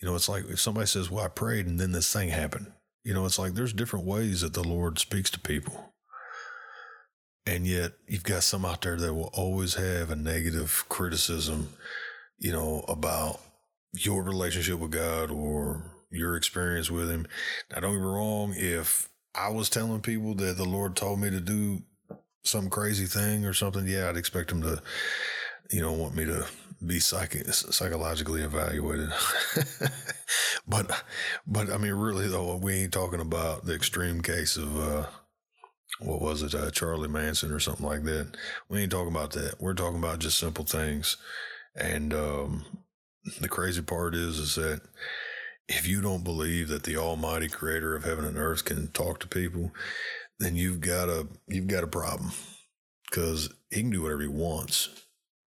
you 0.00 0.08
know, 0.08 0.14
it's 0.14 0.28
like 0.28 0.44
if 0.48 0.60
somebody 0.60 0.86
says, 0.86 1.10
well, 1.10 1.24
I 1.24 1.28
prayed 1.28 1.66
and 1.66 1.80
then 1.80 1.92
this 1.92 2.12
thing 2.12 2.28
happened, 2.28 2.72
you 3.04 3.14
know, 3.14 3.24
it's 3.24 3.38
like 3.38 3.54
there's 3.54 3.72
different 3.72 4.04
ways 4.04 4.40
that 4.42 4.52
the 4.52 4.64
Lord 4.64 4.98
speaks 4.98 5.30
to 5.30 5.40
people. 5.40 5.92
And 7.46 7.66
yet 7.66 7.92
you've 8.08 8.24
got 8.24 8.42
some 8.42 8.64
out 8.64 8.82
there 8.82 8.96
that 8.96 9.14
will 9.14 9.30
always 9.32 9.74
have 9.74 10.10
a 10.10 10.16
negative 10.16 10.84
criticism, 10.88 11.68
you 12.38 12.50
know, 12.52 12.84
about 12.88 13.40
your 13.92 14.22
relationship 14.24 14.80
with 14.80 14.90
God 14.90 15.30
or 15.30 15.92
your 16.10 16.36
experience 16.36 16.90
with 16.90 17.08
Him. 17.08 17.26
Now, 17.70 17.80
don't 17.80 17.92
get 17.92 18.00
me 18.00 18.06
wrong. 18.06 18.54
If 18.56 19.08
I 19.36 19.50
was 19.50 19.68
telling 19.68 20.00
people 20.00 20.34
that 20.36 20.56
the 20.56 20.64
Lord 20.64 20.96
told 20.96 21.20
me 21.20 21.30
to 21.30 21.40
do 21.40 21.82
some 22.42 22.70
crazy 22.70 23.06
thing 23.06 23.44
or 23.44 23.52
something, 23.52 23.86
yeah, 23.86 24.08
I'd 24.08 24.16
expect 24.16 24.48
them 24.48 24.62
to, 24.62 24.80
you 25.70 25.80
know, 25.80 25.92
want 25.92 26.14
me 26.14 26.24
to 26.24 26.46
be 26.84 27.00
psych- 27.00 27.44
psychologically 27.46 28.42
evaluated. 28.42 29.10
but, 30.68 31.04
but 31.46 31.70
I 31.70 31.76
mean, 31.76 31.92
really 31.92 32.28
though, 32.28 32.56
we 32.56 32.74
ain't 32.74 32.92
talking 32.92 33.20
about 33.20 33.64
the 33.64 33.74
extreme 33.74 34.22
case 34.22 34.56
of, 34.56 34.76
uh, 34.78 35.06
what 36.00 36.20
was 36.20 36.42
it, 36.42 36.54
uh, 36.54 36.70
Charlie 36.70 37.08
Manson 37.08 37.52
or 37.52 37.60
something 37.60 37.86
like 37.86 38.04
that. 38.04 38.36
We 38.68 38.80
ain't 38.80 38.92
talking 38.92 39.14
about 39.14 39.32
that. 39.32 39.60
We're 39.60 39.74
talking 39.74 39.98
about 39.98 40.18
just 40.18 40.38
simple 40.38 40.64
things. 40.64 41.16
And, 41.74 42.14
um, 42.14 42.64
the 43.40 43.48
crazy 43.48 43.82
part 43.82 44.14
is, 44.14 44.38
is 44.38 44.54
that 44.54 44.80
if 45.68 45.86
you 45.86 46.00
don't 46.00 46.24
believe 46.24 46.68
that 46.68 46.84
the 46.84 46.96
almighty 46.96 47.48
creator 47.48 47.94
of 47.96 48.04
heaven 48.04 48.24
and 48.24 48.36
earth 48.36 48.64
can 48.64 48.88
talk 48.88 49.20
to 49.20 49.28
people, 49.28 49.72
then 50.38 50.54
you've 50.54 50.80
got 50.80 51.08
a, 51.08 51.26
you've 51.48 51.66
got 51.66 51.84
a 51.84 51.88
problem 51.88 52.30
because 53.08 53.52
he 53.70 53.80
can 53.80 53.90
do 53.90 54.02
whatever 54.02 54.22
he 54.22 54.28
wants. 54.28 54.88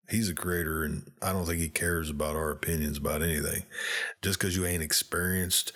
He's 0.09 0.29
a 0.29 0.35
creator, 0.35 0.85
and 0.85 1.11
I 1.21 1.33
don't 1.33 1.47
think 1.47 1.59
he 1.59 1.69
cares 1.69 2.11
about 2.11 2.37
our 2.37 2.51
opinions 2.51 2.99
about 2.99 3.23
anything. 3.23 3.65
Just 4.23 4.39
because 4.39 4.57
you 4.57 4.65
ain't 4.65 4.83
experienced 4.83 5.73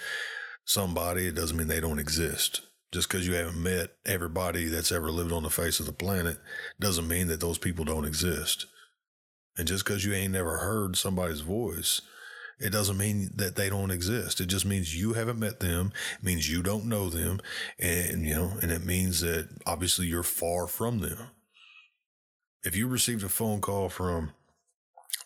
somebody, 0.65 1.27
it 1.27 1.35
doesn't 1.35 1.57
mean 1.57 1.67
they 1.67 1.81
don't 1.81 1.99
exist. 1.99 2.61
Just 2.93 3.09
because 3.09 3.27
you 3.27 3.35
haven't 3.35 3.61
met 3.61 3.91
everybody 4.07 4.67
that's 4.67 4.93
ever 4.93 5.11
lived 5.11 5.33
on 5.33 5.43
the 5.43 5.51
face 5.51 5.81
of 5.81 5.87
the 5.87 5.93
planet 5.93 6.39
doesn't 6.79 7.09
mean 7.09 7.27
that 7.29 7.41
those 7.41 7.59
people 7.59 7.85
don't 7.85 8.05
exist. 8.05 8.67
And 9.57 9.67
just 9.67 9.85
because 9.85 10.05
you 10.05 10.13
ain't 10.13 10.33
never 10.33 10.59
heard 10.59 10.97
somebody's 10.97 11.41
voice, 11.41 12.01
it 12.61 12.71
doesn't 12.71 12.99
mean 12.99 13.31
that 13.37 13.57
they 13.57 13.69
don't 13.69 13.91
exist. 13.91 14.41
It 14.41 14.47
just 14.47 14.67
means 14.67 14.99
you 14.99 15.15
haven't 15.15 15.39
met 15.39 15.61
them, 15.61 15.93
it 16.19 16.25
means 16.25 16.51
you 16.51 16.63
don't 16.63 16.87
know 16.87 17.09
them, 17.09 17.41
and 17.79 18.23
you 18.27 18.35
know, 18.35 18.53
and 18.63 18.71
it 18.71 18.85
means 18.85 19.21
that 19.21 19.49
obviously 19.67 20.07
you're 20.07 20.23
far 20.23 20.67
from 20.67 20.99
them. 21.01 21.19
If 22.63 22.77
you 22.77 22.87
received 22.87 23.25
a 23.25 23.29
phone 23.29 23.61
call 23.61 23.89
from 23.89 24.33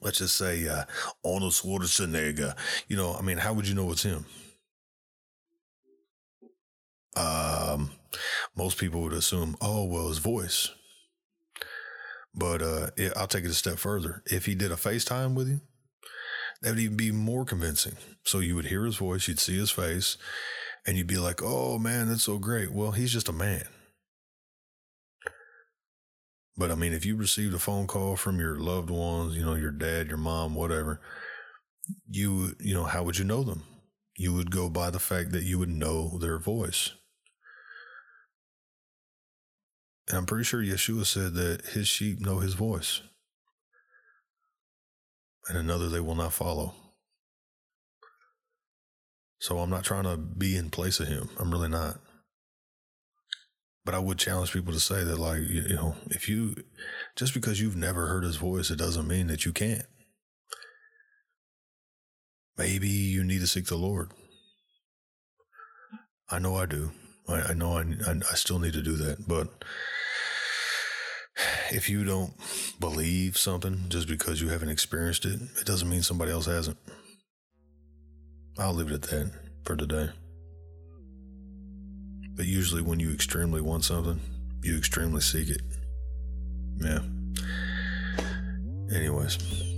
let's 0.01 0.19
just 0.19 0.36
say 0.36 0.69
uh, 0.69 0.85
Arnold 1.24 1.52
Schwarzenegger, 1.52 2.56
you 2.89 2.97
know, 2.97 3.15
I 3.15 3.23
mean, 3.23 3.39
how 3.39 3.55
would 3.55 3.66
you 3.66 3.74
know 3.74 3.90
it's 3.90 4.02
him? 4.02 4.27
Um, 7.16 7.93
most 8.56 8.78
people 8.78 9.01
would 9.02 9.12
assume, 9.12 9.56
oh, 9.61 9.85
well, 9.85 10.09
his 10.09 10.19
voice. 10.19 10.70
But 12.35 12.62
uh, 12.62 12.90
I'll 13.16 13.28
take 13.28 13.44
it 13.44 13.51
a 13.51 13.55
step 13.55 13.78
further. 13.78 14.23
If 14.27 14.47
he 14.47 14.55
did 14.55 14.73
a 14.73 14.77
FaceTime 14.77 15.35
with 15.35 15.48
you, 15.48 15.61
that 16.62 16.70
would 16.70 16.78
even 16.78 16.97
be 16.97 17.12
more 17.12 17.44
convincing. 17.44 17.97
So 18.24 18.39
you 18.39 18.55
would 18.55 18.66
hear 18.66 18.85
his 18.85 18.97
voice, 18.97 19.28
you'd 19.28 19.39
see 19.39 19.59
his 19.59 19.70
face, 19.70 20.16
and 20.86 20.97
you'd 20.97 21.06
be 21.06 21.18
like, 21.18 21.43
oh 21.43 21.78
man, 21.78 22.09
that's 22.09 22.24
so 22.24 22.39
great. 22.39 22.72
Well, 22.72 22.93
he's 22.93 23.12
just 23.12 23.28
a 23.28 23.32
man. 23.32 23.64
But 26.56 26.70
I 26.70 26.74
mean, 26.74 26.93
if 26.93 27.05
you 27.05 27.16
received 27.16 27.55
a 27.55 27.59
phone 27.59 27.86
call 27.86 28.16
from 28.16 28.39
your 28.39 28.56
loved 28.56 28.90
ones, 28.90 29.36
you 29.36 29.44
know, 29.44 29.55
your 29.55 29.72
dad, 29.72 30.09
your 30.09 30.18
mom, 30.18 30.55
whatever, 30.55 31.01
you, 32.09 32.55
you 32.60 32.74
know, 32.74 32.85
how 32.85 33.02
would 33.02 33.18
you 33.18 33.24
know 33.24 33.43
them? 33.43 33.64
You 34.16 34.32
would 34.35 34.52
go 34.52 34.70
by 34.70 34.90
the 34.90 35.01
fact 35.01 35.32
that 35.32 35.43
you 35.43 35.59
would 35.59 35.68
know 35.68 36.18
their 36.18 36.39
voice. 36.39 36.93
And 40.09 40.18
I'm 40.18 40.26
pretty 40.26 40.44
sure 40.44 40.62
Yeshua 40.62 41.06
said 41.06 41.35
that 41.35 41.66
his 41.72 41.89
sheep 41.89 42.20
know 42.20 42.39
his 42.39 42.55
voice, 42.55 43.01
and 45.49 45.59
another 45.59 45.89
they 45.89 46.01
will 46.01 46.15
not 46.15 46.33
follow. 46.33 46.75
So 49.39 49.59
I'm 49.59 49.71
not 49.71 49.85
trying 49.85 50.05
to 50.05 50.16
be 50.16 50.57
in 50.57 50.71
place 50.71 51.01
of 51.01 51.09
him. 51.09 51.29
I'm 51.39 51.51
really 51.51 51.69
not. 51.69 52.01
But 53.85 53.95
I 53.95 53.99
would 53.99 54.19
challenge 54.19 54.53
people 54.53 54.73
to 54.73 54.81
say 54.81 55.05
that, 55.05 55.19
like, 55.19 55.43
you, 55.43 55.75
know, 55.75 55.97
if 56.07 56.27
you, 56.27 56.55
just 57.16 57.35
because 57.35 57.61
you've 57.61 57.77
never 57.77 58.07
heard 58.07 58.25
his 58.25 58.37
voice, 58.37 58.71
it 58.71 58.79
doesn't 58.79 59.07
mean 59.07 59.27
that 59.27 59.45
you 59.45 59.53
can't. 59.53 59.85
Maybe 62.57 62.89
you 62.89 63.23
need 63.23 63.41
to 63.41 63.47
seek 63.47 63.66
the 63.66 63.77
Lord. 63.77 64.12
I 66.31 66.39
know 66.39 66.57
I 66.57 66.65
do. 66.65 66.93
I, 67.29 67.41
I 67.41 67.53
know 67.53 67.77
I, 67.77 67.83
I, 68.07 68.12
I 68.31 68.35
still 68.37 68.59
need 68.59 68.73
to 68.73 68.83
do 68.83 68.97
that. 68.97 69.29
But 69.29 69.49
if 71.70 71.89
you 71.89 72.05
don't 72.05 72.32
believe 72.78 73.36
something 73.36 73.85
just 73.89 74.09
because 74.09 74.40
you 74.40 74.48
haven't 74.48 74.69
experienced 74.69 75.24
it, 75.24 75.40
it 75.61 75.66
doesn't 75.66 75.89
mean 75.89 76.02
somebody 76.02 76.32
else 76.32 76.47
hasn't. 76.47 76.78
I'll 78.59 78.74
leave 78.74 78.90
it 78.90 78.94
at 78.94 79.02
that 79.02 79.32
for 79.65 79.77
today. 79.77 80.11
But 82.36 82.47
usually, 82.47 82.82
when 82.82 83.01
you 83.01 83.12
extremely 83.12 83.61
want 83.61 83.85
something, 83.85 84.20
you 84.62 84.77
extremely 84.77 85.20
seek 85.20 85.48
it. 85.51 85.62
Yeah. 86.78 87.01
Anyways. 88.93 89.73